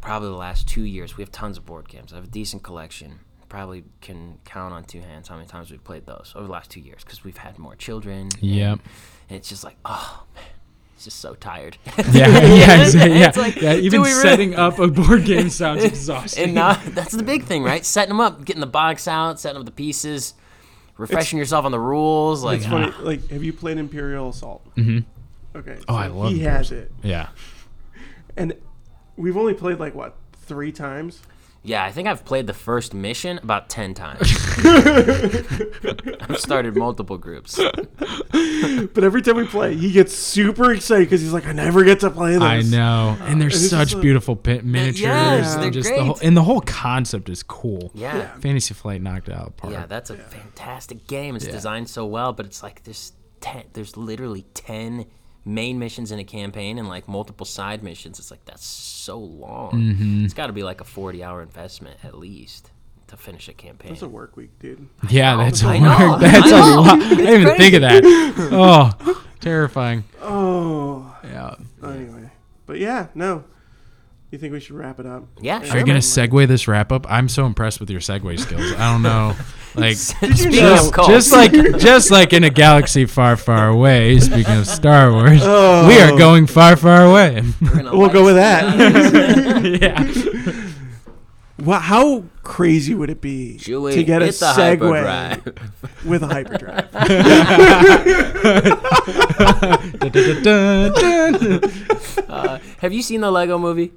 probably 0.00 0.28
the 0.28 0.34
last 0.36 0.68
two 0.68 0.82
years. 0.84 1.16
We 1.16 1.22
have 1.22 1.32
tons 1.32 1.56
of 1.58 1.64
board 1.66 1.88
games. 1.88 2.12
I 2.12 2.16
have 2.16 2.24
a 2.24 2.28
decent 2.28 2.62
collection. 2.62 3.20
Probably 3.48 3.84
can 4.00 4.38
count 4.44 4.74
on 4.74 4.84
two 4.84 5.00
hands 5.00 5.28
how 5.28 5.36
many 5.36 5.46
times 5.46 5.70
we've 5.70 5.84
played 5.84 6.06
those 6.06 6.32
over 6.34 6.46
the 6.46 6.52
last 6.52 6.70
two 6.70 6.80
years 6.80 7.04
because 7.04 7.22
we've 7.24 7.36
had 7.36 7.58
more 7.58 7.76
children. 7.76 8.28
and- 8.32 8.42
Yep. 8.42 8.78
And 9.30 9.36
it's 9.38 9.48
just 9.48 9.64
like, 9.64 9.76
oh 9.84 10.24
man, 10.34 10.44
it's 10.44 10.63
just 11.04 11.20
so 11.20 11.34
tired. 11.34 11.76
Yeah, 12.12 12.28
yeah, 12.28 12.82
It's 12.82 12.94
exa- 12.94 13.18
yeah. 13.18 13.32
like, 13.40 13.56
yeah 13.56 13.74
even 13.74 14.00
really- 14.02 14.12
setting 14.12 14.54
up 14.54 14.78
a 14.78 14.88
board 14.88 15.24
game 15.24 15.48
sounds 15.50 15.84
exhausting. 15.92 16.44
and 16.44 16.54
now 16.54 16.74
that's 16.90 17.12
the 17.12 17.22
big 17.22 17.44
thing, 17.44 17.62
right? 17.62 17.84
Setting 17.84 18.08
them 18.10 18.20
up, 18.20 18.44
getting 18.44 18.60
the 18.60 18.66
box 18.66 19.06
out, 19.08 19.38
setting 19.40 19.58
up 19.60 19.64
the 19.66 19.70
pieces, 19.72 20.34
refreshing 20.96 21.38
yourself 21.38 21.64
on 21.64 21.72
the 21.72 21.78
rules. 21.80 22.42
Like, 22.42 22.58
it's 22.58 22.66
funny. 22.66 22.92
Like, 23.00 23.28
have 23.28 23.42
you 23.44 23.52
played 23.52 23.78
Imperial 23.78 24.30
Assault? 24.30 24.64
Mm-hmm. 24.76 25.58
Okay. 25.58 25.78
Oh, 25.88 25.94
I 25.94 26.06
love 26.08 26.30
He 26.30 26.36
Imperial 26.38 26.56
has 26.58 26.72
it, 26.72 26.92
yeah. 27.02 27.28
and 28.36 28.54
we've 29.16 29.36
only 29.36 29.54
played 29.54 29.78
like 29.78 29.94
what 29.94 30.16
three 30.32 30.72
times. 30.72 31.20
Yeah, 31.66 31.82
I 31.82 31.90
think 31.92 32.08
I've 32.08 32.26
played 32.26 32.46
the 32.46 32.52
first 32.52 32.92
mission 32.92 33.38
about 33.42 33.70
10 33.70 33.94
times. 33.94 34.20
I've 34.64 36.38
started 36.38 36.76
multiple 36.76 37.16
groups. 37.18 37.56
But 37.58 39.04
every 39.04 39.22
time 39.22 39.36
we 39.36 39.46
play, 39.46 39.74
he 39.74 39.90
gets 39.92 40.14
super 40.14 40.72
excited 40.72 41.06
because 41.06 41.20
he's 41.22 41.32
like, 41.32 41.46
"I 41.46 41.52
never 41.52 41.84
get 41.84 42.00
to 42.00 42.10
play 42.10 42.32
this." 42.32 42.42
I 42.42 42.60
know, 42.62 43.16
and 43.22 43.40
they're 43.40 43.48
it's 43.48 43.70
such 43.70 43.88
just 43.88 43.94
a- 43.94 44.00
beautiful 44.00 44.36
pi- 44.36 44.60
miniatures. 44.62 45.00
yes, 45.00 45.54
and 45.54 45.62
they're 45.62 45.70
just 45.70 45.88
great. 45.88 45.98
The 45.98 46.04
whole, 46.04 46.18
and 46.22 46.36
the 46.36 46.42
whole 46.42 46.60
concept 46.62 47.28
is 47.28 47.42
cool. 47.42 47.90
Yeah. 47.94 48.16
Yeah, 48.16 48.38
Fantasy 48.38 48.74
Flight 48.74 49.00
knocked 49.02 49.28
it 49.28 49.34
out 49.34 49.46
of 49.48 49.56
the 49.56 49.62
park. 49.62 49.88
that's 49.88 50.10
a 50.10 50.16
fantastic 50.16 51.06
game. 51.06 51.34
It's 51.36 51.46
Yeah. 51.46 51.52
designed 51.52 51.88
so 51.88 52.04
well, 52.06 52.32
but 52.32 52.46
it's 52.46 52.62
like 52.62 52.84
there's 52.84 53.12
10 53.40 53.64
there's 53.72 53.96
literally 53.96 54.44
10 54.54 55.06
main 55.44 55.78
missions 55.78 56.10
in 56.10 56.18
a 56.18 56.24
campaign 56.24 56.78
and 56.78 56.88
like 56.88 57.06
multiple 57.08 57.46
side 57.46 57.82
missions. 57.82 58.18
It's 58.18 58.30
like 58.30 58.44
that's 58.44 58.64
so 58.66 59.18
long. 59.18 59.72
Mm-hmm. 59.72 60.24
It's 60.24 60.34
got 60.34 60.46
to 60.48 60.52
be 60.52 60.62
like 60.62 60.80
a 60.80 60.84
40-hour 60.84 61.42
investment 61.42 61.98
at 62.04 62.16
least 62.16 62.70
to 63.08 63.16
finish 63.16 63.48
a 63.48 63.52
campaign. 63.52 63.90
That's 63.92 64.02
a 64.02 64.08
work 64.08 64.36
week, 64.36 64.58
dude. 64.58 64.88
Yeah, 65.10 65.36
that's 65.36 65.62
a 65.62 65.66
I 65.66 65.78
know, 65.78 65.86
lot. 65.88 66.20
That's 66.20 66.50
I 66.52 66.72
a 66.74 66.76
lot. 66.80 66.98
I 67.02 67.08
didn't 67.14 67.40
even 67.42 67.56
think 67.56 67.74
of 67.74 67.80
that. 67.82 68.02
Oh, 68.52 69.22
terrifying. 69.40 70.04
Oh, 70.22 71.14
Yeah. 71.22 71.54
anyway. 71.82 72.30
But 72.66 72.78
yeah, 72.78 73.08
no. 73.14 73.44
You 74.30 74.38
think 74.38 74.52
we 74.52 74.58
should 74.60 74.74
wrap 74.74 74.98
it 74.98 75.06
up? 75.06 75.24
yeah, 75.40 75.58
Are 75.70 75.78
you 75.78 75.84
gonna 75.84 75.98
segue 76.00 76.48
this 76.48 76.66
wrap 76.66 76.90
up? 76.90 77.06
I'm 77.08 77.28
so 77.28 77.44
impressed 77.46 77.78
with 77.78 77.90
your 77.90 78.00
segue 78.00 78.40
skills. 78.40 78.72
I 78.72 78.90
don't 78.92 79.02
know, 79.02 79.36
like 79.74 79.96
Speaking 79.96 80.52
just, 80.52 80.98
of 80.98 81.06
just 81.06 81.32
like 81.32 81.52
just 81.78 82.10
like 82.10 82.32
in 82.32 82.44
a 82.44 82.50
galaxy 82.50 83.06
far, 83.06 83.36
far 83.36 83.68
away. 83.68 84.18
Speaking 84.20 84.56
of 84.56 84.66
Star 84.66 85.12
Wars, 85.12 85.40
Oh. 85.42 85.88
we 85.88 85.98
are 86.00 86.16
going 86.16 86.46
far, 86.46 86.76
far 86.76 87.04
away. 87.04 87.42
we're 87.60 87.70
gonna 87.70 87.96
We'll 87.96 88.08
go 88.10 88.24
with 88.24 88.36
that. 88.36 89.64
yeah. 89.82 90.04
Well, 91.64 91.80
how 91.80 92.24
crazy 92.42 92.94
would 92.94 93.10
it 93.10 93.20
be 93.20 93.56
Chewie, 93.60 93.94
to 93.94 94.04
get 94.04 94.22
a 94.22 94.26
hit 94.26 94.34
the 94.34 94.46
Segway 94.46 96.04
with 96.04 96.22
a 96.22 96.26
hyperdrive? 96.26 96.88
Uh, 102.28 102.58
have 102.78 102.92
you 102.92 103.02
seen 103.02 103.20
the 103.20 103.30
Lego 103.30 103.58
movie? 103.58 103.92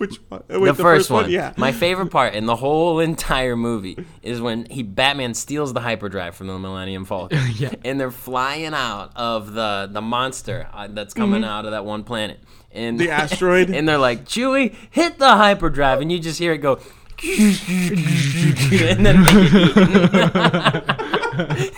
Which 0.00 0.16
one? 0.30 0.42
Uh, 0.50 0.58
wait, 0.58 0.68
the, 0.68 0.82
first, 0.82 1.10
one. 1.10 1.30
Yeah. 1.30 1.52
My 1.58 1.72
favorite 1.84 2.06
part 2.06 2.32
in 2.32 2.46
the 2.46 2.56
whole 2.56 3.00
entire 3.00 3.54
movie 3.54 4.02
is 4.22 4.40
when 4.40 4.64
he 4.64 4.82
Batman 4.82 5.34
steals 5.34 5.74
the 5.74 5.80
hyperdrive 5.80 6.34
from 6.34 6.46
the 6.46 6.58
Millennium 6.58 7.04
Falcon. 7.04 7.38
Yeah. 7.60 7.74
And 7.84 8.00
they're 8.00 8.10
flying 8.10 8.72
out 8.72 9.12
of 9.14 9.52
the 9.52 9.90
the 9.92 10.00
monster 10.00 10.68
uh, 10.72 10.88
that's 10.90 11.12
coming 11.12 11.44
out 11.44 11.66
of 11.66 11.72
that 11.72 11.84
one 11.84 12.04
planet. 12.04 12.40
And 12.72 12.98
Mm-hmm. 12.98 13.06
The 13.06 13.12
asteroid? 13.12 13.68
and 13.74 13.86
they're 13.86 13.98
like, 13.98 14.24
"Chewie, 14.24 14.74
hit 14.90 15.18
the 15.18 15.36
hyperdrive." 15.36 16.00
And 16.00 16.10
you 16.10 16.18
just 16.18 16.38
hear 16.38 16.52
it 16.52 16.58
go 16.58 16.78
and 17.22 19.04
then 19.04 19.16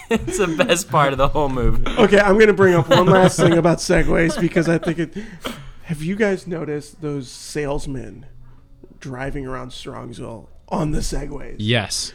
it's 0.09 0.39
the 0.39 0.55
best 0.57 0.89
part 0.89 1.13
of 1.13 1.19
the 1.19 1.27
whole 1.27 1.49
movie. 1.49 1.83
Okay, 1.99 2.21
I'm 2.21 2.39
gonna 2.39 2.53
bring 2.53 2.75
up 2.75 2.89
one 2.89 3.07
last 3.07 3.39
thing 3.41 3.55
about 3.55 3.79
segways 3.79 4.41
because 4.41 4.69
I 4.69 4.79
think 4.79 5.01
it. 5.01 5.17
Have 5.85 6.03
you 6.03 6.17
guys 6.17 6.47
noticed 6.47 7.01
those 7.03 7.29
salesmen 7.29 8.27
driving 9.01 9.47
around 9.47 9.71
Strongsville 9.71 10.47
on 10.69 10.93
the 10.93 11.01
segways? 11.01 11.57
Yes. 11.59 12.13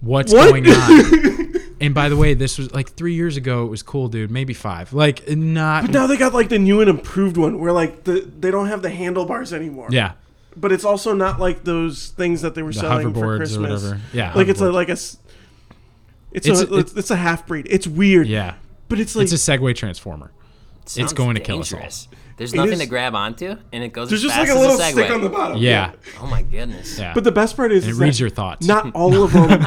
What's 0.00 0.32
What? 0.32 0.50
going 0.50 0.66
on? 0.68 1.54
and 1.80 1.94
by 1.94 2.08
the 2.10 2.16
way, 2.16 2.34
this 2.34 2.58
was 2.58 2.72
like 2.74 2.90
three 2.90 3.14
years 3.14 3.36
ago. 3.38 3.64
It 3.64 3.68
was 3.70 3.82
cool, 3.82 4.08
dude. 4.08 4.30
Maybe 4.30 4.52
five. 4.52 4.92
Like 4.92 5.26
not. 5.28 5.82
But 5.86 5.90
now 5.92 6.06
they 6.06 6.16
got 6.18 6.34
like 6.34 6.50
the 6.50 6.58
new 6.58 6.80
and 6.80 6.90
improved 6.90 7.36
one 7.38 7.58
where 7.58 7.72
like 7.72 8.04
the 8.04 8.20
they 8.38 8.50
don't 8.50 8.66
have 8.66 8.82
the 8.82 8.90
handlebars 8.90 9.52
anymore. 9.54 9.88
Yeah. 9.90 10.12
But 10.54 10.72
it's 10.72 10.84
also 10.84 11.14
not 11.14 11.40
like 11.40 11.64
those 11.64 12.08
things 12.10 12.42
that 12.42 12.54
they 12.54 12.62
were 12.62 12.72
The 12.72 12.80
selling 12.80 13.12
for 13.14 13.20
hoverboards 13.20 13.24
or 13.34 13.36
Christmas. 13.38 13.82
whatever. 13.84 14.00
Yeah. 14.12 14.32
Like 14.34 14.48
it's 14.48 14.60
a, 14.60 14.64
hoverboard. 14.64 14.72
like 14.74 14.88
a. 14.90 14.92
s- 14.92 15.18
It's, 16.32 16.46
It's- 16.46 16.62
a, 16.62 16.78
it's- 16.78 16.94
it's, 16.96 17.10
a 17.10 17.16
half 17.16 17.46
breed. 17.46 17.66
It's 17.70 17.86
weird. 17.86 18.26
yeah. 18.26 18.54
But 18.88 19.00
it's 19.00 19.16
like 19.16 19.24
it's 19.24 19.32
a 19.32 19.36
Segway 19.58 19.74
transformer. 19.74 20.30
Sounds 20.84 21.12
going 21.14 21.34
to 21.34 21.40
kill 21.40 21.58
us 21.60 21.72
all. 21.72 21.78
dangerous. 21.80 22.08
There's 22.36 22.52
nothing 22.54 22.74
is- 22.74 22.80
to 22.80 22.86
grab 22.86 23.14
onto, 23.14 23.56
and 23.72 23.82
it 23.82 23.94
goes 23.94 24.10
there's 24.10 24.22
as 24.22 24.28
just 24.30 24.38
like 24.38 24.48
fast 24.48 24.58
a 24.58 24.60
little 24.60 24.76
a 24.78 24.82
stick 24.82 25.06
Segway. 25.06 25.14
on 25.14 25.20
the 25.22 25.28
bottom. 25.30 25.56
Yeah. 25.56 25.92
Oh 26.20 26.26
my 26.26 26.42
goodness! 26.42 26.98
Yeah. 26.98 27.14
But 27.14 27.24
the 27.24 27.32
best 27.32 27.56
part 27.56 27.72
is, 27.72 27.86
it 27.86 27.90
is 27.92 27.98
reads 27.98 28.18
that 28.18 28.20
your 28.24 28.28
thoughts. 28.30 28.66
not 28.66 28.90
all 28.94 29.22
of 29.24 29.32
them. 29.32 29.48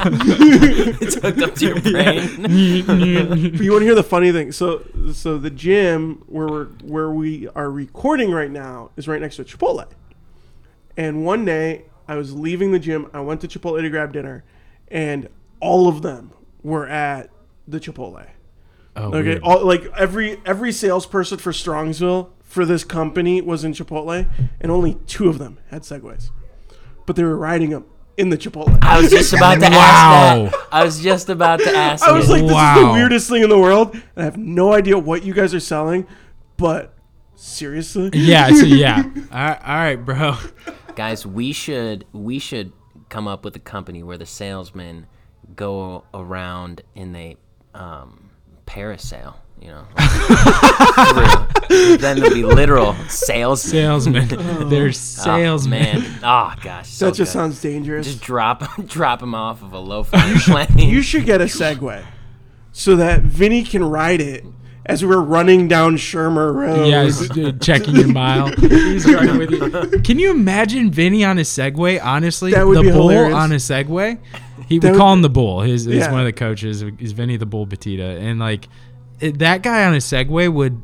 it's 1.00 1.16
hooked 1.16 1.42
up 1.42 1.54
to 1.56 1.66
your 1.66 1.80
brain. 1.82 2.42
But 2.86 3.60
you 3.64 3.72
want 3.72 3.80
to 3.82 3.86
hear 3.86 3.94
the 3.96 4.04
funny 4.04 4.30
thing? 4.30 4.52
So, 4.52 4.84
so 5.12 5.36
the 5.36 5.50
gym 5.50 6.22
where 6.26 6.46
we're, 6.46 6.64
where 6.84 7.10
we 7.10 7.48
are 7.48 7.70
recording 7.70 8.30
right 8.30 8.50
now 8.50 8.90
is 8.96 9.08
right 9.08 9.20
next 9.20 9.36
to 9.36 9.44
Chipotle. 9.44 9.88
And 10.96 11.24
one 11.24 11.44
day 11.44 11.86
I 12.06 12.16
was 12.16 12.34
leaving 12.34 12.72
the 12.72 12.78
gym. 12.78 13.10
I 13.12 13.20
went 13.20 13.40
to 13.40 13.48
Chipotle 13.48 13.80
to 13.80 13.90
grab 13.90 14.12
dinner, 14.12 14.44
and 14.88 15.28
all 15.60 15.88
of 15.88 16.02
them 16.02 16.32
were 16.62 16.86
at 16.86 17.30
the 17.66 17.80
Chipotle. 17.80 18.26
oh, 18.96 19.02
Okay, 19.08 19.22
weird. 19.30 19.42
all 19.42 19.64
like 19.66 19.84
every 19.96 20.40
every 20.46 20.70
salesperson 20.72 21.38
for 21.38 21.52
Strongsville 21.52 22.30
for 22.50 22.64
this 22.66 22.82
company 22.84 23.40
was 23.40 23.62
in 23.64 23.72
Chipotle, 23.72 24.28
and 24.60 24.72
only 24.72 24.94
two 25.06 25.28
of 25.28 25.38
them 25.38 25.58
had 25.70 25.82
Segways, 25.82 26.30
but 27.06 27.14
they 27.16 27.22
were 27.22 27.36
riding 27.36 27.70
them 27.70 27.84
in 28.16 28.28
the 28.30 28.36
Chipotle. 28.36 28.76
I 28.82 29.00
was 29.00 29.08
just 29.10 29.32
about 29.32 29.60
to 29.60 29.70
Wow. 29.70 29.70
ask 29.70 30.52
that. 30.52 30.66
I 30.72 30.84
was 30.84 31.00
just 31.00 31.28
about 31.28 31.60
to 31.60 31.70
ask. 31.76 32.04
I 32.06 32.10
was 32.12 32.28
it. 32.28 32.32
like, 32.32 32.42
this 32.42 32.50
is 32.50 32.84
the 32.86 32.90
weirdest 32.92 33.30
thing 33.30 33.42
in 33.44 33.48
the 33.50 33.58
world. 33.58 33.94
And 33.94 34.02
I 34.16 34.24
have 34.24 34.36
no 34.36 34.72
idea 34.74 34.98
what 34.98 35.22
you 35.24 35.32
guys 35.32 35.54
are 35.54 35.60
selling, 35.60 36.06
but 36.56 36.92
seriously, 37.36 38.10
yeah. 38.14 38.48
So 38.48 38.66
yeah. 38.66 39.02
all 39.32 39.38
right, 39.38 39.60
all 39.64 39.74
right, 39.76 39.96
bro. 39.96 40.36
guys, 40.96 41.24
we 41.24 41.52
should 41.52 42.04
we 42.12 42.38
should 42.40 42.72
come 43.08 43.26
up 43.28 43.44
with 43.44 43.54
a 43.56 43.60
company 43.60 44.02
where 44.02 44.18
the 44.18 44.26
salesmen 44.26 45.06
go 45.56 46.04
around 46.12 46.82
and 46.96 47.14
they 47.14 47.36
um, 47.74 48.30
parasail. 48.66 49.36
You 49.60 49.68
know, 49.68 49.84
then 51.68 52.16
there'll 52.18 52.34
be 52.34 52.44
literal 52.44 52.94
sales 53.08 53.62
Salesman. 53.62 54.28
They're 54.68 54.88
Oh, 54.88 54.92
salesmen. 54.92 56.00
man, 56.00 56.18
oh 56.22 56.54
gosh, 56.62 56.88
so 56.88 57.06
that 57.06 57.14
just 57.14 57.32
good. 57.32 57.38
sounds 57.38 57.60
dangerous. 57.60 58.06
Just 58.06 58.20
drop 58.22 58.64
drop 58.86 59.22
him 59.22 59.34
off 59.34 59.62
of 59.62 59.72
a 59.72 59.78
low 59.78 60.02
flying 60.02 60.38
plane. 60.38 60.78
you 60.78 61.02
should 61.02 61.24
get 61.26 61.40
a 61.40 61.44
Segway 61.44 62.04
so 62.72 62.96
that 62.96 63.22
Vinny 63.22 63.62
can 63.62 63.84
ride 63.84 64.20
it 64.20 64.44
as 64.86 65.04
we're 65.04 65.20
running 65.20 65.68
down 65.68 65.96
Shermer 65.96 66.52
Road. 66.54 66.86
Yeah, 66.88 67.04
he's, 67.04 67.30
uh, 67.30 67.52
checking 67.60 67.96
your 67.96 68.08
mile. 68.08 68.48
He's 68.56 69.04
riding 69.04 69.38
with 69.38 69.50
you. 69.50 70.00
Can 70.00 70.18
you 70.18 70.30
imagine 70.30 70.90
Vinny 70.90 71.24
on 71.24 71.38
a 71.38 71.42
Segway? 71.42 72.02
Honestly, 72.02 72.52
That 72.52 72.66
would 72.66 72.78
the 72.78 72.82
be 72.84 72.90
bull 72.90 73.10
hilarious. 73.10 73.34
on 73.34 73.52
a 73.52 73.56
Segway. 73.56 74.18
He 74.68 74.78
That 74.78 74.86
we 74.86 74.90
would- 74.92 74.98
call 74.98 75.12
him 75.12 75.22
the 75.22 75.28
bull. 75.30 75.62
He's, 75.62 75.84
his 75.84 75.96
Yeah. 75.96 76.10
one 76.10 76.20
of 76.20 76.26
the 76.26 76.32
coaches 76.32 76.82
is 76.98 77.12
Vinny 77.12 77.36
the 77.36 77.46
Bull 77.46 77.66
Batita, 77.66 78.18
and 78.20 78.40
like 78.40 78.68
it, 79.20 79.38
that 79.40 79.62
guy 79.62 79.84
on 79.84 79.94
a 79.94 79.98
Segway 79.98 80.52
would 80.52 80.80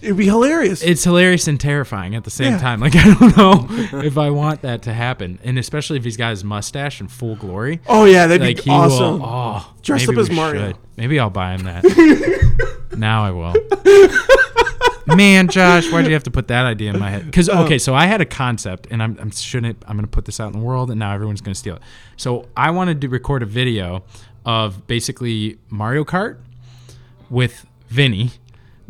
It'd 0.00 0.16
be 0.16 0.26
hilarious. 0.26 0.80
it's 0.82 1.02
hilarious 1.02 1.48
and 1.48 1.58
terrifying 1.58 2.14
at 2.14 2.22
the 2.22 2.30
same 2.30 2.52
Yeah. 2.52 2.58
time. 2.58 2.78
Like 2.80 2.94
I 2.96 3.14
don't 3.14 3.36
know 3.36 3.66
if 4.00 4.16
I 4.16 4.30
want 4.30 4.62
that 4.62 4.82
to 4.82 4.92
happen, 4.92 5.38
and 5.42 5.58
especially 5.58 5.96
if 5.98 6.04
he's 6.04 6.16
got 6.16 6.30
his 6.30 6.44
mustache 6.44 7.00
in 7.00 7.08
full 7.08 7.34
glory. 7.36 7.80
oh 7.88 8.04
yeah, 8.04 8.26
that'd 8.28 8.46
like 8.46 8.64
be 8.64 8.70
awesome. 8.70 9.20
will. 9.20 9.26
Oh, 9.28 9.74
Dressed 9.82 10.08
up 10.08 10.16
as 10.16 10.30
Mario. 10.30 10.68
should. 10.68 10.76
Maybe 10.96 11.18
I'll 11.18 11.30
buy 11.30 11.54
him 11.54 11.62
that. 11.64 12.86
now 12.96 13.24
I 13.24 13.30
will. 13.32 13.54
Man, 15.16 15.48
Josh, 15.48 15.90
why'd 15.90 16.06
you 16.06 16.12
have 16.12 16.24
to 16.24 16.30
put 16.30 16.48
that 16.48 16.66
idea 16.66 16.92
in 16.92 16.98
my 16.98 17.08
head? 17.10 17.24
Because 17.24 17.48
Oh. 17.48 17.64
okay, 17.64 17.78
so 17.78 17.94
I 17.94 18.04
had 18.04 18.20
a 18.20 18.26
concept, 18.26 18.86
and 18.90 19.02
I'm, 19.02 19.16
I'm 19.18 19.30
shouldn't 19.30 19.82
I'm 19.88 19.96
gonna 19.96 20.06
put 20.06 20.26
this 20.26 20.38
out 20.38 20.52
in 20.52 20.58
the 20.60 20.64
world, 20.64 20.90
and 20.90 20.98
now 20.98 21.14
everyone's 21.14 21.40
gonna 21.40 21.54
steal 21.54 21.76
it. 21.76 21.82
So 22.18 22.46
I 22.56 22.70
wanted 22.72 23.00
to 23.00 23.08
record 23.08 23.42
a 23.42 23.46
video 23.46 24.04
of 24.44 24.86
basically 24.86 25.58
Mario 25.70 26.04
Kart 26.04 26.36
with 27.30 27.64
Vinny 27.88 28.30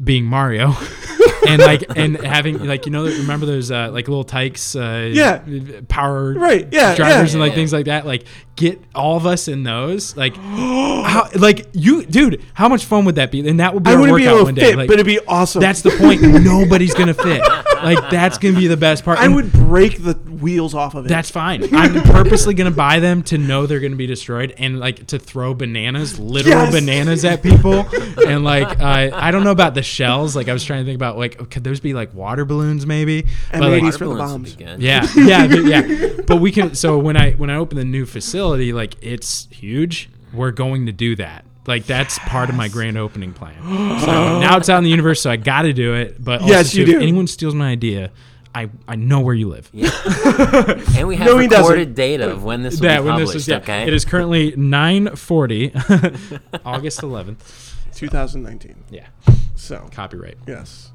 being 0.02 0.24
Mario. 0.24 0.74
and 1.48 1.62
like 1.62 1.84
and 1.96 2.16
having 2.18 2.64
like 2.64 2.84
you 2.86 2.92
know 2.92 3.04
remember 3.04 3.46
those 3.46 3.70
uh, 3.70 3.90
like 3.92 4.06
Little 4.08 4.24
Tikes 4.24 4.74
uh, 4.76 5.08
Yeah. 5.12 5.40
power 5.88 6.34
Right, 6.34 6.68
yeah, 6.72 6.94
drivers 6.94 7.30
yeah. 7.30 7.34
and 7.34 7.40
like 7.40 7.50
Yeah. 7.52 7.56
things 7.56 7.72
like 7.72 7.86
that 7.86 8.06
like 8.06 8.24
get 8.56 8.82
all 8.94 9.16
of 9.16 9.24
us 9.24 9.46
in 9.48 9.62
those 9.62 10.16
like 10.16 10.36
how, 10.36 11.28
like 11.36 11.66
you 11.72 12.04
dude 12.04 12.42
how 12.54 12.68
much 12.68 12.84
fun 12.84 13.04
would 13.04 13.14
that 13.16 13.30
be 13.30 13.48
and 13.48 13.60
that 13.60 13.72
would 13.72 13.84
be 13.84 13.90
I 13.90 13.94
our 13.94 14.00
wouldn't 14.00 14.18
be 14.18 14.24
workout 14.26 14.34
able 14.34 14.38
to 14.40 14.44
one 14.46 14.54
fit, 14.56 14.60
day 14.60 14.74
like 14.76 14.88
but 14.88 14.94
it'd 14.94 15.06
be 15.06 15.20
awesome. 15.26 15.60
that's 15.60 15.80
the 15.82 15.90
point 15.90 16.22
nobody's 16.44 16.92
gonna 16.94 17.14
fit 17.14 17.40
like 17.82 18.10
that's 18.10 18.38
gonna 18.38 18.56
be 18.58 18.66
the 18.66 18.76
best 18.76 19.04
part 19.04 19.18
I 19.18 19.24
And 19.26 19.34
would 19.34 19.52
break 19.52 20.02
the 20.02 20.14
wheels 20.14 20.74
off 20.74 20.94
of 20.94 21.04
it. 21.06 21.08
that's 21.08 21.30
fine 21.30 21.74
i'm 21.74 22.00
purposely 22.02 22.54
gonna 22.54 22.70
buy 22.70 23.00
them 23.00 23.22
to 23.24 23.38
know 23.38 23.66
they're 23.66 23.80
gonna 23.80 23.96
be 23.96 24.06
destroyed 24.06 24.54
and 24.56 24.78
like 24.78 25.06
to 25.08 25.18
throw 25.18 25.52
bananas 25.54 26.18
literal 26.18 26.64
Yes. 26.64 26.72
bananas 26.72 27.24
at 27.24 27.42
people 27.42 27.86
and 28.26 28.44
like 28.44 28.68
uh, 28.80 29.10
i 29.14 29.30
don't 29.30 29.42
know 29.44 29.50
about 29.50 29.74
the 29.74 29.82
shells 29.82 30.36
like 30.36 30.48
i 30.48 30.52
was 30.52 30.64
trying 30.64 30.80
to 30.80 30.84
think 30.84 30.94
about 30.96 31.18
like 31.18 31.50
could 31.50 31.64
those 31.64 31.80
be 31.80 31.92
like 31.94 32.14
water 32.14 32.44
balloons 32.44 32.86
maybe 32.86 33.26
And 33.52 33.60
But, 33.60 33.60
like, 33.62 33.70
maybe 33.70 33.84
Water 33.86 33.98
for 33.98 34.04
the 34.04 34.14
balloons 34.14 34.32
would 34.32 34.38
bombs. 34.38 34.56
be 34.56 34.64
good. 34.64 34.80
yeah, 34.82 35.06
yeah, 35.16 35.46
but, 35.46 35.64
yeah. 35.64 36.22
But 36.26 36.36
we 36.36 36.52
can. 36.52 36.74
So 36.74 36.98
when 36.98 37.16
I 37.16 37.32
when 37.32 37.50
I 37.50 37.56
open 37.56 37.78
the 37.78 37.84
new 37.84 38.04
facility, 38.06 38.72
like 38.72 38.94
it's 39.00 39.48
huge. 39.50 40.10
We're 40.32 40.50
going 40.50 40.86
to 40.86 40.92
do 40.92 41.16
that. 41.16 41.44
Like 41.68 41.84
that's 41.86 42.18
part 42.20 42.48
of 42.48 42.56
my 42.56 42.66
grand 42.68 42.96
opening 42.98 43.32
plan. 43.34 43.54
So 44.00 44.40
now 44.40 44.56
it's 44.56 44.68
out 44.68 44.78
in 44.78 44.84
the 44.84 44.90
universe, 44.90 45.20
so 45.22 45.30
I 45.30 45.36
got 45.36 45.62
to 45.62 45.72
do 45.72 45.94
it. 45.94 46.16
But 46.22 46.40
also 46.40 46.52
Yes, 46.52 46.74
you 46.74 46.84
too, 46.86 46.92
do. 46.92 46.96
If 46.96 47.02
anyone 47.02 47.26
steals 47.26 47.54
my 47.54 47.68
idea, 47.70 48.10
I 48.54 48.70
I 48.88 48.96
know 48.96 49.20
where 49.20 49.34
you 49.34 49.48
live. 49.48 49.68
Yeah. 49.72 49.90
And 50.96 51.06
we 51.06 51.16
have 51.16 51.26
No, 51.26 51.36
recorded 51.36 51.94
data 51.94 52.30
of 52.30 52.42
when 52.42 52.62
this 52.62 52.76
will 52.80 52.88
That 52.88 53.00
be 53.00 53.04
when 53.04 53.12
published. 53.12 53.32
this 53.34 53.42
is 53.42 53.48
yeah, 53.48 53.56
okay. 53.58 53.86
it 53.86 53.92
is 53.92 54.04
currently 54.06 54.54
nine 54.56 55.14
forty, 55.14 55.72
August 56.64 57.02
eleventh. 57.02 57.74
2019. 57.94 58.84
Yeah, 58.90 59.06
So 59.54 59.88
copyright. 59.92 60.38
yes. 60.46 60.90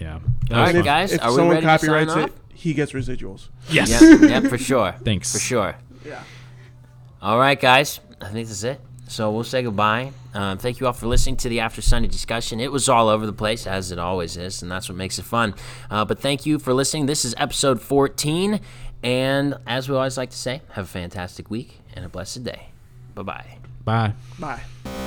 Yeah. 0.00 0.14
All 0.14 0.20
That 0.20 0.50
was 0.50 0.50
right, 0.50 0.66
fun. 0.66 0.76
If, 0.76 0.84
guys, 0.84 1.12
if 1.12 1.22
are 1.22 1.30
we 1.30 1.36
someone 1.36 1.54
ready 1.56 1.66
to 1.66 1.78
sign 1.78 1.78
copyrights 1.78 2.12
off? 2.12 2.26
it, 2.28 2.32
he 2.54 2.74
gets 2.74 2.92
residuals. 2.92 3.48
Yes. 3.70 3.90
Yep, 4.02 4.20
yep, 4.22 4.44
for 4.50 4.58
sure. 4.58 4.92
Thanks. 5.04 5.32
For 5.32 5.38
sure. 5.38 5.76
Yeah. 6.04 6.22
All 7.22 7.38
right, 7.38 7.58
guys. 7.58 8.00
I 8.20 8.28
think 8.28 8.48
that's 8.48 8.64
it. 8.64 8.80
So 9.06 9.30
we'll 9.30 9.44
say 9.44 9.62
goodbye. 9.62 10.12
Um, 10.32 10.58
thank 10.58 10.80
you 10.80 10.86
all 10.86 10.92
for 10.92 11.06
listening 11.06 11.36
to 11.38 11.48
the 11.48 11.60
After 11.60 11.82
Sunday 11.82 12.08
discussion. 12.08 12.58
It 12.58 12.72
was 12.72 12.88
all 12.88 13.08
over 13.08 13.26
the 13.26 13.32
place, 13.32 13.66
as 13.66 13.92
it 13.92 13.98
always 13.98 14.36
is, 14.36 14.62
and 14.62 14.70
that's 14.70 14.88
what 14.88 14.96
makes 14.96 15.18
it 15.18 15.24
fun. 15.24 15.54
Uh, 15.90 16.04
but 16.04 16.18
thank 16.18 16.46
you 16.46 16.58
for 16.58 16.72
listening. 16.72 17.06
This 17.06 17.24
is 17.24 17.34
episode 17.36 17.80
14. 17.80 18.60
And 19.02 19.56
as 19.66 19.88
we 19.88 19.94
always 19.94 20.16
like 20.16 20.30
to 20.30 20.36
say, 20.36 20.62
have 20.72 20.86
a 20.86 20.88
fantastic 20.88 21.50
week 21.50 21.80
and 21.94 22.04
a 22.04 22.08
blessed 22.08 22.44
day. 22.44 22.68
Bye 23.14 23.22
bye. 23.22 23.58
Bye. 23.84 24.14
Bye. 24.38 25.03